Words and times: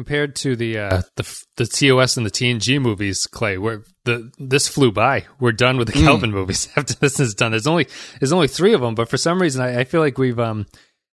compared 0.00 0.34
to 0.36 0.56
the 0.56 0.78
uh, 0.78 1.02
the 1.16 1.42
the 1.58 1.66
TOS 1.66 2.16
and 2.16 2.24
the 2.24 2.30
TNG 2.30 2.80
movies, 2.80 3.26
Clay, 3.26 3.58
where 3.58 3.84
the 4.06 4.32
this 4.38 4.66
flew 4.66 4.90
by. 4.90 5.26
We're 5.38 5.52
done 5.52 5.76
with 5.76 5.88
the 5.92 5.98
Hmm. 5.98 6.06
Kelvin 6.06 6.30
movies 6.30 6.68
after 6.76 6.94
this 6.94 7.20
is 7.20 7.34
done. 7.34 7.50
There's 7.50 7.66
only 7.66 7.86
there's 8.18 8.32
only 8.32 8.48
three 8.48 8.72
of 8.72 8.80
them, 8.80 8.94
but 8.94 9.10
for 9.10 9.18
some 9.18 9.40
reason, 9.42 9.60
I, 9.62 9.80
I 9.80 9.84
feel 9.84 10.00
like 10.00 10.16
we've 10.16 10.38
um 10.40 10.64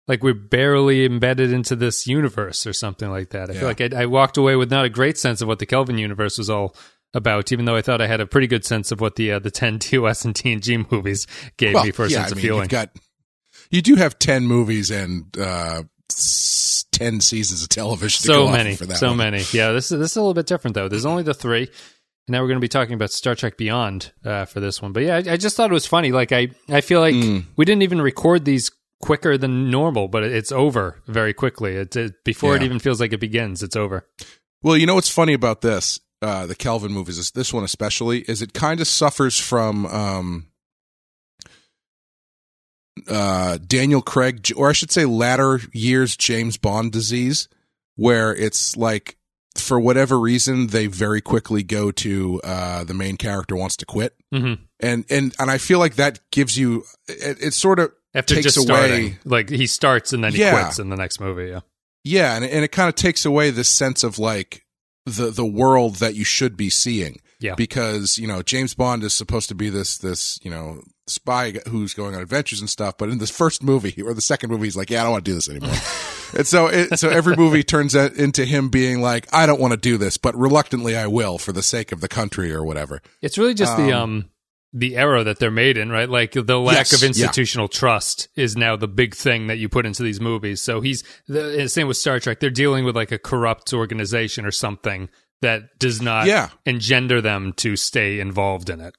like 0.09 0.21
we're 0.21 0.33
barely 0.33 1.05
embedded 1.05 1.53
into 1.53 1.77
this 1.77 2.07
universe 2.07 2.67
or 2.67 2.73
something 2.73 3.09
like 3.09 3.29
that. 3.29 3.49
I 3.49 3.53
Yeah. 3.53 3.59
feel 3.59 3.67
like 3.69 3.81
I, 3.93 4.01
I 4.01 4.05
walked 4.05 4.35
away 4.35 4.57
with 4.57 4.69
not 4.69 4.83
a 4.83 4.89
great 4.89 5.17
sense 5.17 5.41
of 5.41 5.47
what 5.47 5.59
the 5.59 5.65
Kelvin 5.65 5.97
universe 5.97 6.37
was 6.37 6.49
all 6.49 6.75
about, 7.13 7.53
even 7.53 7.63
though 7.63 7.77
I 7.77 7.81
thought 7.81 8.01
I 8.01 8.07
had 8.07 8.19
a 8.19 8.25
pretty 8.27 8.47
good 8.47 8.65
sense 8.65 8.91
of 8.91 8.99
what 8.99 9.15
the 9.15 9.31
uh, 9.31 9.39
the 9.39 9.51
ten 9.51 9.79
TOS 9.85 10.25
and 10.25 10.35
TNG 10.35 10.91
movies 10.91 11.25
gave 11.57 11.75
well, 11.75 11.85
me 11.85 11.91
for 11.91 12.03
a 12.05 12.09
yeah, 12.09 12.17
sense 12.17 12.27
I 12.27 12.31
of 12.31 12.35
mean, 12.37 12.45
feeling. 12.45 12.61
You've 12.63 12.69
got, 12.69 12.89
you 13.71 13.81
do 13.81 13.95
have 13.95 14.19
10 14.19 14.43
movies 14.45 14.91
and 14.91 15.25
uh, 15.37 15.83
10 16.91 17.21
seasons 17.21 17.63
of 17.63 17.69
television 17.69 18.21
so 18.23 18.47
many, 18.49 18.75
for 18.75 18.85
that 18.85 18.97
so 18.97 19.09
one. 19.09 19.17
many. 19.17 19.43
Yeah, 19.51 19.71
this 19.71 19.91
is 19.91 19.99
this 19.99 20.11
is 20.11 20.17
a 20.17 20.21
little 20.21 20.33
bit 20.33 20.45
different 20.45 20.75
though. 20.75 20.87
There's 20.87 21.05
only 21.05 21.23
the 21.23 21.33
three, 21.33 21.63
and 21.63 21.69
now 22.29 22.41
we're 22.41 22.47
going 22.47 22.57
to 22.59 22.61
be 22.61 22.67
talking 22.67 22.93
about 22.93 23.11
Star 23.11 23.35
Trek 23.35 23.57
Beyond 23.57 24.11
uh, 24.23 24.45
for 24.45 24.59
this 24.59 24.81
one. 24.81 24.93
But 24.93 25.03
yeah, 25.03 25.15
I, 25.15 25.33
I 25.33 25.37
just 25.37 25.57
thought 25.57 25.69
it 25.69 25.73
was 25.73 25.85
funny. 25.87 26.11
Like 26.11 26.31
I, 26.31 26.49
I 26.69 26.81
feel 26.81 26.99
like 26.99 27.15
Mm. 27.15 27.45
we 27.57 27.65
didn't 27.65 27.81
even 27.83 28.01
record 28.01 28.45
these 28.45 28.71
quicker 29.01 29.37
than 29.37 29.69
normal, 29.69 30.07
but 30.07 30.23
it's 30.23 30.51
over 30.51 31.01
very 31.07 31.33
quickly. 31.33 31.75
It, 31.75 31.95
it 31.95 32.23
before 32.23 32.55
it 32.55 32.63
even 32.63 32.79
feels 32.79 33.01
like 33.01 33.11
it 33.13 33.19
begins, 33.19 33.61
it's 33.63 33.75
over. 33.75 34.07
Well, 34.61 34.77
you 34.77 34.85
know 34.85 34.95
what's 34.95 35.09
funny 35.09 35.33
about 35.33 35.59
this, 35.61 35.99
uh, 36.21 36.45
the 36.45 36.55
Kelvin 36.55 36.93
movies, 36.93 37.31
this 37.31 37.53
one 37.53 37.65
especially, 37.65 38.19
is 38.21 38.41
it 38.41 38.53
kind 38.53 38.79
of 38.79 38.87
suffers 38.87 39.37
from 39.37 39.85
um, 39.87 40.47
uh, 43.09 43.57
Daniel 43.65 44.01
Craig, 44.01 44.51
or 44.55 44.69
I 44.69 44.73
should 44.73 44.91
say, 44.91 45.05
latter 45.05 45.59
years 45.73 46.15
James 46.17 46.57
Bond 46.57 46.91
disease, 46.91 47.47
where 47.95 48.35
it's 48.35 48.75
like, 48.77 49.17
for 49.55 49.79
whatever 49.79 50.19
reason, 50.19 50.67
they 50.67 50.87
very 50.87 51.21
quickly 51.21 51.61
go 51.63 51.91
to 51.91 52.41
uh, 52.43 52.83
the 52.83 52.93
main 52.93 53.17
character 53.17 53.55
wants 53.55 53.77
to 53.77 53.85
quit, 53.85 54.15
hmm 54.31 54.53
and 54.79 55.05
and 55.09 55.33
and 55.39 55.49
I 55.51 55.57
feel 55.59 55.79
like 55.79 55.95
that 55.95 56.19
gives 56.31 56.57
you 56.57 56.83
it, 57.07 57.37
it 57.41 57.53
sort 57.53 57.79
of 57.79 57.91
After 58.15 58.35
Takes 58.35 58.57
away- 58.57 58.65
starting, 58.65 59.17
like 59.25 59.49
he 59.49 59.67
starts 59.67 60.11
and 60.11 60.23
then 60.23 60.33
he 60.33 60.39
Yeah. 60.39 60.59
quits 60.59 60.79
in 60.79 60.89
the 60.89 60.95
next 60.97 61.19
movie. 61.21 61.49
Yeah, 61.51 61.59
Yeah, 62.03 62.35
and 62.35 62.43
and 62.43 62.65
it 62.65 62.71
kind 62.71 62.89
of 62.89 62.95
takes 62.95 63.25
away 63.25 63.49
this 63.51 63.69
sense 63.69 64.03
of 64.03 64.17
like 64.19 64.65
the 65.05 65.29
the 65.29 65.45
world 65.45 65.95
that 65.97 66.15
you 66.15 66.23
should 66.25 66.57
be 66.57 66.69
seeing. 66.69 67.19
Yeah. 67.39 67.55
Because 67.55 68.17
you 68.17 68.27
know 68.27 68.41
James 68.41 68.73
Bond 68.73 69.03
is 69.03 69.13
supposed 69.13 69.49
to 69.49 69.55
be 69.55 69.69
this 69.69 69.97
this 69.99 70.39
you 70.43 70.49
know 70.49 70.81
spy 71.07 71.53
who's 71.69 71.93
going 71.93 72.15
on 72.15 72.21
adventures 72.21 72.59
and 72.61 72.69
stuff, 72.69 72.97
but 72.97 73.09
in 73.09 73.17
this 73.17 73.29
first 73.29 73.61
movie 73.63 74.01
or 74.01 74.13
the 74.13 74.21
second 74.21 74.49
movie, 74.49 74.65
he's 74.65 74.77
like, 74.77 74.89
yeah, 74.89 75.01
I 75.01 75.03
don't 75.03 75.11
want 75.13 75.25
to 75.25 75.31
do 75.31 75.35
this 75.35 75.49
anymore. 75.49 75.75
and 76.37 76.47
so 76.47 76.67
it, 76.67 76.97
so 76.99 77.09
every 77.09 77.35
movie 77.35 77.63
turns 77.63 77.93
into 77.95 78.45
him 78.45 78.69
being 78.69 79.01
like, 79.01 79.27
I 79.33 79.45
don't 79.45 79.59
want 79.59 79.71
to 79.73 79.77
do 79.79 79.97
this, 79.97 80.17
but 80.17 80.35
reluctantly 80.37 80.95
I 80.95 81.07
will 81.07 81.37
for 81.37 81.51
the 81.51 81.63
sake 81.63 81.91
of 81.91 82.01
the 82.01 82.07
country 82.07 82.53
or 82.53 82.63
whatever. 82.63 83.01
it's 83.21 83.37
really 83.37 83.53
just 83.53 83.75
the 83.77 83.91
Um, 83.91 84.01
um 84.01 84.29
the 84.75 84.97
era 84.97 85.23
that 85.23 85.37
they're 85.37 85.51
made 85.51 85.77
in, 85.77 85.91
right? 85.91 86.09
Like 86.09 86.31
the 86.31 86.57
lack 86.59 86.77
Yes, 86.77 86.93
of 86.93 87.01
yeah. 87.03 87.07
institutional 87.09 87.67
trust 87.67 88.27
is 88.35 88.57
now 88.57 88.75
the 88.75 88.87
big 88.87 89.13
thing 89.13 89.45
that 89.45 89.59
you 89.59 89.69
put 89.69 89.85
into 89.85 90.01
these 90.01 90.19
movies. 90.19 90.61
So 90.63 90.81
he's 90.81 91.03
the 91.27 91.67
same 91.69 91.87
with 91.87 91.97
Star 91.97 92.19
Trek. 92.19 92.39
They're 92.39 92.49
dealing 92.49 92.83
with 92.83 92.95
like 92.95 93.11
a 93.11 93.19
corrupt 93.19 93.71
organization 93.71 94.45
or 94.47 94.51
something 94.51 95.09
that 95.41 95.77
does 95.77 96.01
not 96.01 96.25
Yeah. 96.25 96.49
engender 96.65 97.21
them 97.21 97.53
to 97.57 97.75
stay 97.75 98.19
involved 98.19 98.71
in 98.71 98.81
it. 98.81 98.95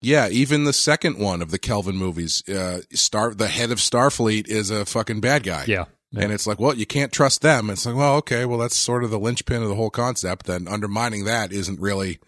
Yeah, 0.00 0.28
even 0.28 0.64
the 0.64 0.72
second 0.72 1.18
one 1.18 1.42
of 1.42 1.50
the 1.50 1.58
Kelvin 1.58 1.96
movies, 1.96 2.48
uh, 2.48 2.82
Star 2.92 3.34
the 3.34 3.48
head 3.48 3.70
of 3.70 3.78
Starfleet 3.78 4.46
is 4.48 4.70
a 4.70 4.84
fucking 4.84 5.20
bad 5.20 5.42
guy. 5.42 5.64
Yeah. 5.66 5.86
And 6.16 6.32
it's 6.32 6.46
like, 6.46 6.58
well, 6.58 6.74
you 6.74 6.86
can't 6.86 7.12
trust 7.12 7.42
them. 7.42 7.68
It's 7.68 7.84
like, 7.84 7.94
well, 7.94 8.16
okay, 8.16 8.46
well, 8.46 8.58
that's 8.58 8.76
sort 8.76 9.04
of 9.04 9.10
the 9.10 9.18
linchpin 9.18 9.62
of 9.62 9.68
the 9.68 9.74
whole 9.74 9.90
concept. 9.90 10.46
Then 10.46 10.66
undermining 10.66 11.24
that 11.24 11.52
isn't 11.52 11.80
really 11.80 12.18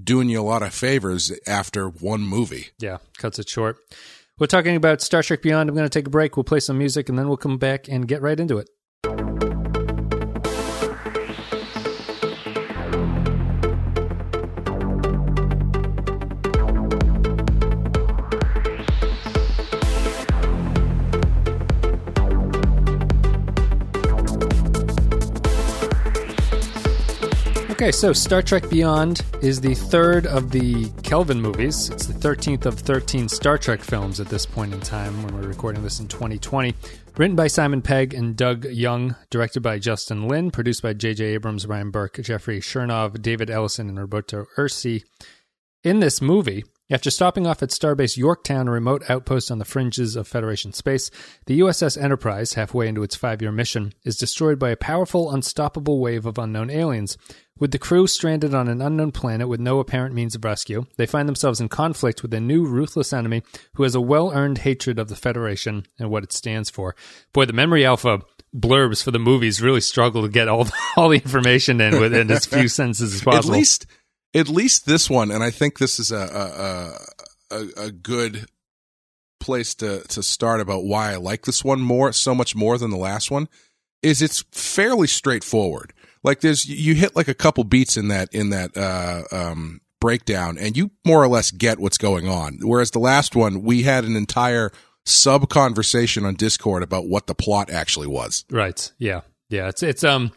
doing 0.00 0.28
you 0.28 0.40
a 0.40 0.42
lot 0.42 0.62
of 0.62 0.72
favors 0.72 1.32
after 1.46 1.88
one 1.88 2.20
movie. 2.20 2.68
Yeah, 2.78 2.98
cuts 3.18 3.38
it 3.40 3.48
short. 3.48 3.78
We're 4.38 4.46
talking 4.46 4.76
about 4.76 5.00
Star 5.00 5.22
Trek 5.22 5.42
Beyond. 5.42 5.68
I'm 5.68 5.74
going 5.74 5.88
to 5.88 5.98
take 5.98 6.06
a 6.06 6.10
break. 6.10 6.36
We'll 6.36 6.44
play 6.44 6.60
some 6.60 6.78
music 6.78 7.08
and 7.08 7.18
then 7.18 7.26
we'll 7.26 7.38
come 7.38 7.58
back 7.58 7.88
and 7.88 8.06
get 8.06 8.22
right 8.22 8.38
into 8.38 8.58
it. 8.58 8.68
Okay, 27.76 27.92
so 27.92 28.14
Star 28.14 28.40
Trek 28.40 28.70
Beyond 28.70 29.20
is 29.42 29.60
the 29.60 29.74
third 29.74 30.26
of 30.26 30.50
the 30.50 30.88
Kelvin 31.02 31.42
movies. 31.42 31.90
It's 31.90 32.06
the 32.06 32.14
13th 32.14 32.64
of 32.64 32.78
13 32.78 33.28
Star 33.28 33.58
Trek 33.58 33.82
films 33.82 34.18
at 34.18 34.28
this 34.28 34.46
point 34.46 34.72
in 34.72 34.80
time 34.80 35.22
when 35.22 35.34
we're 35.34 35.46
recording 35.46 35.82
this 35.82 36.00
in 36.00 36.08
2020. 36.08 36.74
Written 37.18 37.36
by 37.36 37.48
Simon 37.48 37.82
Pegg 37.82 38.14
and 38.14 38.34
Doug 38.34 38.64
Jung, 38.64 39.14
directed 39.28 39.60
by 39.60 39.78
Justin 39.78 40.26
Lin, 40.26 40.50
produced 40.50 40.82
by 40.82 40.94
J.J. 40.94 41.22
Abrams, 41.22 41.66
Ryan 41.66 41.90
Burk, 41.90 42.18
Jeffrey 42.22 42.60
Chernov, 42.60 43.20
David 43.20 43.50
Ellison, 43.50 43.90
and 43.90 43.98
Roberto 43.98 44.46
Orci. 44.56 45.04
In 45.84 46.00
this 46.00 46.22
movie, 46.22 46.64
after 46.88 47.10
stopping 47.10 47.48
off 47.48 47.64
at 47.64 47.70
Starbase 47.70 48.16
Yorktown, 48.16 48.68
a 48.68 48.70
remote 48.70 49.02
outpost 49.10 49.50
on 49.50 49.58
the 49.58 49.64
fringes 49.64 50.14
of 50.14 50.28
Federation 50.28 50.72
space, 50.72 51.10
the 51.46 51.58
USS 51.58 52.00
Enterprise, 52.00 52.54
halfway 52.54 52.86
into 52.86 53.02
its 53.02 53.16
five 53.16 53.42
year 53.42 53.50
mission, 53.50 53.92
is 54.04 54.16
destroyed 54.16 54.58
by 54.58 54.70
a 54.70 54.76
powerful, 54.76 55.32
unstoppable 55.32 55.98
wave 55.98 56.26
of 56.26 56.38
unknown 56.38 56.70
aliens. 56.70 57.18
With 57.58 57.72
the 57.72 57.78
crew 57.78 58.06
stranded 58.06 58.54
on 58.54 58.68
an 58.68 58.80
unknown 58.80 59.12
planet 59.12 59.48
with 59.48 59.58
no 59.58 59.80
apparent 59.80 60.14
means 60.14 60.34
of 60.36 60.44
rescue, 60.44 60.86
they 60.96 61.06
find 61.06 61.28
themselves 61.28 61.60
in 61.60 61.68
conflict 61.68 62.22
with 62.22 62.32
a 62.34 62.40
new, 62.40 62.66
ruthless 62.66 63.12
enemy 63.12 63.42
who 63.74 63.82
has 63.82 63.94
a 63.94 64.00
well 64.00 64.30
earned 64.32 64.58
hatred 64.58 64.98
of 64.98 65.08
the 65.08 65.16
Federation 65.16 65.86
and 65.98 66.10
what 66.10 66.22
it 66.22 66.32
stands 66.32 66.70
for. 66.70 66.94
Boy, 67.32 67.46
the 67.46 67.52
Memory 67.52 67.84
Alpha 67.84 68.20
blurbs 68.54 69.02
for 69.02 69.10
the 69.10 69.18
movies 69.18 69.60
really 69.60 69.80
struggle 69.80 70.22
to 70.22 70.28
get 70.28 70.48
all 70.48 70.64
the, 70.64 70.72
all 70.96 71.08
the 71.08 71.16
information 71.16 71.80
in 71.80 71.98
within 71.98 72.30
as 72.30 72.46
few 72.46 72.68
sentences 72.68 73.14
as 73.14 73.22
possible. 73.22 73.54
At 73.54 73.58
least, 73.58 73.86
at 74.36 74.48
least 74.48 74.86
this 74.86 75.08
one, 75.08 75.30
and 75.30 75.42
I 75.42 75.50
think 75.50 75.78
this 75.78 75.98
is 75.98 76.12
a 76.12 76.98
a, 77.50 77.56
a, 77.56 77.84
a 77.86 77.90
good 77.90 78.46
place 79.40 79.74
to 79.76 80.00
to 80.08 80.22
start 80.22 80.60
about 80.60 80.84
why 80.84 81.12
I 81.12 81.16
like 81.16 81.44
this 81.46 81.64
one 81.64 81.80
more, 81.80 82.12
so 82.12 82.34
much 82.34 82.54
more 82.54 82.78
than 82.78 82.90
the 82.90 82.96
last 82.96 83.30
one, 83.30 83.48
is 84.02 84.22
it's 84.22 84.44
fairly 84.52 85.06
straightforward. 85.06 85.92
Like 86.22 86.40
there's 86.40 86.66
you 86.66 86.94
hit 86.94 87.16
like 87.16 87.28
a 87.28 87.34
couple 87.34 87.64
beats 87.64 87.96
in 87.96 88.08
that 88.08 88.28
in 88.32 88.50
that 88.50 88.76
uh, 88.76 89.22
um, 89.32 89.80
breakdown, 90.00 90.58
and 90.58 90.76
you 90.76 90.90
more 91.06 91.22
or 91.22 91.28
less 91.28 91.50
get 91.50 91.78
what's 91.78 91.98
going 91.98 92.28
on. 92.28 92.58
Whereas 92.62 92.90
the 92.90 92.98
last 92.98 93.34
one, 93.34 93.62
we 93.62 93.82
had 93.82 94.04
an 94.04 94.16
entire 94.16 94.72
sub 95.04 95.48
conversation 95.48 96.24
on 96.24 96.34
Discord 96.34 96.82
about 96.82 97.08
what 97.08 97.26
the 97.26 97.34
plot 97.34 97.70
actually 97.70 98.08
was. 98.08 98.44
Right. 98.50 98.92
Yeah. 98.98 99.22
Yeah. 99.48 99.68
It's 99.68 99.82
it's 99.82 100.04
um 100.04 100.32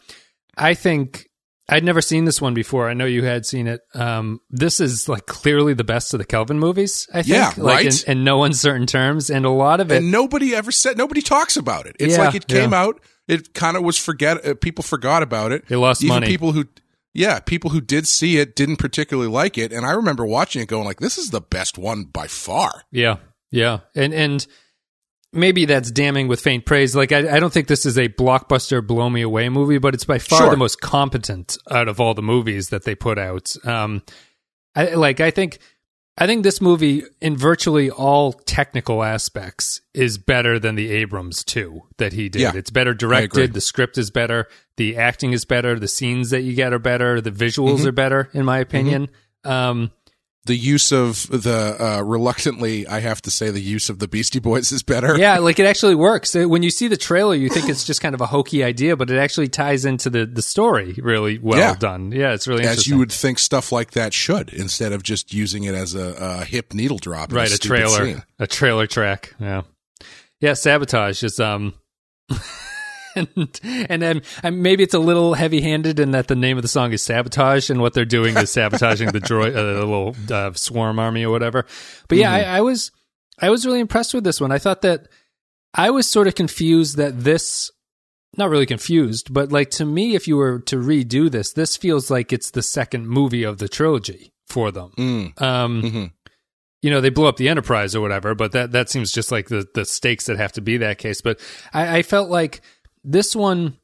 I 0.56 0.74
think 0.74 1.29
I'd 1.70 1.84
never 1.84 2.00
seen 2.02 2.24
this 2.24 2.40
one 2.40 2.52
before. 2.54 2.88
I 2.88 2.94
know 2.94 3.04
you 3.06 3.24
had 3.24 3.46
seen 3.46 3.66
it. 3.66 3.80
Um 3.94 4.40
this 4.50 4.80
is 4.80 5.08
like 5.08 5.26
clearly 5.26 5.72
the 5.74 5.84
best 5.84 6.12
of 6.14 6.18
the 6.18 6.24
Kelvin 6.26 6.58
movies, 6.58 7.08
I 7.12 7.22
think. 7.22 7.28
Yeah, 7.34 7.52
like 7.56 7.84
right? 7.84 8.04
in, 8.06 8.18
in 8.18 8.24
no 8.24 8.44
uncertain 8.44 8.86
terms. 8.86 9.30
And 9.30 9.44
a 9.46 9.50
lot 9.50 9.80
of 9.80 9.90
it 9.92 9.98
and 9.98 10.10
nobody 10.10 10.54
ever 10.54 10.72
said 10.72 10.98
nobody 10.98 11.22
talks 11.22 11.56
about 11.56 11.86
it. 11.86 11.96
It's 12.00 12.16
Yeah, 12.16 12.24
like 12.24 12.34
it 12.34 12.46
came 12.46 12.72
yeah. 12.72 12.82
out. 12.82 13.00
It 13.28 13.54
kind 13.54 13.76
of 13.76 13.84
was 13.84 13.96
forget. 13.96 14.44
Uh, 14.44 14.54
people 14.54 14.82
forgot 14.82 15.22
about 15.22 15.52
it. 15.52 15.66
They 15.68 15.76
lost 15.76 16.02
Even 16.02 16.16
money. 16.16 16.26
people 16.26 16.50
who, 16.50 16.64
yeah, 17.14 17.38
people 17.38 17.70
who 17.70 17.80
did 17.80 18.08
see 18.08 18.38
it 18.38 18.56
didn't 18.56 18.78
particularly 18.78 19.30
like 19.30 19.56
it. 19.56 19.72
And 19.72 19.86
I 19.86 19.92
remember 19.92 20.26
watching 20.26 20.62
it, 20.62 20.66
going 20.68 20.84
like, 20.84 20.98
"This 20.98 21.16
is 21.16 21.30
the 21.30 21.40
best 21.40 21.78
one 21.78 22.04
by 22.04 22.26
far." 22.26 22.82
Yeah, 22.90 23.18
yeah, 23.52 23.80
and 23.94 24.12
and 24.12 24.44
maybe 25.32 25.64
that's 25.64 25.90
damning 25.90 26.28
with 26.28 26.40
faint 26.40 26.64
praise. 26.66 26.94
Like 26.96 27.12
I, 27.12 27.36
I 27.36 27.40
don't 27.40 27.52
think 27.52 27.68
this 27.68 27.86
is 27.86 27.96
a 27.98 28.08
blockbuster 28.08 28.86
blow 28.86 29.08
me 29.10 29.22
away 29.22 29.48
movie, 29.48 29.78
but 29.78 29.94
it's 29.94 30.04
by 30.04 30.18
far 30.18 30.40
Sure. 30.40 30.50
the 30.50 30.56
most 30.56 30.80
competent 30.80 31.56
out 31.70 31.88
of 31.88 32.00
all 32.00 32.14
the 32.14 32.22
movies 32.22 32.68
that 32.70 32.84
they 32.84 32.94
put 32.94 33.18
out. 33.18 33.54
Um, 33.64 34.02
I 34.74 34.94
like 34.94 35.20
I 35.20 35.30
think. 35.30 35.58
I 36.18 36.26
think 36.26 36.42
this 36.42 36.60
movie, 36.60 37.04
in 37.22 37.34
virtually 37.38 37.88
all 37.90 38.34
technical 38.34 39.02
aspects, 39.02 39.80
is 39.94 40.18
better 40.18 40.58
than 40.58 40.74
the 40.74 40.90
Abrams 40.90 41.42
two 41.42 41.82
that 41.96 42.12
he 42.12 42.28
did. 42.28 42.42
Yeah, 42.42 42.52
it's 42.54 42.68
better 42.68 42.92
directed. 42.92 43.54
The 43.54 43.60
script 43.62 43.96
is 43.96 44.10
better. 44.10 44.46
The 44.76 44.98
acting 44.98 45.32
is 45.32 45.46
better. 45.46 45.78
The 45.78 45.88
scenes 45.88 46.28
that 46.30 46.42
you 46.42 46.52
get 46.52 46.74
are 46.74 46.78
better. 46.78 47.22
The 47.22 47.30
visuals 47.30 47.78
Mm-hmm. 47.78 47.86
are 47.88 47.92
better, 47.92 48.28
in 48.34 48.44
my 48.44 48.58
opinion. 48.58 49.08
Um, 49.44 49.92
The 50.46 50.56
use 50.56 50.90
of 50.90 51.26
the 51.28 51.76
uh, 51.78 52.00
reluctantly, 52.02 52.86
I 52.86 53.00
have 53.00 53.20
to 53.22 53.30
say, 53.30 53.50
the 53.50 53.60
use 53.60 53.90
of 53.90 53.98
the 53.98 54.08
Beastie 54.08 54.38
Boys 54.38 54.72
is 54.72 54.82
better. 54.82 55.18
yeah, 55.18 55.38
like 55.38 55.58
it 55.58 55.66
actually 55.66 55.94
works. 55.94 56.34
Uh, 56.34 56.48
When 56.48 56.62
you 56.62 56.70
see 56.70 56.88
the 56.88 56.96
trailer, 56.96 57.34
you 57.34 57.50
think 57.50 57.68
it's 57.68 57.84
just 57.84 58.00
kind 58.00 58.14
of 58.14 58.22
a 58.22 58.26
hokey 58.26 58.64
idea, 58.64 58.96
but 58.96 59.10
it 59.10 59.18
actually 59.18 59.48
ties 59.48 59.84
into 59.84 60.08
the, 60.08 60.24
the 60.24 60.40
story 60.40 60.94
really 61.02 61.38
well 61.38 61.58
Yeah. 61.58 61.74
done. 61.74 62.10
Yeah, 62.12 62.32
it's 62.32 62.48
really 62.48 62.64
As 62.64 62.86
you 62.86 62.96
would 62.96 63.12
think 63.12 63.38
stuff 63.38 63.70
like 63.70 63.90
that 63.90 64.14
should, 64.14 64.48
instead 64.54 64.92
of 64.92 65.02
just 65.02 65.34
using 65.34 65.64
it 65.64 65.74
as 65.74 65.94
a, 65.94 66.14
a 66.18 66.44
hip 66.46 66.72
needle 66.72 66.96
drop. 66.98 67.32
right, 67.34 67.46
a 67.46 67.50
stupid 67.56 67.76
trailer, 67.76 68.06
scene. 68.06 68.22
a 68.38 68.46
trailer 68.46 68.86
track. 68.86 69.34
Yeah, 69.38 69.62
yeah. 70.40 70.54
Sabotage 70.54 71.22
is 71.22 71.38
um, 71.38 71.74
and 73.16 73.60
and 73.62 74.02
then 74.02 74.22
and 74.42 74.62
maybe 74.62 74.82
it's 74.82 74.94
a 74.94 74.98
little 74.98 75.34
heavy-handed 75.34 75.98
in 76.00 76.10
that 76.12 76.28
the 76.28 76.36
name 76.36 76.56
of 76.56 76.62
the 76.62 76.68
song 76.68 76.92
is 76.92 77.02
sabotage, 77.02 77.70
and 77.70 77.80
what 77.80 77.94
they're 77.94 78.04
doing 78.04 78.36
is 78.36 78.50
sabotaging 78.50 79.10
the 79.12 79.20
droid, 79.20 79.50
uh, 79.56 79.62
the 79.80 79.86
little 79.86 80.16
uh, 80.30 80.52
swarm 80.54 80.98
army 80.98 81.24
or 81.24 81.30
whatever. 81.30 81.66
But 82.08 82.18
yeah, 82.18 82.32
I, 82.32 82.42
I 82.58 82.60
was 82.60 82.90
I 83.38 83.50
was 83.50 83.64
really 83.66 83.80
impressed 83.80 84.14
with 84.14 84.24
this 84.24 84.40
one. 84.40 84.52
I 84.52 84.58
thought 84.58 84.82
that 84.82 85.08
I 85.74 85.90
was 85.90 86.08
sort 86.08 86.26
of 86.28 86.34
confused 86.34 86.96
that 86.96 87.24
this. 87.24 87.70
Not 88.36 88.48
really 88.48 88.64
confused, 88.64 89.34
but 89.34 89.50
like 89.50 89.70
to 89.72 89.84
me, 89.84 90.14
if 90.14 90.28
you 90.28 90.36
were 90.36 90.60
to 90.60 90.76
redo 90.76 91.28
this, 91.28 91.52
this 91.52 91.76
feels 91.76 92.12
like 92.12 92.32
it's 92.32 92.52
the 92.52 92.62
second 92.62 93.08
movie 93.08 93.42
of 93.42 93.58
the 93.58 93.68
trilogy 93.68 94.30
for 94.48 94.70
them. 94.70 94.92
Mm. 94.96 95.42
Um, 95.42 95.82
Mhm. 95.82 96.12
you 96.80 96.90
know, 96.90 97.00
they 97.00 97.10
blew 97.10 97.26
up 97.26 97.38
the 97.38 97.48
Enterprise 97.48 97.96
or 97.96 98.00
whatever, 98.00 98.36
but 98.36 98.52
that 98.52 98.70
that 98.70 98.88
seems 98.88 99.10
just 99.10 99.32
like 99.32 99.48
the 99.48 99.66
the 99.74 99.84
stakes 99.84 100.26
that 100.26 100.36
have 100.36 100.52
to 100.52 100.60
be 100.60 100.76
that 100.76 100.98
case. 100.98 101.20
But 101.20 101.40
I, 101.74 101.98
I 101.98 102.02
felt 102.02 102.30
like 102.30 102.60
this 103.04 103.34
one, 103.34 103.76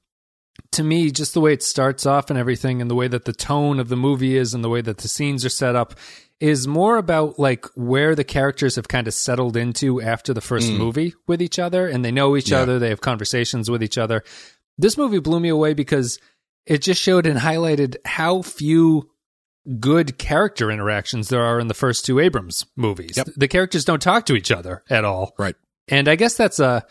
to 0.73 0.83
me, 0.83 1.11
just 1.11 1.35
the 1.35 1.41
way 1.41 1.53
it 1.53 1.63
starts 1.63 2.07
off 2.07 2.31
and 2.31 2.39
everything, 2.39 2.81
and 2.81 2.91
the 2.91 2.95
way 2.95 3.09
that 3.09 3.25
the 3.25 3.33
tone 3.33 3.79
of 3.79 3.89
the 3.89 3.97
movie 3.97 4.37
is, 4.37 4.55
and 4.55 4.65
the 4.65 4.69
way 4.69 4.81
that 4.81 4.99
the 4.99 5.09
scenes 5.09 5.45
are 5.45 5.51
set 5.51 5.77
up, 5.77 5.95
is 6.41 6.67
more 6.67 6.99
about 6.99 7.39
like 7.39 7.67
where 7.75 8.15
the 8.15 8.25
characters 8.25 8.77
have 8.77 8.89
kind 8.89 9.07
of 9.09 9.15
settled 9.15 9.57
into 9.57 10.03
after 10.03 10.35
the 10.35 10.41
first 10.41 10.71
mm. 10.71 10.77
movie 10.77 11.15
with 11.27 11.41
each 11.41 11.59
other, 11.59 11.87
and 11.89 12.05
they 12.05 12.13
know 12.13 12.37
each 12.37 12.51
Yeah. 12.51 12.61
other, 12.61 12.79
they 12.79 12.91
have 12.91 13.01
conversations 13.01 13.71
with 13.71 13.83
each 13.83 13.97
other. 13.99 14.23
This 14.79 14.99
movie 14.99 15.21
blew 15.21 15.41
me 15.41 15.49
away 15.49 15.73
because 15.73 16.19
it 16.67 16.83
just 16.83 17.01
showed 17.01 17.27
and 17.27 17.39
highlighted 17.39 17.97
how 18.05 18.43
few 18.43 19.11
good 19.81 20.19
character 20.19 20.71
interactions 20.71 21.29
there 21.29 21.43
are 21.43 21.59
in 21.59 21.69
the 21.69 21.75
first 21.75 22.05
two 22.05 22.21
Abrams 22.21 22.67
movies. 22.77 23.17
Yep. 23.17 23.29
The 23.37 23.49
characters 23.49 23.85
don't 23.85 24.03
talk 24.03 24.27
to 24.27 24.35
each 24.35 24.51
other 24.51 24.85
at 24.91 25.05
all. 25.05 25.35
Right. 25.39 25.57
And 25.89 26.09
I 26.09 26.17
guess 26.17 26.37
that's 26.37 26.61
a 26.61 26.85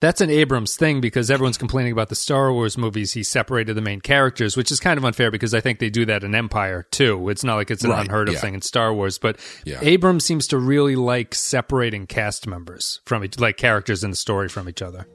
that's 0.00 0.20
an 0.20 0.30
Abrams 0.30 0.76
thing 0.76 1.00
because 1.00 1.30
everyone's 1.30 1.58
complaining 1.58 1.92
about 1.92 2.08
the 2.08 2.14
Star 2.14 2.52
Wars 2.52 2.76
movies. 2.78 3.12
He 3.12 3.22
separated 3.22 3.74
the 3.74 3.82
main 3.82 4.00
characters, 4.00 4.56
which 4.56 4.70
is 4.72 4.80
kind 4.80 4.96
of 4.98 5.04
unfair 5.04 5.30
because 5.30 5.52
I 5.54 5.60
think 5.60 5.78
they 5.78 5.90
do 5.90 6.06
that 6.06 6.24
in 6.24 6.34
Empire 6.34 6.86
too. 6.90 7.28
It's 7.28 7.44
not 7.44 7.56
like 7.56 7.70
it's 7.70 7.84
an 7.84 7.90
Right, 7.90 8.00
unheard 8.00 8.28
of 8.28 8.34
yeah. 8.34 8.40
thing 8.40 8.54
in 8.54 8.62
Star 8.62 8.92
Wars, 8.94 9.18
but 9.18 9.36
Yeah. 9.64 9.78
Abrams 9.82 10.24
seems 10.24 10.46
to 10.48 10.58
really 10.58 10.96
like 10.96 11.34
separating 11.34 12.06
cast 12.06 12.46
members 12.46 13.00
from 13.04 13.24
each, 13.24 13.38
like 13.38 13.56
characters 13.58 14.02
in 14.02 14.10
the 14.10 14.16
story 14.16 14.48
from 14.48 14.68
each 14.68 14.82
other. 14.82 15.06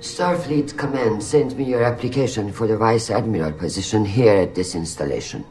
Starfleet 0.00 0.76
Command 0.76 1.22
sent 1.22 1.56
me 1.56 1.64
your 1.64 1.82
application 1.82 2.52
for 2.52 2.66
the 2.68 2.76
Vice 2.76 3.10
Admiral 3.10 3.52
position 3.52 4.04
here 4.04 4.34
at 4.34 4.54
this 4.54 4.74
installation. 4.76 5.44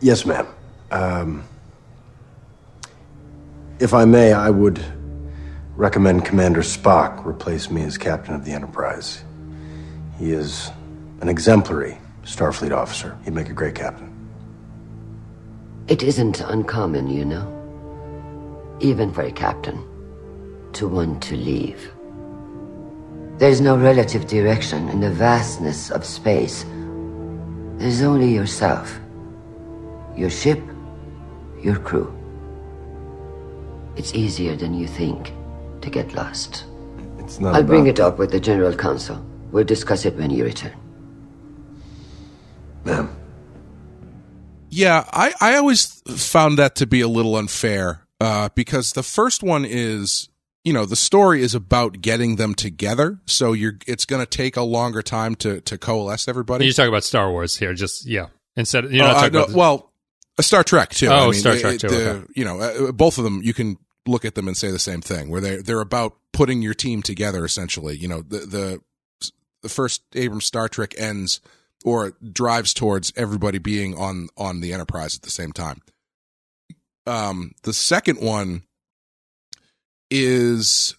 Yes, 0.00 0.26
ma'am. 0.26 0.46
Um, 0.90 1.44
if 3.78 3.94
I 3.94 4.04
may, 4.04 4.32
I 4.32 4.50
would 4.50 4.78
recommend 5.80 6.26
Commander 6.26 6.60
Spock 6.60 7.24
replace 7.24 7.70
me 7.70 7.82
as 7.84 7.96
captain 7.96 8.34
of 8.34 8.44
the 8.44 8.52
Enterprise. 8.52 9.24
He 10.18 10.30
is 10.30 10.70
an 11.22 11.28
exemplary 11.30 11.96
Starfleet 12.22 12.70
officer. 12.70 13.16
He'd 13.24 13.32
make 13.32 13.48
a 13.48 13.54
great 13.54 13.76
captain. 13.76 14.12
It 15.88 16.02
isn't 16.02 16.42
uncommon, 16.42 17.08
you 17.08 17.24
know, 17.24 17.46
even 18.80 19.10
for 19.10 19.22
a 19.22 19.32
captain, 19.32 19.82
to 20.74 20.86
want 20.86 21.22
to 21.22 21.34
leave. 21.34 21.90
There's 23.38 23.62
no 23.62 23.74
relative 23.78 24.26
direction 24.26 24.90
in 24.90 25.00
the 25.00 25.10
vastness 25.10 25.90
of 25.90 26.04
space. 26.04 26.66
There's 27.78 28.02
only 28.02 28.34
yourself, 28.34 29.00
your 30.14 30.28
ship, 30.28 30.60
your 31.62 31.78
crew. 31.78 32.12
It's 33.96 34.12
easier 34.12 34.56
than 34.56 34.74
you 34.74 34.86
think 34.86 35.32
to 35.82 35.90
get 35.90 36.12
lost. 36.14 36.64
It's 37.18 37.38
not 37.40 37.54
I'll 37.54 37.62
bring 37.62 37.86
it 37.86 38.00
up 38.00 38.18
with 38.18 38.30
the 38.30 38.40
General 38.40 38.74
Council. 38.74 39.24
We'll 39.52 39.64
discuss 39.64 40.04
it 40.04 40.16
when 40.16 40.30
you 40.30 40.44
return. 40.44 40.74
Ma'am. 42.84 43.14
Yeah, 44.70 45.04
I, 45.12 45.32
I 45.40 45.56
always 45.56 46.00
found 46.16 46.58
that 46.58 46.76
to 46.76 46.86
be 46.86 47.00
a 47.00 47.08
little 47.08 47.36
unfair 47.36 48.06
uh, 48.20 48.50
because 48.54 48.92
the 48.92 49.02
first 49.02 49.42
one 49.42 49.64
is, 49.64 50.28
you 50.64 50.72
know, 50.72 50.86
the 50.86 50.94
story 50.96 51.42
is 51.42 51.54
about 51.54 52.00
getting 52.00 52.36
them 52.36 52.54
together, 52.54 53.18
so 53.26 53.52
you're 53.52 53.78
it's 53.86 54.04
going 54.04 54.20
to 54.24 54.26
take 54.26 54.56
a 54.56 54.62
longer 54.62 55.02
time 55.02 55.34
to 55.36 55.60
to 55.62 55.76
coalesce 55.76 56.28
everybody. 56.28 56.66
You 56.66 56.72
talk 56.72 56.86
about 56.88 57.02
Star 57.02 57.30
Wars 57.32 57.56
here, 57.56 57.74
just 57.74 58.06
yeah. 58.06 58.26
Instead, 58.56 58.92
you're 58.92 59.04
Oh, 59.04 59.08
not 59.08 59.16
uh, 59.16 59.20
talking 59.20 59.32
no, 59.32 59.38
about 59.40 59.50
the- 59.52 59.58
well, 59.58 59.92
a 60.38 60.42
Star 60.42 60.62
Trek 60.62 60.90
too. 60.90 61.08
Oh, 61.08 61.30
I 61.30 61.32
Star 61.32 61.54
the- 61.54 61.60
Trek 61.60 61.78
too, 61.80 61.88
the- 61.88 62.10
okay. 62.10 62.26
You 62.36 62.44
know, 62.44 62.60
uh, 62.60 62.92
both 62.92 63.18
of 63.18 63.24
them. 63.24 63.40
You 63.42 63.54
can 63.54 63.76
look 64.10 64.24
at 64.24 64.34
them 64.34 64.48
and 64.48 64.56
say 64.56 64.70
the 64.70 64.78
same 64.78 65.00
thing, 65.00 65.30
where 65.30 65.40
they 65.40 65.56
they're 65.56 65.80
about 65.80 66.16
putting 66.32 66.62
your 66.62 66.74
team 66.74 67.02
together. 67.02 67.44
Essentially, 67.44 67.96
you 67.96 68.08
know, 68.08 68.22
the 68.22 68.38
the 68.38 68.80
the 69.62 69.68
first 69.68 70.02
Abrams 70.14 70.44
Star 70.44 70.68
Trek 70.68 70.94
ends 70.98 71.40
or 71.84 72.12
drives 72.32 72.74
towards 72.74 73.12
everybody 73.16 73.58
being 73.58 73.96
on 73.96 74.28
on 74.36 74.60
the 74.60 74.72
Enterprise 74.72 75.16
at 75.16 75.22
the 75.22 75.30
same 75.30 75.52
time. 75.52 75.80
Um, 77.06 77.52
the 77.62 77.72
second 77.72 78.20
one 78.20 78.62
is. 80.10 80.94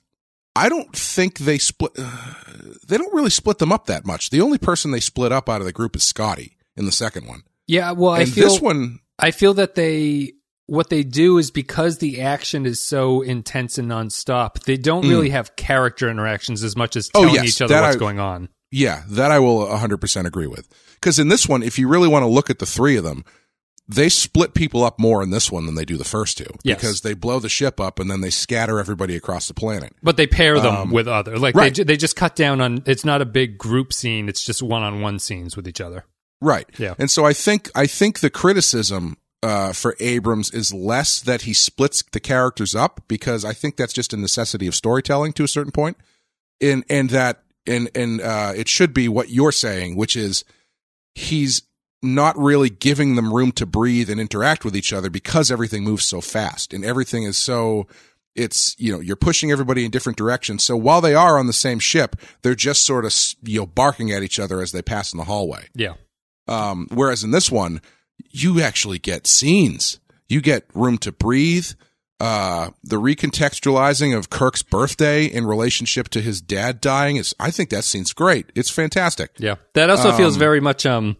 I 0.53 0.67
don't 0.67 0.93
think 0.93 1.39
they 1.39 1.57
split. 1.57 1.93
Uh, 1.97 2.33
they 2.85 2.97
don't 2.97 3.13
really 3.13 3.29
split 3.29 3.59
them 3.59 3.71
up 3.71 3.85
that 3.85 4.05
much. 4.05 4.31
The 4.31 4.41
only 4.41 4.57
person 4.57 4.91
they 4.91 4.99
split 4.99 5.31
up 5.31 5.47
out 5.47 5.61
of 5.61 5.65
the 5.65 5.71
group 5.71 5.95
is 5.95 6.03
Scotty 6.03 6.57
in 6.75 6.83
the 6.85 6.91
second 6.91 7.25
one. 7.25 7.43
yeah. 7.67 7.91
Well, 7.93 8.11
I 8.11 8.25
feel 8.25 8.49
this 8.49 8.59
one, 8.59 8.99
I 9.17 9.31
feel 9.31 9.53
that 9.53 9.75
they 9.75 10.33
what 10.71 10.89
they 10.89 11.03
do 11.03 11.37
is 11.37 11.51
because 11.51 11.97
the 11.97 12.21
action 12.21 12.65
is 12.65 12.81
so 12.81 13.21
intense 13.21 13.77
and 13.77 13.89
nonstop, 13.91 14.63
they 14.63 14.77
don't 14.77 15.07
really 15.07 15.29
have 15.29 15.55
character 15.57 16.09
interactions 16.09 16.63
as 16.63 16.75
much 16.77 16.95
as 16.95 17.07
Mm. 17.09 17.11
Oh, 17.15 17.19
telling 17.25 17.35
yes, 17.35 17.47
each 17.55 17.61
other 17.61 17.81
what's 17.81 17.95
I- 17.97 17.99
going 17.99 18.19
on. 18.19 18.47
yeah, 18.71 19.03
that 19.09 19.31
I 19.31 19.39
will 19.39 19.67
100% 19.67 20.25
agree 20.25 20.47
with. 20.47 20.67
Because 20.95 21.19
in 21.19 21.27
this 21.27 21.47
one, 21.47 21.61
if 21.61 21.77
you 21.77 21.87
really 21.89 22.07
want 22.07 22.23
to 22.23 22.27
look 22.27 22.49
at 22.49 22.59
the 22.59 22.65
three 22.65 22.95
of 22.95 23.03
them, 23.03 23.25
they 23.87 24.07
split 24.07 24.53
people 24.53 24.83
up 24.85 24.97
more 24.97 25.21
in 25.21 25.31
this 25.31 25.51
one 25.51 25.65
than 25.65 25.75
they 25.75 25.83
do 25.83 25.97
the 25.97 26.05
first 26.05 26.37
two. 26.37 26.45
Yes. 26.63 26.77
Because 26.77 27.01
they 27.01 27.13
blow 27.15 27.39
the 27.39 27.49
ship 27.49 27.81
up 27.81 27.99
and 27.99 28.09
then 28.09 28.21
they 28.21 28.29
scatter 28.29 28.79
everybody 28.79 29.17
across 29.17 29.49
the 29.49 29.53
planet. 29.53 29.93
But 30.01 30.15
they 30.15 30.27
pair 30.27 30.57
them 30.61 30.91
with 30.91 31.07
other 31.09 31.37
like 31.37 31.55
Um, 31.55 31.59
right. 31.59 31.75
they 31.75 31.83
they 31.83 31.97
just 31.97 32.15
cut 32.15 32.35
down 32.37 32.61
on. 32.61 32.83
It's 32.85 33.03
not 33.03 33.21
a 33.21 33.25
big 33.25 33.57
group 33.57 33.91
scene. 33.91 34.29
It's 34.29 34.45
just 34.45 34.63
one 34.63 34.83
on 34.83 35.01
one 35.01 35.19
scenes 35.19 35.57
with 35.57 35.67
each 35.67 35.81
other. 35.81 36.05
Right. 36.39 36.67
Yeah. 36.77 36.93
And 36.97 37.11
so 37.11 37.25
I 37.25 37.33
think 37.33 37.69
I 37.75 37.87
think 37.87 38.19
the 38.21 38.29
criticism 38.29 39.17
uh, 39.43 39.73
for 39.73 39.95
Abrams 39.99 40.51
is 40.51 40.73
less 40.73 41.19
that 41.21 41.43
he 41.43 41.53
splits 41.53 42.03
the 42.11 42.19
characters 42.19 42.75
up 42.75 43.01
because 43.07 43.43
I 43.43 43.53
think 43.53 43.75
that's 43.75 43.93
just 43.93 44.13
a 44.13 44.17
necessity 44.17 44.67
of 44.67 44.75
storytelling 44.75 45.33
to 45.33 45.43
a 45.43 45.47
certain 45.47 45.71
point, 45.71 45.97
and 46.61 46.83
and 46.89 47.09
that 47.09 47.43
and 47.65 47.89
and 47.95 48.21
uh, 48.21 48.53
it 48.55 48.67
should 48.67 48.93
be 48.93 49.07
what 49.07 49.29
you're 49.29 49.51
saying, 49.51 49.95
which 49.95 50.15
is 50.15 50.43
he's 51.15 51.63
not 52.03 52.37
really 52.37 52.69
giving 52.69 53.15
them 53.15 53.33
room 53.33 53.51
to 53.51 53.65
breathe 53.65 54.09
and 54.09 54.19
interact 54.19 54.65
with 54.65 54.75
each 54.75 54.91
other 54.91 55.09
because 55.09 55.51
everything 55.51 55.83
moves 55.83 56.05
so 56.05 56.19
fast 56.19 56.73
and 56.73 56.83
everything 56.83 57.23
is 57.23 57.37
so 57.37 57.85
it's 58.35 58.75
you 58.79 58.91
know 58.91 58.99
you're 58.99 59.15
pushing 59.15 59.51
everybody 59.51 59.85
in 59.85 59.91
different 59.91 60.17
directions. 60.17 60.63
So 60.63 60.75
while 60.75 61.01
they 61.01 61.13
are 61.13 61.37
on 61.37 61.47
the 61.47 61.53
same 61.53 61.79
ship 61.79 62.15
they're 62.41 62.55
just 62.55 62.85
sort 62.85 63.05
of 63.05 63.13
you 63.43 63.59
know 63.59 63.65
barking 63.65 64.11
at 64.11 64.23
each 64.23 64.39
other 64.39 64.61
as 64.61 64.71
they 64.71 64.81
pass 64.81 65.13
in 65.13 65.17
the 65.17 65.25
hallway. 65.25 65.67
Yeah. 65.75 65.93
um, 66.47 66.87
whereas 66.91 67.23
in 67.23 67.31
this 67.31 67.51
one, 67.51 67.81
you 68.31 68.61
actually 68.61 68.99
get 68.99 69.27
scenes. 69.27 69.99
You 70.27 70.41
get 70.41 70.65
room 70.73 70.97
to 70.99 71.11
breathe. 71.11 71.67
Uh, 72.19 72.69
the 72.83 72.97
recontextualizing 72.97 74.15
of 74.15 74.29
Kirk's 74.29 74.61
birthday 74.61 75.25
in 75.25 75.45
relationship 75.45 76.07
to 76.09 76.21
his 76.21 76.39
dad 76.39 76.79
dying 76.79 77.15
is, 77.15 77.33
I 77.39 77.49
think 77.49 77.71
that 77.71 77.83
scene's 77.83 78.13
great. 78.13 78.51
It's 78.53 78.69
fantastic. 78.69 79.31
Yeah. 79.39 79.55
That 79.73 79.89
also 79.89 80.11
feels 80.11 80.37
very 80.37 80.59
much 80.59 80.85
um 80.85 81.17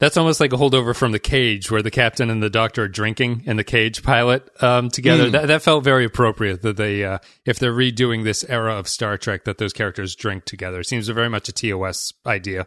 that's 0.00 0.18
almost 0.18 0.38
like 0.38 0.52
a 0.52 0.56
holdover 0.56 0.94
from 0.94 1.12
the 1.12 1.18
cage 1.18 1.70
where 1.70 1.82
the 1.82 1.90
captain 1.90 2.28
and 2.30 2.42
the 2.42 2.50
doctor 2.50 2.82
are 2.84 2.88
drinking 2.88 3.42
in 3.46 3.56
the 3.56 3.64
cage 3.64 4.02
pilot 4.02 4.46
um 4.62 4.90
together. 4.90 5.24
Hmm. 5.26 5.32
That 5.32 5.46
that 5.46 5.62
felt 5.62 5.82
very 5.82 6.04
appropriate 6.04 6.60
that 6.60 6.76
they 6.76 7.04
uh 7.04 7.18
if 7.46 7.58
they're 7.58 7.72
redoing 7.72 8.24
this 8.24 8.44
era 8.44 8.74
of 8.74 8.86
Star 8.86 9.16
Trek 9.16 9.44
that 9.44 9.56
those 9.56 9.72
characters 9.72 10.14
drink 10.14 10.44
together. 10.44 10.80
It 10.80 10.86
seems 10.86 11.08
very 11.08 11.30
much 11.30 11.48
a 11.48 11.52
TOS 11.52 12.12
idea. 12.26 12.66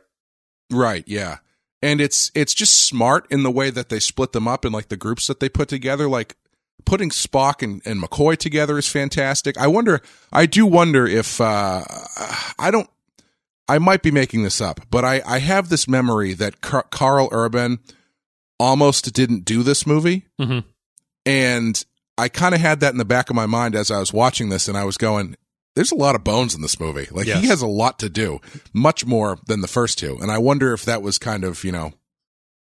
Right. 0.71 1.03
Yeah. 1.05 1.37
And 1.81 1.99
it's, 1.99 2.31
it's 2.35 2.53
just 2.53 2.85
smart 2.85 3.25
in 3.31 3.43
the 3.43 3.51
way 3.51 3.69
that 3.71 3.89
they 3.89 3.99
split 3.99 4.33
them 4.33 4.47
up 4.47 4.65
in 4.65 4.71
like 4.71 4.89
the 4.89 4.97
groups 4.97 5.27
that 5.27 5.39
they 5.39 5.49
put 5.49 5.67
together. 5.67 6.07
Like 6.07 6.35
putting 6.85 7.09
Spock 7.09 7.63
and, 7.63 7.81
and 7.85 8.01
McCoy 8.01 8.37
together 8.37 8.77
is 8.77 8.87
fantastic. 8.87 9.57
I 9.57 9.67
wonder, 9.67 10.01
I 10.31 10.45
do 10.45 10.65
wonder 10.65 11.07
if, 11.07 11.41
uh, 11.41 11.83
I 12.59 12.69
don't, 12.71 12.89
I 13.67 13.79
might 13.79 14.03
be 14.03 14.11
making 14.11 14.43
this 14.43 14.59
up, 14.61 14.81
but 14.89 15.05
I, 15.05 15.21
I 15.25 15.39
have 15.39 15.69
this 15.69 15.87
memory 15.87 16.33
that 16.33 16.61
Car- 16.61 16.87
Karl 16.91 17.29
Urban 17.31 17.79
almost 18.59 19.13
didn't 19.13 19.45
do 19.45 19.63
this 19.63 19.87
movie. 19.87 20.25
Mhm. 20.39 20.65
And 21.25 21.83
I 22.17 22.27
kind 22.29 22.53
of 22.53 22.61
had 22.61 22.79
that 22.81 22.91
in 22.91 22.97
the 22.97 23.05
back 23.05 23.29
of 23.29 23.35
my 23.35 23.45
mind 23.45 23.75
as 23.75 23.89
I 23.89 23.99
was 23.99 24.11
watching 24.13 24.49
this 24.49 24.67
and 24.67 24.77
I 24.77 24.83
was 24.83 24.97
going, 24.97 25.35
there's 25.75 25.91
a 25.91 25.95
lot 25.95 26.15
of 26.15 26.23
bones 26.23 26.53
in 26.55 26.61
this 26.61 26.79
movie. 26.79 27.07
Like 27.11 27.27
Yes. 27.27 27.41
he 27.41 27.47
has 27.47 27.61
a 27.61 27.67
lot 27.67 27.99
to 27.99 28.09
do, 28.09 28.39
much 28.73 29.05
more 29.05 29.37
than 29.47 29.61
the 29.61 29.67
first 29.67 29.97
two. 29.99 30.17
And 30.21 30.31
I 30.31 30.37
wonder 30.37 30.73
if 30.73 30.85
that 30.85 31.01
was 31.01 31.17
kind 31.17 31.43
of, 31.43 31.63
you 31.63 31.71
know, 31.71 31.93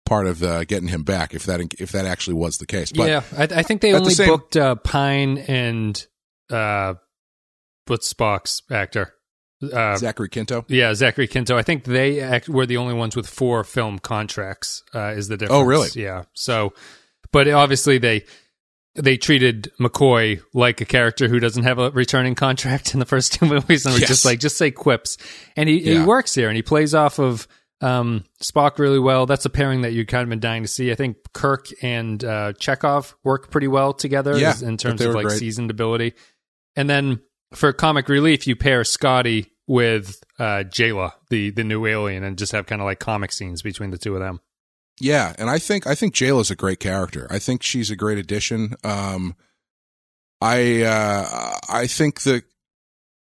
part 0.04 0.26
of 0.26 0.42
uh, 0.42 0.64
getting 0.64 0.88
him 0.88 1.02
back, 1.02 1.34
if 1.34 1.44
that, 1.44 1.60
if 1.80 1.92
that 1.92 2.04
actually 2.06 2.34
was 2.34 2.58
the 2.58 2.66
case. 2.66 2.92
But 2.92 3.08
yeah, 3.08 3.22
I, 3.36 3.42
I 3.44 3.62
think 3.62 3.80
they 3.80 3.90
at 3.90 3.94
the 3.94 3.98
only 4.00 4.14
same- 4.14 4.28
booked 4.28 4.56
uh, 4.56 4.74
Pine 4.76 5.38
and 5.38 6.06
uh, 6.50 6.94
what's 7.86 8.12
Spock's 8.12 8.62
actor? 8.70 9.12
uh, 9.72 9.96
Zachary 9.96 10.28
Quinto. 10.28 10.64
yeah, 10.68 10.92
Zachary 10.94 11.26
Quinto. 11.26 11.56
I 11.56 11.62
think 11.62 11.84
they 11.84 12.20
act, 12.20 12.46
were 12.48 12.66
the 12.66 12.76
only 12.76 12.92
ones 12.94 13.16
with 13.16 13.26
four 13.26 13.64
film 13.64 13.98
contracts. 13.98 14.82
Uh, 14.94 15.14
is 15.16 15.28
the 15.28 15.36
difference? 15.38 15.58
Oh, 15.58 15.62
really? 15.62 15.88
Yeah. 15.94 16.24
So, 16.34 16.74
but 17.32 17.48
obviously 17.48 17.96
they 17.98 18.24
they 18.96 19.16
treated 19.16 19.70
McCoy 19.80 20.42
like 20.54 20.80
a 20.80 20.84
character 20.84 21.28
who 21.28 21.38
doesn't 21.40 21.62
have 21.64 21.78
a 21.78 21.90
returning 21.90 22.34
contract 22.34 22.94
in 22.94 23.00
the 23.00 23.06
first 23.06 23.34
two 23.34 23.46
movies, 23.54 23.84
and 23.86 23.94
were 23.94 24.00
Yes. 24.00 24.08
just 24.08 24.24
like 24.24 24.40
just 24.40 24.56
say 24.56 24.70
quips, 24.70 25.18
and 25.56 25.68
he, 25.68 25.80
he 25.80 26.02
works 26.02 26.34
here 26.34 26.48
and 26.48 26.56
he 26.56 26.62
plays 26.62 26.94
off 26.94 27.18
of 27.18 27.46
um, 27.82 28.24
Spock 28.42 28.78
really 28.78 28.98
well. 28.98 29.26
That's 29.26 29.44
a 29.44 29.50
pairing 29.50 29.82
that 29.82 29.92
you 29.92 30.06
kind 30.06 30.22
of 30.22 30.28
been 30.30 30.40
dying 30.40 30.62
to 30.62 30.68
see. 30.68 30.90
I 30.90 30.94
think 30.94 31.18
Kirk 31.34 31.66
and 31.82 32.22
uh, 32.24 32.52
Chekov 32.54 33.12
work 33.22 33.50
pretty 33.50 33.68
well 33.68 33.92
together 33.92 34.36
Yeah, 34.38 34.54
in 34.62 34.76
terms 34.78 35.02
of 35.02 35.14
like 35.14 35.26
great. 35.26 35.38
seasoned 35.38 35.70
ability. 35.70 36.14
And 36.74 36.88
then 36.88 37.20
for 37.54 37.72
comic 37.74 38.08
relief, 38.08 38.46
you 38.46 38.56
pair 38.56 38.82
Scotty 38.82 39.52
with 39.66 40.22
uh, 40.38 40.64
Jaylah, 40.64 41.12
the 41.28 41.50
the 41.50 41.64
new 41.64 41.84
alien, 41.86 42.24
and 42.24 42.38
just 42.38 42.52
have 42.52 42.64
kind 42.66 42.80
of 42.80 42.86
like 42.86 42.98
comic 42.98 43.30
scenes 43.32 43.60
between 43.62 43.90
the 43.90 43.98
two 43.98 44.14
of 44.14 44.20
them. 44.20 44.40
Yeah, 45.00 45.34
and 45.38 45.50
I 45.50 45.58
think 45.58 45.86
I 45.86 45.94
think 45.94 46.14
Jaylah's 46.14 46.50
a 46.50 46.56
great 46.56 46.80
character. 46.80 47.26
I 47.30 47.38
think 47.38 47.62
she's 47.62 47.90
a 47.90 47.96
great 47.96 48.18
addition. 48.18 48.74
Um, 48.82 49.36
I 50.40 50.82
uh, 50.82 51.56
I 51.68 51.86
think 51.86 52.22
that 52.22 52.44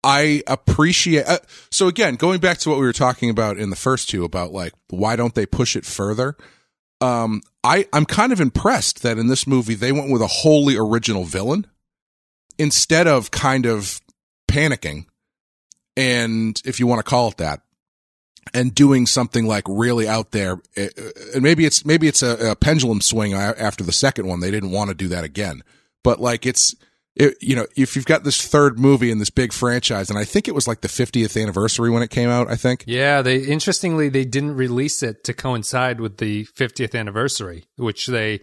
I 0.03 0.41
appreciate. 0.47 1.27
Uh, 1.27 1.39
so 1.69 1.87
again, 1.87 2.15
going 2.15 2.39
back 2.39 2.57
to 2.59 2.69
what 2.69 2.79
we 2.79 2.85
were 2.85 2.93
talking 2.93 3.29
about 3.29 3.57
in 3.57 3.69
the 3.69 3.75
first 3.75 4.09
two 4.09 4.23
about 4.23 4.51
like 4.51 4.73
why 4.89 5.15
don't 5.15 5.35
they 5.35 5.45
push 5.45 5.75
it 5.75 5.85
further? 5.85 6.35
Um, 6.99 7.41
I 7.63 7.87
I'm 7.93 8.05
kind 8.05 8.31
of 8.31 8.39
impressed 8.39 9.03
that 9.03 9.19
in 9.19 9.27
this 9.27 9.45
movie 9.45 9.75
they 9.75 9.91
went 9.91 10.11
with 10.11 10.21
a 10.21 10.27
wholly 10.27 10.77
original 10.77 11.25
villain 11.25 11.67
instead 12.57 13.07
of 13.07 13.29
kind 13.29 13.67
of 13.67 14.01
panicking, 14.49 15.05
and 15.95 16.59
if 16.65 16.79
you 16.79 16.87
want 16.87 16.99
to 16.99 17.09
call 17.09 17.29
it 17.29 17.37
that, 17.37 17.61
and 18.53 18.73
doing 18.73 19.05
something 19.05 19.45
like 19.45 19.63
really 19.67 20.07
out 20.07 20.31
there. 20.31 20.61
Uh, 20.77 20.87
And 21.33 21.43
maybe 21.43 21.65
it's 21.65 21.85
maybe 21.85 22.07
it's 22.07 22.23
a, 22.23 22.51
a 22.51 22.55
pendulum 22.55 23.01
swing 23.01 23.33
after 23.33 23.83
the 23.83 23.91
second 23.91 24.27
one. 24.27 24.39
They 24.39 24.51
didn't 24.51 24.71
want 24.71 24.89
to 24.89 24.95
do 24.95 25.07
that 25.09 25.23
again. 25.23 25.63
But 26.03 26.19
like 26.19 26.45
it's 26.45 26.75
it, 27.15 27.35
you 27.41 27.55
know 27.55 27.67
if 27.75 27.95
you've 27.95 28.05
got 28.05 28.23
this 28.23 28.45
third 28.45 28.79
movie 28.79 29.11
in 29.11 29.19
this 29.19 29.29
big 29.29 29.51
franchise, 29.53 30.09
and 30.09 30.17
I 30.17 30.23
think 30.25 30.47
it 30.47 30.55
was 30.55 30.67
like 30.67 30.81
the 30.81 30.87
50th 30.87 31.39
anniversary 31.41 31.89
when 31.89 32.01
it 32.03 32.09
came 32.09 32.29
out. 32.29 32.49
I 32.49 32.55
think. 32.55 32.83
Yeah, 32.87 33.21
they 33.21 33.37
interestingly 33.43 34.09
they 34.09 34.25
didn't 34.25 34.55
release 34.55 35.03
it 35.03 35.23
to 35.25 35.33
coincide 35.33 35.99
with 36.01 36.17
the 36.17 36.45
50th 36.45 36.97
anniversary, 36.97 37.65
which 37.75 38.07
they 38.07 38.39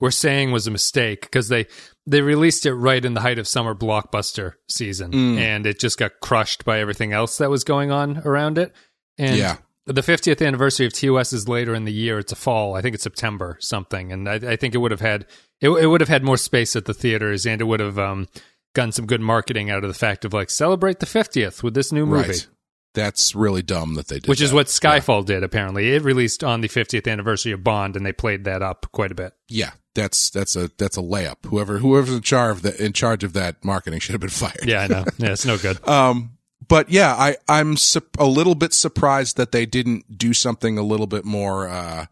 were 0.00 0.10
saying 0.10 0.52
was 0.52 0.66
a 0.66 0.70
mistake 0.70 1.22
because 1.22 1.48
they 1.48 1.66
they 2.06 2.20
released 2.22 2.66
it 2.66 2.74
right 2.74 3.04
in 3.04 3.14
the 3.14 3.20
height 3.20 3.38
of 3.38 3.48
summer 3.48 3.74
blockbuster 3.74 4.54
season, 4.68 5.10
Mm. 5.12 5.38
and 5.38 5.66
it 5.66 5.78
just 5.80 5.98
got 5.98 6.12
crushed 6.22 6.64
by 6.64 6.78
everything 6.80 7.12
else 7.12 7.38
that 7.38 7.50
was 7.50 7.64
going 7.64 7.90
on 7.90 8.18
around 8.24 8.58
it. 8.58 8.72
And 9.18 9.36
Yeah. 9.36 9.56
the 9.86 10.02
50th 10.02 10.44
anniversary 10.44 10.86
of 10.86 10.92
TOS 10.92 11.32
is 11.32 11.48
later 11.48 11.74
in 11.74 11.84
the 11.84 11.92
year. 11.92 12.18
It's 12.18 12.32
a 12.32 12.36
fall. 12.36 12.74
I 12.74 12.80
think 12.82 12.94
it's 12.94 13.04
September 13.04 13.56
something, 13.60 14.12
and 14.12 14.28
I, 14.28 14.34
I 14.34 14.56
think 14.56 14.74
it 14.74 14.78
would 14.78 14.90
have 14.90 15.00
had 15.00 15.26
it, 15.60 15.68
it 15.70 15.86
would 15.86 16.00
have 16.00 16.08
had 16.08 16.22
more 16.24 16.36
space 16.36 16.74
at 16.76 16.84
the 16.86 16.94
theaters, 16.94 17.46
and 17.46 17.60
it 17.60 17.64
would 17.64 17.80
have 17.80 17.98
um, 17.98 18.26
gotten 18.74 18.92
some 18.92 19.06
good 19.06 19.20
marketing 19.20 19.70
out 19.70 19.84
of 19.84 19.88
the 19.88 19.94
fact 19.98 20.24
of 20.24 20.32
like 20.32 20.50
celebrate 20.50 20.98
the 21.00 21.06
50th 21.06 21.62
with 21.62 21.74
this 21.74 21.92
new 21.92 22.06
movie. 22.06 22.28
Right. 22.28 22.46
That's 22.94 23.34
really 23.34 23.62
dumb 23.62 23.94
that 23.94 24.06
they 24.06 24.20
did. 24.20 24.28
Which 24.28 24.40
is 24.40 24.50
that. 24.50 24.54
what 24.56 24.66
Skyfall 24.68 25.24
did. 25.24 25.42
Apparently, 25.42 25.92
it 25.94 26.02
released 26.04 26.44
on 26.44 26.60
the 26.60 26.68
50th 26.68 27.10
anniversary 27.10 27.50
of 27.50 27.64
Bond, 27.64 27.96
and 27.96 28.06
they 28.06 28.12
played 28.12 28.44
that 28.44 28.62
up 28.62 28.86
quite 28.92 29.10
a 29.10 29.16
bit. 29.16 29.32
Yeah, 29.48 29.72
that's 29.96 30.30
that's 30.30 30.54
a 30.54 30.70
that's 30.78 30.96
a 30.96 31.00
layup. 31.02 31.44
Whoever 31.46 31.78
whoever's 31.78 32.14
in 32.14 32.20
charge 32.22 32.52
of 32.58 32.62
that 32.62 32.78
in 32.78 32.92
charge 32.92 33.24
of 33.24 33.32
that 33.32 33.64
marketing 33.64 33.98
should 33.98 34.12
have 34.12 34.20
been 34.20 34.30
fired. 34.30 34.64
Yeah, 34.64 34.82
I 34.82 34.86
know. 34.86 35.04
Yeah, 35.18 35.32
it's 35.32 35.44
no 35.44 35.58
good. 35.58 35.86
Um, 35.88 36.33
but 36.68 36.90
yeah, 36.90 37.14
I 37.14 37.36
I'm 37.48 37.76
sup- 37.76 38.18
a 38.18 38.26
little 38.26 38.54
bit 38.54 38.72
surprised 38.72 39.36
that 39.36 39.52
they 39.52 39.66
didn't 39.66 40.18
do 40.18 40.32
something 40.32 40.78
a 40.78 40.82
little 40.82 41.06
bit 41.06 41.24
more 41.24 41.68
uh, 41.68 42.06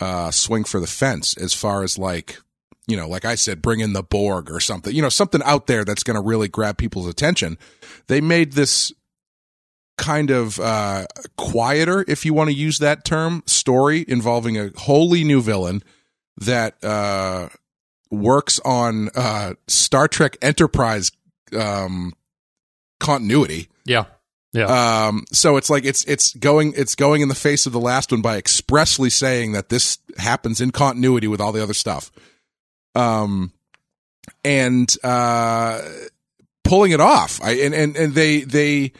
uh, 0.00 0.30
swing 0.30 0.64
for 0.64 0.80
the 0.80 0.86
fence 0.86 1.36
as 1.36 1.54
far 1.54 1.82
as 1.82 1.98
like 1.98 2.38
you 2.86 2.96
know, 2.96 3.08
like 3.08 3.24
I 3.24 3.34
said, 3.34 3.62
bring 3.62 3.80
in 3.80 3.94
the 3.94 4.02
Borg 4.02 4.50
or 4.50 4.60
something. 4.60 4.94
You 4.94 5.02
know, 5.02 5.08
something 5.08 5.42
out 5.44 5.66
there 5.66 5.84
that's 5.84 6.02
going 6.02 6.16
to 6.16 6.20
really 6.20 6.48
grab 6.48 6.76
people's 6.76 7.06
attention. 7.06 7.56
They 8.08 8.20
made 8.20 8.52
this 8.52 8.92
kind 9.96 10.30
of 10.30 10.58
uh, 10.60 11.06
quieter, 11.36 12.04
if 12.08 12.24
you 12.24 12.34
want 12.34 12.50
to 12.50 12.56
use 12.56 12.78
that 12.78 13.04
term, 13.04 13.42
story 13.46 14.04
involving 14.06 14.58
a 14.58 14.70
wholly 14.76 15.24
new 15.24 15.40
villain 15.40 15.82
that 16.36 16.82
uh, 16.84 17.48
works 18.10 18.60
on 18.64 19.08
uh, 19.14 19.54
Star 19.66 20.08
Trek 20.08 20.36
Enterprise 20.42 21.10
um, 21.58 22.12
continuity. 23.04 23.68
Yeah, 23.84 24.04
yeah, 24.52 25.06
Um, 25.08 25.24
so 25.32 25.56
it's 25.56 25.68
like 25.70 25.84
it's 25.84 26.04
it's 26.04 26.32
going 26.34 26.74
it's 26.76 26.94
going 26.94 27.22
in 27.22 27.28
the 27.28 27.34
face 27.34 27.66
of 27.66 27.72
the 27.72 27.80
last 27.80 28.12
one 28.12 28.22
by 28.22 28.36
expressly 28.38 29.10
saying 29.10 29.52
that 29.52 29.68
this 29.68 29.98
happens 30.18 30.60
in 30.60 30.70
continuity 30.70 31.26
with 31.28 31.40
all 31.40 31.52
the 31.52 31.62
other 31.62 31.74
stuff. 31.74 32.10
Um, 32.94 33.52
and 34.44 34.94
uh, 35.02 35.80
pulling 36.62 36.92
it 36.92 37.00
off. 37.00 37.40
I 37.42 37.52
and 37.52 37.74
and 37.74 37.96
and 37.96 38.14
they 38.14 38.40
they. 38.40 38.92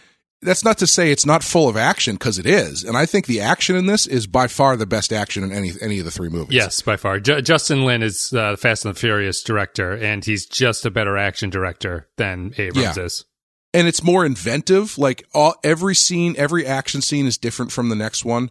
That's 0.42 0.62
not 0.62 0.76
to 0.78 0.86
say 0.86 1.10
it's 1.10 1.24
not 1.24 1.42
full 1.42 1.70
of 1.70 1.76
action 1.78 2.16
because 2.16 2.38
it 2.38 2.44
is, 2.44 2.84
and 2.84 2.98
I 2.98 3.06
think 3.06 3.24
the 3.24 3.40
action 3.40 3.76
in 3.76 3.86
this 3.86 4.06
is 4.06 4.26
by 4.26 4.46
far 4.46 4.76
the 4.76 4.84
best 4.84 5.10
action 5.10 5.42
in 5.42 5.50
any 5.52 5.72
any 5.80 5.98
of 6.00 6.04
the 6.04 6.10
three 6.10 6.28
movies. 6.28 6.54
yes, 6.54 6.82
by 6.82 6.96
far. 6.96 7.18
Ju- 7.18 7.40
Justin 7.40 7.86
Lin 7.86 8.02
is 8.02 8.30
uh, 8.34 8.50
the 8.50 8.56
Fast 8.58 8.84
and 8.84 8.94
the 8.94 8.98
Furious 9.00 9.42
director, 9.42 9.92
and 9.92 10.22
he's 10.22 10.44
just 10.44 10.84
a 10.84 10.90
better 10.90 11.16
action 11.16 11.48
director 11.48 12.08
than 12.18 12.52
Abrams 12.58 12.96
Yeah. 12.98 13.04
is. 13.04 13.24
And 13.74 13.86
it's 13.86 14.02
more 14.02 14.24
inventive. 14.24 14.96
Like 14.96 15.26
all 15.34 15.54
every 15.62 15.94
scene, 15.94 16.34
every 16.38 16.64
action 16.66 17.02
scene 17.02 17.26
is 17.26 17.36
different 17.36 17.72
from 17.72 17.90
the 17.90 17.96
next 17.96 18.24
one. 18.24 18.50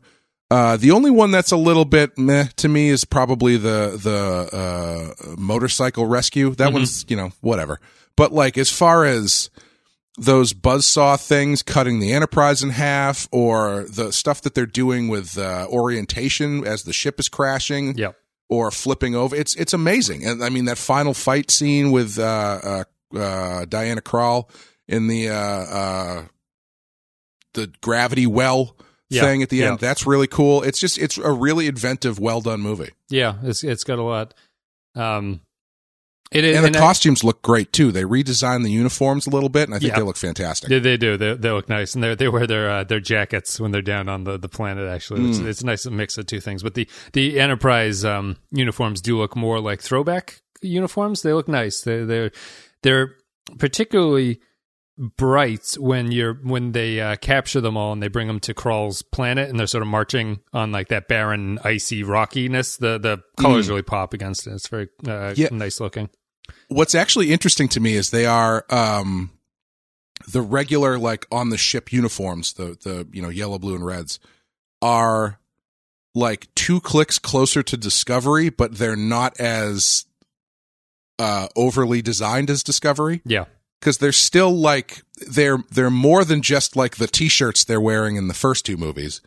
Uh, 0.51 0.77
the 0.77 0.91
only 0.91 1.09
one 1.09 1.31
that's 1.31 1.51
a 1.51 1.57
little 1.57 1.85
bit 1.85 2.15
meh 2.17 2.45
to 2.57 2.67
me 2.69 2.89
is 2.89 3.05
probably 3.05 3.57
the 3.57 3.97
the 4.03 4.55
uh, 4.55 5.35
motorcycle 5.37 6.05
rescue. 6.05 6.53
That 6.55 6.73
one's 6.73 7.05
you 7.07 7.15
know 7.17 7.31
whatever. 7.41 7.79
But 8.15 8.31
like 8.31 8.57
as 8.59 8.69
far 8.69 9.05
as 9.05 9.49
those 10.15 10.53
buzzsaw 10.53 11.19
things 11.19 11.63
cutting 11.63 11.99
the 11.99 12.13
Enterprise 12.13 12.61
in 12.61 12.69
half, 12.69 13.27
or 13.31 13.85
the 13.89 14.11
stuff 14.11 14.41
that 14.41 14.53
they're 14.53 14.67
doing 14.67 15.07
with 15.07 15.39
uh, 15.39 15.65
orientation 15.71 16.67
as 16.67 16.83
the 16.83 16.93
ship 16.93 17.19
is 17.19 17.29
crashing, 17.29 17.97
Yep. 17.97 18.15
or 18.47 18.69
flipping 18.69 19.15
over. 19.15 19.35
It's 19.35 19.55
it's 19.55 19.73
amazing, 19.73 20.23
and 20.23 20.43
I 20.43 20.49
mean 20.49 20.65
that 20.65 20.77
final 20.77 21.15
fight 21.15 21.49
scene 21.49 21.89
with 21.91 22.19
uh, 22.19 22.83
uh, 23.13 23.17
uh, 23.17 23.65
Diana 23.65 24.01
Krall 24.01 24.49
in 24.87 25.07
the 25.07 25.29
uh, 25.29 25.33
uh, 25.35 26.25
the 27.53 27.71
gravity 27.81 28.27
well 28.27 28.75
Yeah, 29.09 29.21
thing 29.21 29.43
at 29.43 29.49
the 29.49 29.57
yeah. 29.57 29.71
end. 29.71 29.79
That's 29.79 30.05
really 30.07 30.27
cool. 30.27 30.63
It's 30.63 30.79
just 30.79 30.97
it's 30.97 31.17
a 31.17 31.31
really 31.31 31.67
inventive, 31.67 32.19
well 32.19 32.41
done 32.41 32.61
movie, 32.61 32.91
Yeah, 33.09 33.35
it's 33.43 33.63
it's 33.63 33.83
got 33.83 33.99
a 33.99 34.03
lot. 34.03 34.33
Um, 34.95 35.41
it 36.31 36.43
is, 36.43 36.55
and 36.55 36.63
the 36.63 36.67
and 36.69 36.75
I- 36.77 36.79
costumes 36.79 37.23
look 37.23 37.43
great 37.43 37.71
too. 37.71 37.91
They 37.91 38.03
redesigned 38.03 38.63
the 38.63 38.71
uniforms 38.71 39.27
a 39.27 39.29
little 39.29 39.49
bit, 39.49 39.67
and 39.67 39.75
I 39.75 39.79
think 39.79 39.91
Yeah. 39.91 39.97
they 39.99 40.03
look 40.05 40.17
fantastic. 40.17 40.67
They, 40.69 40.79
they 40.79 40.97
do. 40.97 41.15
They, 41.15 41.35
they 41.35 41.51
look 41.51 41.69
nice, 41.69 41.93
and 41.93 42.03
they 42.03 42.15
they 42.15 42.27
wear 42.27 42.47
their 42.47 42.69
uh, 42.71 42.83
their 42.83 42.99
jackets 42.99 43.59
when 43.59 43.69
they're 43.71 43.83
down 43.83 44.09
on 44.09 44.23
the, 44.23 44.37
the 44.39 44.49
planet. 44.49 44.89
Actually, 44.89 45.29
it's, 45.29 45.37
Mm. 45.39 45.45
it's 45.45 45.61
a 45.61 45.65
nice 45.67 45.85
mix 45.85 46.17
of 46.17 46.25
two 46.25 46.39
things. 46.39 46.63
But 46.63 46.73
the 46.73 46.87
the 47.13 47.39
Enterprise 47.39 48.03
um, 48.03 48.37
uniforms 48.51 48.99
do 48.99 49.17
look 49.19 49.35
more 49.35 49.59
like 49.59 49.79
throwback 49.81 50.41
uniforms. 50.63 51.21
They 51.21 51.33
look 51.33 51.47
nice. 51.47 51.81
They 51.81 52.03
they're 52.03 52.31
they're 52.81 53.13
particularly 53.59 54.39
bright 54.97 55.75
when 55.79 56.11
you're 56.11 56.35
when 56.35 56.71
they 56.71 56.99
uh, 57.01 57.15
capture 57.15 57.61
them 57.61 57.75
all 57.77 57.93
and 57.93 58.01
they 58.03 58.07
bring 58.07 58.27
them 58.27 58.39
to 58.41 58.53
Krall's 58.53 59.01
planet 59.01 59.49
and 59.49 59.59
they're 59.59 59.67
sort 59.67 59.81
of 59.81 59.87
marching 59.87 60.39
on 60.53 60.71
like 60.71 60.89
that 60.89 61.07
barren, 61.07 61.59
icy 61.63 62.03
rockiness. 62.03 62.77
The 62.77 62.97
the 62.97 63.23
colors 63.37 63.69
really 63.69 63.81
pop 63.81 64.13
against 64.13 64.45
it. 64.47 64.51
It's 64.53 64.67
very 64.67 64.89
uh, 65.07 65.33
Yeah. 65.35 65.49
nice 65.51 65.79
looking. 65.79 66.09
What's 66.67 66.93
actually 66.95 67.31
interesting 67.31 67.67
to 67.69 67.79
me 67.79 67.95
is 67.95 68.09
they 68.09 68.25
are 68.25 68.65
um, 68.69 69.31
the 70.31 70.41
regular 70.41 70.97
like 70.99 71.25
on 71.31 71.49
the 71.49 71.57
ship 71.57 71.91
uniforms, 71.91 72.53
the 72.53 72.77
the 72.83 73.07
you 73.11 73.21
know 73.21 73.29
yellow, 73.29 73.57
blue, 73.59 73.75
and 73.75 73.85
reds 73.85 74.19
are 74.81 75.39
like 76.13 76.47
two 76.53 76.79
clicks 76.79 77.17
closer 77.17 77.63
to 77.63 77.75
Discovery, 77.77 78.49
but 78.49 78.75
they're 78.77 78.95
not 78.95 79.39
as 79.39 80.05
uh, 81.17 81.47
overly 81.55 82.01
designed 82.01 82.49
as 82.49 82.61
Discovery 82.61 83.21
Yeah, 83.25 83.45
because 83.83 83.97
they're 83.97 84.13
still 84.13 84.55
like 84.55 85.03
they're 85.27 85.57
they're 85.69 85.89
more 85.89 86.23
than 86.23 86.41
just 86.41 86.77
like 86.77 86.95
the 86.95 87.07
t-shirts 87.07 87.65
they're 87.65 87.81
wearing 87.81 88.15
in 88.15 88.29
the 88.29 88.33
first 88.33 88.65
two 88.65 88.77
movies 88.77 89.19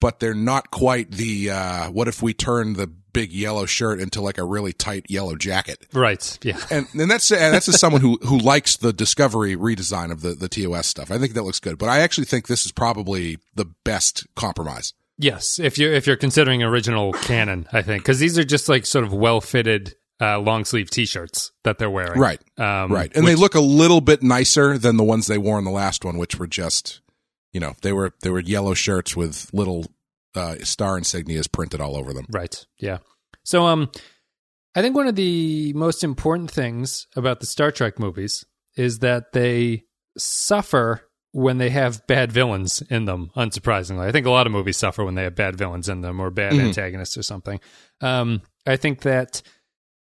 but 0.00 0.20
they're 0.20 0.34
not 0.34 0.70
quite 0.70 1.10
the 1.10 1.50
uh 1.50 1.90
what 1.90 2.06
if 2.06 2.22
we 2.22 2.32
turn 2.32 2.74
the 2.74 2.86
big 2.86 3.32
yellow 3.32 3.66
shirt 3.66 3.98
into 3.98 4.20
like 4.20 4.38
a 4.38 4.44
really 4.44 4.72
tight 4.72 5.04
yellow 5.08 5.34
jacket 5.34 5.84
right. 5.92 6.38
Yeah. 6.42 6.60
and 6.70 6.86
and 6.94 7.10
that's 7.10 7.32
and 7.32 7.52
that's 7.52 7.68
as 7.68 7.80
someone 7.80 8.00
who 8.00 8.18
who 8.22 8.38
likes 8.38 8.76
the 8.76 8.92
discovery 8.92 9.56
redesign 9.56 10.12
of 10.12 10.20
the 10.20 10.34
the 10.34 10.48
TOS 10.48 10.86
stuff 10.86 11.10
I 11.10 11.18
think 11.18 11.34
that 11.34 11.42
looks 11.42 11.58
good 11.58 11.76
but 11.76 11.88
I 11.88 11.98
actually 11.98 12.26
think 12.26 12.46
this 12.46 12.64
is 12.64 12.70
probably 12.70 13.38
the 13.56 13.66
best 13.84 14.26
compromise 14.36 14.94
Yes, 15.20 15.58
if 15.58 15.78
you're 15.78 15.92
if 15.92 16.06
you're 16.06 16.14
considering 16.14 16.62
original 16.62 17.12
canon, 17.12 17.66
I 17.72 17.82
think 17.82 18.04
because 18.04 18.20
these 18.20 18.38
are 18.38 18.44
just 18.44 18.68
like 18.68 18.86
sort 18.86 19.04
of 19.04 19.12
well 19.12 19.40
fitted 19.40 19.96
uh, 20.20 20.38
long 20.40 20.64
sleeve 20.64 20.90
t 20.90 21.06
shirts 21.06 21.52
that 21.64 21.78
they're 21.78 21.90
wearing, 21.90 22.18
right 22.20 22.40
Um, 22.58 22.90
right 22.92 23.10
and 23.14 23.26
they 23.26 23.34
look 23.36 23.54
a 23.54 23.60
little 23.60 24.00
bit 24.00 24.22
nicer 24.22 24.76
than 24.78 24.96
the 24.96 25.04
ones 25.04 25.26
they 25.26 25.38
wore 25.38 25.58
in 25.58 25.64
the 25.64 25.70
last 25.70 26.04
one 26.04 26.18
which 26.18 26.38
were 26.38 26.46
just 26.48 27.00
you 27.52 27.60
know 27.60 27.74
they 27.82 27.92
were 27.92 28.12
they 28.22 28.30
were 28.30 28.40
yellow 28.40 28.74
shirts 28.74 29.16
with 29.16 29.48
little 29.52 29.86
uh, 30.34 30.56
star 30.62 30.98
insignias 30.98 31.50
printed 31.50 31.80
all 31.80 31.96
over 31.96 32.12
them. 32.12 32.26
Right. 32.30 32.64
Yeah. 32.78 32.98
So 33.44 33.64
um 33.66 33.90
I 34.74 34.82
think 34.82 34.94
one 34.94 35.08
of 35.08 35.16
the 35.16 35.72
most 35.72 36.04
important 36.04 36.50
things 36.50 37.06
about 37.16 37.40
the 37.40 37.46
Star 37.46 37.70
Trek 37.72 37.98
movies 37.98 38.44
is 38.76 38.98
that 39.00 39.32
they 39.32 39.84
suffer 40.16 41.02
when 41.32 41.58
they 41.58 41.70
have 41.70 42.06
bad 42.06 42.30
villains 42.32 42.82
in 42.82 43.04
them, 43.06 43.30
unsurprisingly. 43.36 44.00
I 44.06 44.12
think 44.12 44.26
a 44.26 44.30
lot 44.30 44.46
of 44.46 44.52
movies 44.52 44.76
suffer 44.76 45.04
when 45.04 45.14
they 45.14 45.24
have 45.24 45.34
bad 45.34 45.56
villains 45.56 45.88
in 45.88 46.00
them 46.00 46.20
or 46.20 46.30
bad 46.30 46.52
Mhm. 46.54 46.66
antagonists 46.68 47.16
or 47.16 47.22
something. 47.22 47.60
Um 48.00 48.42
I 48.66 48.76
think 48.76 49.00
that 49.02 49.42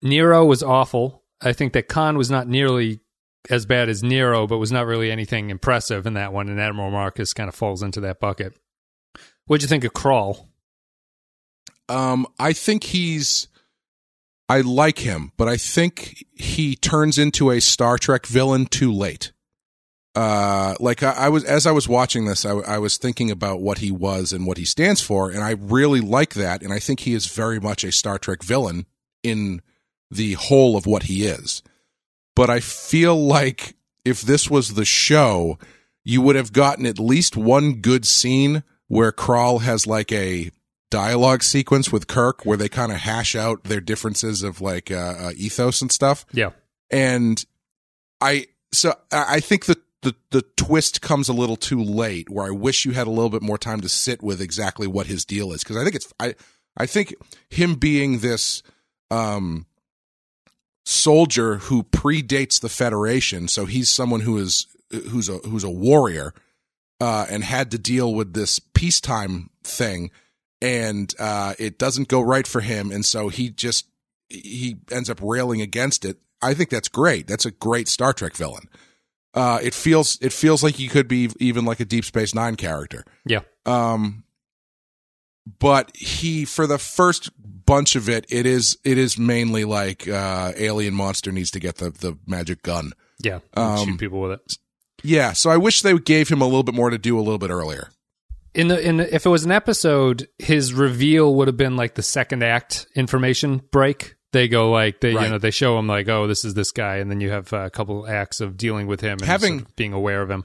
Nero 0.04 0.44
was 0.44 0.62
awful. 0.62 1.24
I 1.40 1.52
think 1.52 1.72
that 1.72 1.88
Khan 1.88 2.16
was 2.16 2.30
not 2.30 2.46
nearly 2.46 3.00
as 3.50 3.66
bad 3.66 3.88
as 3.88 4.02
Nero, 4.02 4.46
but 4.46 4.58
was 4.58 4.70
not 4.70 4.86
really 4.86 5.10
anything 5.10 5.50
impressive 5.50 6.06
in 6.06 6.14
that 6.14 6.32
one, 6.32 6.48
and 6.48 6.60
Admiral 6.60 6.90
Marcus 6.90 7.32
kind 7.32 7.48
of 7.48 7.54
falls 7.54 7.82
into 7.82 8.00
that 8.00 8.20
bucket. 8.20 8.54
What'd 9.46 9.62
you 9.62 9.68
think 9.68 9.84
of 9.84 9.92
Krall? 9.92 10.46
Um, 11.88 12.26
I 12.38 12.52
think 12.52 12.84
he's. 12.84 13.48
I 14.46 14.60
like 14.60 14.98
him, 14.98 15.32
but 15.38 15.48
I 15.48 15.56
think 15.56 16.26
he 16.34 16.76
turns 16.76 17.18
into 17.18 17.50
a 17.50 17.60
Star 17.60 17.96
Trek 17.96 18.26
villain 18.26 18.66
too 18.66 18.92
late. 18.92 19.32
Uh, 20.14 20.74
like 20.80 21.02
I, 21.02 21.12
I 21.12 21.28
was 21.30 21.44
as 21.44 21.66
I 21.66 21.72
was 21.72 21.88
watching 21.88 22.26
this, 22.26 22.44
I, 22.44 22.52
I 22.52 22.78
was 22.78 22.98
thinking 22.98 23.30
about 23.30 23.60
what 23.60 23.78
he 23.78 23.90
was 23.90 24.32
and 24.32 24.46
what 24.46 24.58
he 24.58 24.64
stands 24.64 25.00
for, 25.00 25.30
and 25.30 25.42
I 25.42 25.52
really 25.52 26.00
like 26.00 26.34
that, 26.34 26.62
and 26.62 26.72
I 26.72 26.78
think 26.78 27.00
he 27.00 27.14
is 27.14 27.26
very 27.26 27.58
much 27.58 27.84
a 27.84 27.90
Star 27.90 28.18
Trek 28.18 28.42
villain 28.42 28.86
in 29.22 29.60
the 30.10 30.34
whole 30.34 30.76
of 30.76 30.86
what 30.86 31.04
he 31.04 31.26
is. 31.26 31.62
But 32.36 32.50
I 32.50 32.60
feel 32.60 33.16
like 33.16 33.76
if 34.04 34.22
this 34.22 34.50
was 34.50 34.74
the 34.74 34.84
show, 34.84 35.58
you 36.04 36.20
would 36.20 36.36
have 36.36 36.52
gotten 36.52 36.86
at 36.86 36.98
least 36.98 37.36
one 37.36 37.74
good 37.74 38.06
scene 38.06 38.62
where 38.88 39.12
Krall 39.12 39.62
has 39.62 39.86
like 39.86 40.12
a 40.12 40.50
dialogue 40.90 41.42
sequence 41.42 41.90
with 41.90 42.06
Kirk 42.06 42.44
where 42.44 42.56
they 42.56 42.68
kind 42.68 42.92
of 42.92 42.98
hash 42.98 43.34
out 43.34 43.64
their 43.64 43.80
differences 43.80 44.42
of 44.42 44.60
like 44.60 44.90
uh, 44.90 45.14
uh, 45.18 45.32
ethos 45.36 45.80
and 45.80 45.90
stuff. 45.90 46.26
Yeah. 46.32 46.50
And 46.90 47.44
I 48.20 48.46
so 48.72 48.94
I 49.10 49.40
think 49.40 49.64
the, 49.64 49.80
the 50.02 50.14
the 50.30 50.42
twist 50.56 51.00
comes 51.00 51.28
a 51.28 51.32
little 51.32 51.56
too 51.56 51.82
late 51.82 52.30
where 52.30 52.46
I 52.46 52.50
wish 52.50 52.84
you 52.84 52.92
had 52.92 53.06
a 53.06 53.10
little 53.10 53.30
bit 53.30 53.42
more 53.42 53.58
time 53.58 53.80
to 53.80 53.88
sit 53.88 54.22
with 54.22 54.40
exactly 54.40 54.86
what 54.86 55.06
his 55.06 55.24
deal 55.24 55.52
is 55.52 55.62
because 55.64 55.76
I 55.76 55.82
think 55.82 55.96
it's 55.96 56.12
I 56.20 56.34
I 56.76 56.86
think 56.86 57.14
him 57.48 57.74
being 57.74 58.18
this 58.18 58.62
um 59.10 59.66
soldier 60.84 61.56
who 61.56 61.82
predates 61.84 62.60
the 62.60 62.68
Federation, 62.68 63.48
so 63.48 63.64
he's 63.66 63.90
someone 63.90 64.20
who 64.20 64.38
is 64.38 64.66
who's 64.90 65.28
a 65.28 65.38
who's 65.38 65.64
a 65.64 65.70
warrior 65.70 66.34
uh, 67.00 67.26
and 67.28 67.42
had 67.44 67.70
to 67.72 67.78
deal 67.78 68.14
with 68.14 68.34
this 68.34 68.58
peacetime 68.58 69.50
thing, 69.62 70.10
and 70.60 71.14
uh, 71.18 71.54
it 71.58 71.78
doesn't 71.78 72.08
go 72.08 72.20
right 72.20 72.46
for 72.46 72.60
him, 72.60 72.90
and 72.90 73.04
so 73.04 73.28
he 73.28 73.50
just 73.50 73.86
he 74.28 74.76
ends 74.90 75.10
up 75.10 75.20
railing 75.22 75.60
against 75.60 76.04
it. 76.04 76.18
I 76.42 76.54
think 76.54 76.70
that's 76.70 76.88
great. 76.88 77.26
That's 77.26 77.46
a 77.46 77.50
great 77.50 77.88
Star 77.88 78.12
Trek 78.12 78.36
villain. 78.36 78.68
Uh, 79.32 79.58
it 79.62 79.74
feels 79.74 80.18
it 80.20 80.32
feels 80.32 80.62
like 80.62 80.76
he 80.76 80.88
could 80.88 81.08
be 81.08 81.30
even 81.40 81.64
like 81.64 81.80
a 81.80 81.84
Deep 81.84 82.04
Space 82.04 82.34
Nine 82.34 82.56
character. 82.56 83.04
Yeah. 83.24 83.40
Um, 83.66 84.24
but 85.58 85.94
he 85.96 86.44
for 86.44 86.66
the 86.66 86.78
first 86.78 87.30
bunch 87.66 87.96
of 87.96 88.08
it, 88.08 88.26
it 88.28 88.46
is 88.46 88.78
it 88.84 88.98
is 88.98 89.18
mainly 89.18 89.64
like 89.64 90.08
uh, 90.08 90.52
alien 90.56 90.94
monster 90.94 91.30
needs 91.32 91.50
to 91.52 91.60
get 91.60 91.76
the 91.76 91.90
the 91.90 92.16
magic 92.26 92.62
gun. 92.62 92.92
Yeah. 93.22 93.40
Um, 93.54 93.86
shoot 93.86 93.98
people 93.98 94.20
with 94.20 94.32
it. 94.32 94.58
Yeah, 95.02 95.32
so 95.32 95.50
I 95.50 95.56
wish 95.58 95.82
they 95.82 95.98
gave 95.98 96.28
him 96.30 96.40
a 96.40 96.46
little 96.46 96.62
bit 96.62 96.74
more 96.74 96.88
to 96.90 96.96
do 96.98 97.18
a 97.18 97.20
little 97.20 97.38
bit 97.38 97.50
earlier. 97.50 97.90
In 98.54 98.68
the 98.68 98.80
in 98.80 98.96
the, 98.98 99.14
if 99.14 99.26
it 99.26 99.28
was 99.28 99.44
an 99.44 99.50
episode, 99.52 100.28
his 100.38 100.72
reveal 100.72 101.34
would 101.34 101.48
have 101.48 101.56
been 101.56 101.76
like 101.76 101.94
the 101.94 102.02
second 102.02 102.42
act 102.42 102.86
information 102.94 103.60
break. 103.70 104.14
They 104.32 104.48
go 104.48 104.70
like 104.70 105.00
they 105.00 105.14
Right. 105.14 105.24
you 105.24 105.30
know 105.30 105.38
they 105.38 105.50
show 105.50 105.78
him 105.78 105.86
like 105.86 106.08
oh 106.08 106.26
this 106.26 106.44
is 106.44 106.54
this 106.54 106.70
guy, 106.72 106.96
and 106.96 107.10
then 107.10 107.20
you 107.20 107.30
have 107.30 107.52
a 107.52 107.68
couple 107.70 108.06
acts 108.08 108.40
of 108.40 108.56
dealing 108.56 108.86
with 108.86 109.00
him 109.00 109.18
and 109.20 109.24
Having- 109.24 109.58
sort 109.58 109.68
of 109.70 109.76
being 109.76 109.92
aware 109.92 110.22
of 110.22 110.30
him. 110.30 110.44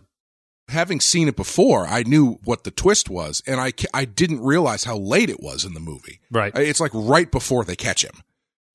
Having 0.69 1.01
seen 1.01 1.27
it 1.27 1.35
before, 1.35 1.85
I 1.87 2.03
knew 2.03 2.39
what 2.43 2.63
the 2.63 2.71
twist 2.71 3.09
was, 3.09 3.41
and 3.45 3.59
I 3.59 3.73
I 3.93 4.05
didn't 4.05 4.41
realize 4.41 4.83
how 4.83 4.97
late 4.97 5.29
it 5.29 5.41
was 5.41 5.65
in 5.65 5.73
the 5.73 5.79
movie. 5.79 6.19
Right. 6.31 6.51
It's 6.55 6.79
like 6.79 6.91
right 6.93 7.29
before 7.31 7.63
they 7.65 7.75
catch 7.75 8.03
him. 8.03 8.23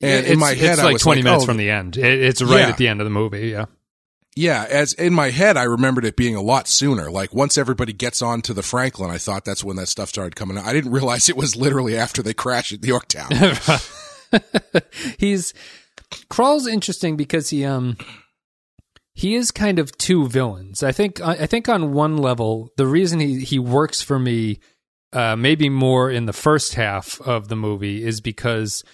And 0.00 0.24
it's, 0.24 0.30
in 0.30 0.38
my 0.38 0.54
head, 0.54 0.72
it's 0.72 0.80
I 0.80 0.85
like 0.85 0.92
was 0.94 1.02
twenty 1.02 1.22
like, 1.22 1.24
minutes 1.24 1.44
oh, 1.44 1.46
from 1.46 1.57
the 1.57 1.70
end. 1.70 1.96
It, 1.96 2.22
it's 2.22 2.42
right 2.42 2.61
Yeah. 2.61 2.68
at 2.68 2.76
the 2.76 2.88
end 2.88 3.00
of 3.00 3.04
the 3.04 3.11
movie. 3.11 3.48
Yeah. 3.48 3.66
Yeah, 4.37 4.66
as 4.68 4.94
in 4.94 5.14
my 5.14 5.30
head, 5.30 5.57
I 5.57 5.62
remembered 5.62 6.04
it 6.04 6.16
being 6.16 6.35
a 6.35 6.42
lot 6.42 6.66
sooner. 6.66 7.09
Like 7.09 7.33
once 7.33 7.57
everybody 7.57 7.92
gets 7.92 8.20
on 8.20 8.42
to 8.42 8.52
the 8.52 8.64
Franklin, 8.64 9.11
I 9.11 9.18
thought 9.18 9.44
that's 9.44 9.62
when 9.62 9.76
that 9.76 9.87
stuff 9.87 10.09
started 10.09 10.35
coming 10.35 10.59
out. 10.59 10.66
I 10.66 10.72
didn't 10.72 10.90
realize 10.90 11.28
it 11.28 11.37
was 11.37 11.54
literally 11.54 11.96
after 11.96 12.20
they 12.20 12.35
crashed 12.35 12.72
at 12.72 12.85
Yorktown. 12.85 13.30
he's 15.18 15.54
Krall's 16.28 16.66
interesting 16.66 17.16
because 17.16 17.50
he 17.50 17.64
um 17.64 17.96
he 19.14 19.35
is 19.37 19.50
kind 19.50 19.79
of 19.79 19.96
two 19.96 20.29
villains. 20.29 20.83
I 20.83 20.92
think 20.92 21.20
I 21.20 21.46
think 21.46 21.68
on 21.68 21.92
one 21.92 22.16
level 22.16 22.70
the 22.77 22.87
reason 22.87 23.20
he 23.20 23.40
he 23.40 23.59
works 23.59 24.03
for 24.03 24.18
me 24.18 24.59
uh 25.12 25.37
maybe 25.37 25.68
more 25.68 26.11
in 26.11 26.27
the 26.27 26.33
first 26.33 26.74
half 26.74 27.20
of 27.20 27.48
the 27.48 27.57
movie 27.57 28.05
is 28.05 28.20
because 28.20 28.85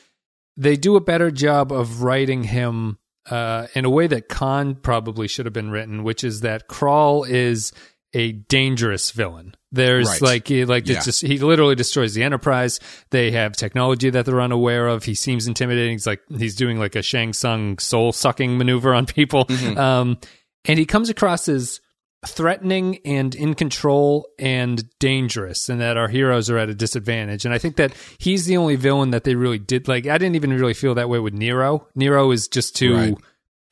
they 0.56 0.76
do 0.76 0.96
a 0.96 1.00
better 1.00 1.30
job 1.30 1.72
of 1.72 2.02
writing 2.02 2.44
him 2.44 2.98
uh 3.30 3.66
in 3.74 3.84
a 3.84 3.90
way 3.90 4.06
that 4.06 4.28
Khan 4.28 4.74
probably 4.74 5.26
should 5.26 5.46
have 5.46 5.54
been 5.54 5.70
written, 5.70 6.04
which 6.04 6.22
is 6.22 6.42
that 6.42 6.68
Krall 6.68 7.28
is 7.28 7.72
a 8.12 8.32
dangerous 8.32 9.10
villain. 9.12 9.54
There's 9.72 10.08
Right. 10.08 10.22
like 10.22 10.48
he- 10.48 10.64
like 10.64 10.88
Yeah. 10.88 10.96
it's 10.96 11.04
just 11.04 11.22
he 11.22 11.38
literally 11.38 11.74
destroys 11.76 12.14
the 12.14 12.22
Enterprise. 12.24 12.80
They 13.10 13.30
have 13.30 13.52
technology 13.52 14.10
that 14.10 14.26
they're 14.26 14.40
unaware 14.40 14.88
of. 14.88 15.04
He 15.04 15.14
seems 15.14 15.46
intimidating. 15.46 15.92
He's 15.92 16.06
like 16.06 16.20
he's 16.36 16.56
doing 16.56 16.78
like 16.78 16.96
a 16.96 17.02
Shang 17.02 17.32
Tsung 17.32 17.78
soul 17.78 18.12
sucking 18.12 18.58
maneuver 18.58 18.92
on 18.94 19.06
people. 19.06 19.46
Um, 19.76 20.18
and 20.64 20.78
he 20.78 20.84
comes 20.86 21.08
across 21.08 21.48
as 21.48 21.80
threatening 22.26 22.98
and 23.06 23.34
in 23.34 23.54
control 23.54 24.28
and 24.38 24.84
dangerous, 24.98 25.68
and 25.70 25.80
that 25.80 25.96
our 25.96 26.08
heroes 26.08 26.50
are 26.50 26.58
at 26.58 26.68
a 26.68 26.74
disadvantage. 26.74 27.44
And 27.46 27.54
I 27.54 27.58
think 27.58 27.76
that 27.76 27.92
he's 28.18 28.44
the 28.44 28.58
only 28.58 28.76
villain 28.76 29.10
that 29.12 29.24
they 29.24 29.34
really 29.36 29.58
did 29.58 29.88
like. 29.88 30.06
I 30.06 30.18
didn't 30.18 30.34
even 30.36 30.52
really 30.52 30.74
feel 30.74 30.94
that 30.96 31.08
way 31.08 31.18
with 31.18 31.32
Nero. 31.32 31.86
Nero 31.94 32.30
is 32.30 32.46
just 32.48 32.76
too 32.76 32.94
Right. 32.94 33.14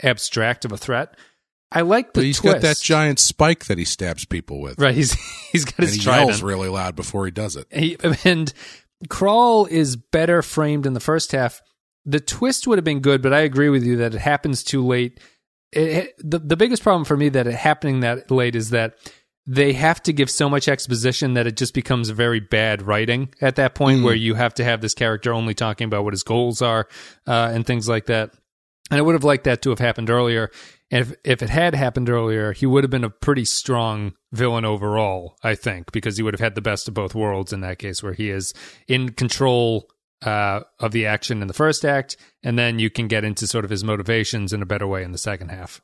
abstract 0.02 0.64
of 0.64 0.72
a 0.72 0.76
threat. 0.78 1.14
I 1.70 1.82
like 1.82 2.12
the 2.14 2.20
But 2.20 2.24
he's 2.24 2.38
twist. 2.38 2.54
got 2.56 2.62
that 2.62 2.78
giant 2.78 3.18
spike 3.18 3.66
that 3.66 3.76
he 3.78 3.84
stabs 3.84 4.24
people 4.24 4.60
with. 4.60 4.78
right. 4.80 4.94
He's 4.94 5.12
he's 5.52 5.64
got 5.64 5.78
And 5.78 5.86
his 5.88 5.96
he 5.96 6.02
trident. 6.02 6.28
yells 6.30 6.42
really 6.42 6.68
loud 6.68 6.96
before 6.96 7.24
he 7.26 7.30
does 7.30 7.56
it. 7.56 7.66
He, 7.70 7.96
and 8.24 8.52
Krall 9.08 9.68
is 9.68 9.96
better 9.96 10.42
framed 10.42 10.86
in 10.86 10.94
the 10.94 11.00
first 11.00 11.32
half. 11.32 11.60
The 12.04 12.20
twist 12.20 12.66
would 12.66 12.78
have 12.78 12.84
been 12.84 13.00
good, 13.00 13.20
but 13.22 13.32
I 13.34 13.40
agree 13.40 13.68
with 13.68 13.84
you 13.84 13.96
that 13.98 14.14
it 14.14 14.20
happens 14.20 14.62
too 14.64 14.84
late. 14.84 15.20
It, 15.72 16.14
the 16.18 16.38
the 16.38 16.56
biggest 16.56 16.82
problem 16.82 17.04
for 17.04 17.16
me 17.16 17.28
that 17.28 17.46
it 17.46 17.54
happening 17.54 18.00
that 18.00 18.30
late 18.30 18.56
is 18.56 18.70
that 18.70 18.94
they 19.46 19.74
have 19.74 20.02
to 20.04 20.12
give 20.12 20.30
so 20.30 20.48
much 20.48 20.68
exposition 20.68 21.34
that 21.34 21.46
it 21.46 21.56
just 21.56 21.74
becomes 21.74 22.08
very 22.10 22.40
bad 22.40 22.82
writing 22.82 23.28
at 23.42 23.56
that 23.56 23.74
point, 23.74 24.02
where 24.02 24.14
you 24.14 24.34
have 24.34 24.54
to 24.54 24.64
have 24.64 24.80
this 24.80 24.94
character 24.94 25.32
only 25.32 25.54
talking 25.54 25.84
about 25.86 26.04
what 26.04 26.12
his 26.14 26.22
goals 26.22 26.60
are 26.62 26.88
uh, 27.26 27.50
and 27.52 27.66
things 27.66 27.88
like 27.88 28.06
that. 28.06 28.30
And 28.90 28.98
I 28.98 29.02
would 29.02 29.14
have 29.14 29.24
liked 29.24 29.44
that 29.44 29.60
to 29.62 29.70
have 29.70 29.78
happened 29.78 30.08
earlier. 30.10 30.50
And 30.90 31.02
if 31.02 31.14
if 31.24 31.42
it 31.42 31.50
had 31.50 31.74
happened 31.74 32.08
earlier, 32.08 32.52
he 32.52 32.66
would 32.66 32.84
have 32.84 32.90
been 32.90 33.04
a 33.04 33.10
pretty 33.10 33.44
strong 33.44 34.14
villain 34.32 34.64
overall, 34.64 35.36
I 35.42 35.54
think, 35.54 35.92
because 35.92 36.16
he 36.16 36.22
would 36.22 36.34
have 36.34 36.40
had 36.40 36.54
the 36.54 36.60
best 36.62 36.88
of 36.88 36.94
both 36.94 37.14
worlds 37.14 37.52
in 37.52 37.60
that 37.60 37.78
case, 37.78 38.02
where 38.02 38.14
he 38.14 38.30
is 38.30 38.54
in 38.86 39.10
control 39.10 39.88
uh, 40.22 40.60
of 40.80 40.92
the 40.92 41.06
action 41.06 41.42
in 41.42 41.48
the 41.48 41.54
first 41.54 41.84
act, 41.84 42.16
and 42.42 42.58
then 42.58 42.78
you 42.78 42.90
can 42.90 43.06
get 43.06 43.24
into 43.24 43.46
sort 43.46 43.64
of 43.64 43.70
his 43.70 43.84
motivations 43.84 44.52
in 44.52 44.62
a 44.62 44.66
better 44.66 44.86
way 44.86 45.02
in 45.04 45.12
the 45.12 45.18
second 45.18 45.50
half. 45.50 45.80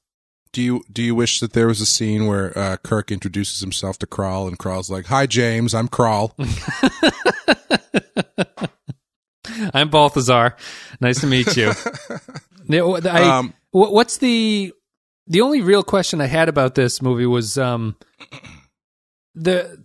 Do 0.53 0.62
you 0.62 0.83
do 0.90 1.03
you 1.03 1.14
wish 1.14 1.40
that 1.40 1.53
there 1.53 1.67
was 1.67 1.81
a 1.81 1.87
scene 1.87 2.27
where 2.27 2.57
uh, 2.57 2.77
Kirk 2.79 3.12
introduces 3.12 3.61
himself 3.61 3.99
to 3.99 4.07
Krall 4.07 4.49
and 4.49 4.59
Krall's 4.59 4.90
like, 4.90 5.07
"Hi 5.07 5.27
James, 5.27 5.75
I'm 5.75 5.88
Krall." 5.88 6.33
I'm 9.75 9.90
Balthazar. 9.90 10.57
Nice 11.01 11.21
to 11.21 11.27
meet 11.27 11.57
you. 11.57 11.73
I- 13.07 13.38
Um, 13.38 13.55
what's 13.73 14.17
the 14.19 14.73
the 15.27 15.41
only 15.41 15.63
real 15.63 15.83
question 15.83 16.21
I 16.21 16.27
had 16.27 16.49
about 16.49 16.75
this 16.75 17.01
movie 17.03 17.27
was 17.27 17.57
um 17.59 17.97
the 19.35 19.85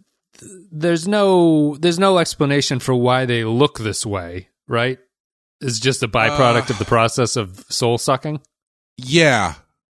there's 0.71 1.07
no 1.07 1.75
there's 1.77 1.99
no 1.99 2.17
explanation 2.17 2.79
for 2.79 2.95
why 2.95 3.25
they 3.25 3.43
look 3.43 3.79
this 3.79 4.05
way, 4.05 4.49
right? 4.67 4.99
It's 5.61 5.79
just 5.79 6.03
a 6.03 6.07
byproduct 6.07 6.69
Uh, 6.69 6.73
of 6.73 6.79
the 6.79 6.85
process 6.85 7.35
of 7.35 7.65
soul 7.69 7.97
sucking. 7.97 8.41
Yeah. 8.97 9.55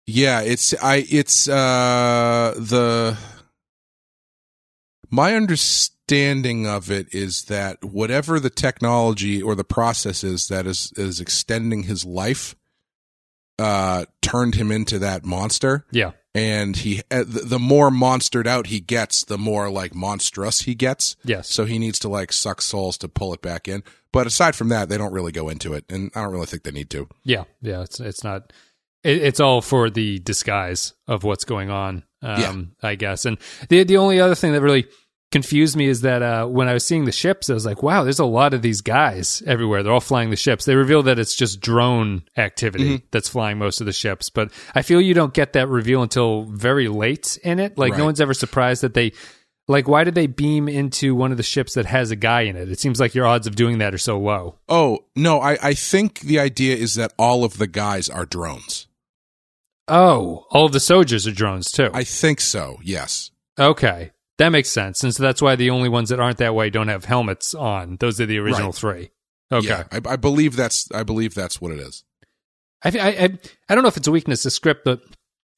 Yeah, 0.06 0.40
it's 0.40 0.74
I 0.82 1.04
it's 1.08 1.48
uh 1.48 2.54
the 2.56 3.16
my 5.10 5.34
understanding 5.34 6.66
of 6.66 6.90
it 6.90 7.14
is 7.14 7.44
that 7.44 7.84
whatever 7.84 8.40
the 8.40 8.50
technology 8.50 9.42
or 9.42 9.54
the 9.54 9.64
process 9.64 10.24
is 10.24 10.48
that 10.48 10.66
is 10.66 10.92
is 10.96 11.20
extending 11.20 11.84
his 11.84 12.04
life 12.04 12.56
uh 13.60 14.04
turned 14.22 14.54
him 14.54 14.70
into 14.72 14.98
that 14.98 15.24
monster 15.24 15.84
Yeah. 15.92 16.12
and 16.34 16.76
he 16.76 17.02
uh, 17.10 17.24
the, 17.26 17.58
more 17.58 17.90
monstered 17.90 18.46
out 18.46 18.68
he 18.68 18.80
gets, 18.80 19.24
the 19.24 19.38
more 19.38 19.68
like 19.70 19.94
monstrous 19.94 20.62
he 20.62 20.74
gets. 20.74 21.16
Yes. 21.24 21.50
So 21.50 21.64
he 21.64 21.78
needs 21.78 21.98
to 22.00 22.08
like 22.08 22.32
suck 22.32 22.62
souls 22.62 22.96
to 22.98 23.08
pull 23.08 23.34
it 23.34 23.42
back 23.42 23.68
in. 23.68 23.82
But 24.12 24.26
aside 24.26 24.56
from 24.56 24.68
that, 24.70 24.88
they 24.88 24.98
don't 24.98 25.12
really 25.12 25.32
go 25.32 25.48
into 25.48 25.72
it, 25.74 25.84
and 25.88 26.10
I 26.16 26.22
don't 26.22 26.32
really 26.32 26.46
think 26.46 26.62
they 26.64 26.72
need 26.72 26.90
to. 26.90 27.08
Yeah, 27.24 27.44
yeah. 27.62 27.82
It's 27.82 28.00
it's 28.00 28.24
not. 28.24 28.52
It, 29.04 29.22
it's 29.22 29.40
all 29.40 29.62
for 29.62 29.88
the 29.90 30.18
disguise 30.18 30.94
of 31.06 31.22
what's 31.24 31.44
going 31.44 31.70
on. 31.70 32.02
Um, 32.22 32.72
I 32.82 32.96
guess. 32.96 33.24
And 33.24 33.38
the 33.68 33.84
the 33.84 33.96
only 33.96 34.20
other 34.20 34.34
thing 34.34 34.52
that 34.52 34.60
really 34.62 34.86
confused 35.30 35.76
me 35.76 35.86
is 35.86 36.00
that 36.00 36.22
uh, 36.22 36.46
when 36.46 36.68
I 36.68 36.72
was 36.72 36.84
seeing 36.84 37.04
the 37.04 37.12
ships, 37.12 37.48
I 37.48 37.54
was 37.54 37.64
like, 37.64 37.82
wow, 37.82 38.02
there's 38.02 38.18
a 38.18 38.24
lot 38.24 38.52
of 38.54 38.62
these 38.62 38.80
guys 38.80 39.42
everywhere. 39.46 39.82
They're 39.82 39.92
all 39.92 40.00
flying 40.00 40.30
the 40.30 40.36
ships. 40.36 40.64
They 40.64 40.74
reveal 40.74 41.02
that 41.04 41.18
it's 41.18 41.36
just 41.36 41.60
drone 41.60 42.24
activity 42.36 42.84
Mm-hmm. 42.96 43.06
that's 43.10 43.28
flying 43.28 43.58
most 43.58 43.80
of 43.80 43.86
the 43.86 43.92
ships. 43.92 44.28
But 44.30 44.52
I 44.74 44.82
feel 44.82 45.00
you 45.00 45.14
don't 45.14 45.32
get 45.34 45.52
that 45.52 45.68
reveal 45.68 46.02
until 46.02 46.44
very 46.44 46.88
late 46.88 47.38
in 47.44 47.58
it. 47.60 47.78
Like, 47.78 47.96
no 47.96 48.04
one's 48.04 48.20
ever 48.20 48.34
surprised 48.34 48.82
that 48.82 48.94
they. 48.94 49.12
Like, 49.68 49.86
why 49.86 50.02
did 50.02 50.16
they 50.16 50.26
beam 50.26 50.68
into 50.68 51.14
one 51.14 51.30
of 51.30 51.36
the 51.36 51.44
ships 51.44 51.74
that 51.74 51.86
has 51.86 52.10
a 52.10 52.16
guy 52.16 52.40
in 52.40 52.56
it? 52.56 52.68
It 52.72 52.80
seems 52.80 52.98
like 52.98 53.14
your 53.14 53.24
odds 53.26 53.46
of 53.46 53.54
doing 53.54 53.78
that 53.78 53.94
are 53.94 53.98
so 53.98 54.18
low. 54.18 54.58
Oh 54.68 55.04
no, 55.14 55.40
I 55.40 55.58
I 55.62 55.74
think 55.74 56.20
the 56.20 56.40
idea 56.40 56.74
is 56.74 56.96
that 56.96 57.12
all 57.16 57.44
of 57.44 57.58
the 57.58 57.68
guys 57.68 58.08
are 58.08 58.26
drones. 58.26 58.88
Oh, 59.86 60.46
all 60.50 60.66
of 60.66 60.72
the 60.72 60.80
soldiers 60.80 61.26
are 61.26 61.32
drones 61.32 61.70
too. 61.70 61.90
I 61.94 62.02
think 62.04 62.40
so. 62.40 62.78
Yes. 62.82 63.30
Okay. 63.58 64.10
That 64.40 64.48
makes 64.48 64.70
sense. 64.70 65.04
And 65.04 65.14
so 65.14 65.22
that's 65.22 65.42
why 65.42 65.54
the 65.54 65.68
only 65.68 65.88
ones 65.90 66.08
that 66.08 66.18
aren't 66.18 66.38
that 66.38 66.54
way 66.54 66.70
don't 66.70 66.88
have 66.88 67.04
helmets 67.04 67.54
on. 67.54 67.98
Those 68.00 68.20
are 68.22 68.26
the 68.26 68.38
original 68.38 68.68
Right. 68.70 68.74
three. 68.74 69.10
Okay. 69.52 69.68
Yeah, 69.68 69.84
I, 69.92 70.00
I 70.12 70.16
believe 70.16 70.56
that's 70.56 70.90
I 70.92 71.02
believe 71.02 71.34
that's 71.34 71.60
what 71.60 71.72
it 71.72 71.78
is. 71.78 72.04
I, 72.82 72.88
I, 72.88 73.08
I, 73.08 73.38
I 73.68 73.74
don't 73.74 73.82
know 73.82 73.88
if 73.88 73.96
it's 73.98 74.08
a 74.08 74.12
weakness 74.12 74.46
of 74.46 74.52
script, 74.52 74.82
but 74.84 75.00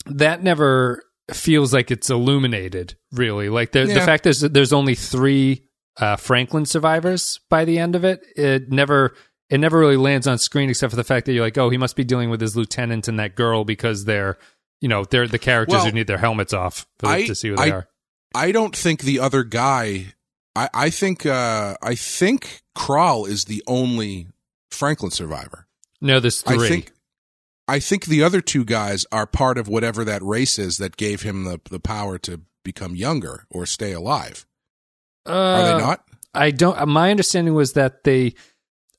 that 0.06 0.42
never 0.42 1.04
feels 1.32 1.72
like 1.72 1.90
it's 1.92 2.10
illuminated, 2.10 2.96
really. 3.12 3.48
Like 3.48 3.70
the, 3.70 3.84
the 3.86 4.00
fact 4.00 4.26
is 4.26 4.40
that 4.40 4.52
there's 4.52 4.72
only 4.72 4.96
three 4.96 5.62
uh, 5.98 6.16
Franklin 6.16 6.66
survivors 6.66 7.38
by 7.48 7.64
the 7.64 7.78
end 7.78 7.94
of 7.94 8.04
it. 8.04 8.26
It 8.36 8.70
never. 8.70 9.14
It 9.50 9.60
never 9.60 9.78
really 9.78 9.98
lands 9.98 10.26
on 10.26 10.38
screen 10.38 10.70
except 10.70 10.90
for 10.90 10.96
the 10.96 11.04
fact 11.04 11.26
that 11.26 11.34
you're 11.34 11.44
like, 11.44 11.58
oh, 11.58 11.68
he 11.68 11.76
must 11.76 11.94
be 11.94 12.04
dealing 12.04 12.30
with 12.30 12.40
his 12.40 12.56
lieutenant 12.56 13.06
and 13.06 13.18
that 13.20 13.34
girl 13.36 13.64
because 13.66 14.06
they're, 14.06 14.38
you 14.80 14.88
know, 14.88 15.04
they're 15.04 15.28
the 15.28 15.38
characters 15.38 15.74
Well, 15.76 15.84
who 15.84 15.92
need 15.92 16.06
their 16.06 16.16
helmets 16.16 16.54
off 16.54 16.86
for, 16.98 17.08
I- 17.08 17.26
to 17.26 17.34
see 17.34 17.48
who 17.50 17.56
they 17.56 17.64
I- 17.70 17.70
are. 17.70 17.88
I 18.34 18.52
don't 18.52 18.74
think 18.76 19.02
the 19.02 19.18
other 19.20 19.44
guy. 19.44 20.14
I 20.56 20.68
I 20.74 20.90
think 20.90 21.24
uh 21.26 21.76
I 21.82 21.94
think 21.94 22.62
Krall 22.76 23.28
is 23.28 23.44
the 23.44 23.62
only 23.66 24.28
Franklin 24.70 25.10
survivor. 25.10 25.66
No, 26.00 26.20
there's 26.20 26.42
three. 26.42 26.66
I 26.66 26.68
think 26.68 26.92
I 27.68 27.78
think 27.80 28.06
the 28.06 28.22
other 28.22 28.40
two 28.40 28.64
guys 28.64 29.06
are 29.12 29.26
part 29.26 29.56
of 29.58 29.68
whatever 29.68 30.04
that 30.04 30.22
race 30.22 30.58
is 30.58 30.78
that 30.78 30.96
gave 30.96 31.22
him 31.22 31.44
the 31.44 31.60
the 31.70 31.80
power 31.80 32.18
to 32.18 32.40
become 32.64 32.94
younger 32.96 33.46
or 33.50 33.66
stay 33.66 33.92
alive. 33.92 34.46
Are 35.26 35.32
Uh, 35.34 35.72
they 35.72 35.78
not? 35.84 36.04
I 36.34 36.50
don't. 36.50 36.88
My 36.88 37.10
understanding 37.10 37.54
was 37.54 37.74
that 37.74 38.04
they, 38.04 38.34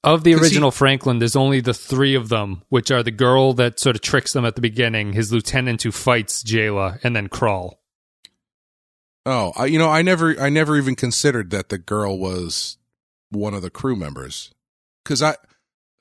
of 0.03 0.23
the 0.23 0.33
'Cause 0.33 0.41
he- 0.41 0.45
original 0.45 0.71
Franklin, 0.71 1.19
there's 1.19 1.35
only 1.35 1.59
the 1.61 1.73
three 1.73 2.13
of 2.15 2.29
them, 2.29 2.61
which 2.69 2.91
are 2.91 3.03
the 3.03 3.11
girl 3.11 3.53
that 3.53 3.79
sort 3.79 3.95
of 3.95 4.01
tricks 4.01 4.33
them 4.33 4.45
at 4.45 4.55
the 4.55 4.61
beginning, 4.61 5.13
his 5.13 5.31
lieutenant 5.31 5.81
who 5.83 5.91
fights 5.91 6.43
Jaylah, 6.43 6.99
and 7.03 7.15
then 7.15 7.27
Krall. 7.29 7.75
Oh, 9.25 9.53
I, 9.55 9.65
you 9.65 9.77
know, 9.77 9.89
I 9.89 10.01
never 10.01 10.39
I 10.39 10.49
never 10.49 10.77
even 10.77 10.95
considered 10.95 11.49
that 11.51 11.69
the 11.69 11.77
girl 11.77 12.17
was 12.17 12.77
one 13.29 13.53
of 13.53 13.61
the 13.61 13.69
crew 13.69 13.95
members. 13.95 14.51
Cuz 15.05 15.21
I 15.21 15.35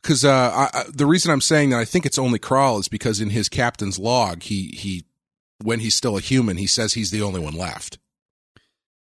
cuz 0.03 0.25
uh 0.25 0.51
I, 0.73 0.79
I, 0.79 0.85
the 0.93 1.07
reason 1.07 1.31
I'm 1.31 1.41
saying 1.41 1.71
that 1.71 1.79
I 1.79 1.85
think 1.85 2.05
it's 2.05 2.19
only 2.19 2.39
Krall 2.39 2.81
is 2.81 2.89
because 2.89 3.21
in 3.21 3.31
his 3.31 3.49
captain's 3.49 3.99
log, 3.99 4.43
he 4.43 4.75
he 4.77 5.07
when 5.63 5.81
he's 5.81 5.95
still 5.95 6.17
a 6.17 6.21
human, 6.21 6.57
he 6.57 6.67
says 6.67 6.95
he's 6.95 7.11
the 7.11 7.23
only 7.23 7.41
one 7.41 7.55
left. 7.55 7.99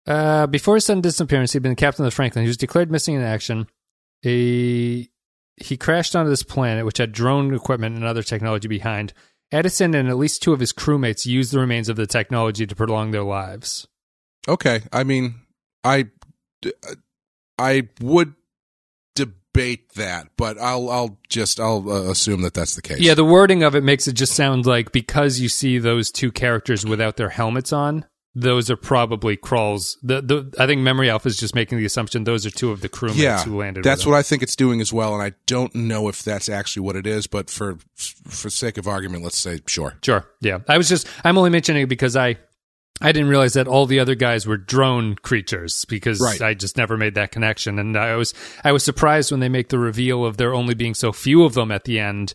Uh, 0.07 0.46
before 0.46 0.74
his 0.74 0.85
sudden 0.85 1.00
disappearance, 1.00 1.53
he'd 1.53 1.62
been 1.62 1.72
the 1.72 1.77
captain 1.77 2.05
of 2.05 2.11
the 2.11 2.14
Franklin. 2.14 2.44
He 2.44 2.48
was 2.48 2.57
declared 2.57 2.90
missing 2.90 3.14
in 3.14 3.22
action. 3.22 3.66
He 4.22 5.11
he 5.57 5.77
crashed 5.77 6.14
onto 6.14 6.31
this 6.31 6.42
planet, 6.42 6.85
which 6.85 6.98
had 6.98 7.12
drone 7.12 7.55
equipment 7.55 7.96
and 7.96 8.05
other 8.05 8.22
technology 8.22 8.68
behind. 8.68 9.12
Edison 9.53 9.94
and 9.94 10.09
at 10.09 10.16
least 10.16 10.42
two 10.42 10.53
of 10.53 10.61
his 10.61 10.72
crewmates 10.72 11.27
used 11.27 11.53
the 11.53 11.61
remains 11.61 11.88
of 11.88 11.96
the 11.96 12.07
technology 12.07 12.66
to 12.66 12.74
prolong 12.74 13.11
their 13.11 13.22
lives. 13.22 13.87
Okay, 14.48 14.83
I 14.92 15.04
mean, 15.04 15.35
I 15.83 16.07
I 17.59 17.88
would 18.00 18.35
debate 19.14 19.94
that, 19.94 20.28
but 20.37 20.59
I'll 20.59 20.90
I'll 20.90 21.18
just 21.28 21.61
I'll 21.61 21.88
uh, 21.90 22.11
assume 22.11 22.42
that 22.42 22.54
that's 22.54 22.74
the 22.74 22.83
case. 22.83 23.00
Yeah, 23.00 23.14
the 23.14 23.24
wording 23.24 23.62
of 23.62 23.74
it 23.74 23.85
makes 23.85 24.09
it 24.09 24.14
just 24.14 24.35
sound 24.35 24.66
like 24.66 24.92
because 24.92 25.40
you 25.40 25.48
see 25.48 25.78
those 25.78 26.11
two 26.11 26.33
characters 26.33 26.85
without 26.85 27.16
their 27.16 27.30
helmets 27.30 27.72
on, 27.72 28.04
those 28.35 28.70
are 28.70 28.76
probably 28.76 29.37
Krall's. 29.37 29.96
The, 30.02 30.20
the 30.20 30.54
I 30.59 30.66
think 30.66 30.80
Memory 30.80 31.09
Alpha 31.09 31.28
is 31.28 31.37
just 31.37 31.54
making 31.54 31.78
the 31.78 31.85
assumption 31.85 32.24
those 32.24 32.44
are 32.44 32.50
two 32.50 32.72
of 32.72 32.80
the 32.80 32.88
crewmates 32.88 33.16
yeah, 33.16 33.42
who 33.44 33.59
landed. 33.59 33.85
that's 33.85 34.04
what 34.04 34.16
I 34.16 34.22
think 34.22 34.42
it's 34.42 34.57
doing 34.57 34.80
as 34.80 34.92
well, 34.92 35.14
and 35.14 35.22
I 35.22 35.33
don't 35.46 35.74
know 35.74 36.09
if 36.09 36.22
that's 36.22 36.48
actually 36.48 36.83
what 36.83 36.96
it 36.96 37.07
is, 37.07 37.26
but 37.26 37.48
for 37.48 37.78
for 37.94 38.50
sake 38.50 38.76
of 38.76 38.88
argument, 38.88 39.22
let's 39.22 39.38
say 39.38 39.61
sure. 39.66 39.96
Sure. 40.02 40.26
Yeah. 40.40 40.59
I 40.68 40.76
was 40.76 40.88
just 40.88 41.07
I'm 41.22 41.38
only 41.38 41.50
mentioning 41.50 41.85
it 41.85 41.88
because 41.88 42.16
I 42.16 42.37
I 43.00 43.11
didn't 43.12 43.28
realize 43.28 43.54
that 43.54 43.66
all 43.66 43.87
the 43.87 43.98
other 43.98 44.14
guys 44.14 44.46
were 44.46 44.57
drone 44.57 45.16
creatures 45.16 45.85
because 45.87 46.20
Right. 46.20 46.40
I 46.40 46.54
just 46.54 46.76
never 46.76 46.96
made 46.96 47.14
that 47.16 47.33
connection 47.33 47.78
and 47.78 47.96
I 47.96 48.14
was 48.16 48.33
I 48.62 48.72
was 48.72 48.85
surprised 48.85 49.30
when 49.30 49.40
they 49.40 49.48
make 49.48 49.68
the 49.68 49.78
reveal 49.78 50.24
of 50.24 50.37
there 50.37 50.54
only 50.54 50.74
being 50.74 50.94
so 50.94 51.12
few 51.12 51.42
of 51.44 51.54
them 51.54 51.70
at 51.72 51.85
the 51.85 51.98
end. 51.98 52.35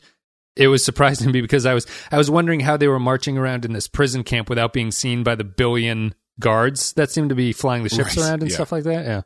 It 0.57 0.67
was 0.67 0.83
surprising 0.89 1.27
to 1.27 1.33
me 1.33 1.41
because 1.41 1.65
I 1.65 1.73
was 1.73 1.87
I 2.11 2.17
was 2.17 2.29
wondering 2.29 2.59
how 2.59 2.75
they 2.77 2.87
were 2.89 2.99
marching 2.99 3.37
around 3.37 3.63
in 3.65 3.71
this 3.73 3.87
prison 3.87 4.23
camp 4.23 4.49
without 4.49 4.73
being 4.73 4.91
seen 4.91 5.23
by 5.23 5.35
the 5.35 5.45
billion 5.45 6.13
guards 6.39 6.91
that 6.93 7.09
seemed 7.09 7.29
to 7.29 7.35
be 7.35 7.53
flying 7.53 7.83
the 7.83 7.89
ships 7.89 8.17
Right. 8.17 8.25
around 8.27 8.41
and 8.41 8.49
Yeah. 8.51 8.55
stuff 8.55 8.71
like 8.73 8.83
that. 8.83 9.05
Yeah. 9.05 9.21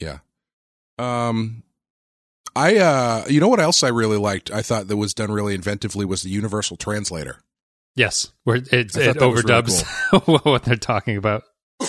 Yeah. 0.00 0.18
Um, 1.28 1.62
I 2.56 2.78
uh, 2.78 3.24
you 3.28 3.40
know 3.40 3.48
what 3.48 3.60
else 3.60 3.82
I 3.82 3.88
really 3.88 4.16
liked? 4.18 4.50
I 4.50 4.62
thought 4.62 4.88
that 4.88 4.96
was 4.96 5.14
done 5.14 5.30
really 5.30 5.56
inventively 5.56 6.04
was 6.06 6.22
the 6.22 6.30
Universal 6.30 6.78
Translator. 6.78 7.42
Yes, 7.96 8.32
where 8.44 8.56
it, 8.56 8.72
it 8.72 8.96
I 8.96 9.12
thought 9.12 9.18
that 9.18 9.28
was 9.28 9.44
really 9.44 9.62
overdubs 9.62 10.44
what 10.44 10.62
they're 10.64 10.76
talking 10.76 11.16
about. 11.16 11.44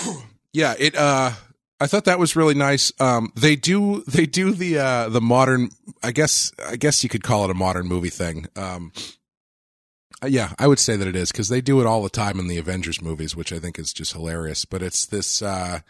Yeah, 0.54 0.74
it. 0.78 0.94
Uh, 0.94 1.32
I 1.80 1.86
thought 1.86 2.04
that 2.04 2.18
was 2.18 2.36
really 2.36 2.54
nice. 2.54 2.92
Um, 3.00 3.32
they 3.34 3.56
do 3.56 4.04
they 4.06 4.26
do 4.26 4.52
the 4.52 4.78
uh 4.78 5.08
the 5.08 5.20
modern. 5.20 5.70
I 6.02 6.12
guess 6.12 6.52
I 6.68 6.76
guess 6.76 7.02
you 7.02 7.08
could 7.08 7.22
call 7.22 7.44
it 7.44 7.50
a 7.50 7.54
modern 7.54 7.86
movie 7.88 8.10
thing. 8.10 8.46
Um, 8.54 8.92
uh, 10.22 10.26
yeah, 10.26 10.52
I 10.58 10.66
would 10.66 10.78
say 10.78 10.94
that 10.96 11.08
it 11.08 11.16
is 11.16 11.32
because 11.32 11.48
they 11.48 11.60
do 11.62 11.80
it 11.80 11.86
all 11.86 12.02
the 12.02 12.10
time 12.10 12.38
in 12.38 12.48
the 12.48 12.58
Avengers 12.58 13.00
movies, 13.00 13.34
which 13.34 13.52
I 13.52 13.58
think 13.58 13.78
is 13.78 13.92
just 13.92 14.12
hilarious. 14.12 14.66
But 14.66 14.82
it's 14.82 15.06
this 15.06 15.40
uh, 15.40 15.80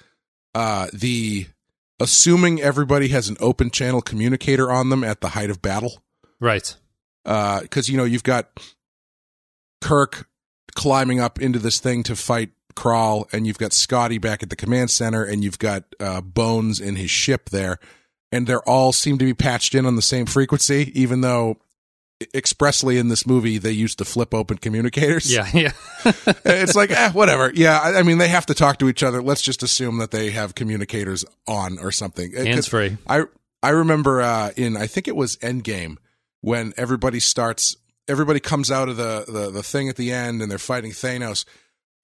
uh, 0.54 0.86
the 0.92 1.48
assuming 1.98 2.62
everybody 2.62 3.08
has 3.08 3.28
an 3.28 3.36
open 3.40 3.70
channel 3.70 4.00
communicator 4.00 4.70
on 4.70 4.90
them 4.90 5.02
at 5.02 5.20
the 5.20 5.30
height 5.30 5.50
of 5.50 5.60
battle. 5.60 6.04
Right. 6.38 6.76
because 7.24 7.88
you 7.88 7.96
know 7.96 8.04
you've 8.04 8.22
got 8.22 8.48
Kirk 9.82 10.26
climbing 10.74 11.20
up 11.20 11.40
into 11.40 11.58
this 11.58 11.78
thing 11.80 12.02
to 12.04 12.16
fight 12.16 12.50
Krall, 12.74 13.30
and 13.32 13.46
you've 13.46 13.58
got 13.58 13.72
Scotty 13.74 14.16
back 14.18 14.42
at 14.42 14.48
the 14.48 14.56
command 14.56 14.90
center, 14.90 15.22
and 15.22 15.44
you've 15.44 15.58
got 15.58 15.84
uh, 16.00 16.20
Bones 16.22 16.80
in 16.80 16.96
his 16.96 17.10
ship 17.10 17.50
there, 17.50 17.78
and 18.30 18.46
they're 18.46 18.66
all 18.66 18.92
seem 18.92 19.18
to 19.18 19.24
be 19.26 19.34
patched 19.34 19.74
in 19.74 19.84
on 19.84 19.96
the 19.96 20.02
same 20.02 20.24
frequency, 20.38 20.90
even 20.98 21.20
though 21.20 21.58
expressly 22.34 22.98
in 22.98 23.08
this 23.08 23.26
movie 23.26 23.58
they 23.58 23.72
used 23.72 23.98
to 23.98 24.04
flip 24.04 24.32
open 24.32 24.56
communicators. 24.56 25.32
Yeah. 25.32 25.48
Yeah. 25.52 25.72
it's 26.44 26.76
like 26.76 26.92
eh, 26.92 27.10
whatever. 27.10 27.50
Yeah, 27.52 27.78
I, 27.82 27.98
I 27.98 28.02
mean 28.04 28.18
they 28.18 28.28
have 28.28 28.46
to 28.46 28.54
talk 28.54 28.78
to 28.78 28.88
each 28.88 29.02
other. 29.02 29.20
Let's 29.20 29.42
just 29.42 29.62
assume 29.64 29.98
that 29.98 30.12
they 30.12 30.30
have 30.30 30.54
communicators 30.54 31.24
on 31.48 31.78
or 31.80 31.90
something. 31.90 32.30
'cause 32.32 32.46
Hands 32.46 32.66
free. 32.66 32.96
I 33.08 33.24
I 33.60 33.70
remember 33.70 34.22
uh, 34.22 34.52
in 34.56 34.76
I 34.76 34.86
think 34.86 35.08
it 35.08 35.16
was 35.16 35.36
Endgame 35.38 35.96
when 36.42 36.72
everybody 36.76 37.18
starts 37.18 37.76
everybody 38.08 38.40
comes 38.40 38.70
out 38.70 38.88
of 38.88 38.96
the, 38.96 39.24
the 39.26 39.50
the 39.50 39.62
thing 39.62 39.88
at 39.88 39.96
the 39.96 40.12
end 40.12 40.42
and 40.42 40.50
they're 40.50 40.58
fighting 40.58 40.92
Thanos 40.92 41.44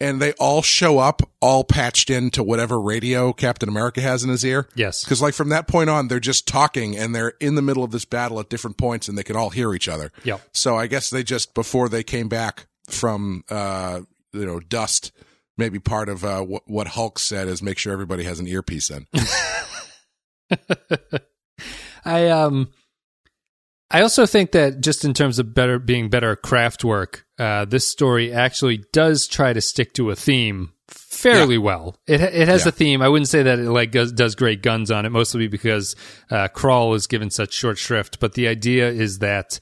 and 0.00 0.20
they 0.20 0.32
all 0.34 0.62
show 0.62 0.98
up 0.98 1.22
all 1.40 1.64
patched 1.64 2.10
into 2.10 2.42
whatever 2.42 2.80
radio 2.80 3.32
Captain 3.32 3.68
America 3.68 4.00
has 4.00 4.22
in 4.22 4.30
his 4.30 4.44
ear. 4.44 4.68
Yes. 4.74 5.02
Because 5.02 5.20
like 5.20 5.34
from 5.34 5.48
that 5.48 5.66
point 5.66 5.90
on, 5.90 6.08
they're 6.08 6.20
just 6.20 6.46
talking 6.46 6.96
and 6.96 7.14
they're 7.14 7.34
in 7.40 7.56
the 7.56 7.62
middle 7.62 7.82
of 7.82 7.90
this 7.90 8.04
battle 8.04 8.38
at 8.40 8.48
different 8.48 8.76
points 8.76 9.08
and 9.08 9.18
they 9.18 9.24
can 9.24 9.36
all 9.36 9.50
hear 9.50 9.74
each 9.74 9.88
other. 9.88 10.12
Yep. 10.24 10.40
So 10.52 10.76
I 10.76 10.86
guess 10.86 11.10
they 11.10 11.22
just 11.22 11.54
before 11.54 11.88
they 11.88 12.02
came 12.02 12.28
back 12.28 12.66
from 12.88 13.44
uh 13.50 14.00
you 14.32 14.46
know 14.46 14.60
dust, 14.60 15.12
maybe 15.56 15.78
part 15.78 16.08
of 16.08 16.24
uh 16.24 16.42
what, 16.42 16.62
what 16.66 16.88
Hulk 16.88 17.18
said 17.18 17.48
is 17.48 17.62
make 17.62 17.78
sure 17.78 17.92
everybody 17.92 18.24
has 18.24 18.40
an 18.40 18.46
earpiece 18.46 18.90
in. 18.90 19.06
I 22.04 22.28
um 22.28 22.68
I 23.90 24.02
also 24.02 24.26
think 24.26 24.52
that 24.52 24.80
just 24.80 25.04
in 25.04 25.14
terms 25.14 25.38
of 25.38 25.54
better 25.54 25.78
being 25.78 26.08
better 26.10 26.36
craft 26.36 26.84
work, 26.84 27.24
uh, 27.38 27.64
this 27.64 27.86
story 27.86 28.32
actually 28.32 28.84
does 28.92 29.26
try 29.26 29.52
to 29.52 29.60
stick 29.60 29.94
to 29.94 30.10
a 30.10 30.16
theme 30.16 30.72
fairly 30.88 31.56
well. 31.58 31.96
It 32.06 32.20
it 32.20 32.48
has 32.48 32.64
Yeah. 32.64 32.68
a 32.68 32.72
theme. 32.72 33.00
I 33.02 33.08
wouldn't 33.08 33.28
say 33.28 33.42
that 33.42 33.58
it 33.58 33.70
like 33.70 33.90
does, 33.90 34.12
does 34.12 34.34
great 34.34 34.62
guns 34.62 34.90
on 34.90 35.06
it, 35.06 35.10
mostly 35.10 35.48
because 35.48 35.96
uh, 36.30 36.48
Krall 36.54 36.94
is 36.96 37.06
given 37.06 37.30
such 37.30 37.52
short 37.54 37.78
shrift. 37.78 38.20
But 38.20 38.34
the 38.34 38.46
idea 38.48 38.90
is 38.90 39.20
that 39.20 39.58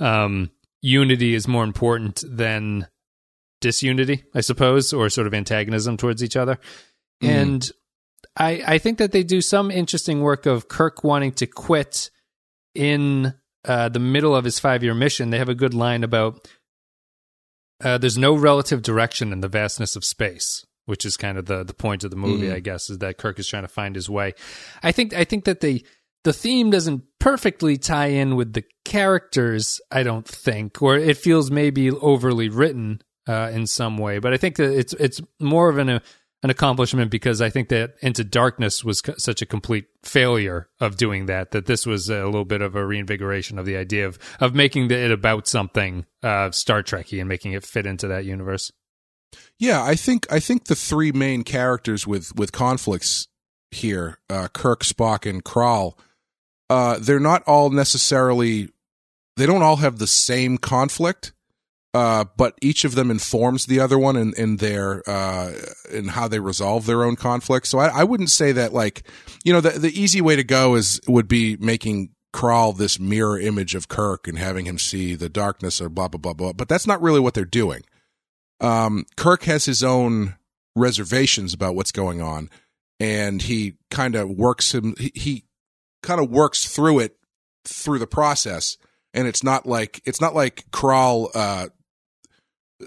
um, 0.00 0.50
unity 0.82 1.34
is 1.34 1.46
more 1.48 1.64
important 1.64 2.24
than 2.28 2.88
disunity, 3.60 4.24
I 4.34 4.40
suppose, 4.40 4.92
or 4.92 5.08
sort 5.08 5.26
of 5.26 5.34
antagonism 5.34 5.96
towards 5.96 6.22
each 6.22 6.36
other. 6.36 6.58
And 7.20 7.68
I 8.36 8.62
I 8.66 8.78
think 8.78 8.98
that 8.98 9.12
they 9.12 9.22
do 9.24 9.40
some 9.40 9.70
interesting 9.70 10.20
work 10.20 10.46
of 10.46 10.68
Kirk 10.68 11.02
wanting 11.04 11.32
to 11.34 11.46
quit 11.46 12.10
in 12.74 13.34
uh, 13.68 13.88
the 13.88 14.00
middle 14.00 14.34
of 14.34 14.44
his 14.44 14.58
five 14.58 14.82
year 14.82 14.94
mission. 14.94 15.30
They 15.30 15.38
have 15.38 15.48
a 15.48 15.54
good 15.54 15.74
line 15.74 16.02
about 16.02 16.48
uh, 17.84 17.98
there's 17.98 18.18
no 18.18 18.34
relative 18.34 18.82
direction 18.82 19.32
in 19.32 19.40
the 19.40 19.48
vastness 19.48 19.94
of 19.94 20.04
space, 20.04 20.64
which 20.86 21.04
is 21.04 21.16
kind 21.16 21.38
of 21.38 21.46
the 21.46 21.62
the 21.62 21.74
point 21.74 22.02
of 22.02 22.10
the 22.10 22.16
movie, 22.16 22.50
I 22.50 22.60
guess, 22.60 22.90
is 22.90 22.98
that 22.98 23.18
Kirk 23.18 23.38
is 23.38 23.46
trying 23.46 23.62
to 23.62 23.68
find 23.68 23.94
his 23.94 24.10
way. 24.10 24.34
I 24.82 24.90
think 24.90 25.14
I 25.14 25.24
think 25.24 25.44
that 25.44 25.60
the 25.60 25.84
the 26.24 26.32
theme 26.32 26.70
doesn't 26.70 27.04
perfectly 27.20 27.76
tie 27.76 28.08
in 28.08 28.34
with 28.34 28.54
the 28.54 28.64
characters. 28.84 29.80
I 29.92 30.02
don't 30.02 30.26
think, 30.26 30.82
or 30.82 30.96
it 30.96 31.16
feels 31.16 31.50
maybe 31.50 31.90
overly 31.90 32.48
written 32.48 33.02
uh, 33.28 33.50
in 33.52 33.66
some 33.66 33.98
way. 33.98 34.18
But 34.18 34.32
I 34.32 34.38
think 34.38 34.56
that 34.56 34.76
it's 34.76 34.94
it's 34.94 35.20
more 35.38 35.68
of 35.68 35.78
an 35.78 35.88
uh, 35.90 36.00
an 36.42 36.50
accomplishment 36.50 37.10
because 37.10 37.42
I 37.42 37.50
think 37.50 37.68
that 37.70 37.94
Into 38.00 38.22
Darkness 38.22 38.84
was 38.84 39.00
c- 39.04 39.14
such 39.18 39.42
a 39.42 39.46
complete 39.46 39.86
failure 40.02 40.68
of 40.80 40.96
doing 40.96 41.26
that. 41.26 41.50
That 41.50 41.66
this 41.66 41.84
was 41.84 42.08
a 42.08 42.24
little 42.26 42.44
bit 42.44 42.62
of 42.62 42.76
a 42.76 42.86
reinvigoration 42.86 43.58
of 43.58 43.66
the 43.66 43.76
idea 43.76 44.06
of 44.06 44.18
of 44.40 44.54
making 44.54 44.90
it 44.90 45.10
about 45.10 45.48
something 45.48 46.06
uh, 46.22 46.50
Star 46.50 46.82
Trekky 46.82 47.18
and 47.20 47.28
making 47.28 47.52
it 47.52 47.64
fit 47.64 47.86
into 47.86 48.08
that 48.08 48.24
universe. 48.24 48.70
Yeah, 49.58 49.82
I 49.82 49.94
think 49.94 50.26
I 50.32 50.40
think 50.40 50.66
the 50.66 50.76
three 50.76 51.12
main 51.12 51.42
characters 51.42 52.06
with 52.06 52.34
with 52.36 52.52
conflicts 52.52 53.26
here, 53.70 54.18
uh, 54.30 54.48
Kirk, 54.48 54.82
Spock, 54.82 55.28
and 55.28 55.44
Krall, 55.44 55.94
uh, 56.70 56.98
they're 57.00 57.20
not 57.20 57.42
all 57.46 57.70
necessarily 57.70 58.70
they 59.36 59.46
don't 59.46 59.62
all 59.62 59.76
have 59.76 59.98
the 59.98 60.06
same 60.06 60.58
conflict, 60.58 61.32
uh, 61.94 62.24
but 62.36 62.54
each 62.60 62.84
of 62.84 62.94
them 62.94 63.10
informs 63.10 63.66
the 63.66 63.80
other 63.80 63.98
one 63.98 64.16
in, 64.16 64.34
in 64.36 64.56
their 64.56 65.02
uh, 65.08 65.52
in 65.90 66.08
how 66.08 66.28
they 66.28 66.38
resolve 66.38 66.86
their 66.86 67.04
own 67.04 67.16
conflict. 67.16 67.66
So 67.66 67.78
I, 67.78 68.00
I 68.00 68.04
wouldn't 68.04 68.30
say 68.30 68.52
that 68.52 68.72
like 68.72 69.06
you 69.44 69.52
know 69.52 69.60
the 69.60 69.70
the 69.70 70.00
easy 70.00 70.20
way 70.20 70.36
to 70.36 70.44
go 70.44 70.74
is 70.74 71.00
would 71.08 71.28
be 71.28 71.56
making 71.56 72.10
Krall 72.34 72.76
this 72.76 73.00
mirror 73.00 73.38
image 73.38 73.74
of 73.74 73.88
Kirk 73.88 74.28
and 74.28 74.38
having 74.38 74.66
him 74.66 74.78
see 74.78 75.14
the 75.14 75.28
darkness 75.28 75.80
or 75.80 75.88
blah 75.88 76.08
blah 76.08 76.18
blah 76.18 76.34
blah. 76.34 76.52
But 76.52 76.68
that's 76.68 76.86
not 76.86 77.00
really 77.00 77.20
what 77.20 77.34
they're 77.34 77.44
doing 77.44 77.82
um, 78.60 79.06
Kirk 79.16 79.44
has 79.44 79.64
his 79.64 79.82
own 79.82 80.36
reservations 80.74 81.54
about 81.54 81.74
what's 81.74 81.92
going 81.92 82.20
on, 82.20 82.50
and 82.98 83.42
he 83.42 83.74
kind 83.90 84.14
of 84.14 84.30
works 84.30 84.74
him. 84.74 84.94
He, 84.98 85.12
he 85.14 85.44
kind 86.02 86.20
of 86.20 86.30
works 86.30 86.66
through 86.66 87.00
it 87.00 87.16
through 87.64 87.98
the 87.98 88.06
process, 88.06 88.76
and 89.14 89.28
it's 89.28 89.42
not 89.42 89.66
like 89.66 90.00
it's 90.04 90.20
not 90.20 90.34
like 90.34 90.64
Krall 90.70 91.30
uh, 91.34 91.68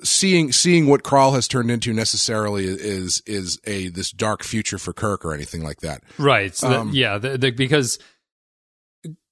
seeing 0.03 0.51
seeing 0.51 0.87
what 0.87 1.03
Krall 1.03 1.33
has 1.33 1.47
turned 1.47 1.69
into 1.71 1.93
necessarily 1.93 2.65
is 2.65 3.21
is 3.25 3.59
a 3.65 3.89
this 3.89 4.11
dark 4.11 4.43
future 4.43 4.77
for 4.77 4.93
Kirk 4.93 5.25
or 5.25 5.33
anything 5.33 5.63
like 5.63 5.81
that. 5.81 6.01
Right. 6.17 6.55
So 6.55 6.69
that- 6.69 6.79
Um, 6.79 6.91
yeah, 6.93 7.17
the, 7.17 7.37
the, 7.37 7.51
because 7.51 7.99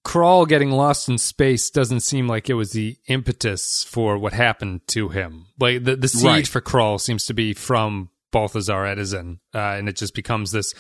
Krall 0.06 0.48
getting 0.48 0.72
lost 0.72 1.10
in 1.10 1.18
space 1.18 1.70
doesn't 1.70 2.00
seem 2.02 2.28
like 2.28 2.50
it 2.50 2.54
was 2.56 2.72
the 2.72 2.98
impetus 3.08 3.84
for 3.84 4.18
what 4.18 4.34
happened 4.34 4.82
to 4.88 5.10
him. 5.10 5.48
Like 5.60 5.84
the 5.84 5.96
the 5.96 6.08
seed 6.08 6.26
Right. 6.26 6.48
for 6.48 6.62
Krall 6.62 7.00
seems 7.00 7.26
to 7.26 7.34
be 7.34 7.54
from 7.54 8.10
Balthazar 8.32 8.86
Edison, 8.86 9.40
uh, 9.54 9.60
and 9.60 9.90
it 9.90 9.96
just 9.98 10.14
becomes 10.16 10.52
this. 10.52 10.74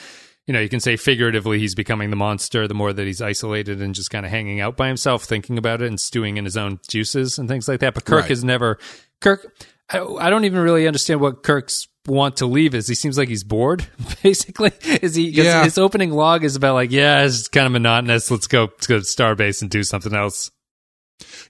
You 0.47 0.53
know, 0.53 0.61
you 0.61 0.69
can 0.69 0.79
say 0.79 0.95
figuratively 0.97 1.59
he's 1.59 1.75
becoming 1.75 2.09
the 2.09 2.15
monster 2.15 2.67
the 2.67 2.73
more 2.73 2.91
that 2.91 3.05
he's 3.05 3.21
isolated 3.21 3.81
and 3.83 3.93
just 3.93 4.09
kind 4.09 4.25
of 4.25 4.31
hanging 4.31 4.59
out 4.61 4.75
by 4.75 4.87
himself, 4.87 5.25
thinking 5.25 5.59
about 5.59 5.81
it 5.83 5.87
and 5.87 5.99
stewing 5.99 6.37
in 6.37 6.45
his 6.45 6.57
own 6.57 6.79
juices 6.87 7.37
and 7.37 7.47
things 7.47 7.67
like 7.67 7.81
that. 7.81 7.93
But 7.93 8.05
Kirk 8.05 8.21
Right. 8.23 8.31
is 8.31 8.43
never 8.43 8.79
Kirk. 9.21 9.55
I, 9.91 10.01
I 10.01 10.29
don't 10.29 10.45
even 10.45 10.59
really 10.59 10.87
understand 10.87 11.19
what 11.19 11.43
Kirk's 11.43 11.87
want 12.05 12.37
to 12.37 12.45
leave 12.45 12.75
is. 12.75 12.87
He 12.87 12.95
seems 12.95 13.17
like 13.17 13.29
he's 13.29 13.43
bored. 13.43 13.87
Basically, 14.23 14.71
is 15.01 15.15
he 15.15 15.29
Yeah. 15.29 15.63
His 15.63 15.77
opening 15.77 16.11
log 16.11 16.43
is 16.43 16.55
about 16.55 16.73
like, 16.75 16.91
yeah, 16.91 17.23
it's 17.23 17.47
kind 17.47 17.65
of 17.65 17.71
monotonous. 17.71 18.29
Let's 18.31 18.47
go, 18.47 18.63
let's 18.63 18.87
go 18.87 18.97
to 18.97 19.03
Starbase 19.03 19.61
and 19.61 19.69
do 19.69 19.83
something 19.83 20.13
else. 20.13 20.51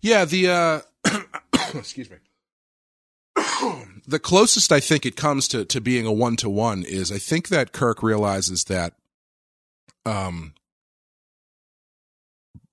Yeah, 0.02 0.26
the 0.26 0.50
uh 0.50 0.80
excuse 1.74 2.10
me. 2.10 2.18
the 4.08 4.20
closest 4.20 4.72
I 4.72 4.80
think 4.80 5.06
it 5.06 5.16
comes 5.16 5.48
to 5.50 5.66
to 5.66 5.82
being 5.82 6.06
a 6.06 6.12
one 6.12 6.36
to 6.38 6.50
one 6.50 6.84
is 6.84 7.12
I 7.12 7.18
think 7.18 7.50
that 7.50 7.72
Kirk 7.72 8.02
realizes 8.02 8.66
that 8.66 8.94
um 10.06 10.54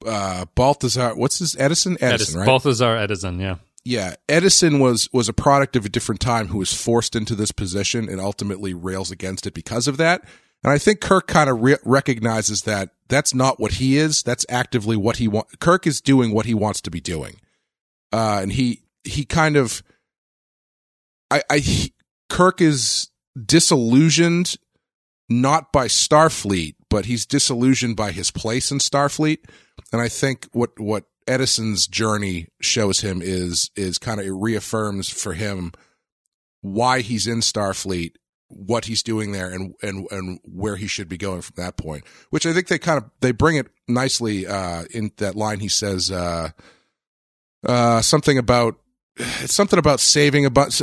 uh 0.07 0.47
Balthazar 0.55 1.15
what's 1.15 1.39
his 1.39 1.57
Edison 1.57 1.95
Edison, 1.95 2.15
Edison, 2.15 2.41
right? 2.41 2.47
Balthazar 2.47 2.97
Edison. 2.97 3.41
Yeah, 3.41 3.57
yeah, 3.87 4.17
Edison 4.29 4.81
was 4.81 5.09
was 5.13 5.29
a 5.29 5.33
product 5.33 5.77
of 5.77 5.85
a 5.85 5.89
different 5.89 6.21
time 6.21 6.49
who 6.49 6.59
was 6.59 6.75
forced 6.75 7.15
into 7.15 7.37
this 7.37 7.53
position 7.53 8.09
and 8.09 8.21
ultimately 8.21 8.75
rails 8.75 9.13
against 9.13 9.47
it 9.47 9.55
because 9.55 9.87
of 9.87 9.97
that. 9.99 10.23
And 10.65 10.73
I 10.73 10.79
think 10.79 11.01
Kirk 11.01 11.29
kind 11.29 11.49
of 11.49 11.63
re- 11.63 11.77
recognizes 11.85 12.63
that 12.63 12.91
that's 13.09 13.33
not 13.33 13.61
what 13.61 13.75
he 13.75 13.97
is. 13.97 14.25
That's 14.25 14.45
actively 14.49 14.97
what 14.97 15.19
he 15.19 15.29
wants. 15.29 15.55
Kirk 15.61 15.87
is 15.87 16.01
doing 16.01 16.33
what 16.33 16.47
he 16.47 16.53
wants 16.53 16.81
to 16.81 16.91
be 16.91 17.01
doing, 17.01 17.37
uh, 18.13 18.41
and 18.43 18.51
he 18.51 18.83
he 19.05 19.25
kind 19.25 19.57
of, 19.57 19.85
I, 21.31 21.45
I 21.49 21.59
he- 21.59 21.95
Kirk 22.29 22.61
is 22.61 23.11
disillusioned 23.41 24.57
not 25.29 25.71
by 25.71 25.87
Starfleet, 25.87 26.75
but 26.91 27.05
he's 27.05 27.25
disillusioned 27.25 27.95
by 27.95 28.11
his 28.11 28.33
place 28.33 28.73
in 28.73 28.79
Starfleet. 28.79 29.45
And 29.93 30.03
I 30.03 30.09
think 30.09 30.49
what 30.51 30.81
what 30.81 31.05
Edison's 31.27 31.87
journey 31.87 32.49
shows 32.61 33.01
him 33.01 33.21
is 33.23 33.71
is 33.77 33.99
kind 33.99 34.21
of 34.21 34.27
it 34.27 34.33
reaffirms 34.33 35.09
for 35.09 35.33
him 35.35 35.73
why 36.63 37.01
he's 37.01 37.27
in 37.27 37.39
Starfleet, 37.41 38.13
what 38.49 38.85
he's 38.87 39.03
doing 39.03 39.33
there, 39.33 39.51
and 39.51 39.75
and 39.83 40.07
and 40.11 40.39
where 40.45 40.77
he 40.77 40.87
should 40.87 41.09
be 41.09 41.17
going 41.19 41.43
from 41.43 41.55
that 41.57 41.77
point. 41.77 42.05
Which 42.31 42.47
I 42.47 42.53
think 42.53 42.69
they 42.69 42.79
kind 42.79 42.99
of 42.99 43.11
they 43.21 43.33
bring 43.33 43.57
it 43.57 43.67
nicely 43.89 44.47
uh, 44.47 44.85
in 44.93 45.11
that 45.19 45.35
line. 45.35 45.61
He 45.61 45.69
says 45.69 46.11
uh, 46.11 46.51
uh, 47.67 48.01
something 48.03 48.39
about 48.39 48.77
it's 49.19 49.55
something 49.55 49.79
about 49.79 49.99
saving 49.99 50.45
a 50.45 50.51
bunch, 50.51 50.83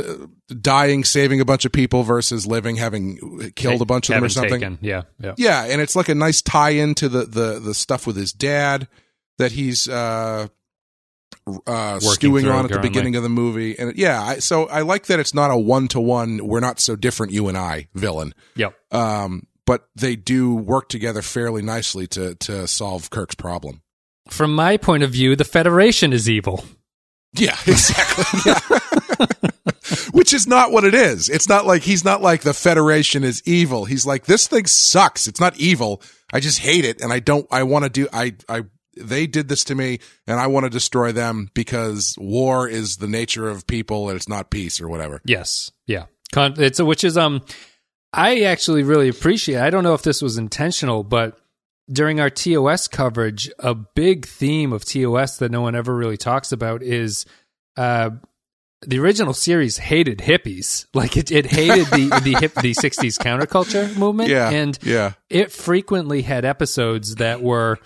dying, 0.60 1.04
saving 1.04 1.40
a 1.40 1.44
bunch 1.44 1.64
of 1.64 1.70
people 1.72 2.02
versus 2.02 2.46
living, 2.48 2.76
having 2.76 3.52
killed 3.54 3.80
a 3.80 3.84
bunch 3.84 4.08
of 4.10 4.14
them 4.16 4.24
or 4.24 4.28
something. 4.28 4.60
taken- 4.60 4.78
Yeah, 4.82 5.02
yeah. 5.20 5.34
Yeah, 5.38 5.64
and 5.66 5.80
it's 5.80 5.94
like 5.94 6.08
a 6.08 6.14
nice 6.16 6.42
tie 6.42 6.70
into 6.70 7.08
the 7.08 7.24
the 7.26 7.60
the 7.60 7.74
stuff 7.74 8.06
with 8.06 8.16
his 8.16 8.32
dad 8.32 8.88
that 9.38 9.52
he's 9.52 9.88
uh 9.88 10.48
uh 11.66 12.00
stewing 12.00 12.48
on 12.48 12.60
at 12.60 12.62
the 12.62 12.68
currently. 12.68 12.88
beginning 12.88 13.16
of 13.16 13.22
the 13.22 13.28
movie. 13.28 13.78
And 13.78 13.96
yeah, 13.96 14.22
I, 14.22 14.38
so 14.38 14.66
I 14.66 14.80
like 14.80 15.06
that 15.06 15.20
it's 15.20 15.34
not 15.34 15.50
a 15.50 15.58
one 15.58 15.88
to 15.88 16.00
one 16.00 16.46
we're 16.46 16.60
not 16.60 16.80
so 16.80 16.96
different 16.96 17.32
you 17.32 17.48
and 17.48 17.58
I 17.58 17.88
villain. 17.94 18.34
Yep. 18.56 18.74
Um 18.92 19.46
but 19.66 19.88
they 19.96 20.16
do 20.16 20.54
work 20.54 20.88
together 20.88 21.22
fairly 21.22 21.62
nicely 21.62 22.06
to 22.08 22.34
to 22.36 22.66
solve 22.66 23.10
Kirk's 23.10 23.34
problem. 23.34 23.82
From 24.28 24.54
my 24.54 24.78
point 24.78 25.02
of 25.02 25.10
view, 25.10 25.36
the 25.36 25.44
Federation 25.44 26.12
is 26.14 26.30
evil. 26.30 26.64
Yeah, 27.34 27.56
exactly. 27.66 28.40
Yeah. 28.46 28.60
Which 30.12 30.32
is 30.32 30.46
not 30.46 30.70
what 30.72 30.84
it 30.84 30.94
is. 30.94 31.28
It's 31.28 31.48
not 31.48 31.66
like 31.66 31.82
he's 31.82 32.04
not 32.04 32.22
like 32.22 32.40
the 32.42 32.54
Federation 32.54 33.22
is 33.24 33.42
evil. 33.44 33.84
He's 33.84 34.06
like 34.06 34.24
this 34.24 34.46
thing 34.46 34.66
sucks. 34.66 35.26
It's 35.26 35.40
not 35.40 35.58
evil. 35.58 36.00
I 36.32 36.40
just 36.40 36.58
hate 36.60 36.84
it 36.84 37.00
and 37.02 37.12
I 37.12 37.18
don't 37.18 37.46
I 37.50 37.64
want 37.64 37.84
to 37.84 37.90
do 37.90 38.08
I 38.12 38.34
I 38.48 38.62
they 38.96 39.26
did 39.26 39.48
this 39.48 39.64
to 39.64 39.74
me 39.74 39.98
and 40.26 40.38
I 40.38 40.46
want 40.46 40.64
to 40.64 40.70
destroy 40.70 41.12
them 41.12 41.50
because 41.54 42.14
war 42.18 42.68
is 42.68 42.96
the 42.96 43.06
nature 43.08 43.48
of 43.48 43.66
people 43.66 44.08
and 44.08 44.16
it's 44.16 44.28
not 44.28 44.50
peace 44.50 44.80
or 44.80 44.88
whatever. 44.88 45.20
Yes. 45.24 45.70
Yeah. 45.86 46.06
Con- 46.32 46.54
it's 46.58 46.80
which 46.80 47.04
is 47.04 47.16
um 47.16 47.42
I 48.12 48.42
actually 48.42 48.82
really 48.84 49.08
appreciate. 49.08 49.60
I 49.60 49.70
don't 49.70 49.82
know 49.84 49.94
if 49.94 50.02
this 50.02 50.22
was 50.22 50.38
intentional, 50.38 51.02
but 51.02 51.36
during 51.92 52.20
our 52.20 52.30
TOS 52.30 52.86
coverage, 52.88 53.50
a 53.58 53.74
big 53.74 54.24
theme 54.26 54.72
of 54.72 54.84
TOS 54.84 55.38
that 55.38 55.50
no 55.50 55.60
one 55.60 55.74
ever 55.74 55.94
really 55.94 56.16
talks 56.16 56.52
about 56.52 56.82
is 56.82 57.26
uh 57.76 58.10
the 58.86 58.98
original 58.98 59.32
series 59.32 59.78
hated 59.78 60.18
hippies. 60.18 60.86
Like 60.94 61.16
it, 61.16 61.30
it 61.30 61.46
hated 61.46 61.86
the 61.86 62.20
the 62.22 62.36
hip 62.38 62.54
the 62.54 62.72
60s 62.74 63.18
counterculture 63.18 63.96
movement 63.96 64.28
Yeah. 64.30 64.50
and 64.50 64.78
yeah. 64.82 65.12
it 65.30 65.50
frequently 65.52 66.22
had 66.22 66.44
episodes 66.44 67.16
that 67.16 67.42
were 67.42 67.78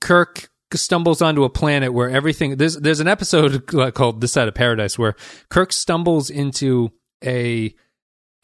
Kirk 0.00 0.48
stumbles 0.74 1.22
onto 1.22 1.44
a 1.44 1.50
planet 1.50 1.92
where 1.92 2.10
everything 2.10 2.56
there's 2.56 2.76
there's 2.76 3.00
an 3.00 3.08
episode 3.08 3.66
called 3.94 4.20
This 4.20 4.32
Side 4.32 4.48
of 4.48 4.54
Paradise 4.54 4.98
where 4.98 5.14
Kirk 5.48 5.72
stumbles 5.72 6.30
into 6.30 6.90
a 7.24 7.74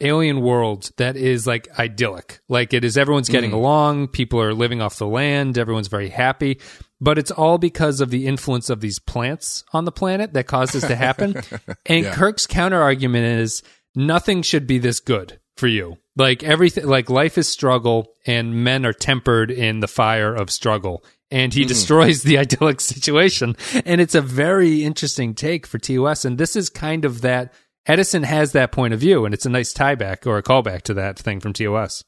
alien 0.01 0.41
world 0.41 0.91
that 0.97 1.15
is 1.15 1.47
like 1.47 1.67
idyllic. 1.79 2.39
Like 2.49 2.73
it 2.73 2.83
is 2.83 2.97
everyone's 2.97 3.29
getting 3.29 3.51
hmm. 3.51 3.57
along, 3.57 4.07
people 4.09 4.41
are 4.41 4.53
living 4.53 4.81
off 4.81 4.97
the 4.97 5.07
land, 5.07 5.57
everyone's 5.57 5.87
very 5.87 6.09
happy, 6.09 6.59
but 6.99 7.17
it's 7.17 7.31
all 7.31 7.57
because 7.57 8.01
of 8.01 8.09
the 8.09 8.27
influence 8.27 8.69
of 8.69 8.81
these 8.81 8.99
plants 8.99 9.63
on 9.71 9.85
the 9.85 9.91
planet 9.91 10.33
that 10.33 10.47
caused 10.47 10.73
this 10.73 10.85
to 10.87 10.95
happen. 10.95 11.35
and 11.85 12.05
Yeah. 12.05 12.13
Kirk's 12.13 12.45
counter 12.47 12.81
argument 12.81 13.25
is 13.25 13.63
nothing 13.95 14.41
should 14.41 14.67
be 14.67 14.77
this 14.77 14.99
good 14.99 15.39
for 15.55 15.67
you. 15.67 15.97
Like 16.17 16.43
everything 16.43 16.85
like 16.85 17.09
life 17.09 17.37
is 17.37 17.47
struggle 17.47 18.13
and 18.25 18.63
men 18.63 18.85
are 18.85 18.93
tempered 18.93 19.51
in 19.51 19.79
the 19.79 19.87
fire 19.87 20.33
of 20.33 20.49
struggle. 20.49 21.03
And 21.31 21.53
he 21.53 21.65
destroys 21.65 22.23
the 22.23 22.37
idyllic 22.39 22.79
situation. 22.79 23.55
And 23.85 23.99
it's 23.99 24.15
a 24.15 24.21
very 24.21 24.83
interesting 24.83 25.33
take 25.33 25.65
for 25.65 25.79
TOS. 25.79 26.23
And 26.23 26.37
this 26.37 26.55
is 26.55 26.69
kind 26.69 27.03
of 27.03 27.21
that 27.21 27.53
Edison 27.85 28.23
has 28.23 28.51
that 28.53 28.71
point 28.71 28.93
of 28.93 28.99
view, 28.99 29.25
and 29.25 29.33
it's 29.33 29.45
a 29.45 29.49
nice 29.49 29.73
tieback 29.73 30.25
or 30.25 30.37
a 30.37 30.43
callback 30.43 30.81
to 30.83 30.93
that 30.95 31.19
thing 31.19 31.39
from 31.39 31.53
TOS. 31.53 32.03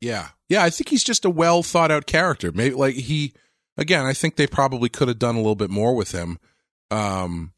Yeah. 0.00 0.28
Yeah, 0.48 0.62
I 0.62 0.70
think 0.70 0.88
he's 0.90 1.02
just 1.02 1.24
a 1.24 1.30
well 1.30 1.62
thought 1.62 1.90
out 1.90 2.06
character. 2.06 2.52
Maybe 2.52 2.74
like 2.74 2.94
he 2.94 3.32
again, 3.76 4.06
I 4.06 4.12
think 4.12 4.36
they 4.36 4.46
probably 4.46 4.88
could 4.88 5.08
have 5.08 5.18
done 5.18 5.34
a 5.34 5.38
little 5.38 5.56
bit 5.56 5.70
more 5.70 5.94
with 5.94 6.12
him. 6.12 6.38
Um 6.90 7.52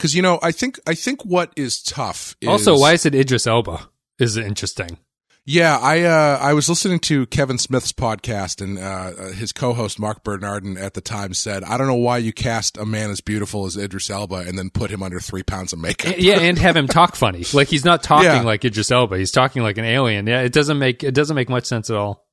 cuz 0.00 0.14
you 0.14 0.22
know, 0.22 0.40
I 0.42 0.50
think 0.50 0.80
I 0.86 0.94
think 0.94 1.24
what 1.24 1.52
is 1.56 1.82
tough 1.82 2.36
is 2.40 2.48
Also, 2.48 2.78
why 2.78 2.94
is 2.94 3.06
it 3.06 3.14
Idris 3.14 3.46
Elba? 3.46 3.88
Is 4.18 4.36
interesting. 4.36 4.98
Yeah, 5.46 5.76
I 5.76 6.02
uh, 6.04 6.38
I 6.40 6.54
was 6.54 6.70
listening 6.70 7.00
to 7.00 7.26
Kevin 7.26 7.58
Smith's 7.58 7.92
podcast, 7.92 8.62
and 8.62 8.78
uh, 8.78 9.32
his 9.34 9.52
co-host 9.52 9.98
Marc 9.98 10.24
Bernardin 10.24 10.78
at 10.78 10.94
the 10.94 11.02
time 11.02 11.34
said, 11.34 11.62
"I 11.64 11.76
don't 11.76 11.86
know 11.86 11.94
why 11.96 12.16
you 12.16 12.32
cast 12.32 12.78
a 12.78 12.86
man 12.86 13.10
as 13.10 13.20
beautiful 13.20 13.66
as 13.66 13.76
Idris 13.76 14.08
Elba 14.08 14.36
and 14.36 14.58
then 14.58 14.70
put 14.70 14.90
him 14.90 15.02
under 15.02 15.20
three 15.20 15.42
pounds 15.42 15.74
of 15.74 15.80
makeup." 15.80 16.14
yeah, 16.16 16.40
and 16.40 16.58
have 16.58 16.76
him 16.76 16.88
talk 16.88 17.14
funny. 17.14 17.44
Like 17.52 17.68
he's 17.68 17.84
not 17.84 18.02
talking 18.02 18.24
Yeah. 18.30 18.40
like 18.42 18.64
Idris 18.64 18.90
Elba. 18.90 19.18
He's 19.18 19.32
talking 19.32 19.62
like 19.62 19.76
an 19.76 19.84
alien. 19.84 20.26
Yeah, 20.26 20.40
it 20.40 20.52
doesn't 20.54 20.78
make 20.78 21.04
it 21.04 21.12
doesn't 21.14 21.36
make 21.36 21.50
much 21.50 21.66
sense 21.66 21.90
at 21.90 21.96
all. 21.96 22.26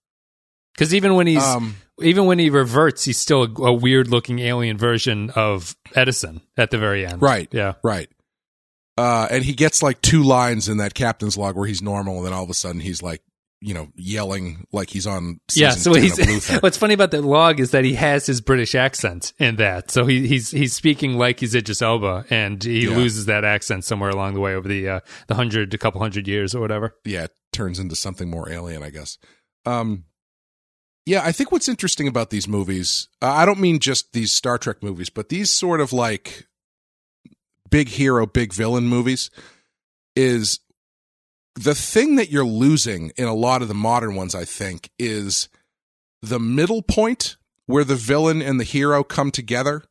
Because 0.73 0.93
even 0.95 1.15
when 1.15 1.27
he's 1.27 1.43
Um, 1.43 1.75
even 2.01 2.25
when 2.27 2.39
he 2.39 2.49
reverts, 2.49 3.03
he's 3.03 3.17
still 3.17 3.43
a, 3.43 3.61
a 3.63 3.73
weird 3.73 4.07
looking 4.07 4.39
alien 4.39 4.77
version 4.77 5.31
of 5.31 5.75
Edison 5.95 6.39
at 6.55 6.71
the 6.71 6.77
very 6.77 7.05
end. 7.05 7.21
Right. 7.21 7.49
Yeah. 7.51 7.73
Right. 7.83 8.07
Uh, 8.97 9.27
and 9.31 9.43
he 9.43 9.53
gets 9.53 9.81
like 9.81 10.01
two 10.01 10.21
lines 10.23 10.67
in 10.69 10.77
that 10.77 10.93
captain's 10.93 11.37
log 11.37 11.55
where 11.55 11.67
he's 11.67 11.81
normal, 11.81 12.17
and 12.17 12.25
then 12.25 12.33
all 12.33 12.43
of 12.43 12.49
a 12.49 12.53
sudden 12.53 12.81
he's 12.81 13.01
like, 13.01 13.21
you 13.63 13.73
know, 13.75 13.89
yelling 13.95 14.65
like 14.73 14.89
he's 14.89 15.05
on. 15.05 15.39
Yeah, 15.53 15.69
so 15.71 15.93
10 15.93 16.03
he's 16.03 16.49
what's 16.61 16.77
funny 16.77 16.93
about 16.95 17.11
that 17.11 17.21
log 17.23 17.59
is 17.59 17.71
that 17.71 17.85
he 17.85 17.93
has 17.93 18.25
his 18.25 18.41
British 18.41 18.73
accent 18.75 19.33
in 19.37 19.57
that. 19.57 19.91
So 19.91 20.05
he, 20.05 20.27
he's 20.27 20.49
he's 20.51 20.73
speaking 20.73 21.13
like 21.17 21.39
he's 21.39 21.53
Idris 21.55 21.81
Elba, 21.81 22.25
and 22.29 22.61
he 22.63 22.85
Yeah. 22.87 22.95
loses 22.95 23.25
that 23.27 23.45
accent 23.45 23.85
somewhere 23.85 24.09
along 24.09 24.33
the 24.33 24.39
way 24.39 24.55
over 24.55 24.67
the 24.67 24.89
uh, 24.89 24.99
the 25.27 25.35
hundred, 25.35 25.73
a 25.73 25.77
couple 25.77 26.01
hundred 26.01 26.27
years 26.27 26.53
or 26.55 26.59
whatever. 26.59 26.95
yeah, 27.05 27.25
it 27.25 27.31
turns 27.53 27.77
into 27.79 27.95
something 27.95 28.29
more 28.29 28.49
alien, 28.51 28.81
I 28.83 28.89
guess. 28.89 29.17
Um, 29.65 30.05
yeah, 31.05 31.21
I 31.23 31.31
think 31.31 31.51
what's 31.51 31.69
interesting 31.69 32.07
about 32.07 32.29
these 32.29 32.47
movies, 32.47 33.07
uh, 33.21 33.31
I 33.31 33.45
don't 33.45 33.59
mean 33.59 33.79
just 33.79 34.13
these 34.13 34.33
Star 34.33 34.57
Trek 34.57 34.83
movies, 34.83 35.09
but 35.09 35.29
these 35.29 35.49
sort 35.51 35.81
of 35.81 35.93
like 35.93 36.47
big 37.71 37.89
hero, 37.89 38.27
big 38.27 38.53
villain 38.53 38.83
movies, 38.87 39.31
is 40.15 40.59
the 41.55 41.73
thing 41.75 42.15
that 42.17 42.29
you're 42.29 42.45
losing 42.45 43.11
in 43.17 43.25
a 43.25 43.33
lot 43.33 43.61
of 43.63 43.67
the 43.67 43.73
modern 43.73 44.13
ones, 44.15 44.35
I 44.35 44.45
think, 44.45 44.89
is 44.99 45.49
the 46.21 46.39
middle 46.39 46.81
point 46.83 47.37
where 47.65 47.83
the 47.83 47.95
villain 47.95 48.41
and 48.41 48.59
the 48.59 48.63
hero 48.63 49.03
come 49.03 49.31
together 49.31 49.83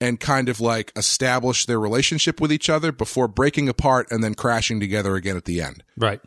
and 0.00 0.18
kind 0.20 0.48
of 0.48 0.60
like 0.60 0.92
establish 0.96 1.66
their 1.66 1.80
relationship 1.80 2.40
with 2.40 2.52
each 2.52 2.68
other 2.70 2.92
before 2.92 3.28
breaking 3.28 3.68
apart 3.68 4.06
and 4.10 4.22
then 4.22 4.34
crashing 4.34 4.80
together 4.80 5.14
again 5.16 5.36
at 5.36 5.44
the 5.44 5.60
end 5.60 5.82
Right. 5.96 6.20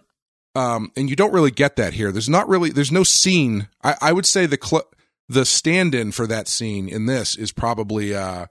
um, 0.55 0.91
and 0.97 1.09
you 1.09 1.15
don't 1.15 1.33
really 1.33 1.51
get 1.51 1.77
that 1.77 1.93
here. 1.93 2.11
There's 2.11 2.27
not 2.29 2.49
really, 2.49 2.69
there's 2.69 2.91
no 2.91 3.03
scene. 3.03 3.69
I, 3.83 3.95
I 4.01 4.11
would 4.13 4.25
say 4.25 4.45
the 4.45 4.57
cl- 4.61 4.89
the 5.29 5.45
stand-in 5.45 6.11
for 6.11 6.27
that 6.27 6.49
scene 6.49 6.89
in 6.89 7.05
this 7.05 7.35
is 7.37 7.53
probably 7.53 8.13
uh, 8.13 8.47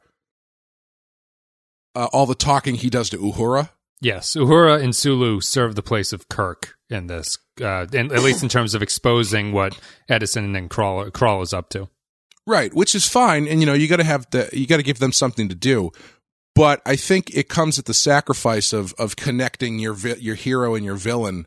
uh, 1.94 2.08
all 2.12 2.26
the 2.26 2.34
talking 2.34 2.74
he 2.76 2.90
does 2.90 3.10
to 3.10 3.18
Uhura. 3.18 3.70
Yes, 4.00 4.34
Uhura 4.34 4.82
and 4.82 4.96
Sulu 4.96 5.40
serve 5.40 5.74
the 5.74 5.82
place 5.82 6.12
of 6.12 6.28
Kirk 6.28 6.74
in 6.88 7.06
this, 7.06 7.36
uh, 7.60 7.86
and 7.92 8.10
at 8.12 8.22
least 8.22 8.42
in 8.42 8.48
terms 8.48 8.74
of 8.74 8.82
exposing 8.82 9.52
what 9.52 9.78
Edison 10.08 10.56
and 10.56 10.70
Krall, 10.70 11.10
Krall 11.10 11.42
is 11.42 11.52
up 11.52 11.68
to. 11.70 11.88
Right, 12.46 12.72
which 12.74 12.94
is 12.94 13.06
fine, 13.06 13.46
and 13.46 13.60
you 13.60 13.66
know 13.66 13.74
you 13.74 13.86
got 13.88 13.96
to 13.96 14.04
have 14.04 14.26
the 14.30 14.48
you 14.52 14.66
got 14.66 14.78
to 14.78 14.82
give 14.82 14.98
them 15.00 15.12
something 15.12 15.48
to 15.50 15.54
do. 15.54 15.90
But 16.54 16.80
I 16.86 16.96
think 16.96 17.30
it 17.36 17.48
comes 17.48 17.78
at 17.78 17.84
the 17.84 17.94
sacrifice 17.94 18.72
of 18.72 18.94
of 18.98 19.16
connecting 19.16 19.78
your 19.78 19.92
vi- 19.92 20.16
your 20.18 20.34
hero 20.34 20.74
and 20.74 20.84
your 20.84 20.96
villain 20.96 21.46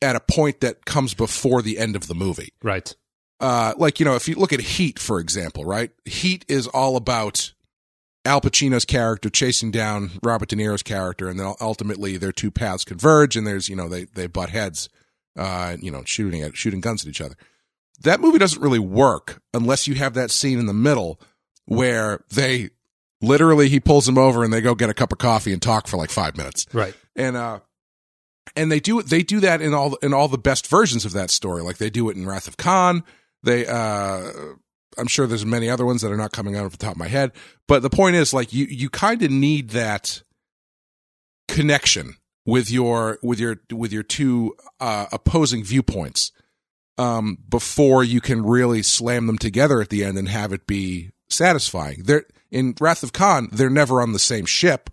at 0.00 0.14
a 0.14 0.20
point 0.20 0.60
that 0.60 0.84
comes 0.84 1.14
before 1.14 1.60
the 1.62 1.78
end 1.78 1.96
of 1.96 2.06
the 2.06 2.14
movie. 2.14 2.52
Right. 2.62 2.94
uh, 3.40 3.74
like 3.76 3.98
you 3.98 4.06
know, 4.06 4.14
if 4.14 4.28
you 4.28 4.36
look 4.36 4.52
at 4.52 4.60
Heat, 4.60 5.00
for 5.00 5.18
example, 5.18 5.64
right? 5.64 5.90
Heat 6.04 6.44
is 6.48 6.68
all 6.68 6.96
about 6.96 7.52
Al 8.28 8.40
Pacino's 8.40 8.84
character 8.84 9.30
chasing 9.30 9.70
down 9.70 10.10
Robert 10.22 10.48
De 10.50 10.56
Niro's 10.56 10.82
character, 10.82 11.28
and 11.28 11.40
then 11.40 11.54
ultimately 11.60 12.16
their 12.18 12.30
two 12.32 12.50
paths 12.50 12.84
converge, 12.84 13.36
and 13.36 13.46
there's 13.46 13.68
you 13.68 13.74
know 13.76 13.88
they 13.88 14.04
they 14.04 14.26
butt 14.26 14.50
heads, 14.50 14.88
uh, 15.36 15.76
you 15.80 15.90
know, 15.90 16.02
shooting 16.04 16.42
at 16.42 16.56
shooting 16.56 16.80
guns 16.80 17.02
at 17.04 17.08
each 17.08 17.20
other. 17.20 17.34
That 18.02 18.20
movie 18.20 18.38
doesn't 18.38 18.60
really 18.62 18.78
work 18.78 19.40
unless 19.54 19.88
you 19.88 19.94
have 19.96 20.14
that 20.14 20.30
scene 20.30 20.58
in 20.58 20.66
the 20.66 20.74
middle 20.74 21.18
where 21.64 22.22
they 22.30 22.70
literally 23.20 23.68
he 23.68 23.80
pulls 23.80 24.06
him 24.08 24.16
over 24.18 24.44
and 24.44 24.52
they 24.52 24.60
go 24.60 24.74
get 24.74 24.88
a 24.90 24.94
cup 24.94 25.10
of 25.10 25.18
coffee 25.18 25.52
and 25.52 25.60
talk 25.60 25.88
for 25.88 25.96
like 25.96 26.10
five 26.10 26.36
minutes 26.36 26.64
Right. 26.72 26.94
and 27.16 27.36
uh 27.36 27.58
and 28.54 28.70
they 28.70 28.78
do 28.78 29.02
they 29.02 29.24
do 29.24 29.40
that 29.40 29.60
in 29.60 29.74
all 29.74 29.96
in 29.96 30.14
all 30.14 30.28
the 30.28 30.38
best 30.38 30.68
versions 30.68 31.04
of 31.04 31.12
that 31.14 31.30
story 31.30 31.60
like 31.62 31.78
they 31.78 31.90
do 31.90 32.08
it 32.10 32.16
in 32.16 32.24
wrath 32.26 32.46
of 32.46 32.56
khan 32.56 33.02
they 33.42 33.66
uh 33.66 34.22
i'm 34.98 35.06
sure 35.06 35.26
there's 35.26 35.46
many 35.46 35.68
other 35.70 35.86
ones 35.86 36.02
that 36.02 36.12
are 36.12 36.16
not 36.16 36.32
coming 36.32 36.56
out 36.56 36.66
of 36.66 36.72
the 36.72 36.78
top 36.78 36.92
of 36.92 36.98
my 36.98 37.08
head 37.08 37.32
but 37.66 37.82
the 37.82 37.90
point 37.90 38.16
is 38.16 38.34
like 38.34 38.52
you 38.52 38.66
you 38.66 38.90
kind 38.90 39.22
of 39.22 39.30
need 39.30 39.70
that 39.70 40.22
connection 41.46 42.16
with 42.44 42.70
your 42.70 43.18
with 43.22 43.38
your 43.38 43.60
with 43.72 43.92
your 43.92 44.02
two 44.02 44.54
uh 44.80 45.06
opposing 45.12 45.64
viewpoints 45.64 46.32
um 46.96 47.38
before 47.48 48.02
you 48.02 48.20
can 48.20 48.44
really 48.44 48.82
slam 48.82 49.26
them 49.26 49.38
together 49.38 49.80
at 49.80 49.88
the 49.88 50.04
end 50.04 50.18
and 50.18 50.28
have 50.28 50.52
it 50.52 50.66
be 50.66 51.10
satisfying. 51.28 52.02
They're 52.04 52.24
in 52.50 52.74
wrath 52.80 53.02
of 53.02 53.12
khan 53.12 53.48
they're 53.52 53.68
never 53.70 54.00
on 54.00 54.12
the 54.12 54.18
same 54.18 54.46
ship. 54.46 54.90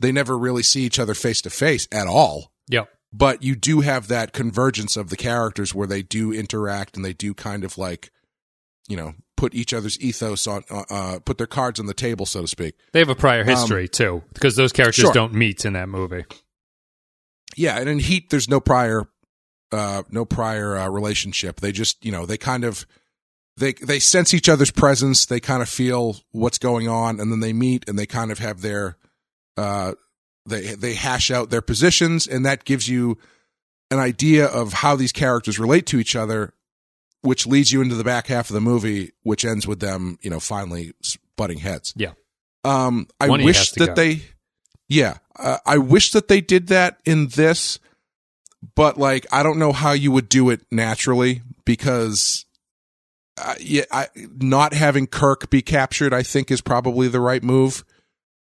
They 0.00 0.12
never 0.12 0.38
really 0.38 0.62
see 0.62 0.82
each 0.82 0.98
other 0.98 1.14
face 1.14 1.42
to 1.42 1.50
face 1.50 1.86
at 1.92 2.06
all. 2.06 2.52
Yep. 2.70 2.88
but 3.12 3.42
you 3.42 3.54
do 3.54 3.80
have 3.80 4.08
that 4.08 4.32
convergence 4.34 4.96
of 4.96 5.08
the 5.08 5.16
characters 5.16 5.74
where 5.74 5.86
they 5.86 6.02
do 6.02 6.32
interact 6.32 6.96
and 6.96 7.04
they 7.04 7.14
do 7.14 7.32
kind 7.32 7.64
of 7.64 7.78
like 7.78 8.10
you 8.88 8.96
know 8.96 9.14
put 9.38 9.54
each 9.54 9.72
other's 9.72 9.98
ethos 10.00 10.48
on 10.48 10.64
uh, 10.68 10.82
uh 10.90 11.18
put 11.20 11.38
their 11.38 11.46
cards 11.46 11.78
on 11.78 11.86
the 11.86 11.94
table 11.94 12.26
so 12.26 12.42
to 12.42 12.48
speak 12.48 12.74
They 12.92 12.98
have 12.98 13.08
a 13.08 13.14
prior 13.14 13.44
history 13.44 13.88
too, 13.88 14.24
because 14.34 14.56
those 14.56 14.72
characters 14.72 15.02
sure. 15.04 15.12
don't 15.12 15.32
meet 15.32 15.64
in 15.64 15.74
that 15.74 15.88
movie. 15.88 16.24
yeah 17.56 17.78
and 17.78 17.88
in 17.88 18.00
heat 18.00 18.30
there's 18.30 18.48
no 18.48 18.58
prior 18.58 19.08
uh 19.70 20.02
no 20.10 20.24
prior 20.24 20.76
uh, 20.76 20.88
relationship 20.88 21.60
they 21.60 21.70
just 21.70 22.04
you 22.04 22.10
know 22.10 22.26
they 22.26 22.36
kind 22.36 22.64
of 22.64 22.84
they 23.56 23.74
they 23.74 24.00
sense 24.00 24.34
each 24.34 24.48
other's 24.48 24.72
presence 24.72 25.24
they 25.26 25.38
kind 25.38 25.62
of 25.62 25.68
feel 25.68 26.16
what's 26.32 26.58
going 26.58 26.88
on 26.88 27.20
and 27.20 27.30
then 27.30 27.38
they 27.38 27.52
meet 27.52 27.88
and 27.88 27.96
they 27.96 28.06
kind 28.06 28.32
of 28.32 28.40
have 28.40 28.60
their 28.60 28.96
uh 29.56 29.92
they 30.46 30.74
they 30.74 30.94
hash 30.94 31.30
out 31.30 31.50
their 31.50 31.62
positions 31.62 32.26
and 32.26 32.44
that 32.44 32.64
gives 32.64 32.88
you 32.88 33.16
an 33.92 34.00
idea 34.00 34.46
of 34.46 34.72
how 34.72 34.96
these 34.96 35.12
characters 35.12 35.60
relate 35.60 35.86
to 35.86 36.00
each 36.00 36.16
other 36.16 36.54
which 37.22 37.46
leads 37.46 37.72
you 37.72 37.82
into 37.82 37.94
the 37.94 38.04
back 38.04 38.26
half 38.28 38.48
of 38.50 38.54
the 38.54 38.60
movie 38.60 39.12
which 39.22 39.44
ends 39.44 39.66
with 39.66 39.80
them 39.80 40.18
you 40.22 40.30
know 40.30 40.40
finally 40.40 40.92
butting 41.36 41.58
heads 41.58 41.92
Yeah. 41.96 42.12
um 42.64 43.06
i 43.20 43.28
One 43.28 43.42
wish 43.42 43.72
that 43.72 43.86
go. 43.88 43.94
they 43.94 44.22
yeah 44.88 45.18
uh, 45.38 45.58
i 45.66 45.78
wish 45.78 46.12
that 46.12 46.28
they 46.28 46.40
did 46.40 46.68
that 46.68 46.98
in 47.04 47.28
this 47.28 47.78
but 48.74 48.98
like 48.98 49.26
i 49.32 49.42
don't 49.42 49.58
know 49.58 49.72
how 49.72 49.92
you 49.92 50.10
would 50.12 50.28
do 50.28 50.50
it 50.50 50.60
naturally 50.70 51.42
because 51.64 52.44
uh, 53.36 53.54
yeah 53.60 53.84
I, 53.92 54.08
not 54.16 54.72
having 54.74 55.06
kirk 55.06 55.48
be 55.50 55.62
captured 55.62 56.12
i 56.14 56.22
think 56.22 56.50
is 56.50 56.60
probably 56.60 57.08
the 57.08 57.20
right 57.20 57.42
move 57.42 57.84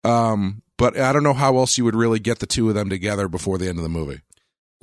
um 0.04 0.62
but 0.78 0.96
i 0.98 1.12
don't 1.12 1.22
know 1.24 1.32
how 1.32 1.56
else 1.56 1.78
you 1.78 1.84
would 1.84 1.96
really 1.96 2.18
get 2.20 2.38
the 2.38 2.46
two 2.46 2.68
of 2.68 2.74
them 2.74 2.90
together 2.90 3.26
before 3.28 3.58
the 3.58 3.68
end 3.68 3.78
of 3.78 3.82
the 3.82 3.88
movie 3.88 4.20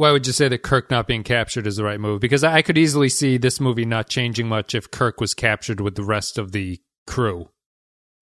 Why 0.02 0.12
would 0.12 0.26
you 0.26 0.34
say 0.34 0.48
that 0.48 0.64
Kirk 0.64 0.90
not 0.90 1.06
being 1.06 1.22
captured 1.22 1.68
is 1.68 1.76
the 1.76 1.84
right 1.84 2.00
move? 2.00 2.22
Because 2.22 2.44
I 2.44 2.64
could 2.64 2.76
easily 2.76 3.08
see 3.08 3.38
this 3.38 3.60
movie 3.60 3.86
not 3.86 4.10
changing 4.10 4.48
much 4.48 4.74
if 4.74 4.90
Kirk 4.90 5.22
was 5.22 5.36
captured 5.36 5.80
with 5.80 5.94
the 5.94 6.04
rest 6.04 6.40
of 6.40 6.54
the 6.54 6.82
crew. 7.06 7.50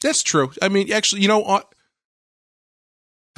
that's 0.02 0.22
true 0.22 0.52
i 0.62 0.68
mean 0.68 0.92
actually 0.92 1.22
you 1.22 1.30
know 1.30 1.42
uh, 1.44 1.62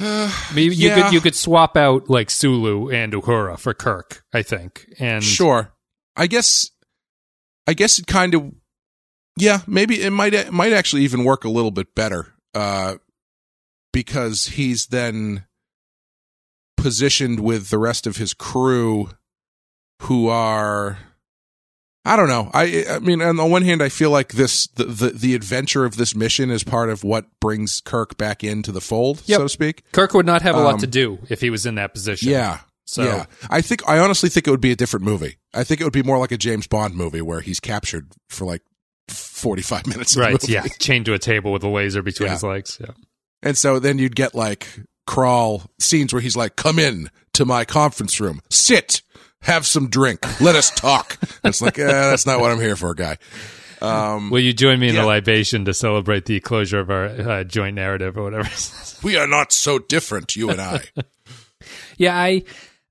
I 0.00 0.52
mean, 0.54 0.72
you 0.72 0.88
yeah, 0.88 1.02
could 1.02 1.12
you 1.12 1.20
could 1.20 1.36
swap 1.36 1.76
out 1.76 2.10
like 2.10 2.30
Sulu 2.30 2.90
and 2.90 3.12
Uhura 3.12 3.58
for 3.60 3.74
Kirk, 3.74 4.24
I 4.32 4.42
think. 4.42 4.86
And 4.98 5.22
sure 5.22 5.72
i 6.16 6.26
guess 6.26 6.68
i 7.68 7.74
guess 7.74 8.00
it 8.00 8.08
kind 8.08 8.34
of 8.34 8.52
yeah 9.36 9.60
maybe 9.68 10.02
it 10.02 10.10
might 10.10 10.34
it 10.34 10.52
might 10.52 10.72
actually 10.72 11.02
even 11.02 11.22
work 11.22 11.44
a 11.44 11.48
little 11.48 11.70
bit 11.70 11.94
better 11.94 12.34
uh 12.54 12.96
because 13.92 14.46
he's 14.46 14.88
then 14.88 15.46
positioned 16.82 17.40
with 17.40 17.70
the 17.70 17.78
rest 17.78 18.06
of 18.06 18.16
his 18.18 18.34
crew 18.34 19.08
who 20.02 20.28
are 20.28 20.98
I 22.04 22.16
don't 22.16 22.28
know. 22.28 22.50
I 22.52 22.84
I 22.90 22.98
mean 22.98 23.22
on 23.22 23.36
the 23.36 23.46
one 23.46 23.62
hand 23.62 23.82
I 23.82 23.88
feel 23.88 24.10
like 24.10 24.32
this 24.32 24.66
the 24.66 24.84
the, 24.84 25.10
the 25.10 25.34
adventure 25.34 25.84
of 25.84 25.96
this 25.96 26.14
mission 26.14 26.50
is 26.50 26.64
part 26.64 26.90
of 26.90 27.04
what 27.04 27.26
brings 27.40 27.80
Kirk 27.80 28.16
back 28.18 28.42
into 28.42 28.72
the 28.72 28.80
fold, 28.80 29.22
Yep. 29.26 29.36
so 29.38 29.42
to 29.44 29.48
speak. 29.48 29.84
Kirk 29.92 30.12
would 30.14 30.26
not 30.26 30.42
have 30.42 30.56
a 30.56 30.60
lot 30.60 30.74
Um, 30.74 30.80
to 30.80 30.86
do 30.86 31.18
if 31.30 31.40
he 31.40 31.48
was 31.50 31.64
in 31.64 31.76
that 31.76 31.94
position. 31.94 32.30
Yeah. 32.30 32.60
So 32.84 33.04
yeah. 33.04 33.26
I 33.48 33.60
think 33.62 33.88
I 33.88 33.98
honestly 34.00 34.28
think 34.28 34.48
it 34.48 34.50
would 34.50 34.60
be 34.60 34.72
a 34.72 34.76
different 34.76 35.04
movie. 35.04 35.36
I 35.54 35.62
think 35.64 35.80
it 35.80 35.84
would 35.84 35.92
be 35.92 36.02
more 36.02 36.18
like 36.18 36.32
a 36.32 36.36
James 36.36 36.66
Bond 36.66 36.96
movie 36.96 37.22
where 37.22 37.40
he's 37.40 37.60
captured 37.60 38.12
for 38.28 38.44
like 38.44 38.62
45 39.08 39.86
minutes 39.86 40.16
right, 40.16 40.46
yeah, 40.48 40.64
chained 40.80 41.06
to 41.06 41.14
a 41.14 41.18
table 41.18 41.52
with 41.52 41.62
a 41.62 41.68
laser 41.68 42.02
between 42.02 42.26
Yeah. 42.26 42.32
his 42.34 42.42
legs. 42.42 42.78
Yeah. 42.80 42.90
And 43.42 43.56
so 43.56 43.78
then 43.78 43.98
you'd 43.98 44.16
get 44.16 44.34
like 44.34 44.66
Krall 45.06 45.66
scenes 45.78 46.12
where 46.12 46.22
he's 46.22 46.36
like, 46.36 46.56
"Come 46.56 46.78
in 46.78 47.10
to 47.34 47.44
my 47.44 47.64
conference 47.64 48.20
room, 48.20 48.40
sit, 48.50 49.02
have 49.42 49.66
some 49.66 49.88
drink, 49.88 50.20
let 50.40 50.56
us 50.56 50.70
talk." 50.70 51.18
And 51.20 51.50
it's 51.50 51.62
like, 51.62 51.78
eh, 51.78 51.86
that's 51.86 52.26
not 52.26 52.40
what 52.40 52.50
I'm 52.50 52.60
here 52.60 52.76
for, 52.76 52.94
guy. 52.94 53.18
Um, 53.82 54.30
Will 54.30 54.40
you 54.40 54.52
join 54.52 54.78
me 54.78 54.88
in 54.88 54.94
yeah. 54.94 55.00
the 55.00 55.06
libation 55.08 55.64
to 55.64 55.74
celebrate 55.74 56.26
the 56.26 56.38
closure 56.38 56.78
of 56.78 56.90
our 56.90 57.06
uh, 57.06 57.44
joint 57.44 57.74
narrative 57.74 58.16
or 58.16 58.22
whatever? 58.22 58.48
we 59.02 59.16
are 59.16 59.26
not 59.26 59.52
so 59.52 59.78
different, 59.78 60.36
you 60.36 60.50
and 60.50 60.60
I. 60.60 60.84
yeah, 61.98 62.16
I 62.16 62.44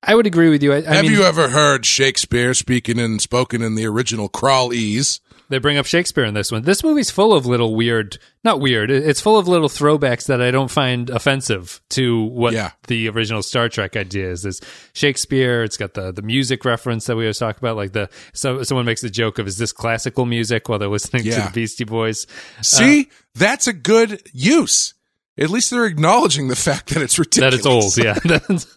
I 0.03 0.15
would 0.15 0.27
agree 0.27 0.49
with 0.49 0.63
you. 0.63 0.73
I, 0.73 0.77
I 0.77 0.95
have 0.95 1.03
mean, 1.03 1.13
you 1.13 1.23
ever 1.23 1.49
heard 1.49 1.85
Shakespeare 1.85 2.53
speaking 2.53 2.99
and 2.99 3.21
spoken 3.21 3.61
in 3.61 3.75
the 3.75 3.85
original 3.85 4.29
crawlese? 4.29 5.19
They 5.51 5.59
bring 5.59 5.77
up 5.77 5.85
Shakespeare 5.85 6.23
in 6.23 6.33
this 6.33 6.51
one. 6.51 6.63
This 6.63 6.83
movie's 6.83 7.11
full 7.11 7.33
of 7.33 7.45
little 7.45 7.75
weird, 7.75 8.17
not 8.43 8.59
weird, 8.59 8.89
it's 8.89 9.21
full 9.21 9.37
of 9.37 9.47
little 9.47 9.69
throwbacks 9.69 10.25
that 10.27 10.41
I 10.41 10.49
don't 10.49 10.71
find 10.71 11.09
offensive 11.09 11.81
to 11.91 12.23
what 12.23 12.53
Yeah. 12.53 12.71
the 12.87 13.09
original 13.09 13.43
Star 13.43 13.69
Trek 13.69 13.95
idea 13.95 14.31
is. 14.31 14.41
There's 14.43 14.61
Shakespeare, 14.93 15.63
it's 15.63 15.77
got 15.77 15.93
the, 15.93 16.11
the 16.11 16.21
music 16.21 16.65
reference 16.65 17.05
that 17.05 17.15
we 17.15 17.25
always 17.25 17.37
talk 17.37 17.57
about, 17.57 17.75
like 17.75 17.91
the, 17.91 18.09
so 18.33 18.63
someone 18.63 18.85
makes 18.85 19.03
a 19.03 19.09
joke 19.09 19.37
of, 19.39 19.47
is 19.47 19.57
this 19.57 19.71
classical 19.71 20.25
music 20.25 20.69
while 20.69 20.79
they're 20.79 20.87
listening 20.89 21.23
to 21.23 21.29
the 21.29 21.51
Beastie 21.53 21.83
Boys? 21.83 22.25
See, 22.61 23.01
uh, 23.01 23.13
that's 23.35 23.67
a 23.67 23.73
good 23.73 24.21
use. 24.33 24.93
At 25.41 25.49
least 25.49 25.71
they're 25.71 25.85
acknowledging 25.85 26.47
the 26.47 26.55
fact 26.55 26.89
that 26.93 27.01
it's 27.01 27.17
ridiculous. 27.17 27.63
That 27.63 28.17
it's 28.17 28.29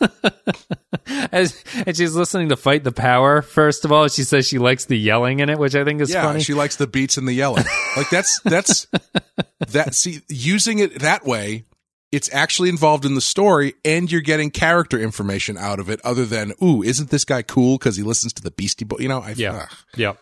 old, 0.08 0.26
yeah. 0.26 0.48
As, 1.32 1.62
and 1.86 1.94
she's 1.96 2.14
listening 2.14 2.48
to 2.48 2.56
Fight 2.56 2.84
the 2.84 2.92
Power, 2.92 3.42
first 3.42 3.84
of 3.84 3.92
all. 3.92 4.08
She 4.08 4.22
says 4.24 4.46
she 4.48 4.58
likes 4.58 4.86
the 4.86 4.98
yelling 4.98 5.40
in 5.40 5.50
it, 5.50 5.58
which 5.58 5.74
I 5.74 5.84
think 5.84 6.00
is 6.00 6.10
Yeah, 6.10 6.22
funny. 6.22 6.40
she 6.42 6.54
likes 6.54 6.76
the 6.76 6.86
beats 6.86 7.18
and 7.18 7.28
the 7.28 7.32
yelling. 7.34 7.64
Like 7.96 8.08
that's 8.10 8.40
that's 8.40 8.86
that. 9.68 9.94
See, 9.94 10.20
using 10.28 10.78
it 10.78 11.00
that 11.00 11.24
way, 11.26 11.64
it's 12.10 12.32
actually 12.32 12.70
involved 12.70 13.04
in 13.04 13.14
the 13.14 13.20
story, 13.20 13.74
and 13.84 14.10
you're 14.10 14.20
getting 14.22 14.50
character 14.50 14.98
information 14.98 15.58
out 15.58 15.78
of 15.80 15.90
it. 15.90 16.00
Other 16.04 16.24
than, 16.24 16.52
ooh, 16.62 16.82
isn't 16.82 17.10
this 17.10 17.24
guy 17.26 17.42
cool 17.42 17.76
because 17.76 17.96
he 17.96 18.02
listens 18.02 18.32
to 18.34 18.42
the 18.42 18.50
Beastie 18.50 18.84
Boy? 18.86 18.96
You 19.00 19.08
know, 19.08 19.20
I, 19.20 19.34
yeah. 19.36 19.62
ugh. 19.64 19.76
Yep. 19.96 20.18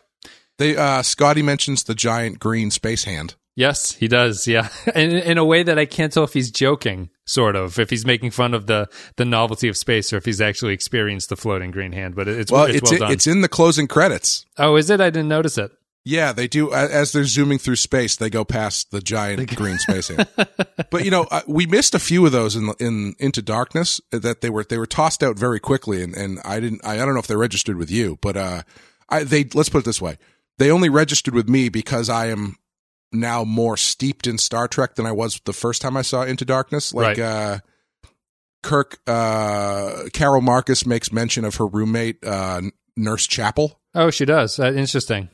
They 0.58 0.76
uh, 0.76 1.02
Scotty 1.02 1.42
mentions 1.42 1.84
the 1.84 1.94
giant 1.94 2.38
green 2.40 2.70
space 2.70 3.04
hand. 3.04 3.36
Yes, 3.54 3.92
he 3.92 4.08
does. 4.08 4.46
Yeah, 4.48 4.68
in, 4.94 5.10
in 5.10 5.38
a 5.38 5.44
way 5.44 5.62
that 5.62 5.78
I 5.78 5.84
can't 5.84 6.12
tell 6.12 6.24
if 6.24 6.32
he's 6.32 6.50
joking, 6.50 7.10
sort 7.26 7.54
of, 7.54 7.78
if 7.78 7.90
he's 7.90 8.06
making 8.06 8.30
fun 8.30 8.54
of 8.54 8.66
the 8.66 8.88
the 9.16 9.24
novelty 9.24 9.68
of 9.68 9.76
space, 9.76 10.12
or 10.12 10.16
if 10.16 10.24
he's 10.24 10.40
actually 10.40 10.72
experienced 10.74 11.28
the 11.28 11.36
floating 11.36 11.70
green 11.70 11.92
hand. 11.92 12.14
But 12.14 12.28
it's 12.28 12.50
Well, 12.50 12.64
it's, 12.64 12.76
it's 12.78 12.84
well 12.90 12.92
in, 12.94 13.00
done. 13.00 13.12
it's 13.12 13.26
in 13.26 13.40
the 13.42 13.48
closing 13.48 13.86
credits. 13.88 14.46
oh, 14.58 14.76
is 14.76 14.88
it? 14.90 15.00
I 15.00 15.10
didn't 15.10 15.28
notice 15.28 15.58
it. 15.58 15.70
Yeah, 16.04 16.32
they 16.32 16.48
do. 16.48 16.72
As 16.72 17.12
they're 17.12 17.24
zooming 17.24 17.58
through 17.58 17.76
space, 17.76 18.16
they 18.16 18.28
go 18.28 18.44
past 18.44 18.90
the 18.90 19.00
giant 19.00 19.54
green 19.54 19.78
space 19.78 20.08
hand. 20.08 20.26
But 20.90 21.04
you 21.04 21.12
know, 21.12 21.28
we 21.46 21.64
missed 21.66 21.94
a 21.94 22.00
few 22.00 22.26
of 22.26 22.32
those 22.32 22.56
in 22.56 22.72
in 22.80 23.14
Into 23.20 23.40
Darkness 23.42 24.00
that 24.10 24.40
they 24.40 24.50
were 24.50 24.64
they 24.64 24.78
were 24.78 24.86
tossed 24.86 25.22
out 25.22 25.38
very 25.38 25.60
quickly, 25.60 26.02
and 26.02 26.14
and 26.16 26.40
I 26.44 26.58
didn't. 26.58 26.80
I, 26.84 26.94
I 26.94 26.96
don't 27.04 27.14
know 27.14 27.20
if 27.20 27.28
they 27.28 27.36
registered 27.36 27.76
with 27.76 27.90
you, 27.90 28.18
but 28.20 28.36
uh, 28.36 28.62
I 29.10 29.22
they 29.22 29.44
let's 29.54 29.68
put 29.68 29.78
it 29.80 29.84
this 29.84 30.02
way: 30.02 30.16
they 30.58 30.72
only 30.72 30.88
registered 30.88 31.34
with 31.34 31.48
me 31.48 31.68
because 31.68 32.08
I 32.08 32.26
am 32.30 32.56
now 33.12 33.44
more 33.44 33.76
steeped 33.76 34.26
in 34.26 34.38
Star 34.38 34.68
Trek 34.68 34.94
than 34.94 35.06
I 35.06 35.12
was 35.12 35.40
the 35.44 35.52
first 35.52 35.82
time 35.82 35.96
I 35.96 36.02
saw 36.02 36.22
Into 36.22 36.44
Darkness. 36.44 36.92
Like 36.94 37.18
Right. 37.18 37.20
uh, 37.20 37.58
Kirk, 38.62 38.98
uh, 39.06 40.04
Carol 40.12 40.40
Marcus 40.40 40.86
makes 40.86 41.12
mention 41.12 41.44
of 41.44 41.56
her 41.56 41.66
roommate, 41.66 42.24
uh, 42.24 42.62
Nurse 42.96 43.26
Chapel. 43.26 43.80
Oh, 43.94 44.10
she 44.10 44.24
does. 44.24 44.58
Uh, 44.58 44.72
interesting. 44.72 45.28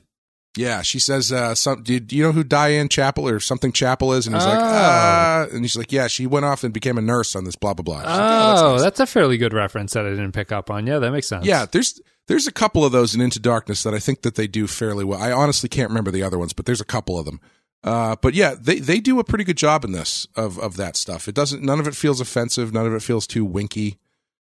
Yeah, 0.57 0.83
she 0.83 0.99
says, 0.99 1.31
uh, 1.31 1.55
some, 1.55 1.83
do, 1.83 2.01
do 2.01 2.17
you 2.17 2.23
know 2.25 2.33
who 2.33 2.43
Diane 2.43 2.89
Chapel 2.89 3.29
or 3.29 3.39
something 3.39 3.71
Chapel 3.71 4.13
is? 4.15 4.27
And 4.27 4.35
he's 4.35 4.45
like, 4.47 4.59
Oh. 4.59 4.63
ah, 4.65 5.47
and 5.53 5.61
he's 5.63 5.77
like, 5.77 5.93
yeah, 5.93 6.09
she 6.09 6.27
went 6.27 6.47
off 6.47 6.65
and 6.65 6.73
became 6.73 6.99
a 6.99 7.03
nurse 7.03 7.37
on 7.37 7.45
this 7.45 7.55
blah, 7.55 7.75
blah, 7.75 7.83
blah. 7.85 7.99
She's 8.01 8.07
like, 8.09 8.59
Oh, 8.63 8.73
nice." 8.73 8.83
that's 8.83 8.99
a 8.99 9.07
fairly 9.07 9.37
good 9.37 9.53
reference 9.53 9.93
that 9.93 10.07
I 10.07 10.11
didn't 10.11 10.33
pick 10.33 10.51
up 10.51 10.71
on. 10.71 10.87
Yeah, 10.87 10.99
that 10.99 11.13
makes 11.13 11.29
sense. 11.29 11.45
yeah, 11.47 11.67
there's, 11.71 12.01
there's 12.27 12.47
a 12.49 12.53
couple 12.53 12.85
of 12.85 12.93
those 12.93 13.15
in 13.15 13.21
Into 13.21 13.39
Darkness 13.39 13.83
that 13.85 13.95
I 13.95 13.99
think 14.01 14.23
that 14.23 14.35
they 14.35 14.47
do 14.49 14.67
fairly 14.67 15.05
well. 15.05 15.21
I 15.23 15.31
honestly 15.33 15.69
can't 15.69 15.91
remember 15.91 16.11
the 16.11 16.23
other 16.25 16.39
ones, 16.39 16.55
but 16.55 16.65
there's 16.67 16.81
a 16.81 16.85
couple 16.87 17.19
of 17.19 17.27
them. 17.27 17.41
Uh, 17.85 18.17
but 18.21 18.35
yeah, 18.35 18.55
they, 18.61 18.81
they 18.81 18.99
do 19.01 19.19
a 19.21 19.25
pretty 19.25 19.45
good 19.45 19.57
job 19.57 19.85
in 19.85 19.93
this 19.93 20.27
of, 20.37 20.59
of 20.59 20.77
that 20.77 20.97
stuff. 20.97 21.29
It 21.29 21.35
doesn't, 21.35 21.63
none 21.63 21.79
of 21.79 21.87
it 21.87 21.95
feels 21.95 22.21
offensive. 22.21 22.73
None 22.73 22.87
of 22.87 22.93
it 22.95 23.03
feels 23.03 23.27
too 23.27 23.45
winky. 23.45 23.99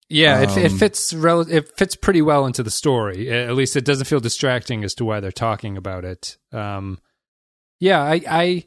yeah. 0.09 0.41
It, 0.43 0.57
it 0.57 0.71
Um, 0.73 0.79
fits. 0.79 1.13
Rel- 1.13 1.41
it 1.53 1.77
fits 1.77 1.97
pretty 1.97 2.23
well 2.23 2.47
into 2.47 2.63
the 2.63 2.71
story. 2.71 3.29
At 3.31 3.55
least 3.57 3.75
it 3.77 3.85
doesn't 3.85 4.07
feel 4.07 4.21
distracting 4.21 4.85
as 4.85 4.95
to 4.95 5.05
why 5.05 5.19
they're 5.21 5.33
talking 5.33 5.77
about 5.77 6.05
it. 6.05 6.37
Um, 6.53 6.99
yeah, 7.81 8.01
I, 8.03 8.21
I, 8.29 8.65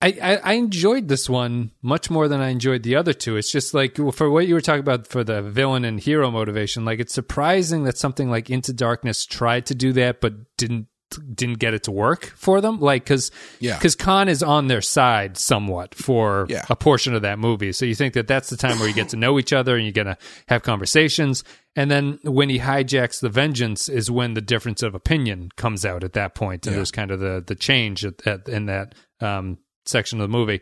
I, 0.00 0.08
I, 0.22 0.36
I 0.36 0.52
enjoyed 0.54 1.08
this 1.08 1.28
one 1.28 1.70
much 1.82 2.10
more 2.10 2.28
than 2.28 2.40
I 2.40 2.50
enjoyed 2.50 2.82
the 2.84 2.94
other 2.96 3.12
two. 3.12 3.36
It's 3.36 3.50
just 3.50 3.74
like 3.74 3.96
for 4.12 4.30
what 4.30 4.46
you 4.46 4.54
were 4.54 4.60
talking 4.60 4.80
about 4.80 5.06
for 5.06 5.24
the 5.24 5.42
villain 5.42 5.84
and 5.84 5.98
hero 5.98 6.30
motivation. 6.30 6.84
Like 6.84 7.00
it's 7.00 7.14
surprising 7.14 7.84
that 7.84 7.96
something 7.98 8.30
like 8.30 8.50
Into 8.50 8.72
Darkness 8.72 9.24
tried 9.26 9.66
to 9.66 9.74
do 9.74 9.92
that, 9.94 10.20
but 10.20 10.34
didn't 10.56 10.86
didn't 11.34 11.58
get 11.58 11.74
it 11.74 11.84
to 11.84 11.92
work 11.92 12.32
for 12.36 12.60
them. 12.60 12.80
Like 12.80 13.04
because 13.04 13.30
Yeah. 13.60 13.76
because 13.78 13.94
Khan 13.94 14.28
is 14.28 14.42
on 14.42 14.66
their 14.68 14.80
side 14.82 15.36
somewhat 15.38 15.94
for 15.94 16.46
Yeah. 16.48 16.64
a 16.68 16.74
portion 16.76 17.14
of 17.14 17.22
that 17.22 17.38
movie. 17.38 17.72
So 17.72 17.84
you 17.84 17.94
think 17.94 18.14
that 18.14 18.26
that's 18.26 18.50
the 18.50 18.56
time 18.56 18.78
where 18.78 18.88
you 18.88 18.94
get 18.94 19.10
to 19.10 19.16
know 19.16 19.38
each 19.38 19.52
other 19.52 19.76
and 19.76 19.84
you're 19.84 19.92
gonna 19.92 20.18
have 20.48 20.62
conversations. 20.62 21.44
And 21.76 21.90
then 21.90 22.18
when 22.22 22.48
he 22.48 22.58
hijacks 22.58 23.20
the 23.20 23.28
vengeance 23.28 23.88
is 23.88 24.10
when 24.10 24.34
the 24.34 24.40
difference 24.40 24.82
of 24.82 24.94
opinion 24.94 25.50
comes 25.56 25.84
out 25.84 26.02
at 26.04 26.14
that 26.14 26.34
point, 26.34 26.66
and 26.66 26.72
Yeah. 26.72 26.78
there's 26.78 26.90
kind 26.90 27.10
of 27.10 27.20
the 27.20 27.44
the 27.46 27.54
change 27.54 28.04
at, 28.04 28.26
at, 28.26 28.48
in 28.48 28.66
that 28.66 28.94
um, 29.20 29.58
section 29.86 30.20
of 30.20 30.28
the 30.30 30.36
movie. 30.36 30.60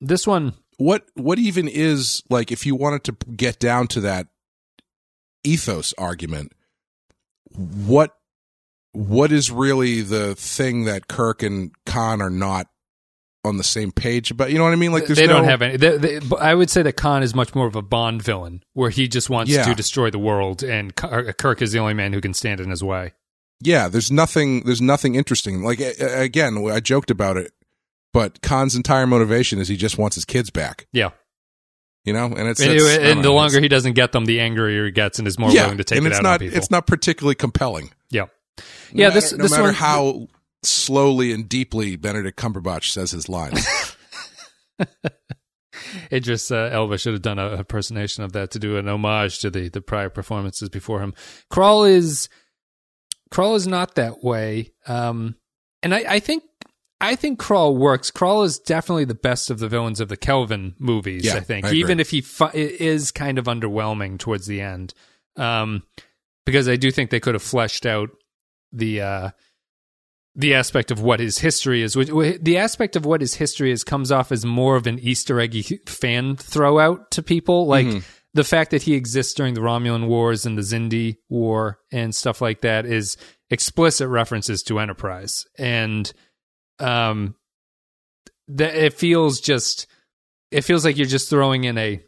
This 0.00 0.26
one, 0.26 0.54
what 0.78 1.06
what 1.14 1.38
even 1.38 1.68
is 1.68 2.22
like 2.28 2.50
if 2.50 2.66
you 2.66 2.74
wanted 2.74 3.04
to 3.04 3.16
get 3.36 3.60
down 3.60 3.86
to 3.88 4.00
that 4.00 4.26
ethos 5.44 5.92
argument 5.98 6.52
what 7.54 8.16
what 8.92 9.32
is 9.32 9.50
really 9.50 10.00
the 10.02 10.34
thing 10.34 10.84
that 10.84 11.08
Kirk 11.08 11.42
and 11.42 11.70
Khan 11.86 12.20
are 12.22 12.30
not 12.30 12.66
on 13.44 13.56
the 13.56 13.64
same 13.64 13.90
page 13.90 14.30
about 14.30 14.52
you 14.52 14.58
know 14.58 14.64
what 14.64 14.72
I 14.72 14.76
mean 14.76 14.92
like 14.92 15.06
there's 15.06 15.18
they 15.18 15.26
no, 15.26 15.34
don't 15.38 15.44
have 15.44 15.62
any. 15.62 15.76
They, 15.76 15.96
they, 15.96 16.18
but 16.20 16.40
I 16.40 16.54
would 16.54 16.70
say 16.70 16.82
that 16.82 16.92
Khan 16.92 17.22
is 17.24 17.34
much 17.34 17.54
more 17.54 17.66
of 17.66 17.74
a 17.74 17.82
Bond 17.82 18.22
villain, 18.22 18.62
where 18.74 18.90
he 18.90 19.08
just 19.08 19.28
wants 19.30 19.50
Yeah. 19.50 19.64
to 19.64 19.74
destroy 19.74 20.10
the 20.10 20.18
world, 20.18 20.62
and 20.62 20.92
uh, 21.02 21.32
Kirk 21.32 21.60
is 21.62 21.72
the 21.72 21.78
only 21.80 21.94
man 21.94 22.12
who 22.12 22.20
can 22.20 22.34
stand 22.34 22.60
in 22.60 22.70
his 22.70 22.84
way. 22.84 23.14
yeah 23.60 23.88
there's 23.88 24.12
nothing 24.12 24.64
there's 24.64 24.80
nothing 24.82 25.14
interesting 25.16 25.62
like 25.62 25.80
again 26.00 26.58
I 26.70 26.80
joked 26.80 27.10
about 27.10 27.36
it 27.36 27.52
but 28.12 28.42
Khan's 28.42 28.74
entire 28.76 29.06
motivation 29.06 29.58
is 29.58 29.68
he 29.68 29.76
just 29.76 29.96
wants 29.98 30.14
his 30.16 30.24
kids 30.24 30.50
back 30.50 30.86
Yeah, 30.92 31.10
you 32.04 32.12
know 32.12 32.26
and 32.26 32.46
it's 32.48 32.60
and, 32.60 32.70
it's- 32.72 32.98
and 32.98 33.20
the 33.20 33.28
know, 33.28 33.34
longer 33.34 33.60
he 33.60 33.68
doesn't 33.68 33.94
get 33.94 34.12
them, 34.12 34.24
the 34.26 34.38
angrier 34.40 34.84
he 34.84 34.90
gets, 34.92 35.18
and 35.18 35.26
is 35.26 35.38
more 35.38 35.50
yeah 35.50 35.62
willing 35.64 35.78
to 35.78 35.84
take 35.84 35.96
and 35.98 36.06
it 36.06 36.10
it's 36.10 36.18
out 36.18 36.22
not 36.22 36.32
on 36.34 36.38
people. 36.40 36.58
it's 36.58 36.70
not 36.70 36.86
particularly 36.86 37.34
compelling 37.34 37.90
yeah, 38.10 38.26
No 38.58 38.64
yeah. 38.92 39.08
matter- 39.08 39.20
This 39.20 39.32
no 39.32 39.42
this 39.42 39.50
matter 39.50 39.62
one, 39.64 39.74
how 39.74 40.28
slowly 40.62 41.32
and 41.32 41.48
deeply 41.48 41.96
Benedict 41.96 42.38
Cumberbatch 42.38 42.90
says 42.90 43.10
his 43.10 43.28
lines. 43.28 43.66
Idris 46.12 46.50
uh, 46.50 46.70
Elba 46.72 46.98
should 46.98 47.12
have 47.12 47.22
done 47.22 47.38
a 47.38 47.56
impersonation 47.56 48.24
of 48.24 48.32
that 48.32 48.50
to 48.52 48.58
do 48.58 48.76
an 48.76 48.88
homage 48.88 49.40
to 49.40 49.50
the 49.50 49.68
the 49.68 49.80
prior 49.80 50.08
performances 50.08 50.68
before 50.68 51.00
him. 51.00 51.14
Krall 51.50 51.88
is 51.88 52.28
Krall 53.30 53.56
is 53.56 53.66
not 53.66 53.94
that 53.94 54.22
way, 54.22 54.72
um, 54.86 55.36
and 55.82 55.94
I, 55.94 56.04
I 56.08 56.20
think 56.20 56.44
I 57.00 57.16
think 57.16 57.40
Krall 57.40 57.76
works. 57.76 58.10
Krall 58.10 58.44
is 58.44 58.58
definitely 58.58 59.06
the 59.06 59.14
best 59.14 59.50
of 59.50 59.58
the 59.58 59.68
villains 59.68 60.00
of 60.00 60.08
the 60.08 60.16
Kelvin 60.16 60.74
movies. 60.78 61.24
Yeah, 61.24 61.36
I 61.36 61.40
think, 61.40 61.66
I 61.66 61.72
even 61.72 61.98
if 62.00 62.10
he 62.10 62.20
fu- 62.20 62.50
is 62.54 63.10
kind 63.10 63.38
of 63.38 63.46
underwhelming 63.46 64.18
towards 64.18 64.46
the 64.46 64.60
end, 64.60 64.94
um, 65.36 65.82
because 66.46 66.68
I 66.68 66.76
do 66.76 66.90
think 66.90 67.10
they 67.10 67.20
could 67.20 67.34
have 67.34 67.42
fleshed 67.42 67.86
out 67.86 68.10
the. 68.72 69.00
Uh, 69.00 69.30
the 70.34 70.54
aspect 70.54 70.90
of 70.90 71.02
what 71.02 71.20
his 71.20 71.36
history 71.40 71.82
is, 71.82 71.94
which 71.94 72.08
the 72.40 72.56
aspect 72.56 72.96
of 72.96 73.04
what 73.04 73.20
his 73.20 73.34
history 73.34 73.70
is, 73.70 73.84
comes 73.84 74.10
off 74.10 74.32
as 74.32 74.46
more 74.46 74.76
of 74.76 74.86
an 74.86 74.98
Easter 74.98 75.38
eggy 75.38 75.60
fan 75.86 76.36
throw 76.36 76.78
out 76.78 77.10
to 77.10 77.22
people. 77.22 77.66
Like 77.66 77.84
Mm-hmm. 77.86 77.98
the 78.32 78.42
fact 78.42 78.70
that 78.70 78.80
he 78.84 78.94
exists 78.94 79.34
during 79.34 79.52
the 79.52 79.60
Romulan 79.60 80.06
Wars 80.06 80.46
and 80.46 80.56
the 80.56 80.62
Xindi 80.62 81.16
War 81.28 81.80
and 81.92 82.14
stuff 82.14 82.40
like 82.40 82.62
that 82.62 82.86
is 82.86 83.18
explicit 83.50 84.08
references 84.08 84.62
to 84.62 84.78
Enterprise, 84.78 85.44
and 85.58 86.10
um, 86.78 87.34
that 88.48 88.74
it 88.74 88.94
feels 88.94 89.38
just 89.38 89.86
it 90.50 90.62
feels 90.62 90.82
like 90.82 90.96
you're 90.96 91.06
just 91.06 91.28
throwing 91.28 91.64
in 91.64 91.76
a 91.76 92.02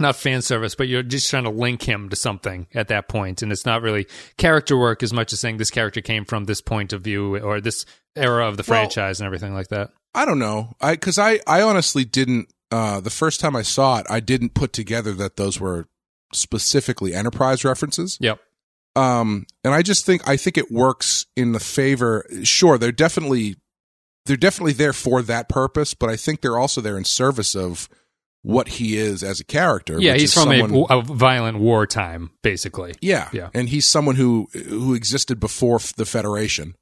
not 0.00 0.16
fan 0.16 0.42
service, 0.42 0.74
but 0.74 0.88
you're 0.88 1.02
just 1.02 1.28
trying 1.30 1.44
to 1.44 1.50
link 1.50 1.82
him 1.82 2.08
to 2.08 2.16
something 2.16 2.66
at 2.74 2.88
that 2.88 3.08
point, 3.08 3.42
and 3.42 3.50
it's 3.52 3.66
not 3.66 3.82
really 3.82 4.06
character 4.36 4.76
work 4.76 5.02
as 5.02 5.12
much 5.12 5.32
as 5.32 5.40
saying 5.40 5.56
this 5.56 5.70
character 5.70 6.00
came 6.00 6.24
from 6.24 6.44
this 6.44 6.60
point 6.60 6.92
of 6.92 7.02
view 7.02 7.36
or 7.38 7.60
this 7.60 7.84
era 8.16 8.46
of 8.48 8.56
the 8.56 8.62
Well- 8.66 8.80
franchise 8.80 9.20
and 9.20 9.26
everything 9.26 9.54
like 9.54 9.68
that. 9.68 9.90
I 10.14 10.24
don't 10.24 10.38
know. 10.38 10.74
I 10.80 10.92
because 10.92 11.18
I 11.18 11.40
I 11.46 11.62
honestly 11.62 12.04
didn't. 12.04 12.48
Uh, 12.70 13.00
the 13.00 13.10
first 13.10 13.40
time 13.40 13.54
I 13.56 13.62
saw 13.62 13.98
it, 13.98 14.06
I 14.10 14.20
didn't 14.20 14.54
put 14.54 14.72
together 14.72 15.12
that 15.14 15.36
those 15.36 15.58
were 15.60 15.86
specifically 16.32 17.14
Enterprise 17.14 17.64
references. 17.64 18.18
Yep. 18.20 18.38
Um, 18.96 19.46
and 19.64 19.72
I 19.74 19.82
just 19.82 20.04
think 20.04 20.26
I 20.28 20.36
think 20.36 20.58
it 20.58 20.70
works 20.72 21.26
in 21.36 21.52
the 21.52 21.60
favor. 21.60 22.26
Sure, 22.42 22.78
they're 22.78 22.90
definitely 22.92 23.56
they're 24.26 24.36
definitely 24.36 24.72
there 24.72 24.92
for 24.92 25.22
that 25.22 25.48
purpose, 25.48 25.94
but 25.94 26.10
I 26.10 26.16
think 26.16 26.40
they're 26.40 26.58
also 26.58 26.80
there 26.80 26.98
in 26.98 27.04
service 27.04 27.54
of 27.54 27.88
what 28.42 28.68
he 28.68 28.96
is 28.96 29.22
as 29.22 29.40
a 29.40 29.44
character. 29.44 30.00
Yeah, 30.00 30.12
which 30.12 30.22
he's 30.22 30.36
is 30.36 30.42
from 30.42 30.56
someone- 30.58 30.86
a, 30.90 30.98
a 30.98 31.02
violent 31.02 31.58
wartime, 31.58 32.30
basically. 32.42 32.94
Yeah, 33.00 33.28
Yeah. 33.32 33.50
and 33.54 33.68
he's 33.68 33.86
someone 33.86 34.16
who 34.16 34.48
who 34.52 34.94
existed 34.94 35.40
before 35.40 35.80
the 35.96 36.06
Federation 36.06 36.74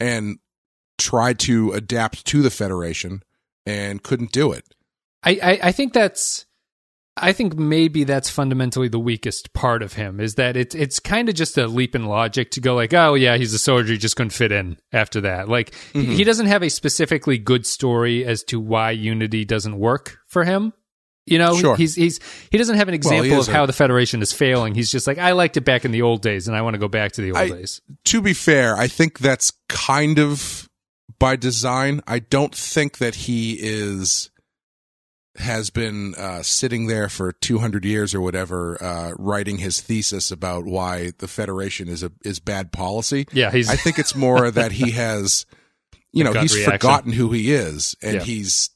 and 0.00 0.38
tried 0.98 1.38
to 1.40 1.72
adapt 1.72 2.24
to 2.26 2.42
the 2.42 2.50
Federation 2.50 3.22
and 3.66 4.02
couldn't 4.02 4.32
do 4.32 4.52
it. 4.52 4.64
I, 5.22 5.38
I, 5.42 5.58
I 5.64 5.72
think 5.72 5.92
that's 5.92 6.46
I 7.16 7.32
think 7.32 7.54
maybe 7.56 8.02
that's 8.04 8.28
fundamentally 8.28 8.88
the 8.88 8.98
weakest 8.98 9.52
part 9.52 9.82
of 9.82 9.92
him 9.92 10.18
is 10.20 10.34
that 10.34 10.56
it's 10.56 10.74
it's 10.74 10.98
kind 10.98 11.28
of 11.28 11.34
just 11.36 11.56
a 11.56 11.66
leap 11.68 11.94
in 11.94 12.06
logic 12.06 12.50
to 12.52 12.60
go 12.60 12.74
like, 12.74 12.92
oh 12.92 13.14
yeah, 13.14 13.36
he's 13.36 13.54
a 13.54 13.58
soldier, 13.58 13.92
he 13.92 13.98
just 13.98 14.16
couldn't 14.16 14.30
fit 14.30 14.50
in 14.52 14.78
after 14.92 15.20
that. 15.20 15.48
Like 15.48 15.74
he- 15.92 16.04
he 16.04 16.12
mm-hmm. 16.14 16.22
doesn't 16.24 16.46
have 16.46 16.62
a 16.62 16.68
specifically 16.70 17.38
good 17.38 17.66
story 17.66 18.24
as 18.24 18.42
to 18.44 18.58
why 18.58 18.90
unity 18.90 19.44
doesn't 19.44 19.78
work 19.78 20.18
for 20.26 20.44
him. 20.44 20.72
You 21.26 21.38
know, 21.38 21.56
Sure. 21.56 21.74
he's 21.76 21.94
he's 21.94 22.20
he 22.50 22.58
doesn't 22.58 22.76
have 22.76 22.88
an 22.88 22.94
example 22.94 23.38
is 23.38 23.48
of 23.48 23.54
how 23.54 23.64
the 23.64 23.72
Federation 23.72 24.20
is 24.20 24.32
failing. 24.32 24.74
He's 24.74 24.90
just 24.90 25.06
like, 25.06 25.16
I 25.18 25.32
liked 25.32 25.56
it 25.56 25.62
back 25.64 25.84
in 25.86 25.90
the 25.90 26.02
old 26.02 26.20
days, 26.20 26.48
and 26.48 26.56
I 26.56 26.60
want 26.62 26.74
to 26.74 26.78
go 26.78 26.88
back 26.88 27.12
to 27.12 27.22
the 27.22 27.28
old 27.30 27.38
I- 27.38 27.48
days. 27.48 27.80
To 28.06 28.20
be 28.20 28.34
fair, 28.34 28.76
I 28.76 28.88
think 28.88 29.18
that's 29.20 29.50
kind 29.70 30.18
of 30.18 30.68
by 31.18 31.36
design. 31.36 32.02
I 32.06 32.18
don't 32.18 32.54
think 32.54 32.98
that 32.98 33.14
he 33.14 33.56
is 33.58 34.30
has 35.36 35.70
been 35.70 36.14
uh, 36.14 36.42
sitting 36.42 36.86
there 36.86 37.08
for 37.08 37.32
200 37.32 37.84
years 37.84 38.14
or 38.14 38.20
whatever 38.20 38.80
uh, 38.80 39.12
writing 39.18 39.58
his 39.58 39.80
thesis 39.80 40.30
about 40.30 40.64
why 40.64 41.10
the 41.18 41.26
Federation 41.26 41.88
is 41.88 42.02
a 42.04 42.12
is 42.24 42.38
bad 42.38 42.70
policy. 42.70 43.26
Yeah, 43.32 43.50
he's 43.50 43.68
I 43.70 43.76
think 43.76 43.98
it's 43.98 44.14
more 44.14 44.50
that 44.50 44.72
he 44.72 44.90
has, 44.92 45.46
you 46.12 46.22
know, 46.22 46.34
he's 46.34 46.54
reaction. 46.54 46.72
forgotten 46.72 47.12
who 47.12 47.32
he 47.32 47.50
is, 47.52 47.96
and 48.02 48.16
Yeah. 48.16 48.22
he's 48.24 48.70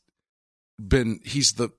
been 0.85 1.21
he's 1.25 1.53
the 1.53 1.71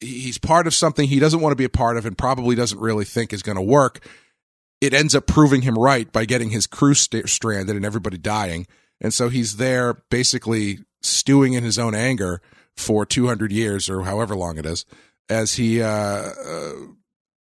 he's 0.00 0.38
part 0.38 0.66
of 0.66 0.74
something 0.74 1.08
he 1.08 1.20
doesn't 1.20 1.40
want 1.40 1.52
to 1.52 1.56
be 1.56 1.64
a 1.64 1.70
part 1.70 1.96
of, 1.96 2.06
and 2.06 2.16
probably 2.16 2.56
doesn't 2.56 2.80
really 2.80 3.04
think 3.04 3.32
is 3.32 3.42
going 3.42 3.56
to 3.56 3.62
work. 3.62 4.04
It 4.80 4.94
ends 4.94 5.14
up 5.14 5.26
proving 5.26 5.62
him 5.62 5.74
right 5.76 6.10
by 6.10 6.24
getting 6.24 6.50
his 6.50 6.66
crew 6.66 6.94
st- 6.94 7.28
stranded 7.28 7.76
and 7.76 7.84
everybody 7.84 8.18
dying, 8.18 8.66
and 9.00 9.12
so 9.12 9.28
he's 9.28 9.56
there 9.56 9.94
basically 10.10 10.80
stewing 11.02 11.54
in 11.54 11.64
his 11.64 11.78
own 11.78 11.94
anger 11.94 12.40
for 12.76 13.04
200 13.04 13.52
years 13.52 13.88
or 13.90 14.02
however 14.02 14.34
long 14.34 14.58
it 14.58 14.66
is 14.66 14.84
as 15.28 15.54
he 15.54 15.82
uh, 15.82 15.86
uh, 15.88 16.72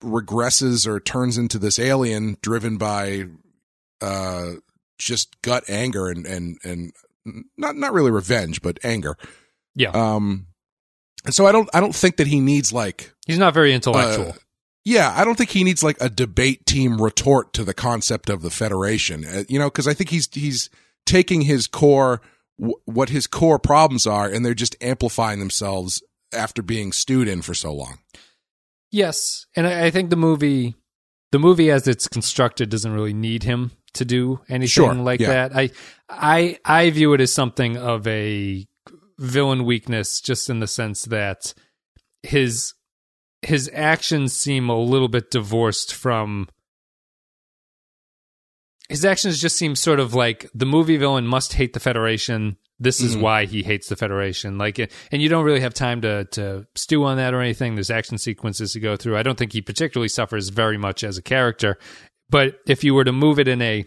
regresses 0.02 0.86
or 0.86 1.00
turns 1.00 1.38
into 1.38 1.58
this 1.58 1.78
alien 1.78 2.36
driven 2.42 2.76
by 2.76 3.24
uh 4.00 4.52
just 4.98 5.40
gut 5.42 5.64
anger 5.68 6.08
and 6.08 6.26
and 6.26 6.58
and 6.64 6.92
not 7.56 7.76
not 7.76 7.92
really 7.92 8.10
revenge 8.10 8.62
but 8.62 8.78
anger. 8.84 9.16
Yeah, 9.74 9.90
um 9.90 10.46
and 11.28 11.34
so 11.34 11.46
i 11.46 11.52
don't 11.52 11.68
i 11.72 11.78
don't 11.80 11.94
think 11.94 12.16
that 12.16 12.26
he 12.26 12.40
needs 12.40 12.72
like 12.72 13.12
he's 13.26 13.38
not 13.38 13.54
very 13.54 13.72
intellectual. 13.72 14.30
uh, 14.30 14.32
yeah 14.84 15.12
i 15.16 15.24
don't 15.24 15.36
think 15.36 15.50
he 15.50 15.62
needs 15.62 15.82
like 15.82 15.96
a 16.00 16.08
debate 16.08 16.66
team 16.66 17.00
retort 17.00 17.52
to 17.52 17.62
the 17.62 17.74
concept 17.74 18.28
of 18.28 18.42
the 18.42 18.50
federation 18.50 19.24
uh, 19.24 19.44
you 19.48 19.58
know 19.58 19.68
because 19.68 19.86
i 19.86 19.94
think 19.94 20.10
he's 20.10 20.28
he's 20.32 20.70
taking 21.06 21.42
his 21.42 21.66
core 21.66 22.20
w- 22.58 22.78
what 22.86 23.10
his 23.10 23.26
core 23.26 23.58
problems 23.58 24.06
are 24.06 24.28
and 24.28 24.44
they're 24.44 24.54
just 24.54 24.74
amplifying 24.80 25.38
themselves 25.38 26.02
after 26.32 26.62
being 26.62 26.92
stewed 26.92 27.28
in 27.28 27.42
for 27.42 27.54
so 27.54 27.72
long 27.72 27.98
Yes, 28.90 29.46
and 29.54 29.66
I, 29.66 29.86
I 29.86 29.90
think 29.90 30.10
the 30.10 30.16
movie, 30.16 30.74
the 31.30 31.38
movie 31.38 31.70
as 31.70 31.86
it's 31.86 32.08
constructed, 32.08 32.70
doesn't 32.70 32.92
really 32.92 33.12
need 33.12 33.42
him 33.42 33.72
to 33.94 34.04
do 34.04 34.40
anything 34.48 34.68
Sure, 34.68 34.94
like 34.94 35.20
yeah. 35.20 35.48
that. 35.48 35.56
I, 35.56 35.70
I, 36.08 36.58
I 36.64 36.90
view 36.90 37.12
it 37.12 37.20
as 37.20 37.32
something 37.32 37.76
of 37.76 38.06
a 38.06 38.66
villain 39.18 39.64
weakness, 39.64 40.20
just 40.20 40.48
in 40.48 40.60
the 40.60 40.66
sense 40.66 41.04
that 41.06 41.54
his 42.22 42.74
his 43.42 43.70
actions 43.72 44.32
seem 44.32 44.68
a 44.68 44.76
little 44.78 45.08
bit 45.08 45.30
divorced 45.30 45.94
from. 45.94 46.48
His 48.88 49.04
actions 49.04 49.40
just 49.40 49.56
seem 49.56 49.76
sort 49.76 50.00
of 50.00 50.14
like 50.14 50.48
the 50.54 50.66
movie 50.66 50.96
villain 50.96 51.26
must 51.26 51.52
hate 51.52 51.72
the 51.74 51.80
Federation. 51.80 52.56
This 52.80 53.00
is 53.00 53.16
Mhm. 53.16 53.20
why 53.20 53.44
he 53.44 53.62
hates 53.62 53.88
the 53.88 53.96
Federation. 53.96 54.56
Like, 54.56 54.78
and 54.78 55.20
you 55.22 55.28
don't 55.28 55.44
really 55.44 55.60
have 55.60 55.74
time 55.74 56.00
to 56.02 56.24
to 56.32 56.66
stew 56.74 57.04
on 57.04 57.16
that 57.18 57.34
or 57.34 57.40
anything. 57.40 57.74
There's 57.74 57.90
action 57.90 58.18
sequences 58.18 58.72
to 58.72 58.80
go 58.80 58.96
through. 58.96 59.16
I 59.18 59.22
don't 59.22 59.36
think 59.38 59.52
he 59.52 59.60
particularly 59.60 60.08
suffers 60.08 60.48
very 60.48 60.78
much 60.78 61.04
as 61.04 61.18
a 61.18 61.22
character. 61.22 61.78
But 62.30 62.60
if 62.66 62.82
you 62.84 62.94
were 62.94 63.04
to 63.04 63.12
move 63.12 63.38
it 63.38 63.48
in 63.48 63.60
a 63.62 63.84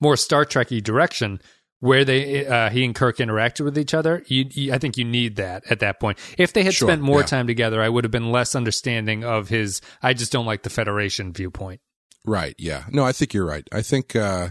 more 0.00 0.16
Star 0.16 0.44
Trekky 0.44 0.82
direction, 0.82 1.40
where 1.80 2.04
they 2.04 2.46
uh, 2.46 2.70
he 2.70 2.84
and 2.84 2.94
Kirk 2.94 3.18
interacted 3.18 3.64
with 3.64 3.78
each 3.78 3.94
other, 3.94 4.22
you, 4.26 4.46
you, 4.50 4.72
I 4.72 4.78
think 4.78 4.96
you 4.96 5.04
need 5.04 5.36
that 5.36 5.64
at 5.70 5.80
that 5.80 6.00
point. 6.00 6.18
If 6.36 6.52
they 6.52 6.62
had 6.64 6.74
Sure, 6.74 6.88
spent 6.88 7.02
more 7.02 7.20
yeah. 7.20 7.26
time 7.26 7.46
together, 7.46 7.80
I 7.82 7.88
would 7.88 8.04
have 8.04 8.10
been 8.10 8.32
less 8.32 8.54
understanding 8.54 9.24
of 9.24 9.48
his 9.48 9.80
"I 10.02 10.14
just 10.14 10.32
don't 10.32 10.46
like 10.46 10.62
the 10.62 10.70
Federation" 10.70 11.32
viewpoint. 11.32 11.80
Right. 12.24 12.54
Yeah. 12.58 12.84
No, 12.90 13.04
I 13.04 13.12
think 13.12 13.32
you're 13.32 13.46
right. 13.46 13.66
I 13.72 13.82
think 13.82 14.14
uh, 14.16 14.50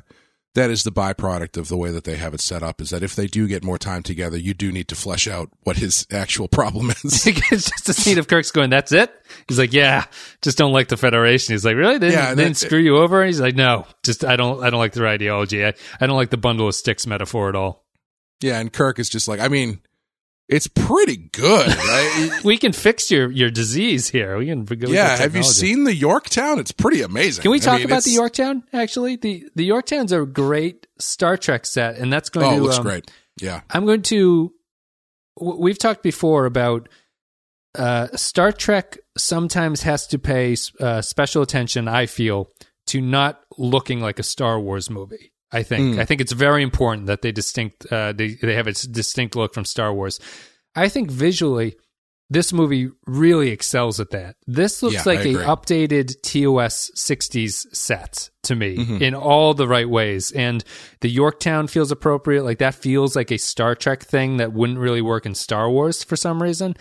that 0.58 0.72
is 0.72 0.84
the 0.84 0.92
byproduct 0.92 1.56
of 1.56 1.68
the 1.68 1.78
way 1.78 1.92
that 1.92 2.04
they 2.04 2.16
have 2.16 2.34
it 2.34 2.42
set 2.42 2.64
up. 2.64 2.82
Is 2.82 2.90
that 2.90 3.04
if 3.04 3.16
they 3.16 3.28
do 3.28 3.48
get 3.48 3.64
more 3.64 3.78
time 3.78 4.02
together, 4.02 4.38
you 4.38 4.56
do 4.56 4.72
need 4.72 4.88
to 4.88 4.96
flesh 4.96 5.28
out 5.28 5.50
what 5.62 5.78
his 5.78 6.08
actual 6.12 6.48
problem 6.48 6.90
is. 6.90 7.28
it's 7.28 7.70
just 7.70 7.90
a 7.90 7.94
scene 7.94 8.18
of 8.18 8.28
Kirk's 8.28 8.50
going, 8.50 8.72
"That's 8.72 8.92
it." 8.92 9.14
He's 9.48 9.60
like, 9.60 9.72
"Yeah, 9.72 10.06
just 10.42 10.58
don't 10.58 10.74
like 10.74 10.88
the 10.88 10.98
Federation." 10.98 11.54
He's 11.54 11.64
like, 11.64 11.76
"Really? 11.76 12.00
They 12.00 12.10
didn't, 12.10 12.24
Yeah, 12.24 12.34
they 12.34 12.44
didn't 12.44 12.58
screw 12.58 12.80
you 12.80 12.98
over?" 12.98 13.22
And 13.22 13.28
he's 13.28 13.40
like, 13.40 13.56
"No, 13.56 13.86
just 14.04 14.26
I 14.26 14.36
don't 14.36 14.64
I 14.64 14.72
don't 14.72 14.80
like 14.80 14.94
their 14.94 15.08
ideology. 15.08 15.64
I, 15.64 15.74
I 16.02 16.08
don't 16.08 16.18
like 16.18 16.32
the 16.32 16.38
bundle 16.38 16.68
of 16.68 16.76
sticks 16.76 17.06
metaphor 17.06 17.50
at 17.50 17.56
all." 17.56 17.86
yeah, 18.42 18.60
and 18.60 18.72
Kirk 18.72 19.00
is 19.00 19.10
just 19.10 19.28
like, 19.28 19.40
I 19.40 19.48
mean, 19.48 19.80
it's 20.50 20.68
pretty 20.68 21.18
good. 21.18 21.68
Right? 21.68 22.32
We 22.44 22.58
can 22.58 22.72
fix 22.72 23.12
your 23.12 23.30
your 23.32 23.50
disease 23.50 24.08
here. 24.10 24.38
We 24.38 24.46
can. 24.46 24.64
Got 24.64 24.90
yeah. 24.90 25.18
Have 25.18 25.36
you 25.36 25.44
seen 25.44 25.84
the 25.84 25.94
Yorktown? 25.94 26.60
It's 26.60 26.72
pretty 26.72 27.02
amazing. 27.02 27.42
Can 27.42 27.52
we 27.52 27.58
I 27.58 27.62
talk 27.62 27.78
mean, 27.80 27.86
about 27.88 28.04
the 28.04 28.12
Yorktown? 28.12 28.64
Actually, 28.72 29.18
the 29.18 29.46
the 29.56 29.66
Yorktown's 29.66 30.12
a 30.12 30.26
great 30.26 30.88
Star 31.00 31.36
Trek 31.38 31.66
set, 31.66 31.98
and 31.98 32.12
that's 32.12 32.30
going 32.30 32.46
Oh, 32.46 32.52
to 32.52 32.58
it 32.58 32.62
looks 32.62 32.78
um, 32.78 32.84
great. 32.84 33.12
Yeah. 33.42 33.62
I'm 33.70 33.86
going 33.86 34.02
to. 34.04 34.54
We've 35.40 35.78
talked 35.78 36.02
before 36.04 36.46
about 36.46 36.90
uh, 37.76 38.08
Star 38.16 38.52
Trek 38.52 38.98
sometimes 39.18 39.84
has 39.84 40.08
to 40.08 40.20
pay 40.20 40.56
uh, 40.80 41.02
special 41.02 41.42
attention. 41.42 41.88
I 41.88 42.06
feel 42.06 42.50
to 42.88 43.02
not 43.02 43.42
looking 43.58 44.00
like 44.00 44.18
a 44.20 44.24
Star 44.24 44.60
Wars 44.60 44.90
movie. 44.90 45.34
I 45.52 45.64
think. 45.64 45.96
Mm. 45.96 46.00
I 46.00 46.06
think 46.06 46.22
it's 46.22 46.34
very 46.34 46.62
important 46.64 47.08
that 47.08 47.22
they 47.22 47.32
distinct. 47.32 47.86
Uh, 47.92 48.12
they 48.14 48.38
they 48.42 48.56
have 48.56 48.68
a 48.68 48.74
distinct 48.74 49.36
look 49.36 49.54
from 49.54 49.66
Star 49.66 49.94
Wars. 49.94 50.20
I 50.76 50.90
think 50.90 51.10
visually, 51.10 51.76
this 52.30 52.52
movie 52.52 52.90
really 53.06 53.50
excels 53.52 54.00
at 54.00 54.10
that. 54.12 54.36
This 54.46 54.84
looks 54.84 54.96
Yeah, 54.96 55.04
like 55.06 55.22
a 55.22 55.34
updated 55.36 56.22
TOS 56.22 56.92
60s 56.96 57.66
set 57.74 58.30
to 58.44 58.56
me 58.56 58.78
Mhm. 58.78 59.02
in 59.02 59.16
all 59.16 59.54
the 59.54 59.68
right 59.68 59.90
ways. 59.90 60.32
And 60.32 60.64
the 61.02 61.10
Yorktown 61.10 61.68
feels 61.68 61.92
appropriate. 61.92 62.44
Like 62.44 62.60
that 62.60 62.76
feels 62.76 63.16
like 63.16 63.32
a 63.32 63.38
Star 63.38 63.76
Trek 63.76 64.04
thing 64.04 64.38
that 64.38 64.52
wouldn't 64.54 64.78
really 64.80 65.02
work 65.02 65.26
in 65.26 65.34
Star 65.36 65.70
Wars 65.72 66.04
for 66.04 66.16
some 66.18 66.44
reason. 66.44 66.76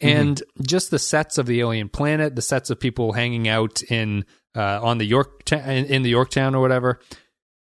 And 0.00 0.42
just 0.66 0.90
the 0.90 0.98
sets 0.98 1.38
of 1.38 1.46
the 1.46 1.60
alien 1.60 1.88
planet, 1.88 2.34
the 2.34 2.42
sets 2.42 2.70
of 2.70 2.80
people 2.80 3.12
hanging 3.12 3.46
out 3.48 3.82
in 3.84 4.24
uh, 4.56 4.80
on 4.82 4.98
the 4.98 5.04
York 5.06 5.50
in, 5.52 5.86
in 5.86 6.02
the 6.02 6.10
Yorktown 6.10 6.54
or 6.54 6.60
whatever. 6.60 7.00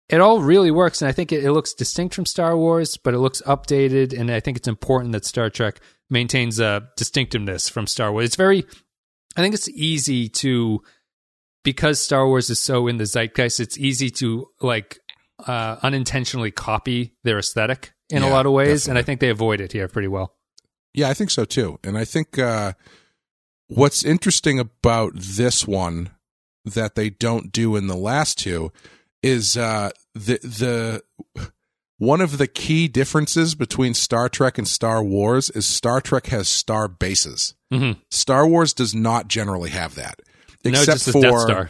It 0.10 0.22
all 0.22 0.42
really 0.42 0.72
works, 0.72 1.02
and 1.02 1.10
I 1.10 1.12
think 1.12 1.32
it, 1.32 1.44
it 1.44 1.52
looks 1.52 1.74
distinct 1.74 2.16
from 2.16 2.26
Star 2.26 2.58
Wars, 2.58 2.98
but 2.98 3.14
it 3.14 3.20
looks 3.20 3.42
updated, 3.44 4.18
and 4.18 4.32
I 4.32 4.40
think 4.40 4.58
it's 4.58 4.68
important 4.68 5.12
that 5.12 5.26
Star 5.26 5.50
Trek 5.50 5.80
maintains 6.10 6.60
a 6.60 6.90
distinctiveness 6.98 7.70
from 7.70 7.86
Star 7.86 8.12
Wars. 8.12 8.26
It's 8.26 8.36
very, 8.36 8.66
I 9.38 9.42
think 9.42 9.54
it's 9.54 9.70
easy 9.70 10.28
to, 10.30 10.82
because 11.64 12.00
Star 12.00 12.26
Wars 12.26 12.50
is 12.50 12.60
so 12.60 12.88
in 12.88 12.98
the 12.98 13.06
zeitgeist, 13.06 13.60
it's 13.60 13.78
easy 13.78 14.10
to 14.12 14.48
like 14.62 15.00
uh, 15.46 15.78
unintentionally 15.84 16.52
copy 16.52 17.16
their 17.24 17.38
aesthetic 17.38 17.94
in 18.10 18.24
a 18.24 18.30
lot 18.30 18.48
of 18.48 18.52
ways, 18.52 18.88
and 18.88 18.98
I 18.98 19.04
think 19.04 19.20
they 19.20 19.30
avoid 19.30 19.62
it 19.62 19.74
here 19.74 19.88
pretty 19.88 20.08
well. 20.08 20.36
Yeah, 20.96 21.10
I 21.10 21.14
think 21.14 21.30
so 21.30 21.46
too. 21.46 21.80
And 21.84 21.96
I 21.98 22.06
think 22.06 22.40
uh, 22.40 22.74
what's 23.68 24.04
interesting 24.04 24.58
about 24.58 25.14
this 25.16 25.68
one 25.68 26.10
that 26.66 26.96
they 26.96 27.12
don't 27.12 27.52
do 27.52 27.76
in 27.76 27.86
the 27.86 27.96
last 27.96 28.40
two 28.40 28.72
is 29.24 29.58
uh, 29.58 29.92
the 30.14 30.40
the 30.44 31.04
one 31.98 32.22
of 32.22 32.38
the 32.38 32.48
key 32.48 32.88
differences 32.88 33.56
between 33.56 33.94
Star 33.94 34.30
Trek 34.30 34.58
and 34.58 34.68
Star 34.68 35.04
Wars 35.04 35.50
is 35.50 35.66
Star 35.66 36.00
Trek 36.02 36.28
has 36.28 36.48
star 36.48 36.88
bases. 36.88 37.56
Mm-hmm. 37.74 38.00
Star 38.10 38.48
Wars 38.48 38.74
does 38.74 38.96
not 38.96 39.28
generally 39.28 39.70
have 39.72 39.96
that, 39.96 40.22
No, 40.64 40.70
except 40.72 40.86
just 40.88 41.06
the 41.08 41.12
for 41.12 41.22
Death 41.22 41.40
Star. 41.42 41.70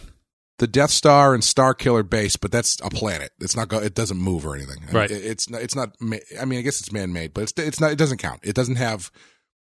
the 0.59 0.67
Death 0.67 0.91
Star 0.91 1.33
and 1.33 1.43
Star 1.43 1.73
Killer 1.73 2.03
base, 2.03 2.35
but 2.37 2.51
that's 2.51 2.77
a 2.83 2.89
planet. 2.89 3.31
It's 3.39 3.55
not. 3.55 3.67
Go, 3.69 3.79
it 3.79 3.95
doesn't 3.95 4.17
move 4.19 4.45
or 4.45 4.55
anything. 4.55 4.77
I 4.83 4.85
mean, 4.85 4.95
Right. 4.95 5.11
it- 5.11 5.25
it's 5.25 5.49
not. 5.49 5.61
It's 5.61 5.75
not. 5.75 5.95
ma- 5.99 6.17
I 6.39 6.45
mean, 6.45 6.59
I 6.59 6.61
guess 6.61 6.79
it's 6.79 6.91
man 6.91 7.11
made, 7.11 7.33
but 7.33 7.41
it's. 7.41 7.53
It's 7.57 7.79
not. 7.79 7.91
It 7.91 7.97
doesn't 7.97 8.19
count. 8.19 8.41
It 8.43 8.53
doesn't 8.55 8.75
have. 8.75 9.11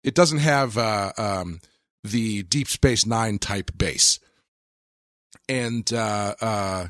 It 0.02 0.14
doesn't 0.14 0.38
have 0.38 0.78
uh, 0.78 1.12
um, 1.18 1.60
the 2.02 2.42
Deep 2.44 2.68
Space 2.68 3.04
Nine 3.04 3.38
type 3.38 3.72
base. 3.76 4.18
And 5.48 5.92
uh, 5.92 6.34
uh, 6.40 6.86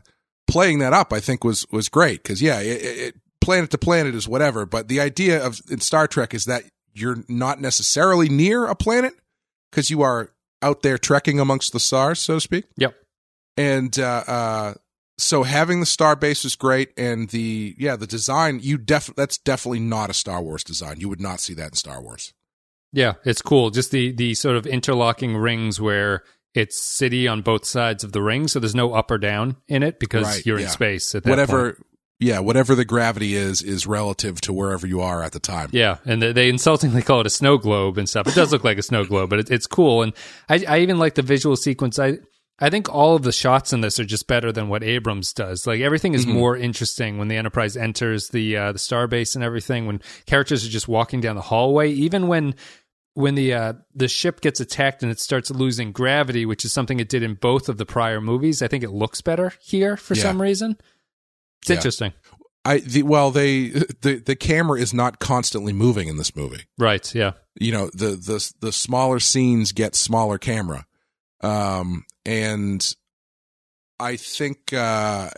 playing 0.47 0.78
that 0.80 0.92
up, 0.92 1.12
I 1.12 1.20
think 1.20 1.44
was 1.44 1.66
was 1.70 1.88
great 1.88 2.22
because 2.22 2.40
yeah, 2.42 2.61
it, 2.61 2.82
it, 2.82 3.14
planet 3.40 3.70
to 3.70 3.78
planet 3.78 4.14
is 4.14 4.28
whatever, 4.28 4.66
but 4.66 4.88
the 4.88 5.01
idea 5.01 5.44
of 5.44 5.61
in 5.70 5.80
Star 5.80 6.07
Trek 6.07 6.34
is 6.34 6.44
that 6.47 6.64
you're 6.94 7.24
not 7.28 7.61
necessarily 7.61 8.28
near 8.28 8.66
a 8.66 8.74
planet, 8.74 9.14
because 9.70 9.90
you 9.90 10.03
are 10.03 10.30
out 10.62 10.82
there 10.82 10.97
trekking 10.97 11.38
amongst 11.38 11.72
the 11.72 11.80
stars, 11.80 12.18
so 12.18 12.34
to 12.34 12.40
speak. 12.40 12.64
Yep. 12.78 12.94
And 13.59 13.99
uh, 13.99 14.24
uh, 14.26 14.74
so 15.18 15.42
having 15.42 15.80
the 15.80 15.86
star 15.86 16.16
base 16.16 16.44
is 16.44 16.57
great, 16.57 16.92
and 16.97 17.28
the 17.28 17.74
yeah 17.78 17.97
the 17.97 18.07
design 18.07 18.61
you 18.62 18.78
def 18.78 19.14
that's 19.16 19.38
definitely 19.38 19.80
not 19.80 20.11
a 20.11 20.14
Star 20.14 20.42
Wars 20.42 20.64
design. 20.64 21.01
You 21.01 21.09
would 21.09 21.20
not 21.20 21.40
see 21.40 21.55
that 21.55 21.68
in 21.68 21.74
Star 21.74 22.03
Wars. 22.03 22.32
Yeah, 22.92 23.14
it's 23.24 23.42
cool. 23.42 23.70
Just 23.70 23.90
the 23.90 24.12
the 24.12 24.34
sort 24.34 24.57
of 24.57 24.66
interlocking 24.66 25.36
rings 25.36 25.80
where 25.80 26.22
it's 26.57 26.80
city 26.80 27.28
on 27.28 27.42
both 27.42 27.64
sides 27.64 28.02
of 28.04 28.12
the 28.12 28.22
ring, 28.22 28.48
so 28.48 28.59
there's 28.59 28.74
no 28.74 28.94
up 28.94 29.11
or 29.11 29.18
down 29.18 29.57
in 29.68 29.82
it 29.82 29.98
because 30.00 30.24
Right, 30.24 30.46
you're 30.46 30.59
in 30.59 30.68
space 30.68 31.14
at 31.14 31.22
that 31.24 31.30
Whatever, 31.30 31.72
point. 31.74 31.86
yeah, 32.18 32.38
whatever 32.38 32.74
the 32.74 32.84
gravity 32.84 33.34
is 33.34 33.62
is 33.62 33.86
relative 33.86 34.40
to 34.42 34.52
wherever 34.52 34.86
you 34.86 35.00
are 35.02 35.22
at 35.22 35.32
the 35.32 35.40
time. 35.40 35.68
Yeah, 35.72 35.98
and 36.07 36.22
they, 36.22 36.32
they 36.32 36.48
insultingly 36.48 37.02
call 37.02 37.20
it 37.20 37.26
a 37.26 37.30
snow 37.30 37.59
globe 37.59 37.98
and 37.98 38.09
stuff. 38.09 38.26
It 38.26 38.34
does 38.34 38.52
look 38.52 38.64
like 38.64 38.78
a 38.78 38.82
snow 38.82 39.04
globe, 39.04 39.30
but 39.30 39.40
it, 39.40 39.50
it's 39.50 39.66
cool. 39.66 40.02
And 40.02 40.12
I, 40.48 40.64
I 40.66 40.78
even 40.78 40.98
like 40.98 41.14
the 41.14 41.22
visual 41.22 41.57
sequence. 41.57 41.98
I 41.98 42.18
I 42.59 42.70
think 42.70 42.88
all 42.88 43.14
of 43.14 43.22
the 43.22 43.32
shots 43.32 43.74
in 43.74 43.82
this 43.82 44.00
are 44.00 44.04
just 44.07 44.26
better 44.26 44.50
than 44.50 44.70
what 44.70 44.82
Abrams 44.82 45.34
does. 45.34 45.66
Like 45.66 45.82
everything 45.82 46.14
is 46.14 46.26
more 46.26 46.57
interesting 46.57 47.18
when 47.18 47.28
the 47.28 47.36
Enterprise 47.36 47.76
enters 47.76 48.30
the 48.30 48.57
uh, 48.57 48.72
the 48.72 48.78
starbase 48.78 49.34
and 49.34 49.44
everything. 49.44 49.86
When 49.86 50.00
characters 50.24 50.64
are 50.66 50.70
just 50.70 50.88
walking 50.88 51.20
down 51.20 51.36
the 51.36 51.42
hallway, 51.42 51.90
even 51.92 52.28
when 52.28 52.54
when 53.16 53.34
the 53.34 53.54
uh, 53.54 53.72
the 53.94 54.08
ship 54.08 54.40
gets 54.42 54.60
attacked 54.60 55.02
and 55.02 55.10
it 55.10 55.18
starts 55.18 55.50
losing 55.50 55.90
gravity, 55.90 56.44
which 56.44 56.64
is 56.64 56.72
something 56.72 57.00
it 57.00 57.08
did 57.08 57.22
in 57.22 57.34
both 57.34 57.68
of 57.68 57.78
the 57.78 57.86
prior 57.86 58.20
movies. 58.20 58.60
I 58.62 58.68
think 58.68 58.84
it 58.84 58.90
looks 58.90 59.22
better 59.22 59.52
here 59.60 59.96
for 59.96 60.14
Yeah. 60.14 60.22
some 60.22 60.40
reason. 60.42 60.76
It's 61.62 61.70
Yeah. 61.70 61.76
interesting, 61.76 62.12
I 62.64 62.78
the, 62.80 63.02
well 63.04 63.30
they 63.30 63.68
the 63.68 64.22
the 64.24 64.36
camera 64.36 64.78
is 64.78 64.92
not 64.92 65.18
constantly 65.18 65.72
moving 65.72 66.08
in 66.08 66.18
this 66.18 66.36
movie. 66.36 66.64
right? 66.78 67.14
Yeah, 67.14 67.32
you 67.58 67.72
know 67.72 67.90
the 67.94 68.10
the 68.16 68.52
the 68.60 68.72
smaller 68.72 69.18
scenes 69.18 69.72
get 69.72 69.94
smaller 69.94 70.36
camera 70.38 70.86
um 71.40 72.04
and 72.26 72.94
i 74.00 74.16
think 74.16 74.72
uh 74.72 75.28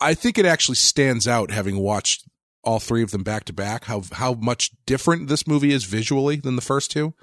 i 0.00 0.14
think 0.14 0.38
it 0.38 0.46
actually 0.46 0.74
stands 0.76 1.26
out 1.28 1.50
having 1.50 1.78
watched 1.78 2.24
all 2.68 2.78
three 2.78 3.02
of 3.02 3.12
them 3.12 3.22
back 3.22 3.44
to 3.44 3.52
back 3.54 3.86
how 3.86 4.02
how 4.12 4.34
much 4.34 4.72
different 4.84 5.26
this 5.28 5.46
movie 5.46 5.72
is 5.72 5.84
visually 5.84 6.36
than 6.36 6.54
the 6.54 6.60
first 6.62 6.90
two? 6.90 7.14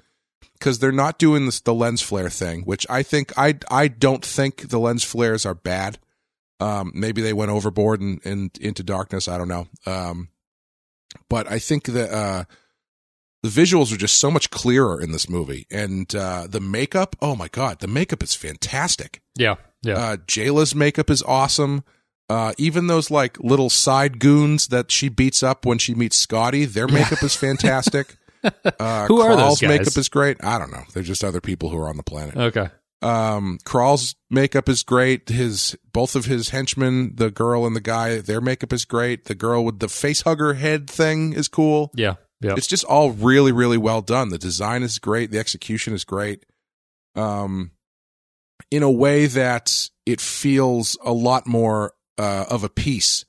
Because 0.54 0.80
they're 0.80 0.90
not 0.90 1.20
doing 1.20 1.46
this 1.46 1.60
the 1.60 1.72
lens 1.72 2.02
flare 2.02 2.28
thing 2.30 2.62
which 2.62 2.84
i 2.90 3.02
think 3.04 3.32
i 3.38 3.56
i 3.70 3.86
don't 3.86 4.24
think 4.24 4.70
the 4.70 4.80
lens 4.80 5.04
flares 5.04 5.46
are 5.46 5.54
bad. 5.54 5.98
Um 6.58 6.90
maybe 6.94 7.22
they 7.22 7.32
went 7.32 7.52
overboard 7.52 8.00
and, 8.00 8.20
and 8.24 8.50
into 8.58 8.82
darkness 8.82 9.28
i 9.28 9.38
don't 9.38 9.48
know. 9.48 9.68
Um 9.86 10.30
but 11.30 11.48
i 11.48 11.60
think 11.60 11.84
that 11.84 12.10
uh 12.10 12.44
the 13.44 13.48
visuals 13.48 13.92
are 13.92 13.98
just 13.98 14.18
so 14.18 14.32
much 14.32 14.50
clearer 14.50 15.00
in 15.00 15.12
this 15.12 15.28
movie. 15.28 15.68
And 15.70 16.12
uh 16.12 16.48
the 16.48 16.60
makeup 16.60 17.14
oh 17.22 17.36
my 17.36 17.46
god 17.46 17.78
the 17.78 17.86
makeup 17.86 18.22
is 18.24 18.34
fantastic. 18.34 19.22
Yeah, 19.36 19.56
yeah. 19.82 19.94
uh 19.94 20.16
Jaylah's 20.16 20.74
makeup 20.74 21.08
is 21.08 21.22
awesome 21.22 21.84
uh 22.28 22.52
even 22.58 22.86
those 22.88 23.10
like 23.10 23.38
little 23.40 23.70
side 23.70 24.18
goons 24.18 24.68
that 24.68 24.90
she 24.90 25.08
beats 25.08 25.42
up 25.42 25.64
when 25.64 25.78
she 25.78 25.94
meets 25.94 26.16
scotty 26.18 26.64
their 26.64 26.88
makeup 26.88 27.22
is 27.22 27.34
fantastic. 27.36 28.16
Uh 28.78 29.06
Who 29.06 29.20
are 29.22 29.34
those 29.34 29.60
guys? 29.60 29.68
makeup 29.68 29.96
is 29.96 30.08
great. 30.08 30.36
I 30.44 30.58
don't 30.60 30.70
know. 30.70 30.84
They're 30.94 31.02
just 31.02 31.24
other 31.24 31.40
people 31.40 31.68
who 31.70 31.78
are 31.78 31.88
on 31.88 31.96
the 31.96 32.04
planet. 32.04 32.36
Okay. 32.36 32.68
um 33.02 33.58
Krall's 33.64 34.14
makeup 34.30 34.68
is 34.68 34.84
great. 34.84 35.28
His 35.28 35.76
both 35.92 36.14
of 36.14 36.26
his 36.26 36.50
henchmen 36.50 37.16
the 37.16 37.32
girl 37.32 37.66
and 37.66 37.74
the 37.74 37.80
guy 37.80 38.20
their 38.20 38.40
makeup 38.40 38.72
is 38.72 38.84
great. 38.84 39.24
The 39.24 39.34
girl 39.34 39.64
with 39.64 39.80
the 39.80 39.88
face 39.88 40.22
hugger 40.22 40.54
head 40.54 40.88
thing 40.88 41.32
is 41.32 41.48
cool. 41.48 41.90
Yeah, 41.94 42.14
yeah. 42.40 42.54
it's 42.56 42.68
just 42.68 42.84
all 42.84 43.10
really 43.10 43.50
really 43.50 43.78
well 43.78 44.00
done. 44.02 44.28
The 44.28 44.38
design 44.38 44.84
is 44.84 45.00
great. 45.00 45.32
The 45.32 45.40
execution 45.40 45.92
is 45.92 46.04
great. 46.04 46.44
Um 47.16 47.72
in 48.70 48.84
a 48.84 48.90
way 48.90 49.26
that 49.26 49.88
it 50.04 50.20
feels 50.20 50.96
a 51.04 51.12
lot 51.12 51.48
more 51.48 51.92
uh, 52.18 52.46
of 52.48 52.64
a 52.64 52.68
piece 52.68 53.24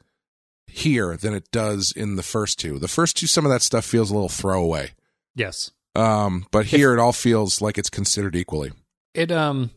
here 0.67 1.15
than 1.17 1.33
it 1.33 1.49
does 1.51 1.91
in 1.95 2.15
the 2.15 2.23
first 2.23 2.59
two 2.59 2.77
the 2.79 2.87
first 2.87 3.17
two 3.17 3.25
some 3.27 3.45
of 3.45 3.51
that 3.51 3.61
stuff 3.61 3.85
feels 3.85 4.11
a 4.11 4.13
little 4.13 4.29
throwaway 4.29 4.91
yes. 5.35 5.71
um 5.95 6.45
but 6.51 6.65
here 6.67 6.93
it 6.93 6.99
all 6.99 7.13
feels 7.13 7.61
like 7.61 7.77
it's 7.77 7.89
considered 7.89 8.35
equally 8.35 8.71
It 9.13 9.31
um 9.31 9.71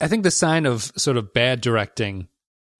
I 0.00 0.08
think 0.08 0.22
the 0.24 0.30
sign 0.30 0.66
of 0.66 0.92
sort 0.96 1.16
of 1.16 1.32
bad 1.32 1.60
directing 1.60 2.28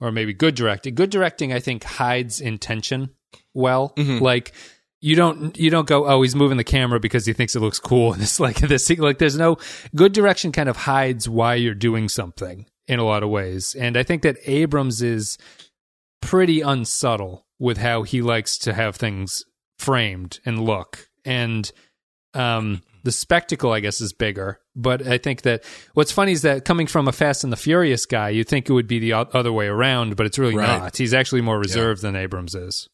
or 0.01 0.13
maybe 0.13 0.35
good 0.35 0.55
directing. 0.55 0.95
Good 0.95 1.09
directing 1.11 1.53
I 1.53 1.61
think 1.61 1.83
hides 1.85 2.41
intention 2.43 3.11
well. 3.55 3.95
Mhm. 3.97 4.21
Like 4.21 4.53
you 5.01 5.17
don't 5.17 5.57
you 5.59 5.71
don't 5.71 5.87
go 5.87 6.07
oh 6.07 6.23
he's 6.23 6.35
moving 6.37 6.57
the 6.59 6.65
camera 6.65 7.01
because 7.01 7.25
he 7.27 7.33
thinks 7.33 7.57
it 7.57 7.61
looks 7.61 7.79
cool 7.79 8.13
and 8.15 8.23
it's 8.23 8.39
like 8.41 8.57
this 8.69 8.91
like 8.99 9.19
there's 9.19 9.37
no 9.39 9.57
good 9.95 10.13
direction 10.13 10.53
kind 10.53 10.69
of 10.69 10.77
hides 10.77 11.29
why 11.29 11.55
you're 11.55 11.75
doing 11.75 12.09
something 12.09 12.67
in 12.89 12.99
a 12.99 13.05
lot 13.05 13.23
of 13.23 13.29
ways. 13.31 13.75
And 13.75 13.97
i 13.97 14.03
think 14.03 14.23
that 14.23 14.37
abrams 14.47 15.03
is 15.03 15.39
pretty 16.23 16.61
unsubtle 16.61 17.47
with 17.59 17.79
how 17.79 18.03
he 18.03 18.23
likes 18.23 18.59
to 18.59 18.73
have 18.75 18.97
things 18.97 19.45
framed 19.79 20.41
and 20.45 20.61
look. 20.65 21.09
And 21.25 21.71
um 22.35 22.83
the 23.05 23.13
spectacle 23.13 23.73
i 23.73 23.81
guess 23.81 24.01
is 24.01 24.13
bigger. 24.13 24.59
But 24.75 25.07
i 25.07 25.17
think 25.19 25.43
that 25.43 25.65
what's 25.95 26.13
funny 26.13 26.33
is 26.33 26.43
that 26.43 26.65
coming 26.65 26.87
from 26.87 27.09
a 27.09 27.13
fast 27.13 27.45
and 27.45 27.53
the 27.53 27.57
furious 27.57 28.05
guy 28.07 28.31
you'd 28.31 28.49
think 28.49 28.69
it 28.69 28.73
would 28.73 28.89
be 28.89 28.99
the 28.99 29.13
other 29.13 29.53
way 29.53 29.67
around 29.67 30.17
but 30.17 30.27
it's 30.27 30.39
really 30.39 30.57
Right. 30.57 30.79
not. 30.79 30.97
He's 30.97 31.15
actually 31.15 31.41
more 31.43 31.59
reserved 31.59 32.03
than 32.03 32.17
abrams 32.17 32.55
is. 32.55 32.89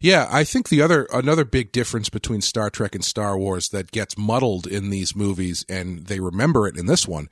Yeah, 0.00 0.26
I 0.32 0.42
think 0.42 0.68
the 0.68 0.82
other 0.82 1.06
another 1.12 1.44
big 1.44 1.70
difference 1.70 2.08
between 2.08 2.40
Star 2.40 2.70
Trek 2.70 2.96
and 2.96 3.04
Star 3.04 3.38
Wars 3.38 3.68
that 3.68 3.92
gets 3.92 4.18
muddled 4.18 4.66
in 4.66 4.90
these 4.90 5.14
movies 5.14 5.64
and 5.68 6.06
they 6.06 6.18
remember 6.18 6.66
it 6.66 6.76
in 6.76 6.86
this 6.86 7.06
one 7.06 7.28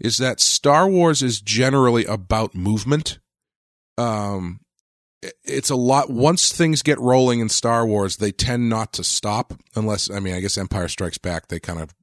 is 0.00 0.18
that 0.18 0.40
Star 0.40 0.88
Wars 0.88 1.22
is 1.22 1.40
generally 1.40 2.04
about 2.04 2.54
movement. 2.54 3.18
Um 3.98 4.60
it's 5.44 5.68
a 5.68 5.76
lot 5.76 6.08
once 6.08 6.50
things 6.50 6.82
get 6.82 6.98
rolling 6.98 7.40
in 7.40 7.50
Star 7.50 7.86
Wars, 7.86 8.16
they 8.16 8.32
tend 8.32 8.70
not 8.70 8.94
to 8.94 9.04
stop 9.04 9.52
unless 9.76 10.10
I 10.10 10.18
mean, 10.20 10.34
I 10.34 10.40
guess 10.40 10.56
Empire 10.56 10.88
Strikes 10.88 11.18
Back 11.18 11.48
they 11.48 11.60
kind 11.60 11.80
of 11.80 11.94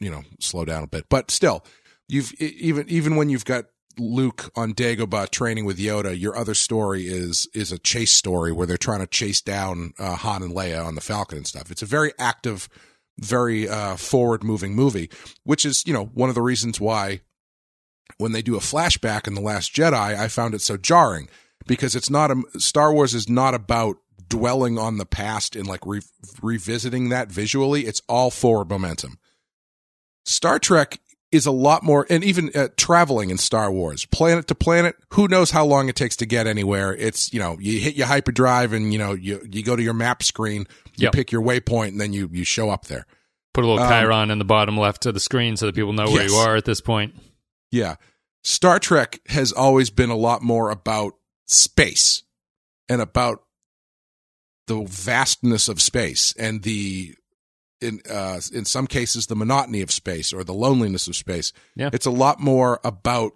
you 0.00 0.10
know, 0.10 0.22
slow 0.40 0.64
down 0.64 0.82
a 0.82 0.86
bit. 0.86 1.06
But 1.08 1.30
still, 1.30 1.64
you've 2.08 2.32
even 2.34 2.88
even 2.88 3.16
when 3.16 3.28
you've 3.28 3.44
got 3.44 3.66
Luke 3.98 4.50
on 4.56 4.74
Dagobah 4.74 5.30
training 5.30 5.64
with 5.64 5.78
Yoda, 5.78 6.18
your 6.18 6.36
other 6.36 6.54
story 6.54 7.06
is 7.06 7.48
is 7.54 7.72
a 7.72 7.78
chase 7.78 8.12
story 8.12 8.52
where 8.52 8.66
they're 8.66 8.76
trying 8.76 9.00
to 9.00 9.06
chase 9.06 9.40
down 9.40 9.92
uh, 9.98 10.16
Han 10.16 10.42
and 10.42 10.54
Leia 10.54 10.84
on 10.84 10.94
the 10.94 11.00
Falcon 11.00 11.38
and 11.38 11.46
stuff. 11.46 11.70
It's 11.70 11.82
a 11.82 11.86
very 11.86 12.12
active, 12.18 12.68
very 13.18 13.68
uh, 13.68 13.96
forward 13.96 14.42
moving 14.42 14.74
movie, 14.74 15.10
which 15.44 15.64
is 15.64 15.86
you 15.86 15.92
know 15.92 16.06
one 16.06 16.28
of 16.28 16.34
the 16.34 16.42
reasons 16.42 16.80
why 16.80 17.20
when 18.18 18.32
they 18.32 18.42
do 18.42 18.56
a 18.56 18.60
flashback 18.60 19.26
in 19.26 19.34
the 19.34 19.40
Last 19.40 19.74
Jedi, 19.74 19.94
I 19.94 20.28
found 20.28 20.54
it 20.54 20.60
so 20.60 20.76
jarring 20.76 21.28
because 21.66 21.94
it's 21.96 22.10
not 22.10 22.30
a 22.30 22.42
Star 22.58 22.92
Wars 22.92 23.14
is 23.14 23.28
not 23.28 23.54
about 23.54 23.96
dwelling 24.28 24.78
on 24.78 24.98
the 24.98 25.06
past 25.06 25.54
and 25.56 25.66
like 25.66 25.84
re- 25.86 26.00
revisiting 26.42 27.08
that 27.10 27.30
visually. 27.30 27.82
It's 27.86 28.02
all 28.08 28.30
forward 28.30 28.68
momentum. 28.70 29.18
Star 30.24 30.58
Trek 30.58 31.00
is 31.32 31.46
a 31.46 31.50
lot 31.50 31.82
more, 31.82 32.06
and 32.08 32.22
even 32.22 32.50
uh, 32.54 32.68
traveling 32.76 33.30
in 33.30 33.38
Star 33.38 33.70
Wars, 33.72 34.06
planet 34.06 34.46
to 34.46 34.54
planet. 34.54 34.94
Who 35.14 35.26
knows 35.28 35.50
how 35.50 35.64
long 35.66 35.88
it 35.88 35.96
takes 35.96 36.16
to 36.16 36.26
get 36.26 36.46
anywhere? 36.46 36.94
It's 36.94 37.32
you 37.32 37.40
know 37.40 37.56
you 37.60 37.80
hit 37.80 37.96
your 37.96 38.06
hyperdrive 38.06 38.72
and 38.72 38.92
you 38.92 38.98
know 38.98 39.12
you 39.14 39.40
you 39.50 39.62
go 39.64 39.76
to 39.76 39.82
your 39.82 39.94
map 39.94 40.22
screen, 40.22 40.66
you 40.96 41.04
Yep. 41.04 41.12
pick 41.12 41.32
your 41.32 41.42
waypoint, 41.42 41.88
and 41.88 42.00
then 42.00 42.12
you 42.12 42.30
you 42.32 42.44
show 42.44 42.70
up 42.70 42.86
there. 42.86 43.04
Put 43.52 43.64
a 43.64 43.66
little 43.68 43.82
Um, 43.84 43.90
chyron 43.90 44.30
in 44.30 44.38
the 44.38 44.44
bottom 44.44 44.76
left 44.76 45.06
of 45.06 45.14
the 45.14 45.20
screen 45.20 45.56
so 45.56 45.66
that 45.66 45.74
people 45.74 45.92
know 45.92 46.04
where 46.06 46.22
Yes. 46.22 46.30
you 46.30 46.36
are 46.36 46.56
at 46.56 46.64
this 46.64 46.80
point. 46.80 47.14
Yeah. 47.74 47.96
Star 48.42 48.78
Trek 48.78 49.20
has 49.28 49.52
always 49.52 49.90
been 49.90 50.10
a 50.10 50.16
lot 50.16 50.42
more 50.42 50.70
about 50.70 51.14
space 51.46 52.22
and 52.88 53.00
about 53.00 53.42
the 54.66 54.84
vastness 54.84 55.68
of 55.68 55.80
space 55.80 56.34
and 56.38 56.62
the 56.62 57.14
in 57.80 58.00
uh 58.10 58.40
in 58.52 58.64
some 58.64 58.86
cases 58.86 59.26
the 59.26 59.36
monotony 59.36 59.82
of 59.82 59.90
space 59.90 60.32
or 60.32 60.44
the 60.44 60.54
loneliness 60.54 61.06
of 61.08 61.16
space. 61.16 61.52
Yeah. 61.76 61.90
It's 61.92 62.06
a 62.06 62.10
lot 62.10 62.40
more 62.40 62.80
about 62.84 63.32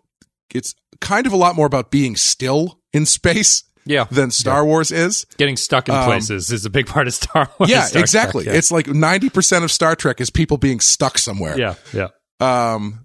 it's 0.55 0.74
kind 1.01 1.26
of 1.26 1.32
a 1.32 1.36
lot 1.36 1.55
more 1.57 1.66
about 1.66 1.91
being 1.91 2.16
still 2.16 2.80
in 2.93 3.05
space 3.05 3.64
Yeah. 3.84 4.05
than 4.11 4.30
Star 4.30 4.64
Wars 4.64 4.91
is. 4.91 5.26
Getting 5.36 5.57
stuck 5.57 5.89
in 5.89 5.95
Um, 5.95 6.05
places 6.07 6.51
is 6.51 6.64
a 6.64 6.70
big 6.70 6.86
part 6.86 7.07
of 7.09 7.14
Star 7.14 7.51
Wars. 7.59 7.68
Yeah, 7.70 7.82
Star 7.84 7.93
Trek, 7.93 8.03
exactly. 8.05 8.45
yeah. 8.47 8.53
It's 8.55 8.70
like 8.70 8.86
90% 8.86 9.64
of 9.64 9.70
Star 9.72 9.95
Trek 9.97 10.20
is 10.20 10.30
people 10.30 10.57
being 10.57 10.80
stuck 10.80 11.18
somewhere. 11.18 11.59
yeah, 11.59 11.74
yeah. 11.93 12.09
Um, 12.41 13.05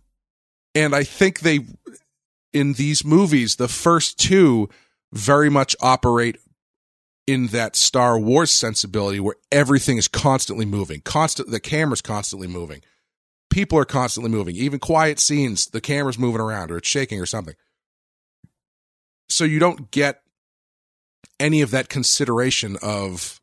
and 0.75 0.95
I 0.95 1.03
think 1.03 1.39
they, 1.39 1.61
in 2.51 2.73
these 2.73 3.05
movies, 3.05 3.55
the 3.55 3.67
first 3.67 4.19
two 4.19 4.69
very 5.11 5.49
much 5.49 5.75
operate 5.81 6.37
in 7.27 7.47
that 7.47 7.75
Star 7.75 8.19
Wars 8.19 8.51
sensibility 8.51 9.19
where 9.19 9.35
everything 9.51 9.97
is 9.97 10.07
constantly 10.07 10.65
moving. 10.65 11.01
Constant, 11.01 11.51
the 11.51 11.59
camera's 11.59 12.01
constantly 12.01 12.47
moving. 12.47 12.81
People 13.49 13.77
are 13.77 13.85
constantly 13.85 14.31
moving. 14.31 14.55
Even 14.55 14.79
quiet 14.79 15.19
scenes, 15.19 15.67
the 15.67 15.81
camera's 15.81 16.19
moving 16.19 16.41
around 16.41 16.71
or 16.71 16.77
it's 16.77 16.87
shaking 16.87 17.21
or 17.21 17.25
something. 17.25 17.55
So 19.29 19.43
you 19.45 19.59
don't 19.59 19.91
get 19.91 20.21
any 21.39 21.61
of 21.61 21.71
that 21.71 21.89
consideration 21.89 22.77
of 22.81 23.39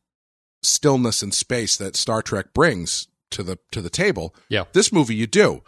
stillness 0.61 1.23
and 1.23 1.33
space 1.33 1.77
that 1.77 1.95
Star 1.95 2.21
Trek 2.21 2.53
brings 2.53 3.07
to 3.31 3.43
the 3.43 3.57
to 3.71 3.81
the 3.81 3.89
table. 3.89 4.35
Yeah. 4.49 4.65
This 4.73 4.91
movie 4.91 5.15
you 5.15 5.27
do 5.27 5.63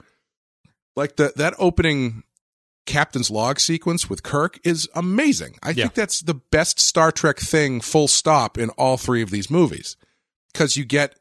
like 0.96 1.16
the 1.16 1.34
that 1.36 1.54
opening 1.58 2.24
captain's 2.86 3.32
log 3.32 3.60
sequence 3.60 4.10
with 4.10 4.24
Kirk 4.24 4.60
is 4.66 4.90
amazing. 4.94 5.56
I 5.64 5.70
Yeah. 5.70 5.84
think 5.86 5.94
that's 5.94 6.20
the 6.20 6.34
best 6.34 6.80
Star 6.80 7.12
Trek 7.12 7.40
thing, 7.40 7.80
full 7.82 8.08
stop, 8.10 8.58
in 8.58 8.70
all 8.72 8.98
three 8.98 9.22
of 9.22 9.30
these 9.32 9.50
movies. 9.50 9.96
Because 10.52 10.76
you 10.76 10.84
get 10.84 11.16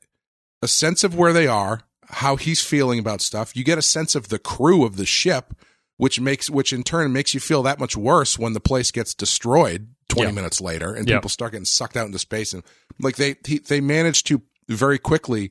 a 0.60 0.68
sense 0.68 1.04
of 1.04 1.14
where 1.14 1.32
they 1.32 1.46
are, 1.46 1.82
how 2.08 2.36
he's 2.36 2.60
feeling 2.64 2.98
about 2.98 3.20
stuff. 3.20 3.54
You 3.56 3.62
get 3.64 3.78
a 3.78 3.82
sense 3.82 4.14
of 4.14 4.28
the 4.28 4.38
crew 4.40 4.84
of 4.84 4.96
the 4.96 5.06
ship, 5.06 5.54
which 5.96 6.20
makes 6.20 6.50
which 6.50 6.72
in 6.72 6.82
turn 6.82 7.12
makes 7.12 7.32
you 7.32 7.40
feel 7.40 7.62
that 7.62 7.78
much 7.78 7.96
worse 7.96 8.38
when 8.38 8.52
the 8.54 8.60
place 8.60 8.90
gets 8.90 9.14
destroyed 9.14 9.94
20 10.08 10.28
Yeah. 10.30 10.34
minutes 10.34 10.60
later 10.60 10.92
and 10.94 11.08
Yeah. 11.08 11.16
people 11.18 11.30
start 11.30 11.52
getting 11.52 11.64
sucked 11.64 11.96
out 11.96 12.06
into 12.06 12.18
space 12.18 12.52
and 12.52 12.62
like 12.98 13.16
they 13.16 13.36
he, 13.46 13.58
they 13.58 13.80
managed 13.80 14.26
to 14.26 14.42
very 14.68 14.98
quickly 14.98 15.50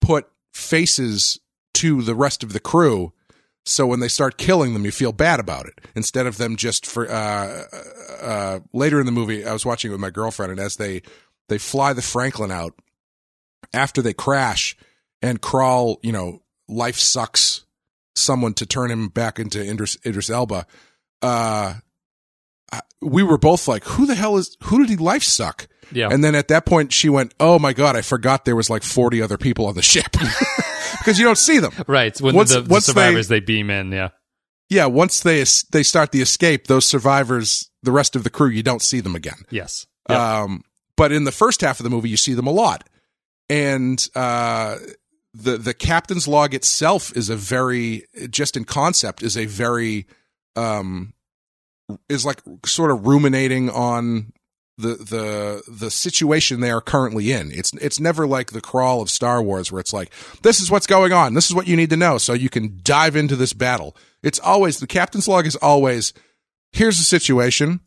put 0.00 0.26
faces 0.52 1.38
to 1.74 2.02
the 2.02 2.14
rest 2.14 2.42
of 2.42 2.52
the 2.52 2.60
crew 2.60 3.12
so 3.70 3.86
when 3.86 4.00
they 4.00 4.08
start 4.08 4.36
killing 4.36 4.72
them 4.72 4.84
you 4.84 4.90
feel 4.90 5.12
bad 5.12 5.40
about 5.40 5.66
it. 5.66 5.80
Instead 5.94 6.26
of 6.26 6.36
them 6.36 6.56
just 6.56 6.86
for 6.86 7.10
uh, 7.10 7.64
uh, 8.20 8.60
later 8.72 9.00
in 9.00 9.06
the 9.06 9.12
movie 9.12 9.44
i 9.46 9.52
was 9.52 9.64
watching 9.64 9.90
it 9.90 9.92
with 9.92 10.00
my 10.00 10.10
girlfriend 10.10 10.52
and 10.52 10.60
as 10.60 10.76
they 10.76 11.02
they 11.48 11.58
fly 11.58 11.92
the 11.92 12.02
franklin 12.02 12.50
out 12.50 12.74
after 13.72 14.02
they 14.02 14.12
crash 14.12 14.76
and 15.22 15.40
Krall 15.40 15.96
you 16.02 16.12
know 16.12 16.42
life 16.68 16.98
sucks 16.98 17.64
someone 18.14 18.54
to 18.54 18.66
turn 18.66 18.90
him 18.90 19.08
back 19.08 19.38
into 19.38 19.60
idris, 19.60 19.96
idris 20.04 20.30
elba 20.30 20.66
uh 21.22 21.74
we 23.00 23.22
were 23.22 23.38
both 23.38 23.66
like 23.66 23.84
who 23.84 24.06
the 24.06 24.14
hell 24.14 24.36
is 24.36 24.56
who 24.64 24.80
did 24.80 24.90
he 24.90 24.96
life 24.96 25.22
suck? 25.22 25.66
Yeah. 25.92 26.08
and 26.10 26.22
then 26.22 26.36
at 26.36 26.48
that 26.48 26.66
point, 26.66 26.92
she 26.92 27.08
went, 27.08 27.34
"Oh 27.40 27.58
my 27.58 27.72
god, 27.72 27.96
I 27.96 28.02
forgot 28.02 28.44
there 28.44 28.56
was 28.56 28.70
like 28.70 28.82
forty 28.82 29.20
other 29.20 29.38
people 29.38 29.66
on 29.66 29.74
the 29.74 29.82
ship 29.82 30.16
because 30.98 31.18
you 31.18 31.24
don't 31.24 31.38
see 31.38 31.58
them." 31.58 31.72
right. 31.86 32.18
When 32.20 32.34
once- 32.34 32.52
the, 32.54 32.60
the 32.62 32.70
once 32.70 32.86
they- 32.86 32.92
survivors 32.92 33.28
they, 33.28 33.40
beam 33.40 33.70
in, 33.70 33.92
yeah. 33.92 34.08
Yeah, 34.68 34.86
once 34.86 35.20
they 35.20 35.44
they 35.72 35.82
start 35.82 36.12
the 36.12 36.22
escape, 36.22 36.68
those 36.68 36.84
survivors, 36.84 37.68
the 37.82 37.90
rest 37.90 38.14
of 38.14 38.22
the 38.22 38.30
crew, 38.30 38.48
you 38.48 38.62
don't 38.62 38.82
see 38.82 39.00
them 39.00 39.16
again. 39.16 39.44
Yes. 39.50 39.86
Yeah. 40.08 40.42
Um, 40.42 40.62
but 40.96 41.10
in 41.10 41.24
the 41.24 41.32
first 41.32 41.60
half 41.60 41.80
of 41.80 41.84
the 41.84 41.90
movie, 41.90 42.08
you 42.08 42.16
see 42.16 42.34
them 42.34 42.46
a 42.46 42.52
lot, 42.52 42.88
and 43.48 44.06
uh, 44.14 44.76
the 45.34 45.58
the 45.58 45.74
captain's 45.74 46.28
log 46.28 46.54
itself 46.54 47.16
is 47.16 47.30
a 47.30 47.36
very 47.36 48.04
just 48.30 48.56
in 48.56 48.64
concept 48.64 49.22
is 49.24 49.36
a 49.36 49.46
very 49.46 50.06
um, 50.54 51.14
is 52.08 52.24
like 52.24 52.40
sort 52.64 52.92
of 52.92 53.06
ruminating 53.06 53.70
on 53.70 54.32
the 54.80 54.94
the 54.94 55.62
the 55.68 55.90
situation 55.90 56.60
they 56.60 56.70
are 56.70 56.80
currently 56.80 57.32
in. 57.32 57.50
It's 57.52 57.72
it's 57.74 58.00
never 58.00 58.26
like 58.26 58.52
the 58.52 58.60
crawl 58.60 59.02
of 59.02 59.10
Star 59.10 59.42
Wars 59.42 59.70
where 59.70 59.80
it's 59.80 59.92
like 59.92 60.12
this 60.42 60.60
is 60.60 60.70
what's 60.70 60.86
going 60.86 61.12
on, 61.12 61.34
this 61.34 61.46
is 61.46 61.54
what 61.54 61.68
you 61.68 61.76
need 61.76 61.90
to 61.90 61.96
know, 61.96 62.18
so 62.18 62.32
you 62.32 62.48
can 62.48 62.80
dive 62.82 63.16
into 63.16 63.36
this 63.36 63.52
battle. 63.52 63.96
It's 64.22 64.38
always 64.38 64.78
the 64.78 64.86
captain's 64.86 65.28
log 65.28 65.46
is 65.46 65.56
always 65.56 66.12
here's 66.72 66.98
the 66.98 67.04
situation. 67.04 67.80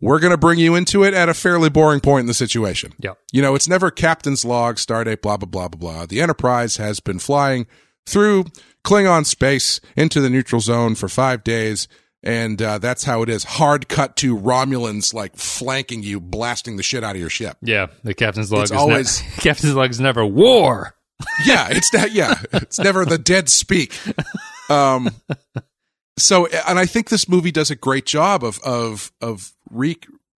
We're 0.00 0.18
going 0.18 0.32
to 0.32 0.36
bring 0.36 0.58
you 0.58 0.74
into 0.74 1.04
it 1.04 1.14
at 1.14 1.28
a 1.28 1.34
fairly 1.34 1.70
boring 1.70 2.00
point 2.00 2.22
in 2.22 2.26
the 2.26 2.34
situation. 2.34 2.94
Yep. 2.98 3.16
You 3.32 3.42
know, 3.42 3.54
it's 3.54 3.68
never 3.68 3.92
captain's 3.92 4.44
log, 4.44 4.76
stardate, 4.76 5.22
blah, 5.22 5.36
blah, 5.36 5.46
blah, 5.46 5.68
blah, 5.68 5.78
blah. 5.78 6.06
The 6.06 6.20
Enterprise 6.20 6.78
has 6.78 6.98
been 6.98 7.20
flying 7.20 7.68
through 8.04 8.46
Klingon 8.84 9.24
space 9.24 9.80
into 9.96 10.20
the 10.20 10.30
neutral 10.30 10.60
zone 10.60 10.96
for 10.96 11.08
five 11.08 11.44
days. 11.44 11.86
And 12.26 12.60
uh, 12.62 12.78
that's 12.78 13.04
how 13.04 13.22
it 13.22 13.28
is. 13.28 13.44
Hard 13.44 13.86
cut 13.88 14.16
to 14.16 14.36
Romulans 14.36 15.12
like 15.12 15.36
flanking 15.36 16.02
you, 16.02 16.20
blasting 16.20 16.76
the 16.76 16.82
shit 16.82 17.04
out 17.04 17.14
of 17.14 17.20
your 17.20 17.28
ship. 17.30 17.58
Yeah. 17.60 17.88
The 18.02 18.14
captain's 18.14 18.50
log 18.50 18.62
It's 18.62 18.70
is 18.72 18.76
always- 18.76 19.22
ne- 19.22 19.28
captain's 19.42 19.74
log 19.74 19.90
is 19.90 20.00
never 20.00 20.24
war. 20.24 20.96
yeah, 21.46 21.68
it's 21.70 21.90
that. 21.90 22.12
Yeah, 22.12 22.34
it's 22.54 22.78
never 22.80 23.04
the 23.04 23.18
dead 23.18 23.48
speak. 23.48 23.96
Um, 24.68 25.10
so, 26.18 26.46
and 26.48 26.76
I 26.78 26.86
think 26.86 27.08
this 27.08 27.28
movie 27.28 27.52
does 27.52 27.70
a 27.70 27.76
great 27.76 28.04
job 28.04 28.42
of 28.42 28.58
of 28.64 29.12
of 29.20 29.52
re 29.70 29.96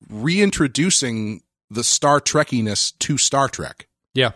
reintroducing 0.10 1.42
the 1.70 1.84
Star 1.84 2.20
Trekkiness 2.20 2.98
to 3.00 3.18
Star 3.18 3.48
Trek. 3.48 3.88
Yeah, 4.14 4.32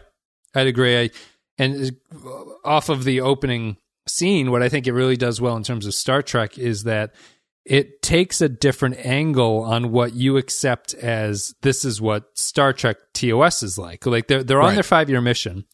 I'd 0.55 0.67
agree. 0.67 0.97
I, 0.97 1.09
and 1.57 1.95
uh, 2.13 2.29
off 2.63 2.89
of 2.89 3.03
the 3.03 3.19
opening 3.21 3.77
scene, 4.07 4.49
what 4.49 4.63
I 4.63 4.69
think 4.69 4.87
it 4.87 4.93
really 4.93 5.17
does 5.17 5.41
well 5.41 5.57
in 5.57 5.63
terms 5.63 5.85
of 5.85 5.93
Star 5.93 6.21
Trek 6.21 6.57
is 6.57 6.83
that 6.83 7.13
it 7.65 8.01
takes 8.01 8.41
a 8.41 8.49
different 8.49 8.97
angle 9.05 9.61
on 9.61 9.91
what 9.91 10.13
you 10.13 10.37
accept 10.37 10.93
as 10.95 11.53
this 11.61 11.85
is 11.85 12.01
what 12.01 12.25
Star 12.37 12.73
Trek 12.73 12.97
TOS 13.13 13.61
is 13.63 13.77
like. 13.77 14.05
Like 14.05 14.27
they're 14.27 14.43
they're 14.43 14.61
on 14.61 14.69
Right. 14.69 14.73
their 14.75 14.83
five 14.83 15.09
year 15.09 15.21
mission. 15.21 15.65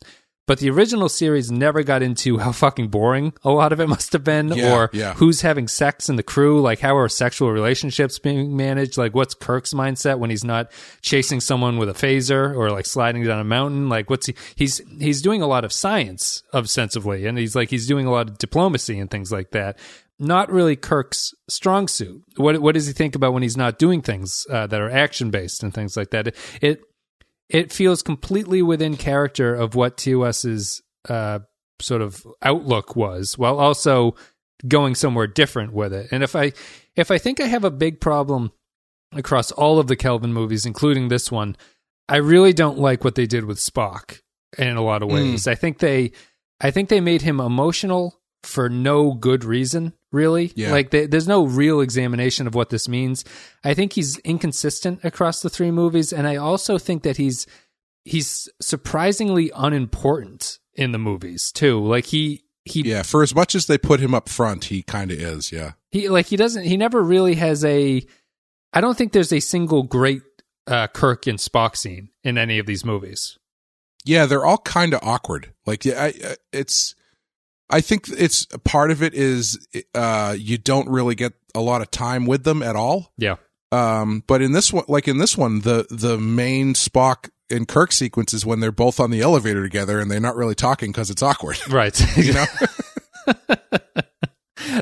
But 0.47 0.59
the 0.59 0.69
original 0.69 1.09
series 1.09 1.49
never 1.49 1.81
got 1.81 2.03
into 2.03 2.37
how 2.37 2.51
fucking 2.51 2.89
boring 2.89 3.33
a 3.43 3.49
lot 3.49 3.73
of 3.73 3.79
it 3.79 3.89
must 3.89 4.13
have 4.13 4.23
been, 4.23 4.49
Yeah, 4.49 4.75
or 4.75 4.89
yeah. 4.93 5.13
who's 5.15 5.41
having 5.41 5.67
sex 5.67 6.07
in 6.07 6.17
the 6.17 6.21
crew, 6.23 6.61
like 6.61 6.81
how 6.81 6.95
are 6.97 7.09
sexual 7.09 7.51
relationships 7.51 8.19
being 8.19 8.55
managed, 8.55 8.95
like 8.95 9.15
what's 9.15 9.33
Kirk's 9.33 9.73
mindset 9.73 10.19
when 10.19 10.29
he's 10.29 10.43
not 10.43 10.71
chasing 11.01 11.39
someone 11.41 11.77
with 11.79 11.89
a 11.89 11.93
phaser 11.93 12.55
or 12.55 12.69
like 12.69 12.85
sliding 12.85 13.23
down 13.23 13.39
a 13.39 13.43
mountain, 13.43 13.89
like 13.89 14.07
what's 14.11 14.27
he 14.27 14.35
he's 14.55 14.81
he's 14.99 15.23
doing 15.23 15.41
a 15.41 15.47
lot 15.47 15.65
of 15.65 15.73
science 15.73 16.43
ostensibly, 16.53 17.25
and 17.25 17.39
he's 17.39 17.55
like 17.55 17.71
he's 17.71 17.87
doing 17.87 18.05
a 18.05 18.11
lot 18.11 18.29
of 18.29 18.37
diplomacy 18.37 18.99
and 18.99 19.09
things 19.09 19.31
like 19.31 19.49
that. 19.49 19.79
Not 20.17 20.51
really 20.51 20.75
Kirk's 20.75 21.33
strong 21.49 21.87
suit. 21.87 22.23
What 22.37 22.61
what 22.61 22.73
does 22.73 22.87
he 22.87 22.93
think 22.93 23.15
about 23.15 23.33
when 23.33 23.43
he's 23.43 23.57
not 23.57 23.77
doing 23.77 24.01
things 24.01 24.45
uh, 24.49 24.65
that 24.67 24.79
are 24.79 24.89
action 24.89 25.29
based 25.29 25.61
and 25.61 25.73
things 25.73 25.97
like 25.97 26.11
that? 26.11 26.33
It 26.61 26.81
it 27.49 27.71
feels 27.71 28.01
completely 28.01 28.61
within 28.61 28.95
character 28.95 29.53
of 29.53 29.75
what 29.75 29.97
TOS's 29.97 30.81
uh, 31.09 31.39
sort 31.81 32.01
of 32.01 32.25
outlook 32.41 32.95
was, 32.95 33.37
while 33.37 33.59
also 33.59 34.15
going 34.67 34.95
somewhere 34.95 35.27
different 35.27 35.73
with 35.73 35.93
it. 35.93 36.07
And 36.11 36.23
if 36.23 36.35
I 36.35 36.53
if 36.95 37.11
I 37.11 37.17
think 37.17 37.41
I 37.41 37.47
have 37.47 37.65
a 37.65 37.71
big 37.71 37.99
problem 37.99 38.51
across 39.13 39.51
all 39.51 39.79
of 39.79 39.87
the 39.87 39.95
Kelvin 39.95 40.33
movies, 40.33 40.65
including 40.65 41.09
this 41.09 41.31
one, 41.31 41.57
I 42.07 42.17
really 42.17 42.53
don't 42.53 42.79
like 42.79 43.03
what 43.03 43.15
they 43.15 43.25
did 43.25 43.45
with 43.45 43.57
Spock 43.57 44.19
in 44.57 44.77
a 44.77 44.81
lot 44.81 45.03
of 45.03 45.11
ways. 45.11 45.47
I 45.47 45.55
think 45.55 45.79
they 45.79 46.13
I 46.61 46.71
think 46.71 46.89
they 46.89 47.01
made 47.01 47.21
him 47.21 47.39
emotional 47.39 48.21
for 48.45 48.69
no 48.69 49.13
good 49.13 49.43
reason, 49.43 49.93
really. 50.11 50.51
Yeah. 50.55 50.71
Like 50.71 50.91
they, 50.91 51.05
there's 51.07 51.27
no 51.27 51.45
real 51.45 51.81
examination 51.81 52.47
of 52.47 52.55
what 52.55 52.69
this 52.69 52.87
means. 52.87 53.25
I 53.63 53.73
think 53.73 53.93
he's 53.93 54.17
inconsistent 54.19 55.03
across 55.03 55.41
the 55.41 55.49
three 55.49 55.71
movies, 55.71 56.13
and 56.13 56.27
I 56.27 56.35
also 56.37 56.77
think 56.77 57.03
that 57.03 57.17
he's 57.17 57.47
he's 58.03 58.47
surprisingly 58.61 59.51
unimportant 59.55 60.59
in 60.73 60.91
the 60.91 60.97
movies 60.99 61.51
too. 61.51 61.83
Like 61.85 62.05
he 62.05 62.43
he 62.65 62.81
Yeah, 62.81 63.03
for 63.03 63.23
as 63.23 63.33
much 63.35 63.55
as 63.55 63.65
they 63.67 63.77
put 63.77 63.99
him 63.99 64.13
up 64.15 64.29
front, 64.29 64.65
he 64.65 64.83
kind 64.83 65.11
of 65.11 65.19
is. 65.19 65.51
Yeah, 65.51 65.73
he 65.91 66.09
like 66.09 66.27
he 66.27 66.35
doesn't 66.37 66.65
he 66.65 66.77
never 66.77 67.01
really 67.01 67.35
has 67.35 67.63
a 67.65 68.05
I 68.73 68.81
don't 68.81 68.97
think 68.97 69.11
there's 69.13 69.33
a 69.33 69.39
single 69.39 69.83
great 69.83 70.21
uh, 70.67 70.87
Kirk 70.87 71.27
and 71.27 71.39
Spock 71.39 71.77
scene 71.77 72.09
in 72.23 72.37
any 72.37 72.59
of 72.59 72.65
these 72.65 72.83
movies. 72.83 73.37
yeah, 74.03 74.25
they're 74.25 74.45
all 74.45 74.57
kind 74.59 74.93
of 74.93 74.99
awkward. 75.03 75.53
Like, 75.65 75.85
yeah, 75.85 76.01
I, 76.03 76.07
I- 76.07 76.35
it's. 76.51 76.95
I 77.69 77.81
think 77.81 78.05
it's 78.09 78.45
part 78.63 78.91
of 78.91 79.01
it 79.01 79.13
is 79.13 79.57
uh, 79.95 80.35
you 80.37 80.57
don't 80.57 80.87
really 80.89 81.15
get 81.15 81.33
a 81.55 81.61
lot 81.61 81.81
of 81.81 81.89
time 81.91 82.25
with 82.25 82.43
them 82.43 82.61
at 82.61 82.75
all. 82.75 83.11
Yeah. 83.17 83.35
Um, 83.71 84.23
but 84.27 84.41
in 84.41 84.51
this 84.51 84.71
one, 84.71 84.85
like 84.87 85.07
in 85.07 85.17
this 85.17 85.37
one, 85.37 85.61
the 85.61 85.87
the 85.89 86.17
main 86.17 86.73
Spock 86.75 87.29
and 87.49 87.67
Kirk 87.67 87.91
sequence 87.91 88.33
is 88.33 88.45
when 88.45 88.59
they're 88.59 88.71
both 88.71 88.99
on 88.99 89.11
the 89.11 89.21
elevator 89.21 89.63
together 89.63 89.99
and 89.99 90.09
they're 90.09 90.19
not 90.19 90.35
really 90.35 90.55
talking 90.55 90.91
because 90.91 91.09
it's 91.09 91.23
awkward. 91.23 91.57
Right. 91.69 91.99
You 92.17 92.33
know? 92.33 92.45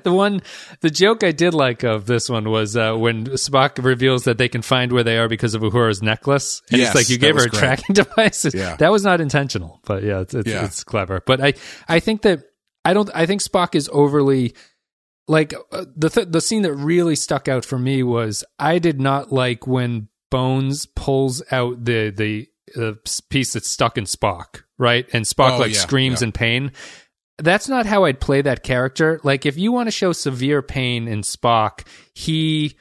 the 0.03 0.13
one 0.13 0.41
the 0.81 0.89
joke 0.89 1.23
I 1.23 1.31
did 1.31 1.53
like 1.53 1.83
of 1.83 2.05
this 2.05 2.29
one 2.29 2.49
was 2.49 2.75
uh, 2.77 2.93
when 2.95 3.25
Spock 3.27 3.83
reveals 3.83 4.25
that 4.25 4.37
they 4.37 4.47
can 4.49 4.61
find 4.61 4.91
where 4.91 5.03
they 5.03 5.17
are 5.17 5.27
because 5.27 5.55
of 5.55 5.61
Uhura's 5.61 6.01
necklace. 6.03 6.61
And 6.71 6.79
Yes, 6.79 6.89
it's 6.89 6.95
like 6.95 7.09
you 7.09 7.17
gave 7.17 7.35
her 7.35 7.45
a 7.45 7.49
great. 7.49 7.59
tracking 7.59 7.93
device. 7.93 8.45
Yeah. 8.53 8.75
That 8.75 8.91
was 8.91 9.03
not 9.03 9.21
intentional, 9.21 9.79
but 9.85 10.03
yeah, 10.03 10.19
it's 10.21 10.33
it's, 10.33 10.47
Yeah. 10.49 10.65
it's 10.65 10.83
clever. 10.83 11.21
But 11.25 11.41
I 11.41 11.53
I 11.87 11.99
think 11.99 12.21
that 12.23 12.43
I 12.85 12.93
don't 12.93 13.09
I 13.13 13.25
think 13.25 13.41
Spock 13.41 13.75
is 13.75 13.89
overly 13.91 14.53
like 15.27 15.53
uh, 15.71 15.85
the 15.95 16.09
th- 16.09 16.27
the 16.29 16.41
scene 16.41 16.63
that 16.63 16.73
really 16.73 17.15
stuck 17.15 17.47
out 17.47 17.63
for 17.65 17.79
me 17.79 18.03
was 18.03 18.43
I 18.59 18.79
did 18.79 18.99
not 18.99 19.31
like 19.31 19.65
when 19.67 20.09
Bones 20.31 20.85
pulls 20.85 21.41
out 21.51 21.85
the 21.85 22.09
the 22.09 22.47
uh, 22.81 22.93
piece 23.29 23.53
that's 23.53 23.69
stuck 23.69 23.97
in 23.97 24.05
Spock, 24.05 24.63
right? 24.77 25.07
And 25.13 25.25
Spock 25.25 25.53
Oh, 25.53 25.57
like 25.59 25.73
yeah, 25.73 25.79
screams 25.79 26.21
yeah. 26.21 26.25
in 26.27 26.31
pain. 26.31 26.71
That's 27.37 27.67
not 27.69 27.85
how 27.85 28.05
I'd 28.05 28.19
play 28.19 28.41
that 28.41 28.63
character. 28.63 29.19
Like 29.23 29.45
if 29.45 29.57
you 29.57 29.71
want 29.71 29.87
to 29.87 29.91
show 29.91 30.11
severe 30.11 30.61
pain 30.61 31.07
in 31.07 31.21
Spock, 31.21 31.87
he 32.13 32.77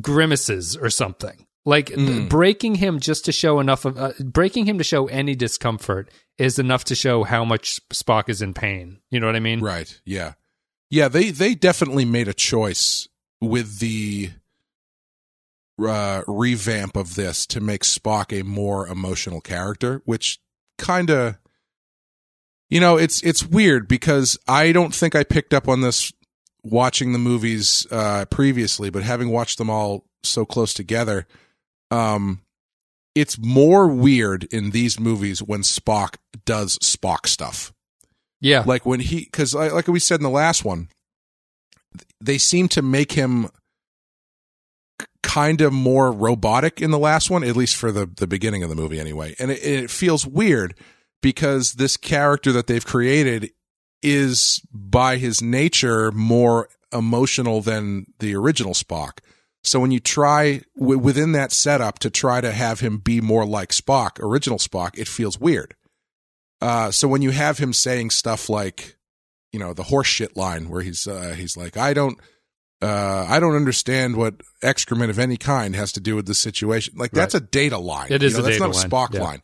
grimaces 0.00 0.76
or 0.76 0.90
something. 0.90 1.45
Like 1.68 1.88
th- 1.88 1.98
Mm. 1.98 2.28
breaking 2.28 2.76
him 2.76 3.00
just 3.00 3.24
to 3.24 3.32
show 3.32 3.58
enough 3.60 3.84
of 3.84 3.98
uh, 3.98 4.12
breaking 4.20 4.66
him 4.66 4.78
to 4.78 4.84
show 4.84 5.06
any 5.08 5.34
discomfort 5.34 6.08
is 6.38 6.58
enough 6.60 6.84
to 6.84 6.94
show 6.94 7.24
how 7.24 7.44
much 7.44 7.80
Spock 7.92 8.28
is 8.28 8.40
in 8.40 8.54
pain. 8.54 9.00
You 9.10 9.18
know 9.20 9.26
what 9.26 9.34
I 9.36 9.40
mean? 9.40 9.60
Right. 9.60 10.00
Yeah. 10.04 10.34
Yeah. 10.90 11.08
They 11.08 11.30
they 11.32 11.54
definitely 11.56 12.04
made 12.04 12.28
a 12.28 12.32
choice 12.34 13.08
with 13.40 13.80
the 13.80 14.30
uh, 15.84 16.22
revamp 16.26 16.96
of 16.96 17.14
this 17.16 17.46
to 17.46 17.60
make 17.60 17.82
Spock 17.82 18.32
a 18.38 18.42
more 18.44 18.86
emotional 18.86 19.40
character, 19.40 20.02
which 20.04 20.38
kind 20.78 21.10
of 21.10 21.36
You 22.68 22.80
know, 22.80 22.96
it's 22.96 23.22
it's 23.22 23.44
weird 23.46 23.86
because 23.88 24.38
I 24.48 24.72
don't 24.72 24.94
think 24.94 25.14
I 25.14 25.22
picked 25.24 25.52
up 25.54 25.68
on 25.68 25.80
this 25.82 26.12
watching 26.64 27.12
the 27.12 27.18
movies 27.18 27.86
uh, 27.92 28.24
previously, 28.26 28.90
but 28.90 29.02
having 29.04 29.30
watched 29.30 29.58
them 29.58 29.70
all 29.70 30.04
so 30.24 30.44
close 30.44 30.74
together, 30.74 31.26
um, 31.90 32.42
it's 33.14 33.38
more 33.38 33.88
weird 33.88 34.44
in 34.44 34.70
these 34.70 35.00
movies 35.00 35.42
when 35.42 35.60
Spock 35.62 36.16
does 36.44 36.78
Spock 36.78 37.26
stuff. 37.26 37.72
Yeah. 38.40 38.62
Like 38.66 38.84
when 38.84 39.00
he, 39.00 39.20
because 39.20 39.54
like 39.54 39.88
we 39.88 40.00
said 40.00 40.20
in 40.20 40.24
the 40.24 40.30
last 40.30 40.64
one, 40.64 40.88
they 42.20 42.38
seem 42.38 42.68
to 42.68 42.82
make 42.82 43.12
him 43.12 43.48
kind 45.22 45.60
of 45.60 45.72
more 45.72 46.12
robotic 46.12 46.80
in 46.80 46.90
the 46.90 46.98
last 46.98 47.30
one, 47.30 47.42
at 47.42 47.56
least 47.56 47.76
for 47.76 47.90
the 47.90 48.06
the 48.06 48.26
beginning 48.26 48.62
of 48.62 48.68
the 48.68 48.76
movie, 48.76 49.00
anyway. 49.00 49.34
And 49.38 49.50
it, 49.50 49.62
it 49.62 49.90
feels 49.90 50.26
weird 50.26 50.74
because 51.22 51.74
this 51.74 51.96
character 51.96 52.52
that 52.52 52.66
they've 52.66 52.84
created 52.84 53.50
is 54.02 54.60
by 54.72 55.16
his 55.16 55.42
nature 55.42 56.12
more 56.12 56.68
emotional 56.92 57.60
than 57.60 58.06
the 58.20 58.34
original 58.36 58.72
Spock. 58.72 59.18
So 59.66 59.80
when 59.80 59.90
you 59.90 60.00
try 60.00 60.62
w- 60.78 60.98
within 60.98 61.32
that 61.32 61.50
setup 61.52 61.98
to 62.00 62.10
try 62.10 62.40
to 62.40 62.52
have 62.52 62.80
him 62.80 62.98
be 62.98 63.20
more 63.20 63.44
like 63.44 63.70
Spock, 63.70 64.20
original 64.20 64.58
Spock, 64.58 64.96
it 64.98 65.08
feels 65.08 65.40
weird. 65.40 65.74
Uh, 66.60 66.90
so 66.90 67.08
when 67.08 67.20
you 67.20 67.30
have 67.32 67.58
him 67.58 67.72
saying 67.72 68.10
stuff 68.10 68.48
like, 68.48 68.96
you 69.52 69.58
know, 69.58 69.72
the 69.74 69.82
horseshit 69.82 70.36
line 70.36 70.68
where 70.68 70.82
he's 70.82 71.06
uh, 71.06 71.34
he's 71.36 71.56
like, 71.56 71.76
I 71.76 71.92
don't, 71.94 72.18
uh, 72.80 73.26
I 73.28 73.40
don't 73.40 73.56
understand 73.56 74.16
what 74.16 74.34
excrement 74.62 75.10
of 75.10 75.18
any 75.18 75.36
kind 75.36 75.74
has 75.74 75.92
to 75.92 76.00
do 76.00 76.14
with 76.14 76.26
the 76.26 76.34
situation. 76.34 76.94
Like 76.96 77.10
that's 77.10 77.34
a 77.34 77.40
data 77.40 77.78
line. 77.78 78.08
It 78.10 78.22
is 78.22 78.32
You 78.32 78.38
know, 78.38 78.44
a 78.44 78.46
that's 78.50 78.58
data 78.58 78.68
not 78.68 78.74
a 78.74 78.78
line. 78.78 78.90
Spock 78.90 79.14
Yeah. 79.14 79.22
line. 79.22 79.42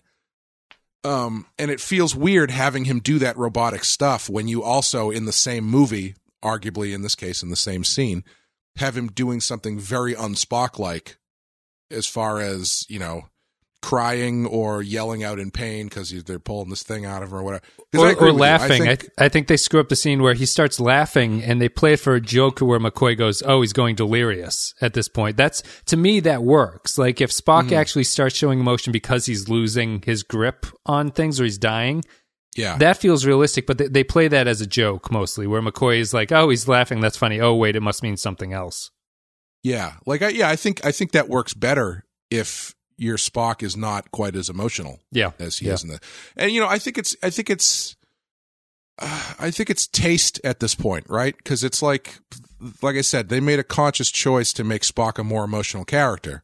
Um, 1.04 1.46
and 1.58 1.70
it 1.70 1.80
feels 1.80 2.14
weird 2.14 2.50
having 2.52 2.84
him 2.84 3.00
do 3.00 3.18
that 3.18 3.36
robotic 3.36 3.82
stuff 3.84 4.28
when 4.30 4.46
you 4.46 4.62
also 4.62 5.10
in 5.10 5.24
the 5.24 5.32
same 5.32 5.64
movie, 5.64 6.14
arguably 6.44 6.94
in 6.94 7.02
this 7.02 7.16
case 7.16 7.42
in 7.42 7.50
the 7.50 7.56
same 7.56 7.82
scene, 7.82 8.22
have 8.76 8.96
him 8.96 9.08
doing 9.08 9.40
something 9.40 9.78
very 9.78 10.14
unspock 10.14 10.78
like, 10.78 11.16
as 11.90 12.06
far 12.06 12.40
as 12.40 12.84
you 12.88 12.98
know, 12.98 13.22
crying 13.82 14.46
or 14.46 14.80
yelling 14.80 15.24
out 15.24 15.40
in 15.40 15.50
pain 15.50 15.86
because 15.88 16.10
they're 16.24 16.38
pulling 16.38 16.70
this 16.70 16.84
thing 16.84 17.04
out 17.04 17.22
of 17.22 17.30
him 17.30 17.38
or 17.38 17.42
whatever. 17.42 17.64
I 17.92 17.98
Or, 17.98 18.14
or. 18.14 18.28
I 18.28 18.30
laughing. 18.30 18.82
I, 18.82 18.86
think- 18.86 19.00
th- 19.00 19.12
I 19.18 19.28
think 19.28 19.48
they 19.48 19.56
screw 19.56 19.80
up 19.80 19.88
the 19.88 19.96
scene 19.96 20.22
where 20.22 20.34
he 20.34 20.46
starts 20.46 20.78
laughing 20.78 21.42
and 21.42 21.60
they 21.60 21.68
play 21.68 21.94
it 21.94 22.00
for 22.00 22.14
a 22.14 22.20
joke 22.20 22.60
where 22.60 22.78
McCoy 22.78 23.18
goes, 23.18 23.42
Oh, 23.44 23.60
he's 23.60 23.72
going 23.72 23.96
delirious 23.96 24.72
at 24.80 24.94
this 24.94 25.08
point. 25.08 25.36
That's, 25.36 25.62
to 25.86 25.96
me, 25.96 26.20
that 26.20 26.44
works. 26.44 26.96
Like 26.96 27.20
if 27.20 27.30
Spock 27.30 27.64
Mm-hmm. 27.64 27.74
actually 27.74 28.04
starts 28.04 28.36
showing 28.36 28.60
emotion 28.60 28.92
because 28.92 29.26
he's 29.26 29.48
losing 29.48 30.00
his 30.06 30.22
grip 30.22 30.64
on 30.86 31.10
things 31.10 31.40
or 31.40 31.44
he's 31.44 31.58
dying, 31.58 32.04
yeah, 32.56 32.76
that 32.78 32.98
feels 32.98 33.24
realistic, 33.24 33.66
but 33.66 33.78
they, 33.78 33.88
they 33.88 34.04
play 34.04 34.28
that 34.28 34.46
as 34.46 34.60
a 34.60 34.66
joke 34.66 35.10
mostly, 35.10 35.46
where 35.46 35.62
McCoy 35.62 35.98
is 35.98 36.12
like, 36.12 36.30
Oh, 36.32 36.48
he's 36.50 36.68
laughing. 36.68 37.00
That's 37.00 37.16
funny. 37.16 37.40
Oh, 37.40 37.54
wait, 37.54 37.76
it 37.76 37.80
must 37.80 38.02
mean 38.02 38.16
something 38.16 38.52
else. 38.52 38.90
Yeah, 39.62 39.94
like 40.06 40.22
I, 40.22 40.28
yeah, 40.28 40.48
I 40.48 40.56
think 40.56 40.84
I 40.84 40.92
think 40.92 41.12
that 41.12 41.28
works 41.28 41.54
better 41.54 42.04
if 42.30 42.74
your 42.98 43.16
Spock 43.16 43.62
is 43.62 43.76
not 43.76 44.10
quite 44.10 44.36
as 44.36 44.48
emotional 44.48 45.00
Yeah. 45.10 45.30
as 45.38 45.58
he 45.58 45.66
Yeah. 45.66 45.74
is 45.74 45.82
in 45.84 45.88
the. 45.90 46.00
And 46.36 46.50
you 46.52 46.60
know, 46.60 46.68
I 46.68 46.78
think 46.78 46.98
it's 46.98 47.16
I 47.22 47.30
think 47.30 47.48
it's 47.48 47.96
uh, 48.98 49.34
I 49.38 49.50
think 49.50 49.70
it's 49.70 49.86
taste 49.86 50.40
at 50.44 50.60
this 50.60 50.74
point, 50.74 51.06
right? 51.08 51.36
Because 51.36 51.64
it's 51.64 51.80
like 51.80 52.18
like 52.82 52.96
I 52.96 53.00
said, 53.00 53.28
they 53.28 53.40
made 53.40 53.58
a 53.58 53.64
conscious 53.64 54.10
choice 54.10 54.52
to 54.54 54.64
make 54.64 54.82
Spock 54.82 55.18
a 55.18 55.24
more 55.24 55.44
emotional 55.44 55.84
character. 55.84 56.42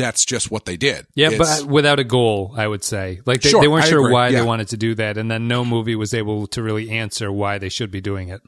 That's 0.00 0.24
just 0.24 0.50
what 0.50 0.64
they 0.64 0.76
did. 0.76 1.06
Yeah, 1.14 1.30
It's- 1.30 1.62
but 1.62 1.68
without 1.70 1.98
a 1.98 2.04
goal, 2.04 2.54
I 2.56 2.66
would 2.66 2.82
say. 2.84 3.20
Like 3.26 3.42
they, 3.42 3.50
Sure, 3.50 3.60
they 3.60 3.68
weren't 3.68 3.84
I 3.84 3.88
sure 3.88 4.00
agree, 4.00 4.12
why 4.12 4.28
yeah. 4.28 4.40
they 4.40 4.46
wanted 4.46 4.68
to 4.68 4.76
do 4.76 4.94
that, 4.96 5.16
and 5.18 5.30
then 5.30 5.46
no 5.48 5.64
movie 5.64 5.94
was 5.96 6.12
able 6.14 6.46
to 6.48 6.62
really 6.62 6.90
answer 6.90 7.30
why 7.30 7.58
they 7.58 7.68
should 7.68 7.90
be 7.90 8.00
doing 8.00 8.28
it. 8.28 8.42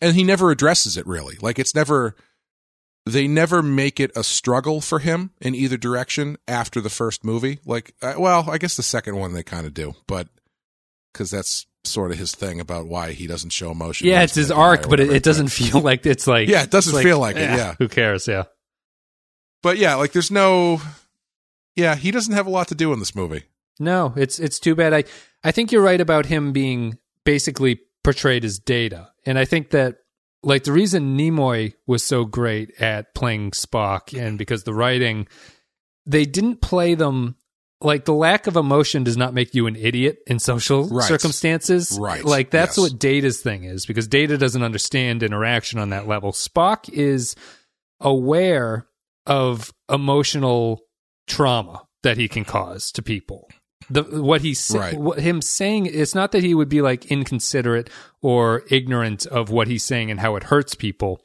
and 0.00 0.14
he 0.14 0.22
never 0.24 0.50
addresses 0.50 0.96
it 0.96 1.06
really. 1.06 1.36
Like 1.40 1.58
it's 1.58 1.74
never 1.74 2.14
they 3.06 3.26
never 3.26 3.62
make 3.62 3.98
it 4.00 4.10
a 4.14 4.22
struggle 4.22 4.80
for 4.82 4.98
him 4.98 5.30
in 5.40 5.54
either 5.54 5.76
direction 5.78 6.36
after 6.46 6.80
the 6.80 6.90
first 6.90 7.24
movie. 7.24 7.58
Like, 7.64 7.94
uh, 8.02 8.14
well, 8.18 8.50
I 8.50 8.58
guess 8.58 8.76
the 8.76 8.82
second 8.82 9.16
one 9.16 9.32
they 9.32 9.42
kind 9.42 9.66
of 9.66 9.72
do, 9.72 9.94
but 10.06 10.28
because 11.12 11.30
that's 11.30 11.66
sort 11.84 12.12
of 12.12 12.18
his 12.18 12.34
thing 12.34 12.60
about 12.60 12.86
why 12.86 13.12
he 13.12 13.26
doesn't 13.26 13.50
show 13.50 13.70
emotion. 13.70 14.06
Yeah, 14.08 14.22
it's 14.22 14.34
his 14.34 14.50
arc, 14.50 14.88
but 14.90 15.00
it, 15.00 15.10
it 15.10 15.22
doesn't 15.22 15.48
feel 15.48 15.80
like 15.80 16.04
it's 16.04 16.26
like 16.26 16.48
Yeah, 16.48 16.62
it 16.64 16.70
doesn't 16.70 17.02
feel 17.02 17.18
like 17.18 17.36
it, 17.36 17.48
eh, 17.50 17.56
yeah. 17.56 17.74
who 17.78 17.88
cares? 17.88 18.28
Yeah, 18.28 18.44
But 19.62 19.78
yeah, 19.78 19.94
like 19.96 20.12
there's 20.12 20.30
no. 20.30 20.80
Yeah, 21.76 21.94
he 21.94 22.10
doesn't 22.10 22.34
have 22.34 22.46
a 22.46 22.50
lot 22.50 22.68
to 22.68 22.74
do 22.74 22.92
in 22.92 22.98
this 22.98 23.14
movie. 23.14 23.44
no, 23.78 24.12
it's 24.16 24.38
it's 24.38 24.58
too 24.58 24.74
bad. 24.74 24.92
I 24.94 25.04
I 25.44 25.52
think 25.52 25.70
you're 25.72 25.82
right 25.82 26.00
about 26.00 26.26
him 26.26 26.52
being 26.52 26.98
basically 27.24 27.80
portrayed 28.02 28.44
as 28.44 28.58
Data, 28.58 29.10
and 29.26 29.38
I 29.38 29.44
think 29.44 29.70
that 29.70 29.98
like 30.42 30.64
the 30.64 30.72
reason 30.72 31.16
Nimoy 31.16 31.74
was 31.86 32.02
so 32.04 32.24
great 32.24 32.80
at 32.80 33.14
playing 33.14 33.50
Spock, 33.52 34.16
and 34.18 34.38
because 34.38 34.64
the 34.64 34.74
writing, 34.74 35.26
they 36.06 36.24
didn't 36.24 36.60
play 36.60 36.94
them. 36.94 37.36
Like 37.80 38.06
the 38.06 38.12
lack 38.14 38.48
of 38.48 38.56
emotion 38.56 39.04
does 39.04 39.16
not 39.16 39.34
make 39.34 39.54
you 39.54 39.68
an 39.68 39.76
idiot 39.76 40.18
in 40.26 40.40
social 40.40 40.88
Right. 40.88 41.06
circumstances. 41.06 41.96
Right. 42.00 42.24
Like 42.24 42.50
that's 42.50 42.76
Yes. 42.76 42.90
what 42.90 42.98
Data's 42.98 43.40
thing 43.40 43.62
is 43.62 43.86
because 43.86 44.08
Data 44.08 44.36
doesn't 44.36 44.64
understand 44.64 45.22
interaction 45.22 45.78
on 45.78 45.90
that 45.90 46.08
level. 46.08 46.32
Spock 46.32 46.88
is 46.92 47.36
aware 48.00 48.87
of 49.28 49.72
emotional 49.90 50.80
trauma 51.26 51.84
that 52.02 52.16
he 52.16 52.28
can 52.28 52.44
cause 52.44 52.90
to 52.92 53.02
people. 53.02 53.48
The 53.90 54.02
what 54.02 54.40
he's 54.42 54.70
Right. 54.74 54.98
what 54.98 55.20
him 55.20 55.40
saying 55.40 55.86
it's 55.86 56.14
not 56.14 56.32
that 56.32 56.42
he 56.42 56.54
would 56.54 56.68
be 56.68 56.82
like 56.82 57.06
inconsiderate 57.06 57.88
or 58.20 58.64
ignorant 58.70 59.24
of 59.26 59.50
what 59.50 59.68
he's 59.68 59.84
saying 59.84 60.10
and 60.10 60.20
how 60.20 60.36
it 60.36 60.44
hurts 60.44 60.74
people. 60.74 61.20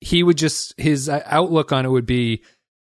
He 0.00 0.22
would 0.22 0.36
just 0.38 0.74
his 0.76 1.08
uh, 1.08 1.22
outlook 1.26 1.72
on 1.72 1.84
it 1.86 1.90
would 1.90 2.06
be 2.06 2.42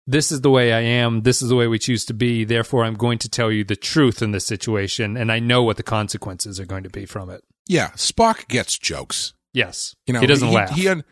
this 0.07 0.31
is 0.31 0.41
the 0.41 0.51
way 0.51 0.71
I 0.71 0.81
am, 0.81 1.21
this 1.21 1.41
is 1.41 1.49
the 1.49 1.55
way 1.55 1.65
we 1.65 1.79
choose 1.79 2.05
to 2.05 2.13
be, 2.13 2.43
therefore 2.43 2.83
I'm 2.83 2.93
going 2.93 3.17
to 3.19 3.29
tell 3.29 3.51
you 3.51 3.63
the 3.63 3.75
truth 3.75 4.21
in 4.21 4.31
this 4.31 4.45
situation 4.45 5.17
and 5.17 5.31
I 5.31 5.39
know 5.39 5.63
what 5.63 5.77
the 5.77 5.83
consequences 5.83 6.59
are 6.59 6.65
going 6.65 6.83
to 6.83 6.89
be 6.91 7.05
from 7.07 7.29
it. 7.31 7.41
Yeah, 7.67 7.89
Spock 7.91 8.47
gets 8.47 8.77
jokes. 8.77 9.33
Yes. 9.53 9.95
You 10.05 10.13
know, 10.13 10.19
he 10.19 10.27
doesn't 10.27 10.51
laugh. 10.51 10.69
He, 10.71 10.87
un- 10.87 11.03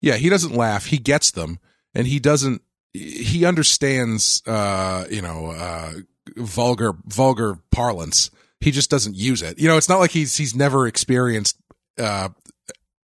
yeah, 0.00 0.14
he 0.16 0.30
doesn't 0.30 0.54
laugh. 0.54 0.86
He 0.86 0.96
gets 0.96 1.30
them, 1.32 1.58
and 1.94 2.06
he 2.06 2.18
doesn't. 2.18 2.62
He 2.98 3.44
understands, 3.44 4.42
uh, 4.46 5.04
you 5.10 5.22
know, 5.22 5.50
uh, 5.50 5.92
vulgar 6.36 6.94
vulgar 7.04 7.58
parlance. 7.70 8.30
He 8.60 8.70
just 8.70 8.90
doesn't 8.90 9.14
use 9.14 9.42
it. 9.42 9.58
You 9.58 9.68
know, 9.68 9.76
it's 9.76 9.88
not 9.88 10.00
like 10.00 10.10
he's 10.10 10.36
he's 10.36 10.54
never 10.54 10.86
experienced 10.86 11.56
uh, 11.98 12.30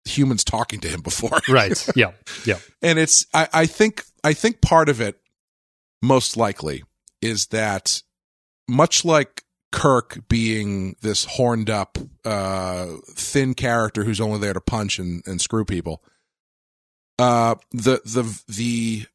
humans 0.05 0.43
talking 0.43 0.79
to 0.81 0.87
him 0.87 1.01
before. 1.01 1.39
right. 1.49 1.87
Yeah. 1.95 2.11
Yeah. 2.45 2.59
and 2.81 2.99
it's 2.99 3.25
I, 3.33 3.47
I 3.53 3.65
think 3.65 4.03
I 4.23 4.33
think 4.33 4.61
part 4.61 4.89
of 4.89 4.99
it 5.01 5.19
most 6.01 6.37
likely 6.37 6.83
is 7.21 7.47
that 7.47 8.01
much 8.67 9.05
like 9.05 9.43
Kirk 9.71 10.27
being 10.27 10.95
this 11.01 11.25
horned 11.25 11.69
up 11.69 11.97
uh 12.25 12.87
thin 13.07 13.53
character 13.53 14.03
who's 14.03 14.21
only 14.21 14.39
there 14.39 14.53
to 14.53 14.61
punch 14.61 14.99
and, 14.99 15.21
and 15.27 15.39
screw 15.39 15.63
people 15.63 16.03
uh 17.19 17.55
the 17.71 18.01
the 18.03 18.41
the 18.47 19.05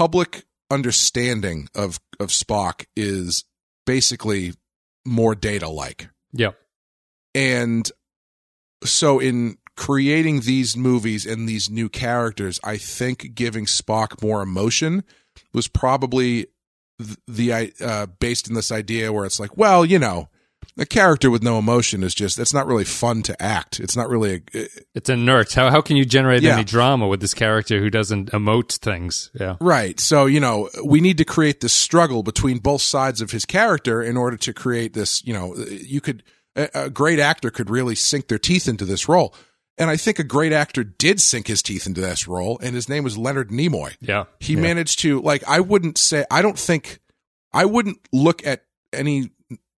public 0.00 0.44
understanding 0.70 1.68
of 1.74 2.00
of 2.18 2.28
Spock 2.30 2.86
is 2.96 3.44
basically 3.84 4.54
more 5.04 5.34
data 5.34 5.68
like 5.68 6.08
Yeah. 6.32 6.52
and 7.34 7.90
so 8.82 9.18
in 9.18 9.58
creating 9.76 10.40
these 10.40 10.74
movies 10.74 11.26
and 11.26 11.46
these 11.46 11.68
new 11.68 11.90
characters, 11.90 12.58
I 12.64 12.78
think 12.78 13.34
giving 13.34 13.66
Spock 13.66 14.22
more 14.22 14.40
emotion 14.40 15.04
was 15.52 15.68
probably 15.68 16.46
the 17.28 17.72
uh, 17.78 18.06
based 18.06 18.48
in 18.48 18.54
this 18.54 18.72
idea 18.72 19.12
where 19.12 19.26
it's 19.26 19.38
like, 19.40 19.54
well, 19.58 19.84
you 19.84 19.98
know, 19.98 20.29
a 20.80 20.86
character 20.86 21.30
with 21.30 21.42
no 21.42 21.58
emotion 21.58 22.02
is 22.02 22.14
just 22.14 22.38
it's 22.38 22.54
not 22.54 22.66
really 22.66 22.84
fun 22.84 23.22
to 23.22 23.40
act. 23.40 23.78
It's 23.78 23.96
not 23.96 24.08
really 24.08 24.42
a, 24.54 24.68
It's 24.94 25.10
inert. 25.10 25.52
How 25.52 25.70
how 25.70 25.80
can 25.82 25.96
you 25.96 26.04
generate 26.04 26.42
Yeah. 26.42 26.54
any 26.54 26.64
drama 26.64 27.06
with 27.06 27.20
this 27.20 27.34
character 27.34 27.78
who 27.78 27.90
doesn't 27.90 28.32
emote 28.32 28.78
things? 28.78 29.30
Yeah. 29.38 29.56
Right. 29.60 30.00
So, 30.00 30.26
you 30.26 30.40
know, 30.40 30.70
we 30.84 31.00
need 31.00 31.18
to 31.18 31.24
create 31.24 31.60
this 31.60 31.74
struggle 31.74 32.22
between 32.22 32.58
both 32.58 32.82
sides 32.82 33.20
of 33.20 33.30
his 33.30 33.44
character 33.44 34.02
in 34.02 34.16
order 34.16 34.36
to 34.38 34.52
create 34.52 34.94
this, 34.94 35.22
you 35.24 35.34
know, 35.34 35.54
you 35.56 36.00
could, 36.00 36.22
a, 36.56 36.68
a 36.74 36.90
great 36.90 37.18
actor 37.20 37.50
could 37.50 37.70
really 37.70 37.94
sink 37.94 38.28
their 38.28 38.38
teeth 38.38 38.66
into 38.66 38.84
this 38.86 39.08
role. 39.08 39.34
And 39.78 39.88
I 39.88 39.96
think 39.96 40.18
a 40.18 40.24
great 40.24 40.52
actor 40.52 40.82
did 40.84 41.20
sink 41.20 41.46
his 41.46 41.62
teeth 41.62 41.86
into 41.86 42.00
this 42.02 42.28
role, 42.28 42.58
and 42.62 42.74
his 42.74 42.88
name 42.88 43.02
was 43.04 43.16
Leonard 43.16 43.50
Nimoy. 43.50 43.96
Yeah. 44.00 44.24
He 44.38 44.54
yeah. 44.54 44.60
managed 44.60 44.98
to, 45.00 45.20
like, 45.22 45.42
I 45.48 45.60
wouldn't 45.60 45.96
say, 45.96 46.24
I 46.30 46.42
don't 46.42 46.58
think, 46.58 47.00
I 47.52 47.64
wouldn't 47.64 47.98
look 48.12 48.46
at 48.46 48.64
any 48.92 49.30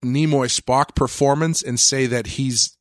Nimoy 0.05 0.49
Spock 0.49 0.95
performance 0.95 1.63
and 1.63 1.79
say 1.79 2.07
that 2.07 2.27
he's 2.27 2.77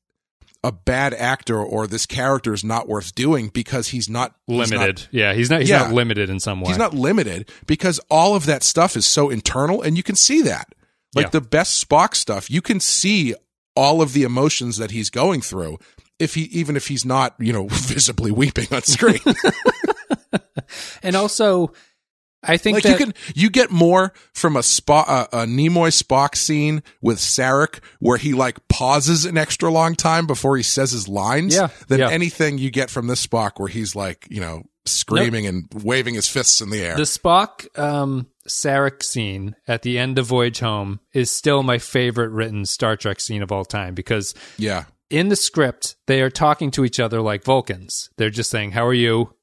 a 0.63 0.71
bad 0.71 1.13
actor 1.15 1.57
or 1.61 1.87
this 1.87 2.05
character 2.05 2.53
is 2.53 2.63
not 2.63 2.87
worth 2.87 3.15
doing 3.15 3.47
because 3.49 3.87
he's 3.87 4.07
not 4.07 4.35
he's 4.45 4.69
not 4.71 4.79
limited. 4.79 5.07
yeah, 5.11 5.33
he's 5.33 5.49
not. 5.49 5.61
He's 5.61 5.69
Yeah. 5.69 5.79
not 5.83 5.93
limited 5.93 6.29
in 6.29 6.39
some 6.39 6.61
way. 6.61 6.67
He's 6.69 6.77
not 6.77 6.93
limited 6.93 7.49
because 7.65 7.99
all 8.11 8.35
of 8.35 8.45
that 8.45 8.61
stuff 8.63 8.95
is 8.95 9.05
so 9.05 9.29
internal 9.31 9.81
and 9.81 9.97
you 9.97 10.03
can 10.03 10.15
see 10.15 10.41
that. 10.43 10.67
Like 11.15 11.25
Yeah. 11.27 11.29
the 11.31 11.41
best 11.41 11.87
Spock 11.87 12.15
stuff, 12.15 12.49
you 12.51 12.61
can 12.61 12.79
see 12.79 13.33
all 13.75 14.01
of 14.03 14.13
the 14.13 14.21
emotions 14.23 14.77
that 14.77 14.91
he's 14.91 15.09
going 15.09 15.41
through 15.41 15.77
if 16.19 16.35
he 16.35 16.41
even 16.43 16.75
if 16.75 16.87
he's 16.89 17.05
not 17.05 17.33
you 17.39 17.51
know 17.53 17.67
visibly 17.71 18.29
weeping 18.31 18.67
on 18.71 18.83
screen 18.83 19.19
and 21.03 21.15
also 21.15 21.71
I 22.43 22.57
think 22.57 22.75
like 22.75 22.83
that 22.83 22.99
you 22.99 23.05
can 23.05 23.13
you 23.35 23.49
get 23.49 23.69
more 23.71 24.13
from 24.33 24.55
a 24.55 24.59
uh, 24.59 25.27
a 25.31 25.37
Nimoy 25.45 25.91
Spock 25.91 26.35
scene 26.35 26.81
with 27.01 27.19
Sarek 27.19 27.79
where 27.99 28.17
he 28.17 28.33
like 28.33 28.67
pauses 28.67 29.25
an 29.25 29.37
extra 29.37 29.69
long 29.69 29.95
time 29.95 30.25
before 30.27 30.57
he 30.57 30.63
says 30.63 30.91
his 30.91 31.07
lines 31.07 31.55
Yeah, 31.55 31.67
than 31.87 31.99
yeah. 31.99 32.09
anything 32.09 32.57
you 32.57 32.71
get 32.71 32.89
from 32.89 33.07
this 33.07 33.25
Spock 33.25 33.51
where 33.57 33.67
he's 33.69 33.95
like 33.95 34.27
you 34.29 34.41
know 34.41 34.63
screaming 34.85 35.45
and 35.45 35.67
waving 35.83 36.15
his 36.15 36.27
fists 36.27 36.59
in 36.61 36.71
the 36.71 36.81
air. 36.81 36.95
the 36.95 37.03
Spock 37.03 37.67
um, 37.77 38.25
Sarek 38.47 39.03
scene 39.03 39.55
at 39.67 39.83
the 39.83 39.99
end 39.99 40.17
of 40.17 40.25
Voyage 40.25 40.59
Home 40.61 40.99
is 41.13 41.31
still 41.31 41.61
my 41.61 41.77
favorite 41.77 42.29
written 42.31 42.65
Star 42.65 42.95
Trek 42.97 43.19
scene 43.19 43.43
of 43.43 43.51
all 43.51 43.65
time 43.65 43.93
because 43.93 44.33
yeah, 44.57 44.85
in 45.11 45.29
the 45.29 45.35
script 45.35 45.95
they 46.07 46.21
are 46.23 46.31
talking 46.31 46.71
to 46.71 46.83
each 46.83 46.99
other 46.99 47.21
like 47.21 47.43
Vulcans. 47.43 48.09
They're 48.17 48.31
just 48.31 48.49
saying, 48.49 48.71
"How 48.71 48.87
are 48.87 48.93
you? 48.95 49.35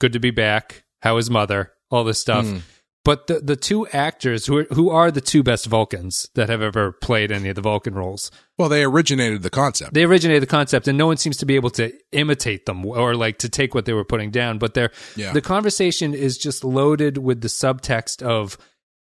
Good 0.00 0.14
to 0.14 0.18
be 0.20 0.30
back. 0.30 0.84
How 1.02 1.18
is 1.18 1.28
mother?" 1.28 1.72
All 1.90 2.04
this 2.04 2.20
stuff. 2.20 2.46
Hmm. 2.46 2.58
But 3.04 3.28
the 3.28 3.38
the 3.38 3.54
two 3.54 3.86
actors 3.88 4.46
who 4.46 4.58
are, 4.58 4.64
who 4.72 4.90
are 4.90 5.12
the 5.12 5.20
two 5.20 5.44
best 5.44 5.66
Vulcans 5.66 6.28
that 6.34 6.48
have 6.48 6.60
ever 6.60 6.90
played 6.90 7.30
any 7.30 7.48
of 7.48 7.54
the 7.54 7.60
Vulcan 7.60 7.94
roles, 7.94 8.32
well 8.58 8.68
they 8.68 8.82
originated 8.82 9.42
the 9.44 9.50
concept. 9.50 9.94
they 9.94 10.02
originated 10.02 10.42
the 10.42 10.48
concept, 10.48 10.88
and 10.88 10.98
no 10.98 11.06
one 11.06 11.16
seems 11.16 11.36
to 11.36 11.46
be 11.46 11.54
able 11.54 11.70
to 11.70 11.92
imitate 12.10 12.66
them 12.66 12.84
or 12.84 13.14
like 13.14 13.38
to 13.38 13.48
take 13.48 13.76
what 13.76 13.84
they 13.84 13.92
were 13.92 14.04
putting 14.04 14.32
down. 14.32 14.58
But 14.58 14.74
they're 14.74 14.90
Yeah. 15.14 15.32
the 15.32 15.40
conversation 15.40 16.14
is 16.14 16.36
just 16.36 16.64
loaded 16.64 17.16
with 17.18 17.42
the 17.42 17.48
subtext 17.48 18.22
of, 18.22 18.58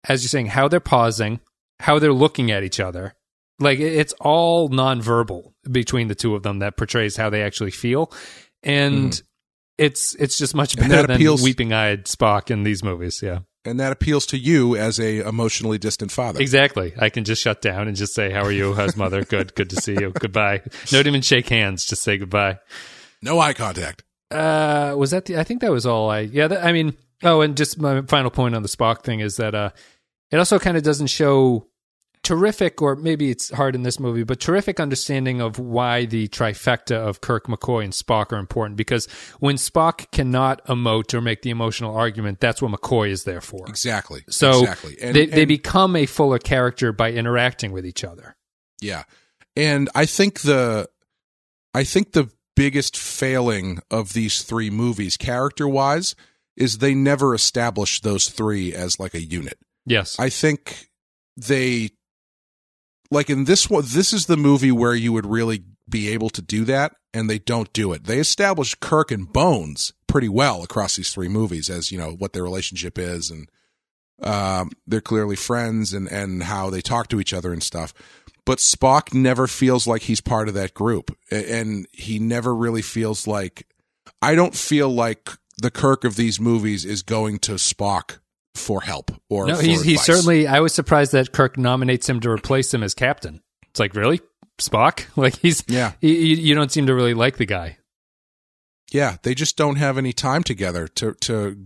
as 0.08 0.22
you're 0.22 0.30
saying, 0.30 0.48
how 0.48 0.68
they're 0.68 0.80
pausing, 0.80 1.40
how 1.80 1.98
they're 1.98 2.14
looking 2.14 2.52
at 2.52 2.64
each 2.64 2.80
other. 2.80 3.16
Like 3.60 3.80
it's 3.80 4.14
all 4.22 4.70
nonverbal 4.70 5.54
between 5.72 6.08
the 6.08 6.14
two 6.14 6.36
of 6.36 6.44
them 6.44 6.60
that 6.60 6.78
portrays 6.78 7.18
how 7.18 7.32
they 7.32 7.42
actually 7.42 7.72
feel, 7.72 8.12
and 8.62 9.20
it's 9.78 10.16
it's 10.16 10.38
just 10.38 10.56
much. 10.56 10.76
Better 10.76 11.08
that 11.08 11.20
than 11.20 11.44
weeping 11.44 11.74
eyed 11.74 12.06
Spock 12.06 12.50
in 12.50 12.64
these 12.64 12.84
movies. 12.84 13.22
Yeah, 13.22 13.40
and 13.66 13.80
that 13.80 13.92
appeals 13.92 14.26
to 14.28 14.38
you 14.38 14.76
as 14.76 15.00
a 15.00 15.20
emotionally 15.28 15.78
distant 15.78 16.12
father. 16.12 16.42
exactly. 16.42 16.94
I 16.98 17.10
can 17.10 17.24
just 17.24 17.42
shut 17.42 17.62
down 17.62 17.88
and 17.88 17.96
just 17.96 18.14
say, 18.14 18.32
"How 18.32 18.44
are 18.44 18.52
you? 18.52 18.74
How's 18.74 18.96
mother? 18.96 19.24
Good, 19.30 19.56
good 19.56 19.70
to 19.72 19.76
see 19.76 19.94
you. 19.94 20.12
Goodbye." 20.12 20.62
Don't 20.88 21.08
even 21.08 21.22
shake 21.22 21.50
hands. 21.50 21.86
Just 21.86 22.02
say 22.02 22.18
goodbye. 22.18 22.60
No 23.22 23.40
eye 23.40 23.54
contact. 23.54 24.04
Uh, 24.32 24.94
was 24.98 25.12
that 25.12 25.26
the? 25.26 25.38
I 25.38 25.44
think 25.44 25.62
that 25.62 25.72
was 25.72 25.86
all. 25.86 26.10
I 26.10 26.22
yeah. 26.22 26.48
That, 26.48 26.66
I 26.66 26.72
mean, 26.72 26.96
oh, 27.24 27.42
and 27.42 27.56
just 27.56 27.80
my 27.80 28.02
final 28.04 28.32
point 28.32 28.56
on 28.56 28.64
the 28.64 28.70
Spock 28.70 29.04
thing 29.04 29.20
is 29.20 29.38
that 29.38 29.56
uh, 29.56 29.70
it 30.32 30.38
also 30.38 30.60
kind 30.60 30.78
of 30.78 30.84
doesn't 30.84 31.08
show 31.08 31.68
terrific, 32.28 32.82
or 32.82 32.98
maybe 32.98 33.32
it's 33.32 33.50
hard 33.52 33.74
in 33.74 33.84
this 33.84 34.02
movie, 34.02 34.24
but 34.24 34.38
terrific 34.38 34.82
understanding 34.82 35.40
of 35.40 35.60
why 35.60 36.04
the 36.04 36.28
trifecta 36.28 36.98
of 36.98 37.22
Kirk, 37.22 37.48
McCoy, 37.48 37.86
and 37.86 37.94
Spock 37.94 38.34
are 38.34 38.38
important. 38.38 38.76
Because 38.76 39.06
when 39.40 39.56
Spock 39.56 40.12
cannot 40.12 40.64
emote 40.66 41.14
or 41.14 41.22
make 41.22 41.42
the 41.42 41.52
emotional 41.52 41.96
argument, 41.96 42.42
that's 42.42 42.62
what 42.62 42.70
McCoy 42.70 43.12
is 43.12 43.24
there 43.24 43.40
for. 43.40 43.66
Exactly. 43.70 44.26
So 44.30 44.60
exactly. 44.60 44.98
And, 45.02 45.16
they 45.16 45.26
they 45.28 45.46
become 45.46 45.96
a 45.96 46.06
fuller 46.06 46.38
character 46.38 46.92
by 46.92 47.14
interacting 47.14 47.72
with 47.72 47.86
each 47.86 48.04
other. 48.04 48.36
Yeah. 48.82 49.04
And 49.56 49.90
I 49.96 50.06
think 50.06 50.42
the 50.42 50.90
I 51.74 51.86
think 51.86 52.12
the 52.12 52.30
biggest 52.58 52.98
failing 52.98 53.80
of 53.90 54.12
these 54.12 54.42
three 54.42 54.70
movies 54.70 55.16
character 55.16 55.66
wise 55.66 56.14
is 56.58 56.80
they 56.80 56.94
never 56.94 57.34
established 57.34 58.04
those 58.04 58.28
three 58.28 58.74
as 58.74 59.00
like 59.00 59.14
a 59.14 59.22
unit. 59.22 59.58
Yes. 59.86 60.20
I 60.20 60.30
think 60.30 60.90
they 61.38 61.92
like 63.12 63.30
in 63.30 63.46
this 63.46 63.70
one 63.70 63.84
this 63.86 64.14
is 64.14 64.26
the 64.26 64.38
movie 64.38 64.72
where 64.72 64.96
you 64.96 65.14
would 65.14 65.26
really 65.26 65.64
be 65.90 66.10
able 66.10 66.30
to 66.30 66.42
do 66.42 66.66
that 66.66 66.96
and 67.14 67.30
they 67.30 67.40
don't 67.40 67.72
do 67.74 67.94
it. 67.94 68.04
They 68.04 68.20
establish 68.20 68.76
Kirk 68.76 69.12
and 69.12 69.32
Bones 69.32 69.94
pretty 70.06 70.30
well 70.30 70.64
across 70.64 70.96
these 70.98 71.12
three 71.12 71.30
movies 71.30 71.70
as, 71.70 71.92
you 71.92 71.98
know, 71.98 72.12
what 72.12 72.34
their 72.34 72.44
relationship 72.44 73.00
is 73.00 73.32
and 73.32 73.50
um, 74.22 74.72
they're 74.86 75.02
clearly 75.02 75.36
friends 75.36 75.94
and 75.94 76.08
and 76.08 76.44
how 76.44 76.70
they 76.70 76.82
talk 76.82 77.08
to 77.10 77.20
each 77.20 77.34
other 77.34 77.54
and 77.54 77.62
stuff. 77.62 77.94
But 78.46 78.60
Spock 78.60 79.14
never 79.14 79.46
feels 79.46 79.88
like 79.88 80.04
he's 80.04 80.22
part 80.22 80.48
of 80.48 80.54
that 80.54 80.74
group, 80.74 81.16
and 81.30 81.86
he 81.92 82.18
never 82.18 82.56
really 82.56 82.82
feels 82.82 83.28
like. 83.28 83.68
I 84.22 84.36
don't 84.36 84.56
feel 84.56 84.90
like 84.90 85.30
the 85.62 85.70
Kirk 85.70 86.04
of 86.04 86.16
these 86.16 86.40
movies 86.40 86.86
is 86.86 87.04
going 87.04 87.40
to 87.40 87.54
Spock 87.54 88.20
for 88.58 88.82
help 88.82 89.12
or 89.30 89.48
no, 89.48 89.58
he's 89.58 89.84
he's 89.84 90.02
certainly. 90.02 90.48
I 90.48 90.60
was 90.60 90.74
surprised 90.74 91.12
that 91.14 91.32
Kirk 91.32 91.58
nominates 91.58 92.08
him 92.10 92.20
to 92.22 92.30
replace 92.30 92.74
him 92.74 92.84
as 92.84 92.94
captain. 92.94 93.42
It's 93.70 93.80
like 93.80 93.94
really 93.96 94.22
Spock. 94.60 95.06
Like 95.16 95.38
he's 95.38 95.64
yeah 95.68 95.94
you, 96.02 96.12
you 96.14 96.56
don't 96.56 96.72
seem 96.72 96.88
to 96.88 96.96
really 96.96 97.14
like 97.14 97.38
the 97.38 97.46
guy. 97.46 97.78
yeah. 98.92 99.18
They 99.24 99.36
just 99.36 99.58
don't 99.58 99.76
have 99.78 99.98
any 99.98 100.14
time 100.14 100.44
together 100.44 100.88
to 100.90 101.14
to 101.22 101.66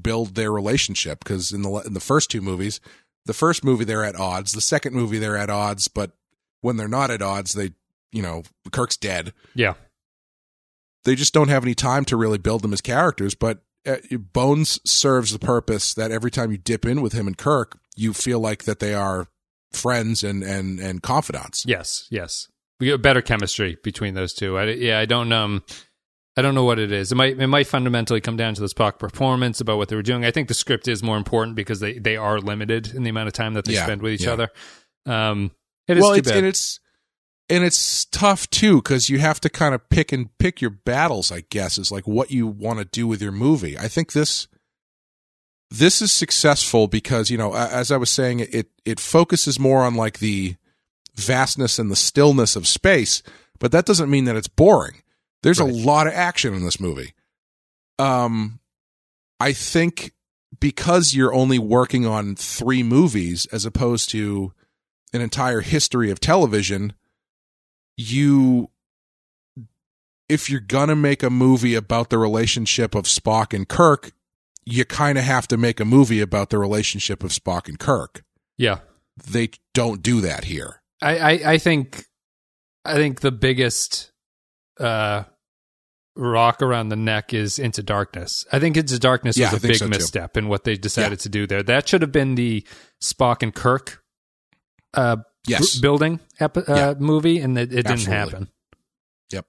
build 0.00 0.34
their 0.34 0.50
relationship 0.52 1.22
because 1.24 1.52
in 1.52 1.62
the 1.62 1.70
in 1.86 1.94
the 1.94 2.00
first 2.00 2.30
two 2.30 2.40
movies, 2.40 2.80
the 3.26 3.32
first 3.34 3.64
movie 3.64 3.84
they're 3.84 4.04
at 4.04 4.16
odds, 4.16 4.52
the 4.52 4.60
second 4.60 4.94
movie 4.94 5.18
they're 5.18 5.36
at 5.36 5.50
odds, 5.50 5.88
but 5.88 6.12
when 6.60 6.76
they're 6.76 6.88
not 6.88 7.10
at 7.10 7.22
odds, 7.22 7.52
they 7.52 7.70
you 8.12 8.22
know 8.22 8.42
Kirk's 8.72 8.96
dead. 8.96 9.32
Yeah. 9.54 9.74
they 11.04 11.14
just 11.16 11.34
don't 11.34 11.48
have 11.48 11.64
any 11.64 11.74
time 11.74 12.04
to 12.06 12.16
really 12.16 12.38
build 12.38 12.62
them 12.62 12.72
as 12.72 12.80
characters. 12.80 13.34
But 13.34 13.62
uh, 13.86 13.96
Bones 14.32 14.80
serves 14.84 15.32
the 15.32 15.38
purpose 15.38 15.94
that 15.94 16.10
every 16.10 16.30
time 16.30 16.50
you 16.52 16.58
dip 16.58 16.84
in 16.84 17.02
with 17.02 17.12
him 17.12 17.26
and 17.26 17.36
Kirk, 17.36 17.78
you 17.96 18.12
feel 18.12 18.40
like 18.40 18.64
that 18.64 18.78
they 18.78 18.94
are 18.94 19.26
friends 19.72 20.22
and 20.22 20.42
and 20.42 20.78
and 20.78 21.02
confidants. 21.02 21.64
Yes. 21.66 22.06
Yes. 22.10 22.48
We 22.80 22.86
get 22.86 23.00
better 23.02 23.22
chemistry 23.22 23.78
between 23.82 24.14
those 24.14 24.34
two. 24.34 24.58
I, 24.58 24.64
yeah. 24.70 24.98
I 24.98 25.06
don't 25.06 25.32
um. 25.32 25.62
I 26.34 26.40
don't 26.40 26.54
know 26.54 26.64
what 26.64 26.78
it 26.78 26.90
is. 26.90 27.12
It 27.12 27.14
might 27.16 27.38
it 27.38 27.46
might 27.46 27.66
fundamentally 27.66 28.22
come 28.22 28.38
down 28.38 28.54
to 28.54 28.60
the 28.62 28.66
Spock 28.66 28.98
performance 28.98 29.60
about 29.60 29.76
what 29.76 29.90
they 29.90 29.96
were 29.96 30.02
doing. 30.02 30.24
I 30.24 30.30
think 30.30 30.48
the 30.48 30.54
script 30.54 30.88
is 30.88 31.02
more 31.02 31.18
important 31.18 31.56
because 31.56 31.80
they, 31.80 31.98
they 31.98 32.16
are 32.16 32.38
limited 32.40 32.94
in 32.94 33.02
the 33.02 33.10
amount 33.10 33.26
of 33.26 33.34
time 33.34 33.52
that 33.52 33.66
they 33.66 33.74
Yeah, 33.74 33.84
spend 33.84 34.00
with 34.00 34.14
each 34.14 34.24
yeah. 34.24 34.32
other. 34.32 34.48
Um, 35.04 35.50
it 35.88 35.98
is 35.98 36.02
well, 36.02 36.12
too 36.14 36.20
it's, 36.20 36.30
bad. 36.30 36.38
and 36.38 36.46
it's 36.46 36.80
and 37.48 37.64
it's 37.64 38.04
tough 38.06 38.48
too 38.50 38.76
because 38.76 39.08
you 39.10 39.18
have 39.18 39.40
to 39.40 39.50
kind 39.50 39.74
of 39.74 39.88
pick 39.88 40.12
and 40.12 40.36
pick 40.38 40.60
your 40.60 40.70
battles. 40.70 41.30
I 41.32 41.42
guess 41.50 41.78
is 41.78 41.90
like 41.92 42.06
what 42.06 42.30
you 42.30 42.46
want 42.46 42.78
to 42.78 42.84
do 42.84 43.06
with 43.06 43.20
your 43.22 43.32
movie. 43.32 43.76
I 43.78 43.88
think 43.88 44.12
this 44.12 44.48
this 45.70 46.02
is 46.02 46.12
successful 46.12 46.86
because 46.86 47.30
you 47.30 47.38
know 47.38 47.54
as 47.54 47.90
I 47.90 47.96
was 47.96 48.10
saying, 48.10 48.40
it 48.40 48.70
it 48.84 49.00
focuses 49.00 49.58
more 49.58 49.82
on 49.84 49.94
like 49.94 50.18
the 50.18 50.56
vastness 51.14 51.78
and 51.78 51.90
the 51.90 51.96
stillness 51.96 52.56
of 52.56 52.66
space, 52.66 53.22
but 53.58 53.72
that 53.72 53.86
doesn't 53.86 54.10
mean 54.10 54.24
that 54.24 54.36
it's 54.36 54.48
boring. 54.48 55.02
There's 55.42 55.60
Right. 55.60 55.70
a 55.70 55.74
lot 55.76 56.06
of 56.06 56.12
action 56.14 56.54
in 56.54 56.64
this 56.64 56.80
movie. 56.80 57.14
Um, 57.98 58.60
I 59.40 59.52
think 59.52 60.12
because 60.60 61.14
you're 61.14 61.34
only 61.34 61.58
working 61.58 62.06
on 62.06 62.36
three 62.36 62.82
movies 62.82 63.46
as 63.46 63.64
opposed 63.64 64.08
to 64.10 64.52
an 65.12 65.20
entire 65.20 65.60
history 65.60 66.10
of 66.10 66.20
television, 66.20 66.92
you 67.96 68.68
if 70.28 70.48
you're 70.48 70.60
gonna 70.60 70.96
make 70.96 71.22
a 71.22 71.30
movie 71.30 71.74
about 71.74 72.10
the 72.10 72.18
relationship 72.18 72.94
of 72.94 73.04
Spock 73.04 73.52
and 73.54 73.68
Kirk, 73.68 74.12
you 74.64 74.84
kind 74.84 75.18
of 75.18 75.24
have 75.24 75.46
to 75.48 75.56
make 75.56 75.78
a 75.80 75.84
movie 75.84 76.20
about 76.20 76.50
the 76.50 76.58
relationship 76.58 77.22
of 77.24 77.30
Spock 77.30 77.68
and 77.68 77.78
Kirk. 77.78 78.22
yeah. 78.56 78.78
They 79.30 79.50
don't 79.74 80.02
do 80.02 80.22
that 80.22 80.44
here. 80.44 80.80
I, 81.02 81.18
I, 81.18 81.30
I 81.52 81.58
think 81.58 82.06
I 82.86 82.94
think 82.94 83.20
the 83.20 83.30
biggest 83.30 84.10
uh, 84.80 85.24
rock 86.16 86.62
around 86.62 86.88
the 86.88 86.96
neck 86.96 87.34
is 87.34 87.58
Into 87.58 87.82
Darkness. 87.82 88.46
I 88.50 88.58
think 88.58 88.78
Into 88.78 88.98
Darkness 88.98 89.36
Yeah, 89.36 89.52
was 89.52 89.62
a 89.62 89.66
big 89.68 89.76
so, 89.76 89.84
too. 89.84 89.90
misstep 89.90 90.38
in 90.38 90.48
what 90.48 90.64
they 90.64 90.76
decided 90.76 91.18
Yeah. 91.18 91.22
to 91.24 91.28
do 91.28 91.46
there. 91.46 91.62
That 91.62 91.86
should 91.86 92.00
have 92.00 92.10
been 92.10 92.36
the 92.36 92.66
Spock 93.04 93.42
and 93.42 93.54
Kirk 93.54 94.02
uh, 94.94 95.18
Yes. 95.46 95.78
building 95.78 96.20
epi- 96.40 96.60
uh, 96.68 96.76
Yeah. 96.76 96.94
movie, 96.98 97.38
and 97.40 97.58
it, 97.58 97.72
it 97.72 97.86
didn't 97.86 98.04
happen. 98.06 98.48
Yep. 99.30 99.46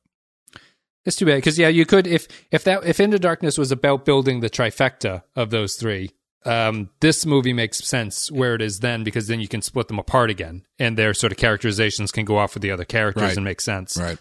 It's 1.06 1.16
too 1.18 1.26
bad 1.26 1.36
because 1.36 1.60
yeah, 1.60 1.68
you 1.68 1.86
could 1.86 2.08
if 2.08 2.28
if 2.52 2.64
that 2.64 2.84
if 2.86 3.00
Into 3.00 3.20
Darkness 3.20 3.58
was 3.58 3.72
about 3.72 4.06
building 4.06 4.40
the 4.40 4.50
trifecta 4.50 5.24
of 5.36 5.50
those 5.50 5.76
three. 5.76 6.12
Um, 6.46 6.90
this 7.00 7.26
movie 7.26 7.54
makes 7.54 7.78
sense 7.88 8.30
where 8.30 8.54
it 8.54 8.62
is 8.62 8.80
then 8.80 9.06
because 9.06 9.28
then 9.28 9.40
you 9.40 9.48
can 9.48 9.62
split 9.62 9.88
them 9.88 9.98
apart 9.98 10.30
again, 10.30 10.66
and 10.78 10.98
their 10.98 11.14
sort 11.14 11.32
of 11.32 11.38
characterizations 11.38 12.12
can 12.12 12.26
go 12.26 12.38
off 12.38 12.54
with 12.54 12.64
the 12.64 12.72
other 12.72 12.84
characters 12.84 13.24
Right. 13.24 13.36
and 13.38 13.46
make 13.46 13.62
sense. 13.62 13.96
Right. 13.96 14.18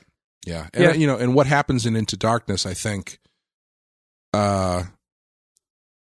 Yeah. 0.46 0.68
And 0.72 0.84
Yeah. 0.84 0.92
you 0.92 1.06
know, 1.08 1.16
and 1.16 1.34
what 1.34 1.48
happens 1.48 1.84
in 1.84 1.96
Into 1.96 2.16
Darkness, 2.16 2.64
I 2.64 2.74
think 2.74 3.18
uh 4.32 4.84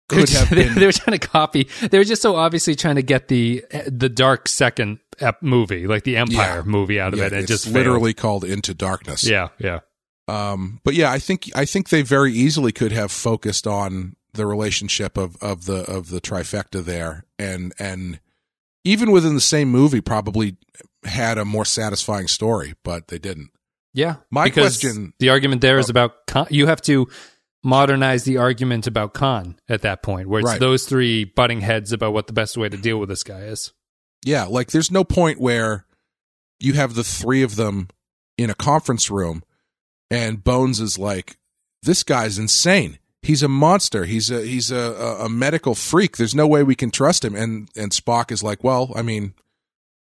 They 0.08 0.16
were, 0.16 0.22
could 0.26 0.30
have 0.30 0.50
been 0.50 0.74
they 0.74 0.86
were 0.86 0.92
trying 0.92 1.18
to 1.18 1.26
copy. 1.26 1.68
They 1.90 1.98
were 1.98 2.04
just 2.04 2.22
so 2.22 2.36
obviously 2.36 2.74
trying 2.74 2.96
to 2.96 3.02
get 3.02 3.28
the 3.28 3.64
the 3.86 4.08
dark 4.08 4.48
second 4.48 4.98
ep- 5.20 5.42
movie, 5.42 5.86
like 5.86 6.04
the 6.04 6.16
Empire 6.16 6.56
Yeah. 6.58 6.62
movie, 6.64 7.00
out 7.00 7.12
of 7.14 7.18
yeah, 7.18 7.26
it, 7.26 7.32
and 7.32 7.42
it's 7.42 7.48
just 7.50 7.66
literally 7.68 8.12
called 8.14 8.44
Into 8.44 8.74
Darkness. 8.74 9.24
Yeah, 9.24 9.48
yeah. 9.58 9.80
Um, 10.28 10.80
but 10.84 10.94
yeah, 10.94 11.10
I 11.10 11.18
think 11.18 11.50
I 11.54 11.64
think 11.64 11.88
they 11.88 12.02
very 12.02 12.32
easily 12.32 12.72
could 12.72 12.92
have 12.92 13.10
focused 13.12 13.66
on 13.66 14.16
the 14.32 14.46
relationship 14.46 15.16
of, 15.16 15.36
of 15.42 15.66
the 15.66 15.84
of 15.90 16.08
the 16.10 16.20
trifecta 16.20 16.82
there, 16.84 17.24
and 17.38 17.72
and 17.78 18.20
even 18.84 19.10
within 19.10 19.34
the 19.34 19.40
same 19.40 19.68
movie, 19.68 20.00
probably 20.00 20.56
had 21.04 21.38
a 21.38 21.44
more 21.44 21.64
satisfying 21.64 22.26
story, 22.28 22.74
but 22.82 23.08
they 23.08 23.18
didn't. 23.18 23.50
Yeah. 23.92 24.16
My 24.30 24.50
question- 24.50 25.12
the 25.20 25.28
argument 25.30 25.60
there 25.60 25.78
is 25.78 25.88
Oh. 25.88 25.92
about 25.92 26.26
Khan. 26.26 26.46
You 26.50 26.66
have 26.66 26.80
to 26.82 27.06
modernize 27.64 28.24
the 28.24 28.36
argument 28.36 28.86
about 28.86 29.14
Khan 29.14 29.56
at 29.68 29.82
that 29.82 30.02
point, 30.02 30.28
where 30.28 30.40
it's 30.40 30.48
Right. 30.50 30.60
those 30.60 30.84
three 30.86 31.24
butting 31.24 31.62
heads 31.62 31.92
about 31.92 32.12
what 32.12 32.26
the 32.28 32.32
best 32.32 32.56
way 32.56 32.68
to 32.68 32.76
deal 32.76 32.98
with 32.98 33.08
this 33.08 33.22
guy 33.24 33.40
is. 33.40 33.72
Yeah, 34.24 34.44
like 34.44 34.70
there's 34.70 34.90
no 34.90 35.02
point 35.02 35.40
where 35.40 35.86
you 36.60 36.74
have 36.74 36.94
the 36.94 37.04
three 37.04 37.42
of 37.42 37.56
them 37.56 37.88
in 38.38 38.50
a 38.50 38.54
conference 38.54 39.10
room 39.10 39.42
and 40.10 40.44
Bones 40.44 40.80
is 40.80 40.98
like, 40.98 41.36
"This 41.82 42.02
guy's 42.02 42.38
insane. 42.38 42.98
He's 43.22 43.42
a 43.42 43.48
monster. 43.48 44.04
He's 44.04 44.30
a 44.30 44.44
he's 44.44 44.70
a, 44.70 44.76
a, 44.76 45.24
a 45.24 45.28
medical 45.28 45.74
freak. 45.74 46.16
There's 46.16 46.34
no 46.34 46.46
way 46.46 46.62
we 46.62 46.74
can 46.74 46.90
trust 46.90 47.24
him." 47.24 47.34
And 47.34 47.68
and 47.76 47.90
Spock 47.90 48.30
is 48.30 48.42
like, 48.42 48.62
"Well, 48.62 48.92
I 48.94 49.02
mean, 49.02 49.34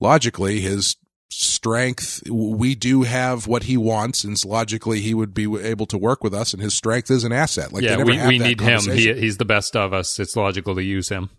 logically, 0.01 0.61
his 0.61 0.97
strength, 1.31 2.23
we 2.29 2.75
do 2.75 3.03
have 3.03 3.47
what 3.47 3.65
he 3.65 3.77
wants, 3.77 4.25
and 4.25 4.43
logically, 4.45 5.01
he 5.01 5.15
would 5.15 5.33
be 5.33 5.45
able 5.61 5.87
to 5.87 5.99
work 5.99 6.23
with 6.23 6.35
us, 6.35 6.53
and 6.53 6.63
his 6.63 6.75
strength 6.75 7.11
is 7.11 7.25
an 7.25 7.33
asset." 7.33 7.73
Like, 7.73 7.83
yeah, 7.83 7.97
we, 8.03 8.19
we 8.27 8.39
need 8.39 8.61
him. 8.61 8.81
He, 8.83 9.13
he's 9.15 9.39
the 9.39 9.45
best 9.45 9.77
of 9.77 9.93
us. 9.93 10.19
It's 10.19 10.37
logical 10.37 10.75
to 10.75 10.83
use 10.83 11.09
him. 11.09 11.31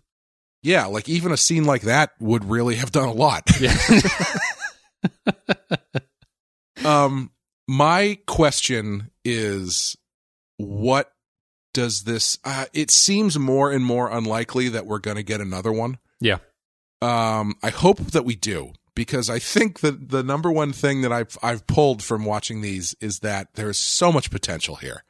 yeah, 0.62 0.86
like 0.86 1.08
even 1.08 1.32
a 1.32 1.36
scene 1.36 1.64
like 1.64 1.82
that 1.82 2.10
would 2.20 2.44
really 2.44 2.76
have 2.76 2.90
done 2.92 3.08
a 3.08 3.12
lot. 3.12 3.42
Yeah. 3.60 3.76
Um, 6.84 7.30
my 7.68 8.18
question 8.26 9.10
is, 9.24 9.96
what 10.56 11.12
does 11.74 12.02
this? 12.02 12.38
Uh, 12.44 12.66
it 12.72 12.90
seems 12.90 13.38
more 13.38 13.70
and 13.70 13.84
more 13.84 14.10
unlikely 14.10 14.68
that 14.70 14.86
we're 14.86 14.98
going 14.98 15.16
to 15.16 15.22
get 15.22 15.40
another 15.40 15.72
one. 15.72 15.98
yeah. 16.20 16.38
Um, 17.00 17.54
I 17.62 17.70
hope 17.70 17.98
that 17.98 18.24
we 18.24 18.36
do 18.36 18.72
because 18.94 19.30
I 19.30 19.38
think 19.38 19.80
that 19.80 20.10
the 20.10 20.22
number 20.22 20.50
one 20.50 20.72
thing 20.72 21.02
that 21.02 21.12
I've 21.12 21.38
I've 21.42 21.66
pulled 21.66 22.02
from 22.02 22.24
watching 22.24 22.60
these 22.60 22.94
is 23.00 23.20
that 23.20 23.54
there 23.54 23.70
is 23.70 23.78
so 23.78 24.12
much 24.12 24.30
potential 24.30 24.76
here, 24.76 25.04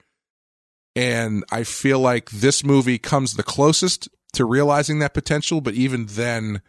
and 0.95 1.45
I 1.51 1.65
feel 1.65 1.99
like 1.99 2.31
this 2.31 2.65
movie 2.65 2.99
comes 2.99 3.35
the 3.35 3.43
closest 3.43 4.09
to 4.35 4.45
realizing 4.45 4.99
that 5.01 5.15
potential. 5.15 5.61
But 5.61 5.75
even 5.75 6.07
then, 6.07 6.63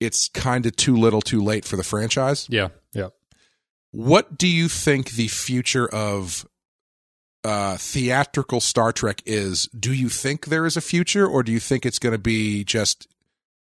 it's 0.00 0.28
kind 0.28 0.66
of 0.66 0.76
too 0.76 0.96
little, 0.96 1.22
too 1.22 1.42
late 1.42 1.64
for 1.64 1.76
the 1.76 1.84
franchise. 1.84 2.46
Yeah. 2.50 2.68
Yeah. 2.92 3.08
What 3.90 4.36
do 4.36 4.46
you 4.46 4.68
think 4.68 5.12
the 5.12 5.28
future 5.28 5.88
of 5.88 6.46
uh, 7.44 7.76
theatrical 7.78 8.60
Star 8.60 8.92
Trek 8.92 9.22
is? 9.24 9.66
Do 9.68 9.92
you 9.92 10.08
think 10.08 10.46
there 10.46 10.66
is 10.66 10.76
a 10.76 10.82
future, 10.82 11.26
or 11.26 11.42
do 11.42 11.52
you 11.52 11.60
think 11.60 11.86
it's 11.86 11.98
going 11.98 12.12
to 12.12 12.18
be 12.18 12.64
just 12.64 13.08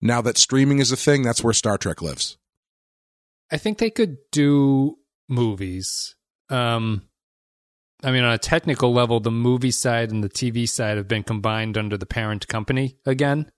now 0.01 0.21
that 0.21 0.37
streaming 0.37 0.79
is 0.79 0.91
a 0.91 0.97
thing? 0.97 1.23
That's 1.23 1.43
where 1.43 1.53
Star 1.53 1.77
Trek 1.77 2.01
lives. 2.01 2.37
I 3.51 3.57
think 3.57 3.77
they 3.77 3.89
could 3.89 4.17
do 4.31 4.97
movies. 5.29 6.15
Um, 6.49 7.03
I 8.03 8.11
mean, 8.11 8.23
on 8.23 8.33
a 8.33 8.37
technical 8.37 8.93
level, 8.93 9.19
the 9.19 9.31
movie 9.31 9.71
side 9.71 10.11
and 10.11 10.23
the 10.23 10.29
TV 10.29 10.67
side 10.69 10.97
have 10.97 11.07
been 11.07 11.23
combined 11.23 11.77
under 11.77 11.97
the 11.97 12.05
parent 12.05 12.47
company 12.47 12.97
again. 13.05 13.51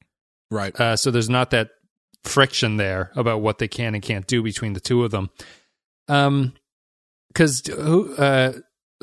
Right. 0.52 0.78
Uh, 0.80 0.96
so 0.96 1.12
there's 1.12 1.30
not 1.30 1.52
that 1.52 1.70
friction 2.24 2.78
there 2.78 3.12
about 3.16 3.42
what 3.42 3.58
they 3.60 3.68
can 3.68 3.94
and 3.96 4.04
can't 4.04 4.28
do 4.28 4.42
between 4.44 4.74
the 4.74 4.80
two 4.80 5.04
of 5.04 5.12
them. 5.12 5.30
Um, 6.08 6.54
because 7.30 7.62
who 7.68 8.16
uh 8.16 8.54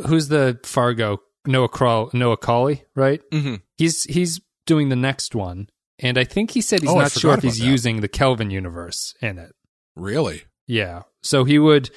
who's 0.07 0.26
the 0.28 0.59
Fargo 0.64 1.18
Noah 1.47 1.68
Crawl 1.68 2.11
Noah 2.12 2.37
Cawley 2.37 2.82
right? 2.97 3.20
Mm-hmm. 3.32 3.57
He's 3.78 4.03
he's 4.05 4.41
doing 4.66 4.89
the 4.89 4.97
next 4.97 5.34
one, 5.34 5.68
and 6.01 6.18
I 6.18 6.24
think 6.24 6.51
he 6.51 6.61
said 6.61 6.80
he's 6.80 6.91
Oh, 6.91 6.99
not 6.99 7.12
sure 7.12 7.34
if 7.34 7.43
he's 7.45 7.61
that. 7.61 7.64
using 7.64 8.01
the 8.01 8.09
Kelvin 8.09 8.51
universe 8.51 9.14
in 9.22 9.39
it. 9.39 9.53
Really? 9.95 10.43
Yeah. 10.66 11.02
So 11.22 11.44
he 11.44 11.58
would, 11.58 11.90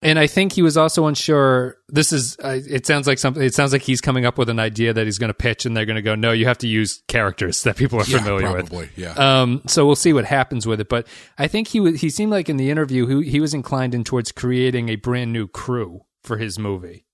and 0.00 0.18
I 0.18 0.26
think 0.26 0.52
he 0.52 0.62
was 0.62 0.76
also 0.76 1.06
unsure. 1.06 1.76
This 1.88 2.12
is, 2.12 2.36
uh, 2.42 2.58
it 2.68 2.86
sounds 2.86 3.06
like 3.06 3.18
something, 3.18 3.42
it 3.42 3.54
sounds 3.54 3.72
like 3.72 3.82
he's 3.82 4.00
coming 4.00 4.24
up 4.24 4.36
with 4.36 4.48
an 4.48 4.58
idea 4.58 4.92
that 4.92 5.04
he's 5.06 5.18
going 5.18 5.28
to 5.28 5.34
pitch 5.34 5.64
and 5.64 5.76
they're 5.76 5.86
going 5.86 5.96
to 5.96 6.02
go, 6.02 6.14
no, 6.16 6.32
you 6.32 6.46
have 6.46 6.58
to 6.58 6.66
use 6.68 7.02
characters 7.08 7.62
that 7.62 7.76
people 7.76 8.00
are 8.00 8.04
Yeah, 8.04 8.18
familiar 8.18 8.52
with. 8.52 8.98
Yeah. 8.98 9.12
Um, 9.12 9.62
so 9.66 9.86
we'll 9.86 9.94
see 9.94 10.12
what 10.12 10.24
happens 10.24 10.66
with 10.66 10.80
it. 10.80 10.88
But 10.88 11.06
I 11.38 11.46
think 11.46 11.68
he 11.68 11.78
was, 11.80 12.00
he 12.00 12.10
seemed 12.10 12.32
like 12.32 12.48
in 12.48 12.56
the 12.56 12.70
interview, 12.70 13.06
he, 13.20 13.30
he 13.30 13.40
was 13.40 13.54
inclined 13.54 13.94
in 13.94 14.02
towards 14.02 14.32
creating 14.32 14.88
a 14.88 14.96
brand 14.96 15.32
new 15.32 15.46
crew 15.46 16.00
for 16.24 16.38
his 16.38 16.58
movie. 16.58 17.06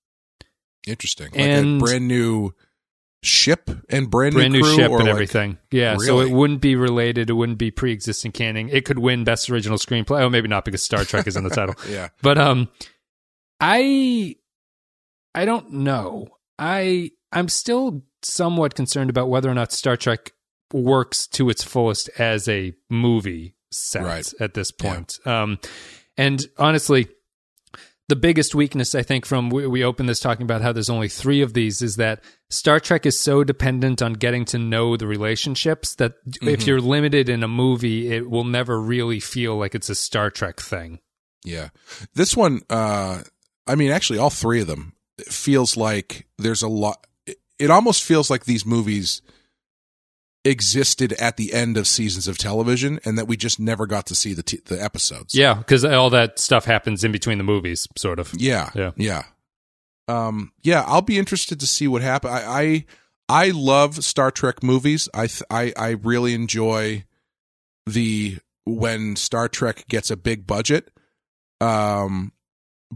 Interesting. 0.86 1.28
Like 1.32 1.40
and- 1.40 1.82
a 1.82 1.84
brand 1.84 2.09
new 2.09 2.53
ship 3.23 3.69
and 3.89 4.11
brand, 4.11 4.35
brand 4.35 4.53
new 4.53 4.62
crew, 4.62 4.75
ship 4.77 4.91
or 4.91 4.97
and 4.99 5.05
like- 5.07 5.11
everything. 5.11 5.59
Yeah, 5.71 5.97
so 5.99 6.21
it 6.21 6.31
wouldn't 6.31 6.61
be 6.61 6.77
related. 6.77 7.31
It 7.31 7.33
wouldn't 7.35 7.59
be 7.59 7.71
pre-existing 7.71 8.33
canon. 8.33 8.69
It 8.69 8.85
could 8.85 8.99
win 8.99 9.25
best 9.25 9.51
original 9.51 9.79
screenplay. 9.79 10.21
Oh, 10.23 10.29
maybe 10.31 10.49
not 10.49 10.64
because 10.64 10.83
Star 10.83 11.05
Trek 11.05 11.27
is 11.27 11.37
in 11.37 11.45
the 11.45 11.51
title. 11.51 11.75
Yeah. 11.89 12.09
But 12.23 12.39
um, 12.39 12.69
I 13.61 14.37
I 15.35 15.45
don't 15.45 15.73
know. 15.73 16.29
I 16.59 17.11
I'm 17.33 17.49
still 17.49 18.03
somewhat 18.23 18.75
concerned 18.75 19.11
about 19.11 19.29
whether 19.29 19.51
or 19.51 19.55
not 19.55 19.73
Star 19.73 19.97
Trek 19.97 20.33
works 20.73 21.27
to 21.29 21.49
its 21.51 21.62
fullest 21.64 22.09
as 22.19 22.49
a 22.49 22.75
movie 22.91 23.55
set 23.71 24.03
Right. 24.05 24.33
at 24.41 24.55
this 24.55 24.71
point. 24.71 25.19
Um, 25.27 25.59
and 26.16 26.45
honestly, 26.59 27.09
the 28.09 28.16
biggest 28.16 28.54
weakness 28.54 28.94
I 28.94 29.02
think 29.02 29.26
from 29.26 29.50
we, 29.50 29.66
we 29.66 29.84
opened 29.84 30.09
this 30.09 30.20
talking 30.20 30.44
about 30.44 30.62
how 30.62 30.72
there's 30.72 30.90
only 30.90 31.09
three 31.09 31.42
of 31.42 31.52
these 31.52 31.82
is 31.82 31.96
that 31.96 32.22
Star 32.50 32.80
Trek 32.80 33.06
is 33.06 33.18
so 33.18 33.44
dependent 33.44 34.02
on 34.02 34.14
getting 34.14 34.44
to 34.46 34.59
know 34.59 34.96
the 34.96 35.06
relationships 35.06 35.94
that 35.96 36.14
if 36.42 36.66
you're 36.66 36.80
limited 36.80 37.28
in 37.28 37.42
a 37.42 37.48
movie, 37.48 38.12
it 38.12 38.30
will 38.30 38.44
never 38.44 38.80
really 38.80 39.20
feel 39.20 39.56
like 39.56 39.74
it's 39.74 39.90
a 39.90 39.94
Star 39.94 40.30
Trek 40.30 40.61
thing. 40.61 41.00
Yeah. 41.44 41.68
This 42.14 42.36
one, 42.36 42.62
uh, 42.70 43.22
I 43.66 43.74
mean, 43.74 43.90
actually, 43.90 44.18
all 44.18 44.30
three 44.30 44.61
of 44.61 44.66
them 44.66 44.94
it 45.18 45.28
feels 45.28 45.76
like 45.76 46.26
there's 46.38 46.62
a 46.62 46.68
lot. 46.68 47.06
It 47.59 47.70
almost 47.70 48.04
feels 48.04 48.30
like 48.30 48.44
these 48.44 48.64
movies 48.64 49.20
existed 50.45 51.12
at 51.14 51.36
the 51.36 51.53
end 51.53 51.76
of 51.76 51.86
seasons 51.86 52.28
of 52.28 52.39
television 52.39 53.01
and 53.05 53.18
that 53.18 53.26
we 53.26 53.36
just 53.36 53.59
never 53.61 53.86
got 53.86 54.07
to 54.07 54.14
see 54.14 54.32
the 54.32 54.43
t- 54.43 54.61
the 54.66 54.82
episodes. 54.82 55.34
Yeah, 55.34 55.55
because 55.55 55.84
all 55.84 56.11
that 56.11 56.39
stuff 56.39 56.64
happens 56.64 57.05
in 57.05 57.12
between 57.12 57.39
the 57.39 57.45
movies, 57.45 57.86
sort 57.97 58.18
of. 58.18 58.32
Yeah. 58.36 58.70
Yeah. 58.74 58.93
Yeah. 58.97 59.24
Um, 60.07 60.53
yeah, 60.62 60.84
I'll 60.86 61.03
be 61.03 61.18
interested 61.18 61.61
to 61.61 61.66
see 61.66 61.86
what 61.86 62.01
happens. 62.03 62.32
I, 62.32 62.62
I, 62.62 62.84
I 63.28 63.51
love 63.51 64.03
Star 64.03 64.30
Trek 64.30 64.62
movies. 64.62 65.09
I, 65.12 65.26
th- 65.26 65.43
I, 65.51 65.72
I 65.76 65.91
really 65.91 66.32
enjoy 66.32 67.05
the 67.84 68.39
when 68.64 69.16
Star 69.16 69.49
Trek 69.49 69.86
gets 69.89 70.11
a 70.11 70.16
big 70.16 70.47
budget. 70.47 70.91
Um, 71.61 72.32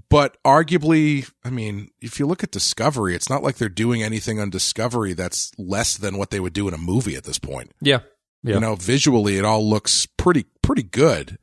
but 0.08 0.36
arguably, 0.42 1.30
I 1.44 1.50
mean, 1.50 1.90
if 2.00 2.18
you 2.18 2.26
look 2.26 2.42
at 2.42 2.50
Discovery, 2.50 3.14
it's 3.14 3.28
not 3.28 3.42
like 3.42 3.56
they're 3.56 3.68
doing 3.68 4.02
anything 4.02 4.40
on 4.40 4.50
Discovery 4.50 5.12
that's 5.12 5.52
less 5.58 5.96
than 5.96 6.16
what 6.16 6.30
they 6.30 6.40
would 6.40 6.54
do 6.54 6.66
in 6.68 6.74
a 6.74 6.78
movie 6.78 7.16
at 7.16 7.24
this 7.24 7.38
point. 7.38 7.72
Yeah, 7.80 8.00
yeah. 8.42 8.54
You 8.54 8.60
know, 8.60 8.74
visually, 8.74 9.36
it 9.36 9.44
all 9.44 9.68
looks 9.68 10.06
pretty, 10.06 10.46
pretty 10.62 10.82
good. 10.82 11.38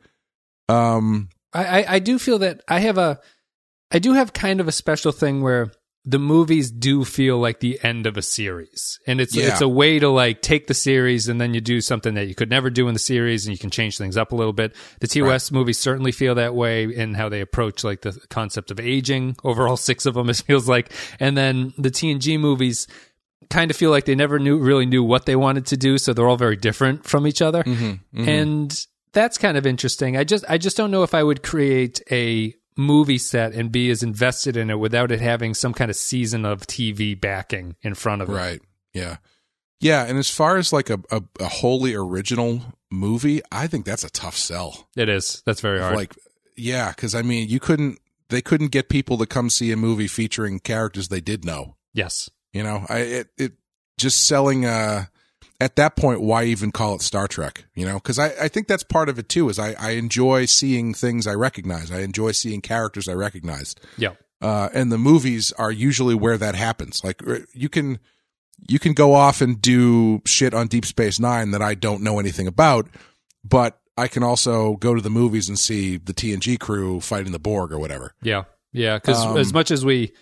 Um, 0.67 1.29
I, 1.53 1.81
I 1.81 1.85
I 1.95 1.99
do 1.99 2.17
feel 2.19 2.39
that 2.39 2.61
I 2.67 2.79
have 2.79 2.97
a 2.97 3.19
I 3.91 3.99
do 3.99 4.13
have 4.13 4.33
kind 4.33 4.59
of 4.59 4.67
a 4.67 4.71
special 4.71 5.11
thing 5.11 5.41
where 5.41 5.71
the 6.05 6.19
movies 6.19 6.71
do 6.71 7.03
feel 7.03 7.37
like 7.37 7.59
the 7.59 7.79
end 7.83 8.07
of 8.07 8.17
a 8.17 8.21
series, 8.21 8.99
and 9.05 9.19
it's 9.19 9.35
Yeah. 9.35 9.47
it's 9.47 9.61
a 9.61 9.67
way 9.67 9.99
to 9.99 10.09
like 10.09 10.41
take 10.41 10.67
the 10.67 10.73
series 10.73 11.27
and 11.27 11.39
then 11.39 11.53
you 11.53 11.61
do 11.61 11.81
something 11.81 12.13
that 12.13 12.27
you 12.27 12.35
could 12.35 12.49
never 12.49 12.69
do 12.69 12.87
in 12.87 12.93
the 12.93 12.99
series, 12.99 13.45
and 13.45 13.53
you 13.53 13.59
can 13.59 13.69
change 13.69 13.97
things 13.97 14.17
up 14.17 14.31
a 14.31 14.35
little 14.35 14.53
bit. 14.53 14.75
The 15.01 15.07
TOS 15.07 15.51
movies 15.51 15.77
certainly 15.77 16.11
feel 16.11 16.35
that 16.35 16.55
way 16.55 16.83
in 16.83 17.13
how 17.15 17.29
they 17.29 17.41
approach 17.41 17.83
like 17.83 18.01
the 18.01 18.17
concept 18.29 18.71
of 18.71 18.79
aging. 18.79 19.35
Over 19.43 19.67
all 19.67 19.77
six 19.89 20.05
of 20.05 20.13
them, 20.13 20.29
it 20.29 20.37
feels 20.37 20.67
like, 20.69 20.91
and 21.19 21.37
then 21.37 21.73
the 21.77 21.91
TNG 21.91 22.39
movies 22.39 22.87
kind 23.49 23.71
of 23.71 23.77
feel 23.77 23.89
like 23.91 24.05
they 24.05 24.15
never 24.15 24.39
knew 24.39 24.57
really 24.57 24.85
knew 24.85 25.03
what 25.03 25.25
they 25.25 25.35
wanted 25.35 25.65
to 25.67 25.77
do, 25.77 25.97
so 25.97 26.13
they're 26.13 26.27
all 26.27 26.37
very 26.37 26.55
different 26.55 27.03
from 27.05 27.25
each 27.27 27.41
other 27.41 27.63
mm-hmm. 27.63 27.83
Mm-hmm. 27.85 28.29
and 28.29 28.85
that's 29.11 29.37
kind 29.39 29.57
of 29.57 29.65
interesting. 29.65 30.15
I 30.17 30.23
just 30.23 30.45
I 30.47 30.57
just 30.59 30.77
don't 30.77 30.91
know 30.91 31.01
if 31.03 31.13
I 31.15 31.23
would 31.23 31.41
create 31.41 31.99
a 32.11 32.53
movie 32.79 33.17
set 33.17 33.53
and 33.53 33.71
be 33.71 33.89
as 33.89 34.01
invested 34.01 34.55
in 34.55 34.69
it 34.69 34.79
without 34.79 35.11
it 35.11 35.19
having 35.19 35.53
some 35.53 35.73
kind 35.73 35.91
of 35.91 35.97
season 35.97 36.45
of 36.45 36.61
TV 36.61 37.19
backing 37.19 37.75
in 37.81 37.93
front 37.93 38.21
of 38.21 38.29
it. 38.29 38.33
Right. 38.33 38.61
Yeah. 38.93 39.17
Yeah. 39.81 40.05
And 40.05 40.17
as 40.17 40.29
far 40.29 40.57
as 40.57 40.71
like 40.71 40.89
a, 40.89 40.99
a, 41.11 41.21
a 41.39 41.47
wholly 41.47 41.93
original 41.93 42.61
movie, 42.89 43.41
I 43.51 43.67
think 43.67 43.85
that's 43.85 44.03
a 44.03 44.09
tough 44.09 44.37
sell. 44.37 44.87
It 44.95 45.09
is. 45.09 45.43
That's 45.45 45.61
very 45.61 45.79
hard. 45.79 45.95
Like, 45.95 46.15
yeah, 46.55 46.89
because 46.89 47.13
I 47.15 47.21
mean, 47.21 47.49
you 47.49 47.59
couldn't, 47.59 47.99
they 48.29 48.41
couldn't 48.41 48.69
get 48.69 48.89
people 48.89 49.17
to 49.17 49.25
come 49.25 49.49
see 49.49 49.71
a 49.71 49.77
movie 49.77 50.07
featuring 50.07 50.59
characters 50.59 51.09
they 51.09 51.21
did 51.21 51.43
know. 51.45 51.75
yes. 51.93 52.29
You 52.51 52.63
know, 52.63 52.83
I 52.89 52.97
it, 52.99 53.27
it 53.37 53.51
just 53.99 54.25
selling. 54.25 54.65
Uh, 54.65 55.05
at 55.59 55.75
that 55.75 55.95
point, 55.95 56.21
why 56.21 56.45
even 56.45 56.71
call 56.71 56.95
it 56.95 57.01
Star 57.01 57.27
Trek? 57.27 57.65
You 57.75 57.85
know, 57.85 57.95
because 57.95 58.17
I, 58.19 58.27
I 58.41 58.47
think 58.47 58.67
that's 58.67 58.83
part 58.83 59.09
of 59.09 59.19
it 59.19 59.27
too. 59.29 59.49
Is 59.49 59.59
I, 59.59 59.73
I 59.79 59.91
enjoy 59.91 60.45
seeing 60.45 60.93
things 60.93 61.27
I 61.27 61.33
recognize. 61.33 61.91
I 61.91 61.99
enjoy 62.01 62.31
seeing 62.31 62.61
characters 62.61 63.07
I 63.07 63.13
recognize. 63.13 63.75
Yeah. 63.97 64.13
uh, 64.41 64.69
and 64.73 64.91
the 64.91 64.97
movies 64.97 65.51
are 65.57 65.71
usually 65.71 66.15
where 66.15 66.37
that 66.37 66.55
happens. 66.55 67.03
Like 67.03 67.25
uh, 67.27 67.39
you 67.53 67.67
can 67.69 67.99
you 68.67 68.79
can 68.79 68.93
go 68.93 69.13
off 69.13 69.41
and 69.41 69.61
do 69.61 70.21
shit 70.25 70.53
on 70.53 70.67
Deep 70.67 70.85
Space 70.85 71.19
Nine 71.19 71.51
that 71.51 71.61
I 71.61 71.75
don't 71.75 72.01
know 72.03 72.19
anything 72.19 72.47
about, 72.47 72.87
but 73.43 73.79
I 73.97 74.07
can 74.07 74.23
also 74.23 74.75
go 74.77 74.95
to 74.95 75.01
the 75.01 75.09
movies 75.09 75.49
and 75.49 75.59
see 75.59 75.97
the 75.97 76.13
TNG 76.13 76.57
crew 76.59 77.01
fighting 77.01 77.33
the 77.33 77.39
Borg 77.39 77.73
or 77.73 77.79
whatever. 77.79 78.13
Yeah, 78.21 78.43
yeah. 78.71 78.95
Because 78.97 79.25
Um, 79.25 79.37
as 79.37 79.51
much 79.53 79.71
as 79.71 79.83
we, 79.83 80.13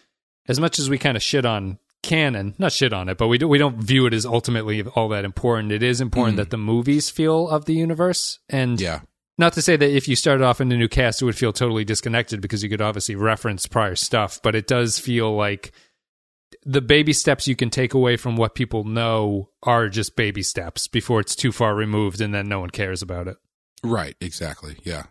as 0.48 0.60
much 0.60 0.80
as 0.80 0.90
we 0.90 0.98
kind 0.98 1.16
of 1.16 1.22
shit 1.22 1.46
on 1.46 1.78
canon, 2.04 2.54
not 2.58 2.72
shit 2.72 2.94
on 2.94 3.10
it, 3.10 3.18
but 3.18 3.28
we 3.28 3.38
do, 3.38 3.48
we 3.48 3.58
don't 3.58 3.78
view 3.78 4.06
it 4.06 4.14
as 4.14 4.26
ultimately 4.26 4.82
all 4.84 5.10
that 5.10 5.26
important. 5.26 5.72
It 5.72 5.84
is 5.84 6.00
important 6.02 6.38
that 6.38 6.50
the 6.50 6.58
movies 6.58 7.10
feel 7.10 7.50
of 7.50 7.66
the 7.66 7.74
universe, 7.74 8.40
and 8.50 8.78
Mm. 8.78 8.82
Yeah, 8.82 9.00
not 9.38 9.54
to 9.54 9.62
say 9.62 9.76
that 9.78 9.96
if 9.96 10.08
you 10.08 10.16
started 10.16 10.44
off 10.44 10.62
in 10.62 10.72
a 10.72 10.78
new 10.78 10.88
cast, 10.88 11.22
it 11.22 11.26
would 11.26 11.38
feel 11.38 11.54
totally 11.54 11.86
disconnected 11.86 12.42
because 12.42 12.64
you 12.64 12.70
could 12.70 12.82
obviously 12.82 13.16
reference 13.16 13.68
prior 13.68 13.96
stuff, 13.96 14.40
but 14.42 14.56
it 14.56 14.68
does 14.68 14.98
feel 15.00 15.36
like 15.36 15.72
the 16.64 16.82
baby 16.82 17.14
steps 17.14 17.48
you 17.48 17.56
can 17.56 17.70
take 17.70 17.94
away 17.94 18.18
from 18.18 18.36
what 18.36 18.56
people 18.56 18.84
know 18.84 19.50
are 19.64 19.90
just 19.90 20.16
baby 20.16 20.42
steps 20.42 20.88
before 20.88 21.20
it's 21.20 21.36
too 21.36 21.52
far 21.52 21.76
removed 21.76 22.20
and 22.22 22.34
then 22.34 22.48
no 22.48 22.60
one 22.60 22.70
cares 22.70 23.02
about 23.02 23.28
it. 23.28 23.38
right. 23.84 24.16
Exactly. 24.22 24.78
Yeah. 24.84 25.04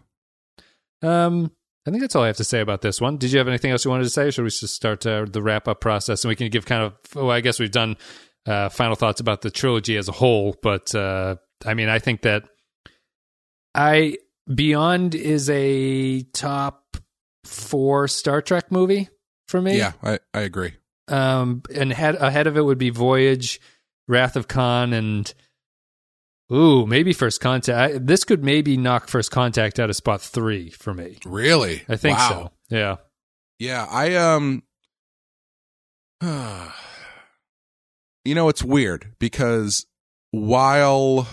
Um, 1.02 1.52
I 1.86 1.90
think 1.90 2.00
that's 2.00 2.16
all 2.16 2.24
I 2.24 2.26
have 2.26 2.36
to 2.38 2.44
say 2.44 2.60
about 2.60 2.82
this 2.82 3.00
one. 3.00 3.16
Did 3.16 3.30
you 3.30 3.38
have 3.38 3.46
anything 3.46 3.70
else 3.70 3.84
you 3.84 3.90
wanted 3.92 4.04
to 4.04 4.10
say? 4.10 4.26
Or 4.26 4.32
should 4.32 4.42
we 4.42 4.50
just 4.50 4.74
start 4.74 5.06
uh, 5.06 5.24
the 5.30 5.40
wrap 5.40 5.68
up 5.68 5.80
process 5.80 6.24
and 6.24 6.28
we 6.28 6.36
can 6.36 6.48
give 6.50 6.66
kind 6.66 6.82
of? 6.82 6.94
Well, 7.14 7.30
I 7.30 7.40
guess 7.40 7.60
we've 7.60 7.70
done 7.70 7.96
uh, 8.44 8.68
final 8.70 8.96
thoughts 8.96 9.20
about 9.20 9.42
the 9.42 9.50
trilogy 9.50 9.96
as 9.96 10.08
a 10.08 10.12
whole, 10.12 10.56
but 10.62 10.94
uh, 10.94 11.36
I 11.64 11.74
mean, 11.74 11.88
I 11.88 12.00
think 12.00 12.22
that 12.22 12.44
I 13.74 14.16
Beyond 14.52 15.14
is 15.14 15.50
a 15.50 16.22
top 16.32 16.96
four 17.44 18.08
Star 18.08 18.42
Trek 18.42 18.70
movie 18.72 19.08
for 19.48 19.60
me. 19.60 19.78
Yeah, 19.78 19.92
I, 20.02 20.18
I 20.34 20.40
agree. 20.40 20.72
Um, 21.08 21.62
and 21.72 21.92
head, 21.92 22.16
ahead 22.16 22.46
of 22.46 22.56
it 22.56 22.62
would 22.62 22.78
be 22.78 22.90
Voyage, 22.90 23.60
Wrath 24.08 24.36
of 24.36 24.48
Khan, 24.48 24.92
and 24.92 25.32
ooh, 26.52 26.86
maybe 26.86 27.12
First 27.12 27.40
Contact. 27.40 27.94
I, 27.94 27.98
this 27.98 28.24
could 28.24 28.43
maybe 28.44 28.77
knock 28.77 29.09
First 29.09 29.31
Contact 29.31 29.78
out 29.78 29.90
of 29.90 29.97
spot 29.97 30.20
three 30.23 30.70
for 30.70 30.94
me. 30.94 31.18
Really? 31.24 31.82
I 31.89 31.97
think 31.97 32.18
Wow. 32.18 32.28
so. 32.68 32.77
Yeah. 32.77 32.97
Yeah, 33.59 33.86
I 33.90 34.14
um 34.16 34.62
You 38.24 38.35
know, 38.35 38.48
it's 38.48 38.62
weird 38.64 39.14
because 39.18 39.86
while 40.32 41.28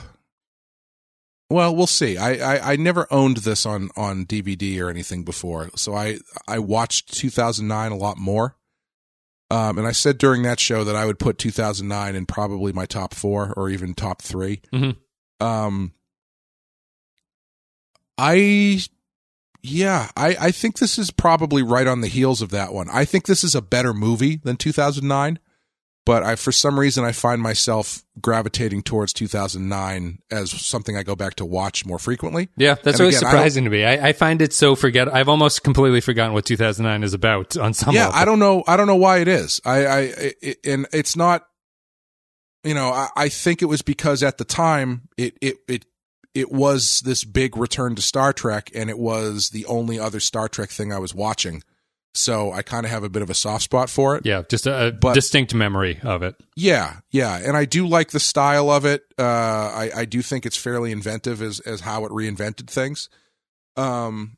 well, 1.50 1.76
we'll 1.76 1.86
see. 1.88 2.18
I, 2.18 2.56
I, 2.56 2.72
I 2.74 2.76
never 2.78 3.06
owned 3.12 3.38
this 3.38 3.66
on, 3.66 3.90
on 3.96 4.26
DVD 4.26 4.80
or 4.82 4.90
anything 4.90 5.24
before, 5.24 5.70
so 5.76 5.94
I 5.96 6.20
I 6.48 6.60
watched 6.60 7.14
2009 7.16 7.92
a 7.92 7.96
lot 7.96 8.18
more. 8.18 8.56
Um, 9.52 9.78
and 9.78 9.86
I 9.86 9.92
said 9.92 10.18
during 10.18 10.42
that 10.44 10.60
show 10.60 10.84
that 10.84 10.96
I 10.96 11.06
would 11.06 11.20
put 11.20 11.38
2009 11.38 12.16
in 12.16 12.26
probably 12.26 12.74
my 12.74 12.86
top 12.88 13.14
four 13.14 13.54
or 13.56 13.70
even 13.70 13.94
top 13.94 14.22
3 14.22 14.62
Mhm. 14.74 14.96
Um, 15.44 15.94
I 18.18 18.80
yeah, 19.62 20.10
I, 20.16 20.36
I 20.40 20.52
think 20.52 20.80
this 20.80 20.98
is 20.98 21.10
probably 21.10 21.64
right 21.64 21.88
on 21.88 22.02
the 22.02 22.08
heels 22.08 22.42
of 22.42 22.50
that 22.52 22.74
one. 22.74 22.90
I 22.90 23.06
think 23.06 23.26
this 23.26 23.44
is 23.44 23.56
a 23.56 23.62
better 23.62 23.94
movie 23.94 24.36
than 24.44 24.58
2009, 24.58 25.40
but 26.06 26.22
I 26.22 26.36
for 26.36 26.52
some 26.52 26.78
reason 26.78 27.06
I 27.06 27.14
find 27.14 27.42
myself 27.42 28.04
gravitating 28.22 28.84
towards 28.84 29.14
2009 29.14 30.20
as 30.30 30.52
something 30.52 30.98
I 30.98 31.04
go 31.04 31.16
back 31.16 31.36
to 31.36 31.46
watch 31.46 31.86
more 31.86 31.98
frequently. 31.98 32.50
Yeah, 32.58 32.76
that's 32.76 33.00
And 33.00 33.02
always 33.02 33.18
again, 33.18 33.28
I 33.28 33.32
surprising 33.32 33.64
to 33.64 33.70
me. 33.70 33.86
I, 33.86 34.10
I 34.10 34.14
find 34.14 34.42
it 34.42 34.54
so 34.54 34.76
forget. 34.76 35.14
I've 35.14 35.30
almost 35.30 35.64
completely 35.64 36.02
forgotten 36.02 36.34
what 36.34 36.46
2009 36.46 37.04
is 37.04 37.14
about 37.14 37.58
on 37.58 37.74
some 37.74 37.96
yeah, 37.96 38.08
level. 38.08 38.20
I 38.20 38.26
don't 38.26 38.40
know. 38.40 38.64
I 38.68 38.76
don't 38.76 38.88
know 38.88 38.98
why 38.98 39.20
it 39.20 39.30
is. 39.30 39.62
I, 39.66 39.86
I, 39.86 40.00
it, 40.42 40.58
and 40.66 40.88
it's 40.92 41.16
not. 41.16 41.48
You 42.64 42.74
know, 42.74 42.90
I, 42.92 43.10
I 43.16 43.30
think 43.30 43.62
it 43.62 43.66
was 43.66 43.82
because 43.82 44.24
at 44.24 44.38
the 44.38 44.46
time 44.46 45.10
it, 45.18 45.38
it, 45.42 45.58
it, 45.68 45.86
it 46.34 46.52
was 46.52 47.02
this 47.02 47.24
big 47.24 47.58
return 47.58 47.96
to 47.96 48.02
Star 48.02 48.32
Trek, 48.34 48.72
and 48.74 48.90
it 48.90 48.98
was 48.98 49.50
the 49.50 49.66
only 49.66 50.00
other 50.00 50.20
Star 50.20 50.48
Trek 50.48 50.70
thing 50.70 50.92
I 50.94 51.00
was 51.00 51.14
watching. 51.14 51.62
So 52.16 52.52
I 52.52 52.62
kind 52.62 52.86
of 52.86 52.92
have 52.92 53.04
a 53.04 53.10
bit 53.10 53.22
of 53.24 53.30
a 53.32 53.34
soft 53.34 53.64
spot 53.64 53.90
for 53.90 54.16
it. 54.16 54.24
Yeah, 54.26 54.44
just 54.48 54.68
a, 54.68 54.88
a 54.88 54.92
But- 54.92 55.16
distinct 55.16 55.54
memory 55.56 56.00
of 56.04 56.22
it. 56.22 56.36
Yeah, 56.56 56.98
yeah, 57.12 57.38
and 57.44 57.58
I 57.58 57.66
do 57.66 57.88
like 57.88 58.12
the 58.12 58.20
style 58.20 58.70
of 58.70 58.86
it. 58.86 59.04
Uh, 59.18 59.24
I 59.24 59.92
I 59.96 60.06
do 60.06 60.22
think 60.22 60.46
it's 60.46 60.56
fairly 60.58 60.92
inventive 60.92 61.42
as 61.42 61.60
as 61.62 61.82
how 61.82 62.06
it 62.06 62.12
reinvented 62.12 62.68
things. 62.70 63.10
Um, 63.76 64.38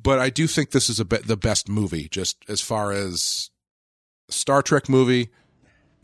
but 0.00 0.18
I 0.20 0.30
do 0.30 0.46
think 0.46 0.70
this 0.70 0.88
is 0.88 1.00
a 1.00 1.04
bit 1.04 1.26
the 1.26 1.36
best 1.36 1.68
movie, 1.68 2.08
just 2.08 2.36
as 2.48 2.60
far 2.60 2.92
as 2.92 3.50
Star 4.30 4.62
Trek 4.62 4.88
movie 4.88 5.30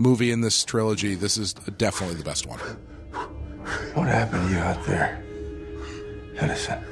movie 0.02 0.32
in 0.32 0.40
this 0.40 0.64
trilogy. 0.64 1.14
This 1.14 1.36
is 1.36 1.54
definitely 1.54 2.16
the 2.16 2.24
best 2.24 2.46
one. 2.46 2.58
What 3.94 4.08
happened 4.08 4.48
to 4.48 4.54
you 4.54 4.58
out 4.58 4.84
there? 4.84 5.22
Edison. 6.36 6.82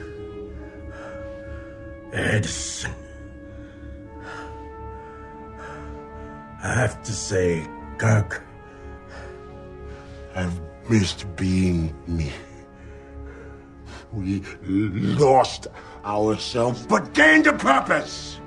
Edison. 2.13 2.95
I 6.63 6.75
have 6.75 7.03
to 7.03 7.13
say, 7.13 7.67
Kirk, 7.99 8.43
I've 10.35 10.61
missed 10.89 11.25
being 11.37 11.95
me. 12.07 12.31
We 14.13 14.43
lost 14.67 15.69
ourselves, 16.05 16.87
but 16.87 17.15
gained 17.15 17.47
a 17.47 17.53
purpose. 17.55 18.40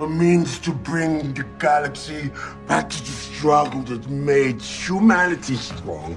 A 0.00 0.06
means 0.06 0.60
to 0.60 0.70
bring 0.70 1.34
the 1.34 1.42
galaxy 1.58 2.30
back 2.68 2.88
to 2.88 3.00
the 3.00 3.10
struggle 3.10 3.82
that 3.82 4.08
made 4.08 4.62
humanity 4.62 5.56
strong. 5.56 6.16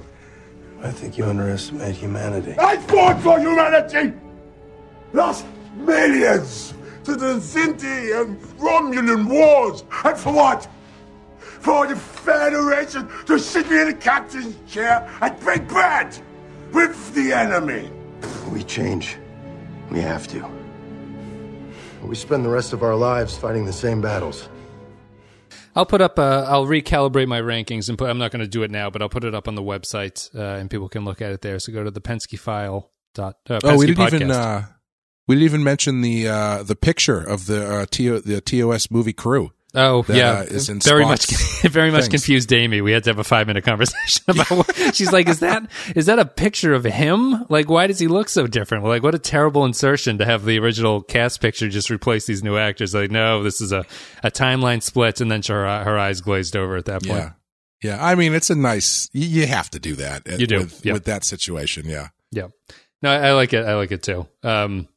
I 0.83 0.91
think 0.91 1.17
you 1.17 1.25
underestimate 1.25 1.95
humanity. 1.95 2.55
I 2.59 2.77
fought 2.77 3.19
for 3.21 3.39
humanity! 3.39 4.13
Lost 5.13 5.47
millions 5.75 6.75
to 7.05 7.15
the 7.15 7.39
Xindi 7.39 8.21
and 8.21 8.39
Romulan 8.59 9.27
wars! 9.27 9.83
And 10.05 10.15
for 10.15 10.31
what? 10.31 10.67
For 11.39 11.87
the 11.87 11.95
Federation 11.95 13.09
to 13.25 13.39
sit 13.39 13.67
me 13.67 13.81
in 13.81 13.87
the 13.87 13.93
captain's 13.95 14.55
chair 14.71 15.09
and 15.21 15.39
break 15.39 15.67
bread 15.67 16.15
with 16.71 17.15
the 17.15 17.33
enemy! 17.33 17.91
We 18.51 18.61
change. 18.63 19.17
We 19.89 20.01
have 20.01 20.27
to. 20.27 20.60
We 22.03 22.15
spend 22.15 22.43
the 22.43 22.49
rest 22.49 22.73
of 22.73 22.83
our 22.83 22.95
lives 22.95 23.37
fighting 23.37 23.65
the 23.65 23.73
same 23.73 24.01
battles. 24.01 24.47
I'll 25.75 25.85
put 25.85 26.01
up. 26.01 26.19
Uh, 26.19 26.45
I'll 26.47 26.65
recalibrate 26.65 27.27
my 27.27 27.39
rankings 27.41 27.87
and 27.87 27.97
put. 27.97 28.09
I'm 28.09 28.17
not 28.17 28.31
going 28.31 28.41
to 28.41 28.47
do 28.47 28.63
it 28.63 28.71
now, 28.71 28.89
but 28.89 29.01
I'll 29.01 29.09
put 29.09 29.23
it 29.23 29.33
up 29.33 29.47
on 29.47 29.55
the 29.55 29.61
website 29.61 30.33
uh, 30.35 30.59
and 30.59 30.69
people 30.69 30.89
can 30.89 31.05
look 31.05 31.21
at 31.21 31.31
it 31.31 31.41
there. 31.41 31.59
So 31.59 31.71
go 31.71 31.83
to 31.83 31.91
the 31.91 32.01
Pensky 32.01 32.37
file. 32.37 32.91
Dot, 33.13 33.37
uh, 33.49 33.59
Oh, 33.63 33.77
we 33.77 33.87
didn't 33.87 34.13
even 34.13 34.29
podcast. 34.29 34.33
uh, 34.33 34.61
we 35.27 35.35
didn't 35.35 35.45
even 35.45 35.63
mention 35.63 36.01
the 36.01 36.27
uh, 36.27 36.63
the 36.63 36.75
picture 36.75 37.19
of 37.21 37.45
the 37.45 37.65
uh, 37.81 37.85
TO, 37.89 38.19
the 38.19 38.41
TOS 38.41 38.89
movie 38.91 39.13
crew. 39.13 39.51
Oh 39.73 40.02
that, 40.03 40.18
yeah, 40.18 40.31
uh, 40.39 40.43
is 40.43 40.68
in 40.68 40.81
very 40.81 41.06
Spock's 41.06 41.31
much, 41.64 41.72
very 41.72 41.91
much 41.91 42.10
confused 42.10 42.52
Amy. 42.52 42.81
We 42.81 42.91
had 42.91 43.06
to 43.06 43.10
have 43.11 43.19
a 43.19 43.23
five 43.23 43.48
minute 43.48 43.64
conversation 43.64 44.23
about. 44.27 44.49
What, 44.49 44.76
she's 44.95 45.14
like, 45.14 45.30
"Is 45.30 45.39
that 45.39 45.69
is 45.95 46.07
that 46.07 46.19
a 46.19 46.26
picture 46.26 46.73
of 46.73 46.84
him? 46.84 47.45
Like, 47.48 47.69
why 47.69 47.88
does 47.88 47.98
he 47.98 48.07
look 48.10 48.27
so 48.27 48.48
different? 48.48 48.84
Like, 48.84 49.02
what 49.02 49.15
a 49.15 49.19
terrible 49.19 49.64
insertion 49.64 50.18
to 50.18 50.26
have 50.26 50.43
the 50.43 50.60
original 50.60 51.02
cast 51.02 51.39
picture 51.39 51.69
just 51.69 51.89
replace 51.89 52.26
these 52.26 52.43
new 52.43 52.57
actors. 52.57 52.93
Like, 52.93 53.11
no, 53.11 53.43
this 53.43 53.61
is 53.61 53.72
a 53.72 53.85
a 54.23 54.30
timeline 54.31 54.84
split, 54.84 55.22
and 55.22 55.31
then 55.31 55.41
her 55.48 55.84
her 55.85 55.98
eyes 55.98 56.19
glazed 56.19 56.57
over 56.57 56.76
at 56.76 56.85
that 56.85 57.03
point. 57.03 57.19
Yeah, 57.19 57.31
yeah. 57.81 58.06
I 58.06 58.15
mean, 58.15 58.34
it's 58.34 58.49
a 58.49 58.56
nice. 58.56 59.10
You, 59.14 59.27
you 59.27 59.48
have 59.48 59.69
to 59.69 59.80
do 59.80 59.95
that. 59.95 60.27
uh, 60.27 60.35
You 60.35 60.48
do, 60.48 60.57
with, 60.60 60.85
yeah. 60.85 60.93
with 60.93 61.06
that 61.06 61.23
situation. 61.23 61.85
Yeah. 61.88 62.10
Yeah. 62.31 62.48
No, 63.02 63.10
I, 63.10 63.30
I 63.30 63.31
like 63.34 63.53
it. 63.53 63.65
I 63.65 63.76
like 63.76 63.91
it 63.93 64.03
too. 64.03 64.27
Um, 64.43 64.89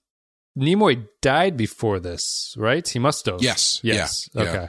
Nimoy 0.59 1.07
died 1.21 1.57
before 1.57 1.99
this, 2.01 2.55
right? 2.57 2.87
He 2.89 2.99
must 2.99 3.27
have. 3.27 3.43
Yes. 3.43 3.81
Yes. 3.83 4.29
Yeah. 4.33 4.43
Yeah. 4.43 4.49
Okay. 4.51 4.69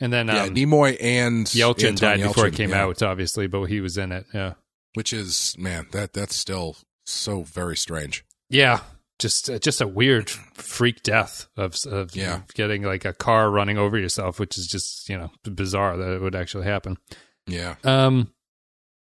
And 0.00 0.12
then 0.12 0.28
yeah, 0.28 0.42
um, 0.44 0.54
Nimoy 0.54 0.96
and 1.00 1.46
Yelchin 1.46 1.90
Anton 1.90 2.18
died 2.18 2.22
before 2.26 2.46
it 2.46 2.54
came 2.54 2.70
yeah. 2.70 2.82
out, 2.84 3.02
obviously, 3.02 3.46
but 3.46 3.64
he 3.64 3.80
was 3.80 3.96
in 3.98 4.12
it. 4.12 4.26
Yeah. 4.34 4.54
which 4.94 5.12
is 5.12 5.54
man 5.58 5.86
that 5.92 6.12
that's 6.12 6.34
still 6.36 6.76
so 7.06 7.42
very 7.42 7.76
strange. 7.76 8.24
Yeah. 8.50 8.80
Just, 9.18 9.48
uh, 9.48 9.58
just 9.60 9.80
a 9.80 9.86
weird 9.86 10.28
freak 10.30 11.02
death 11.04 11.46
of, 11.56 11.76
of 11.86 12.16
Yeah. 12.16 12.40
getting 12.54 12.82
like 12.82 13.04
a 13.04 13.12
car 13.12 13.50
running 13.50 13.78
over 13.78 13.96
yourself, 13.96 14.40
which 14.40 14.58
is 14.58 14.66
just 14.66 15.08
you 15.08 15.16
know 15.16 15.30
bizarre 15.44 15.96
that 15.96 16.14
it 16.14 16.20
would 16.20 16.34
actually 16.34 16.64
happen. 16.64 16.98
Yeah, 17.46 17.74
Um, 17.84 18.32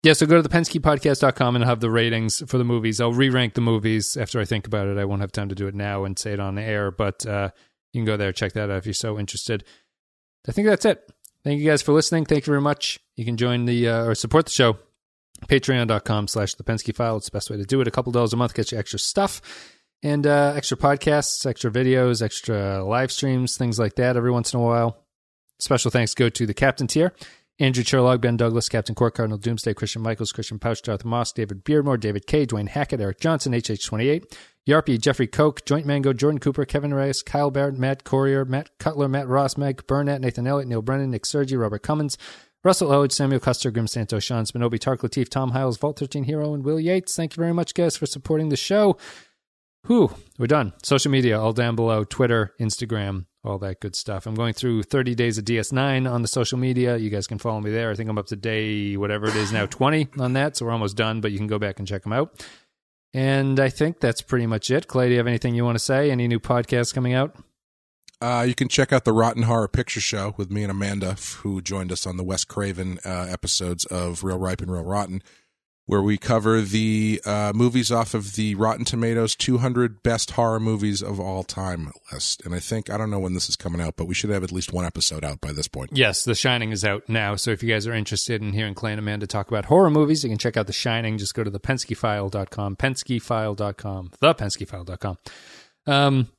yeah, 0.06 0.14
so 0.14 0.28
go 0.28 0.36
to 0.36 0.44
the 0.44 0.50
PenskyPodcast.com 0.50 1.56
and 1.56 1.66
have 1.66 1.80
the 1.80 1.90
ratings 1.90 2.44
for 2.48 2.60
the 2.60 2.64
movies. 2.64 3.02
I'll 3.02 3.12
re 3.12 3.28
rank 3.32 3.56
the 3.56 3.62
movies 3.62 4.16
after 4.16 4.40
I 4.40 4.46
think 4.46 4.68
about 4.68 4.88
it. 4.88 5.00
I 5.00 5.06
won't 5.06 5.22
have 5.22 5.32
time 5.32 5.50
to 5.50 5.56
do 5.56 5.66
it 5.66 5.74
now 5.74 6.06
and 6.06 6.18
say 6.18 6.34
it 6.34 6.40
on 6.40 6.54
the 6.54 6.62
air, 6.62 6.92
but 6.92 7.26
uh, 7.26 7.50
you 7.92 8.02
can 8.02 8.06
go 8.06 8.16
there, 8.16 8.32
check 8.32 8.54
that 8.54 8.70
out 8.70 8.78
if 8.78 8.86
you're 8.86 8.94
so 8.94 9.18
interested. 9.18 9.64
I 10.48 10.52
think 10.52 10.68
that's 10.68 10.86
it. 10.86 11.12
Thank 11.44 11.60
you 11.60 11.68
guys 11.68 11.82
for 11.82 11.92
listening. 11.92 12.26
Thank 12.26 12.46
you 12.46 12.52
very 12.52 12.62
much. 12.62 13.00
You 13.16 13.26
can 13.26 13.36
join 13.36 13.66
the 13.66 13.90
uh, 13.90 14.06
or 14.06 14.14
support 14.14 14.46
the 14.46 14.52
show. 14.52 14.78
Patreon.com 15.48 16.28
slash 16.28 16.54
the 16.54 16.64
Pensky 16.64 16.94
file. 16.94 17.18
It's 17.18 17.32
the 17.32 17.36
best 17.36 17.50
way 17.50 17.58
to 17.58 17.66
do 17.66 17.82
it. 17.82 17.88
A 17.88 17.92
couple 17.92 18.12
dollars 18.12 18.32
a 18.32 18.38
month 18.38 18.54
gets 18.54 18.72
you 18.72 18.78
extra 18.78 19.00
stuff 19.00 19.42
and 20.04 20.28
uh, 20.28 20.54
extra 20.56 20.78
podcasts, 20.78 21.48
extra 21.48 21.72
videos, 21.72 22.22
extra 22.22 22.84
live 22.84 23.12
streams, 23.12 23.58
things 23.58 23.80
like 23.80 23.96
that 23.96 24.18
every 24.18 24.32
once 24.32 24.54
in 24.54 24.60
a 24.60 24.64
while. 24.64 25.04
Special 25.58 25.90
thanks 25.90 26.14
go 26.14 26.30
to 26.30 26.46
the 26.46 26.54
captain 26.54 26.86
tier 26.86 27.12
Andrew 27.58 27.84
Sherlock, 27.84 28.20
Ben 28.20 28.36
Douglas, 28.36 28.68
Captain 28.68 28.96
Court 28.96 29.16
Cardinal 29.16 29.38
Doomsday, 29.38 29.74
Christian 29.74 30.02
Michaels, 30.02 30.34
Christian 30.34 30.60
Pouch, 30.60 30.82
Darth 30.82 31.06
Moss, 31.06 31.32
David 31.32 31.64
Beardmore, 31.64 31.98
David 31.98 32.28
K, 32.28 32.46
Dwayne 32.46 32.68
Hackett, 32.68 33.00
Eric 33.00 33.22
Johnson, 33.22 33.54
HH28, 33.54 34.26
Yarpy, 34.68 35.00
Jeffrey 35.00 35.28
Koch, 35.28 35.64
Joint 35.64 35.86
Mango, 35.86 36.12
Jordan 36.12 36.40
Cooper, 36.40 36.66
Kevin 36.66 36.94
Reyes, 36.94 37.22
Kyle 37.22 37.52
Barrett, 37.52 37.78
Matt 37.78 38.04
Corrier, 38.04 38.44
Matt 38.44 38.78
Cutler, 38.78 39.08
Matt 39.08 39.30
Ross, 39.30 39.56
Meg 39.56 39.88
Burnett, 39.88 40.20
Nathan 40.20 40.48
Elliott, 40.48 40.68
Neil 40.68 40.82
Brennan, 40.82 41.12
Nick 41.12 41.26
Sergi, 41.26 41.56
Robert 41.56 41.82
Cummins, 41.82 42.18
Russell 42.66 42.92
Ode, 42.92 43.14
Samuel 43.14 43.40
Custer, 43.40 43.72
Grim 43.72 43.88
Santo, 43.88 44.20
Sean 44.20 44.44
Spinobi, 44.44 44.80
Tark 44.80 45.02
Latif, 45.02 45.30
Tom 45.30 45.52
Hiles, 45.52 45.78
Vault 45.78 45.98
13 46.00 46.26
Hero, 46.26 46.54
and 46.54 46.66
Will 46.66 46.80
Yates. 46.80 47.16
Thank 47.16 47.38
you 47.38 47.42
very 47.42 47.54
much, 47.54 47.74
guys, 47.74 47.96
for 47.96 48.06
supporting 48.06 48.50
the 48.50 48.58
show. 48.58 48.98
Whew, 49.88 50.16
we're 50.40 50.48
done. 50.48 50.74
Social 50.82 51.12
media, 51.12 51.40
all 51.40 51.54
down 51.54 51.76
below 51.76 52.04
Twitter, 52.04 52.54
Instagram, 52.60 53.26
all 53.44 53.60
that 53.60 53.80
good 53.80 53.96
stuff. 53.96 54.26
I'm 54.26 54.34
going 54.34 54.54
through 54.56 54.84
30 54.84 55.14
days 55.14 55.38
of 55.38 55.46
DS9 55.46 56.12
on 56.12 56.22
the 56.24 56.28
social 56.28 56.58
media. 56.58 56.98
You 56.98 57.12
guys 57.12 57.28
can 57.28 57.38
follow 57.38 57.62
me 57.62 57.70
there. 57.70 57.92
I 57.92 57.96
think 57.96 58.10
I'm 58.10 58.18
up 58.18 58.26
to 58.28 58.36
day, 58.36 58.98
whatever 58.98 59.28
it 59.28 59.36
is 59.36 59.52
now, 59.52 59.68
20 59.68 60.08
on 60.18 60.34
that. 60.34 60.58
So 60.58 60.66
we're 60.66 60.72
almost 60.72 60.98
done, 60.98 61.22
but 61.22 61.32
you 61.32 61.38
can 61.38 61.46
go 61.46 61.60
back 61.60 61.78
and 61.78 61.88
check 61.88 62.02
them 62.02 62.14
out. 62.14 62.44
And 63.14 63.60
I 63.60 63.70
think 63.70 64.00
that's 64.00 64.22
pretty 64.22 64.48
much 64.48 64.72
it. 64.72 64.88
Clay, 64.88 65.08
do 65.08 65.12
you 65.12 65.18
have 65.20 65.28
anything 65.28 65.54
you 65.54 65.64
want 65.64 65.78
to 65.78 65.84
say? 65.84 66.10
Any 66.10 66.28
new 66.28 66.40
podcasts 66.40 66.94
coming 66.94 67.14
out? 67.14 67.36
Uh, 68.20 68.44
you 68.48 68.56
can 68.56 68.68
check 68.68 68.92
out 68.92 69.06
the 69.06 69.14
Rotten 69.14 69.44
Horror 69.44 69.68
Picture 69.68 70.02
Show 70.02 70.34
with 70.36 70.50
me 70.50 70.64
and 70.64 70.72
Amanda, 70.72 71.16
who 71.42 71.62
joined 71.62 71.92
us 71.92 72.08
on 72.08 72.18
the 72.18 72.24
Wes 72.24 72.44
Craven 72.44 72.98
uh, 73.06 73.28
episodes 73.30 73.86
of 73.86 74.24
Real 74.24 74.40
Ripe 74.40 74.62
and 74.62 74.72
Real 74.72 74.84
Rotten, 74.84 75.22
where 75.88 76.02
we 76.02 76.18
cover 76.18 76.62
the 76.62 77.22
uh, 77.26 77.52
movies 77.54 77.92
off 77.92 78.14
of 78.14 78.34
the 78.36 78.56
Rotten 78.56 78.86
Tomatoes 78.86 79.36
200 79.36 80.02
Best 80.02 80.32
Horror 80.32 80.60
Movies 80.60 81.04
of 81.04 81.20
All 81.20 81.44
Time 81.44 81.92
list. 82.12 82.44
And 82.44 82.56
I 82.56 82.60
think, 82.60 82.90
I 82.90 82.98
don't 82.98 83.12
know 83.12 83.20
when 83.20 83.34
this 83.34 83.50
is 83.50 83.56
coming 83.56 83.80
out, 83.82 83.96
but 83.96 84.08
we 84.08 84.16
should 84.16 84.32
have 84.32 84.44
at 84.44 84.52
least 84.52 84.74
one 84.74 84.86
episode 84.86 85.24
out 85.24 85.42
by 85.42 85.52
this 85.52 85.68
point. 85.68 85.92
Yes, 85.94 86.24
The 86.24 86.34
Shining 86.34 86.72
is 86.72 86.84
out 86.84 87.08
now. 87.08 87.36
So 87.36 87.52
if 87.52 87.62
you 87.62 87.70
guys 87.70 87.86
are 87.86 87.94
interested 87.94 88.42
in 88.42 88.54
hearing 88.54 88.74
Clay 88.74 88.94
and 88.94 89.00
Amanda 89.00 89.28
talk 89.28 89.48
about 89.48 89.66
horror 89.66 89.92
movies, 89.92 90.24
you 90.24 90.30
can 90.30 90.40
check 90.40 90.58
out 90.58 90.68
The 90.68 90.74
Shining. 90.74 91.18
Just 91.18 91.36
go 91.36 91.44
to 91.44 91.52
thepenskyfile.com, 91.52 92.76
penskefile.com, 92.78 94.12
thepenskyfile.com. 94.22 95.18
Um, 95.88 96.30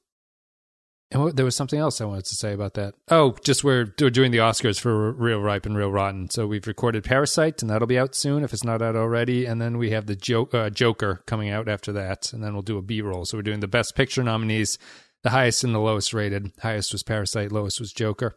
and 1.13 1.23
what, 1.23 1.37
there 1.37 1.45
was 1.45 1.55
something 1.55 1.79
else 1.79 2.01
I 2.01 2.05
wanted 2.05 2.25
to 2.25 2.35
say 2.35 2.53
about 2.53 2.75
that. 2.75 2.95
Oh, 3.09 3.37
just 3.45 3.63
we're, 3.63 3.95
we're 4.01 4.11
doing 4.11 4.33
the 4.33 4.39
Oscars 4.39 4.81
for 4.81 5.13
Real 5.13 5.41
Ripe 5.41 5.65
and 5.65 5.77
Real 5.77 5.91
Rotten. 5.91 6.29
So 6.31 6.49
we've 6.49 6.67
recorded 6.67 7.05
Parasite, 7.05 7.63
and 7.63 7.71
that'll 7.71 7.87
be 7.87 7.99
out 7.99 8.17
soon 8.17 8.43
if 8.43 8.53
it's 8.53 8.65
not 8.65 8.83
out 8.83 8.97
already. 8.97 9.45
And 9.47 9.61
then 9.61 9.79
we 9.79 9.91
have 9.91 10.07
the 10.07 10.17
jo- 10.17 10.49
uh, 10.53 10.69
Joker 10.69 11.23
coming 11.27 11.49
out 11.49 11.69
after 11.69 11.93
that, 11.93 12.33
and 12.33 12.43
then 12.43 12.55
we'll 12.55 12.63
do 12.63 12.79
a 12.79 12.83
B 12.83 13.03
roll. 13.03 13.25
So 13.25 13.39
we're 13.39 13.43
doing 13.43 13.61
the 13.61 13.69
Best 13.69 13.95
Picture 13.95 14.25
nominees, 14.25 14.79
the 15.23 15.31
highest 15.31 15.63
and 15.63 15.73
the 15.73 15.79
lowest 15.79 16.13
rated. 16.13 16.51
Highest 16.61 16.93
was 16.93 17.05
Parasite, 17.05 17.53
lowest 17.53 17.79
was 17.79 17.93
Joker. 17.93 18.37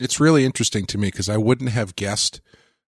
It's 0.00 0.18
really 0.18 0.44
interesting 0.44 0.84
to 0.86 0.98
me 0.98 1.08
because 1.08 1.28
I 1.28 1.36
wouldn't 1.36 1.70
have 1.70 1.94
guessed 1.94 2.40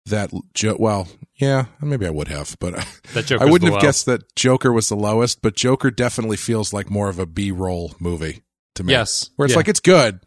that. 0.06 0.32
Jo- 0.54 0.78
well, 0.80 1.08
yeah, 1.34 1.66
maybe 1.82 2.06
I 2.06 2.12
would 2.12 2.28
have, 2.28 2.56
but 2.60 2.74
That 3.16 3.32
I 3.32 3.46
wouldn't 3.46 3.74
have 3.74 3.82
guessed 3.82 4.06
that 4.06 4.36
Joker 4.36 4.72
was 4.72 4.90
the 4.90 4.96
lowest. 4.96 5.42
But 5.42 5.56
Joker 5.56 5.90
definitely 5.90 6.38
feels 6.38 6.72
like 6.72 6.92
more 6.92 7.10
of 7.10 7.18
a 7.18 7.26
B 7.26 7.50
roll 7.50 7.96
movie 8.00 8.44
to 8.76 8.84
me. 8.84 8.94
Yes. 8.94 9.30
where 9.36 9.46
it's 9.46 9.54
Yeah. 9.54 9.58
like 9.58 9.68
it's 9.68 9.80
good, 9.80 10.20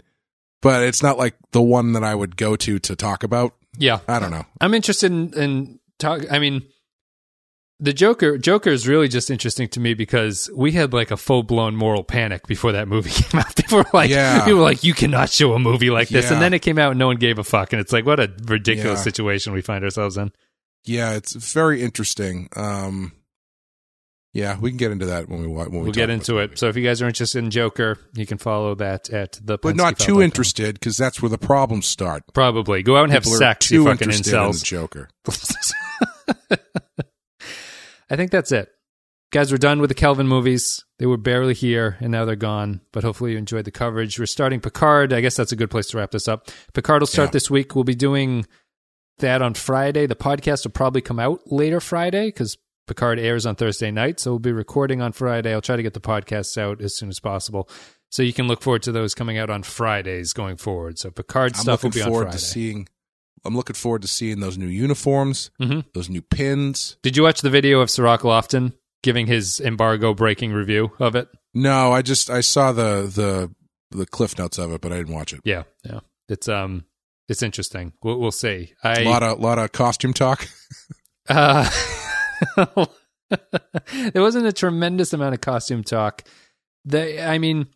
but 0.62 0.82
it's 0.82 1.02
not 1.02 1.18
like 1.18 1.34
the 1.52 1.62
one 1.62 1.92
that 1.92 2.04
I 2.04 2.14
would 2.14 2.36
go 2.36 2.56
to 2.56 2.78
to 2.78 2.96
talk 2.96 3.22
about. 3.22 3.54
Yeah, 3.78 4.00
I 4.08 4.18
don't 4.18 4.30
know. 4.30 4.44
I'm 4.60 4.74
interested 4.74 5.12
in, 5.12 5.32
in 5.34 5.80
talk. 5.98 6.22
I 6.30 6.38
mean, 6.38 6.62
the 7.80 7.92
Joker 7.92 8.38
Joker 8.38 8.70
is 8.70 8.88
really 8.88 9.06
just 9.06 9.30
interesting 9.30 9.68
to 9.68 9.78
me 9.80 9.94
because 9.94 10.50
we 10.54 10.72
had 10.72 10.92
like 10.92 11.12
a 11.12 11.16
full 11.16 11.44
blown 11.44 11.76
moral 11.76 12.02
panic 12.02 12.46
before 12.48 12.72
that 12.72 12.88
movie 12.88 13.10
came 13.22 13.38
out. 13.40 13.54
People 13.54 13.78
were 13.78 13.86
like, 13.92 14.10
Yeah. 14.10 14.40
people 14.44 14.58
were 14.58 14.64
like, 14.64 14.82
you 14.82 14.94
cannot 14.94 15.30
show 15.30 15.52
a 15.52 15.58
movie 15.60 15.90
like 15.90 16.08
this, 16.08 16.30
and 16.32 16.42
then 16.42 16.52
it 16.54 16.58
came 16.60 16.78
out 16.78 16.90
and 16.90 16.98
no 16.98 17.06
one 17.06 17.16
gave 17.18 17.38
a 17.38 17.44
fuck, 17.44 17.72
and 17.72 17.78
it's 17.80 17.92
like, 17.92 18.04
what 18.04 18.18
a 18.18 18.32
ridiculous 18.46 19.00
Yeah. 19.00 19.04
situation 19.04 19.52
we 19.52 19.62
find 19.62 19.84
ourselves 19.84 20.16
in. 20.16 20.32
Yeah, 20.84 21.12
it's 21.14 21.34
very 21.34 21.82
interesting. 21.82 22.48
Um, 22.56 23.12
yeah, 24.32 24.58
we 24.58 24.70
can 24.70 24.76
get 24.76 24.90
into 24.92 25.06
that 25.06 25.28
when 25.28 25.40
we 25.40 25.46
when 25.46 25.70
we 25.70 25.78
We'll 25.80 25.92
get 25.92 26.10
into 26.10 26.38
it. 26.38 26.58
So 26.58 26.68
if 26.68 26.76
you 26.76 26.84
guys 26.84 27.00
are 27.02 27.06
interested 27.06 27.38
in 27.42 27.50
Joker, 27.50 27.98
you 28.14 28.26
can 28.26 28.38
follow 28.38 28.74
that 28.76 29.10
at 29.10 29.38
the. 29.42 29.58
but 29.58 29.74
not 29.76 29.98
too 29.98 30.20
interested 30.22 30.74
because 30.74 30.96
that's 30.96 31.20
where 31.22 31.30
the 31.30 31.38
problems 31.38 31.86
start. 31.86 32.22
Probably 32.34 32.82
go 32.82 32.96
out 32.96 33.04
and 33.04 33.12
have 33.12 33.22
People 33.24 33.36
are 33.36 33.38
sex. 33.38 33.70
You 33.70 33.78
too 33.78 33.84
fucking 33.90 34.08
interested 34.10 34.34
in 34.34 34.52
the. 34.52 34.58
Joker. 34.64 35.08
I 38.10 38.16
think 38.16 38.30
that's 38.30 38.52
it. 38.52 38.70
Guys, 39.30 39.52
we're 39.52 39.58
done 39.58 39.80
with 39.80 39.90
the 39.90 39.94
Kelvin 39.94 40.26
movies. 40.26 40.82
They 40.98 41.04
were 41.06 41.18
barely 41.18 41.52
here 41.52 41.98
and 42.00 42.10
now 42.10 42.24
they're 42.24 42.34
gone, 42.36 42.80
but 42.92 43.04
hopefully 43.04 43.32
you 43.32 43.38
enjoyed 43.38 43.66
the 43.66 43.70
coverage. 43.70 44.18
We're 44.18 44.24
starting 44.26 44.60
Picard. 44.60 45.12
I 45.12 45.20
guess 45.20 45.36
that's 45.36 45.52
a 45.52 45.56
good 45.56 45.70
place 45.70 45.88
to 45.88 45.98
wrap 45.98 46.12
this 46.12 46.26
up. 46.28 46.48
Picard 46.72 47.02
will 47.02 47.06
start 47.06 47.28
Yeah. 47.28 47.32
this 47.32 47.50
week. 47.50 47.74
We'll 47.74 47.84
be 47.84 47.94
doing 47.94 48.46
that 49.18 49.42
on 49.42 49.52
Friday. 49.52 50.06
The 50.06 50.16
podcast 50.16 50.64
will 50.64 50.70
probably 50.72 51.02
come 51.02 51.18
out 51.18 51.40
later 51.52 51.80
Friday 51.80 52.28
because 52.28 52.56
Picard 52.88 53.18
airs 53.20 53.46
on 53.46 53.54
Thursday 53.54 53.90
night. 53.90 54.18
So 54.18 54.32
we'll 54.32 54.38
be 54.40 54.52
recording 54.52 55.00
on 55.00 55.12
Friday. 55.12 55.52
I'll 55.52 55.60
try 55.60 55.76
to 55.76 55.82
get 55.82 55.94
the 55.94 56.00
podcasts 56.00 56.58
out 56.58 56.80
as 56.82 56.96
soon 56.96 57.08
as 57.08 57.20
possible. 57.20 57.68
So 58.10 58.22
you 58.22 58.32
can 58.32 58.48
look 58.48 58.62
forward 58.62 58.82
to 58.84 58.92
those 58.92 59.14
coming 59.14 59.38
out 59.38 59.50
on 59.50 59.62
Fridays 59.62 60.32
going 60.32 60.56
forward. 60.56 60.98
So 60.98 61.10
Picard 61.10 61.52
I'm 61.54 61.60
stuff 61.60 61.82
will 61.84 61.90
be 61.90 62.00
on 62.02 62.08
forward 62.08 62.24
Friday. 62.24 62.38
to 62.38 62.44
seeing. 62.44 62.88
I'm 63.44 63.54
looking 63.54 63.74
forward 63.74 64.02
to 64.02 64.08
seeing 64.08 64.40
those 64.40 64.58
new 64.58 64.66
uniforms, 64.66 65.50
Mhm. 65.60 65.84
those 65.94 66.08
new 66.08 66.22
pins. 66.22 66.96
Did 67.02 67.16
you 67.16 67.22
watch 67.22 67.40
the 67.42 67.50
video 67.50 67.80
of 67.80 67.90
Sirach 67.90 68.22
Lofton 68.22 68.72
giving 69.02 69.26
his 69.28 69.60
embargo 69.60 70.12
breaking 70.14 70.52
review 70.52 70.90
of 70.98 71.14
it? 71.14 71.28
No, 71.54 71.92
I 71.92 72.02
just 72.02 72.30
I 72.30 72.40
saw 72.40 72.72
the 72.72 73.02
the 73.12 73.54
the 73.96 74.06
cliff 74.06 74.36
notes 74.38 74.58
of 74.58 74.72
it, 74.72 74.80
but 74.80 74.92
I 74.92 74.96
didn't 74.96 75.14
watch 75.14 75.32
it. 75.32 75.40
Yeah, 75.44 75.62
yeah. 75.84 76.00
It's 76.28 76.48
um, 76.48 76.84
it's 77.28 77.42
interesting. 77.42 77.92
We'll, 78.02 78.18
we'll 78.18 78.32
see. 78.32 78.72
I 78.82 79.02
a 79.02 79.04
lot 79.08 79.22
of 79.22 79.38
lot 79.38 79.58
of 79.58 79.70
costume 79.72 80.12
talk. 80.14 80.48
uh, 81.28 81.70
there 82.56 84.22
wasn't 84.22 84.46
a 84.46 84.52
tremendous 84.52 85.12
amount 85.12 85.34
of 85.34 85.40
costume 85.40 85.84
talk. 85.84 86.24
They, 86.84 87.20
I 87.22 87.38
mean, 87.38 87.66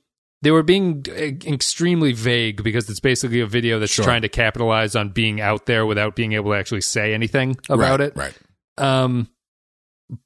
they 0.42 0.50
were 0.50 0.62
being 0.62 1.04
uh, 1.08 1.12
extremely 1.46 2.12
vague 2.12 2.62
because 2.64 2.88
it's 2.88 3.00
basically 3.00 3.40
a 3.40 3.46
video 3.46 3.78
that's 3.78 3.92
Sure. 3.92 4.04
trying 4.04 4.22
to 4.22 4.28
capitalize 4.28 4.96
on 4.96 5.10
being 5.10 5.40
out 5.40 5.66
there 5.66 5.86
without 5.86 6.16
being 6.16 6.32
able 6.32 6.52
to 6.52 6.56
actually 6.58 6.80
say 6.80 7.14
anything 7.14 7.56
about 7.68 8.00
right, 8.00 8.00
it. 8.00 8.16
right? 8.16 8.34
Um, 8.78 9.28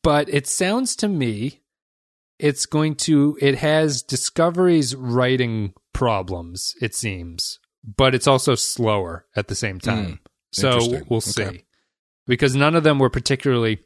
but 0.02 0.28
it 0.28 0.46
sounds 0.46 0.96
to 0.96 1.08
me 1.08 1.62
it's 2.38 2.66
going 2.66 2.94
to 2.94 3.38
it 3.40 3.56
has 3.56 4.02
Discovery's 4.02 4.94
writing 4.94 5.72
problems. 5.94 6.74
It 6.82 6.94
seems, 6.94 7.58
but 7.96 8.14
it's 8.14 8.26
also 8.26 8.54
slower 8.54 9.26
at 9.34 9.48
the 9.48 9.54
same 9.54 9.80
time. 9.80 10.20
so 10.52 10.78
we'll 11.08 11.18
Okay. 11.18 11.20
see 11.50 11.64
because 12.26 12.54
none 12.54 12.74
of 12.74 12.84
them 12.84 12.98
were 12.98 13.10
particularly 13.10 13.78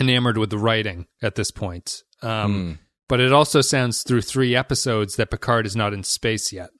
enamored 0.00 0.38
with 0.38 0.50
the 0.50 0.58
writing 0.58 1.06
at 1.22 1.34
this 1.34 1.50
point. 1.50 2.02
Um, 2.22 2.52
Hmm. 2.54 2.72
But 3.08 3.20
it 3.20 3.32
also 3.32 3.60
sounds 3.60 4.02
through 4.04 4.22
three 4.22 4.56
episodes 4.56 5.16
that 5.16 5.30
Picard 5.30 5.66
is 5.66 5.76
not 5.76 5.92
in 5.92 6.02
space 6.02 6.50
yet. 6.52 6.70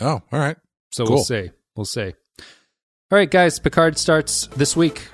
Oh, 0.00 0.22
all 0.30 0.38
right. 0.38 0.56
So 0.92 1.04
Cool. 1.04 1.16
we'll 1.16 1.24
see. 1.24 1.50
We'll 1.74 1.84
see. 1.86 2.14
All 2.38 3.16
right, 3.18 3.28
guys. 3.30 3.58
Picard 3.58 3.98
starts 3.98 4.46
this 4.54 4.76
week. 4.76 5.08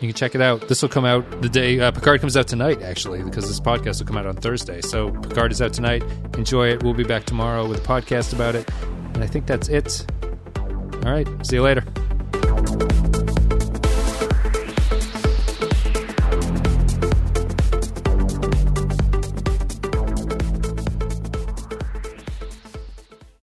You 0.00 0.08
can 0.08 0.12
check 0.14 0.34
it 0.36 0.40
out. 0.40 0.68
This 0.68 0.82
will 0.82 0.88
come 0.88 1.04
out 1.04 1.42
the 1.42 1.48
day 1.48 1.80
uh, 1.80 1.90
Picard 1.90 2.20
comes 2.20 2.36
out 2.36 2.46
tonight, 2.46 2.80
actually, 2.82 3.22
because 3.24 3.48
this 3.48 3.58
podcast 3.60 3.98
will 3.98 4.06
come 4.06 4.16
out 4.16 4.26
on 4.26 4.36
Thursday. 4.36 4.80
So 4.82 5.10
Picard 5.10 5.50
is 5.50 5.60
out 5.60 5.72
tonight. 5.72 6.04
Enjoy 6.36 6.68
it. 6.68 6.82
We'll 6.84 6.94
be 6.94 7.04
back 7.04 7.24
tomorrow 7.24 7.66
with 7.66 7.78
a 7.84 7.88
podcast 7.88 8.32
about 8.32 8.54
it. 8.54 8.70
And 9.14 9.24
I 9.24 9.26
think 9.26 9.46
that's 9.46 9.68
it. 9.68 10.06
All 11.04 11.10
right. 11.12 11.26
See 11.44 11.56
you 11.56 11.62
later. 11.62 11.82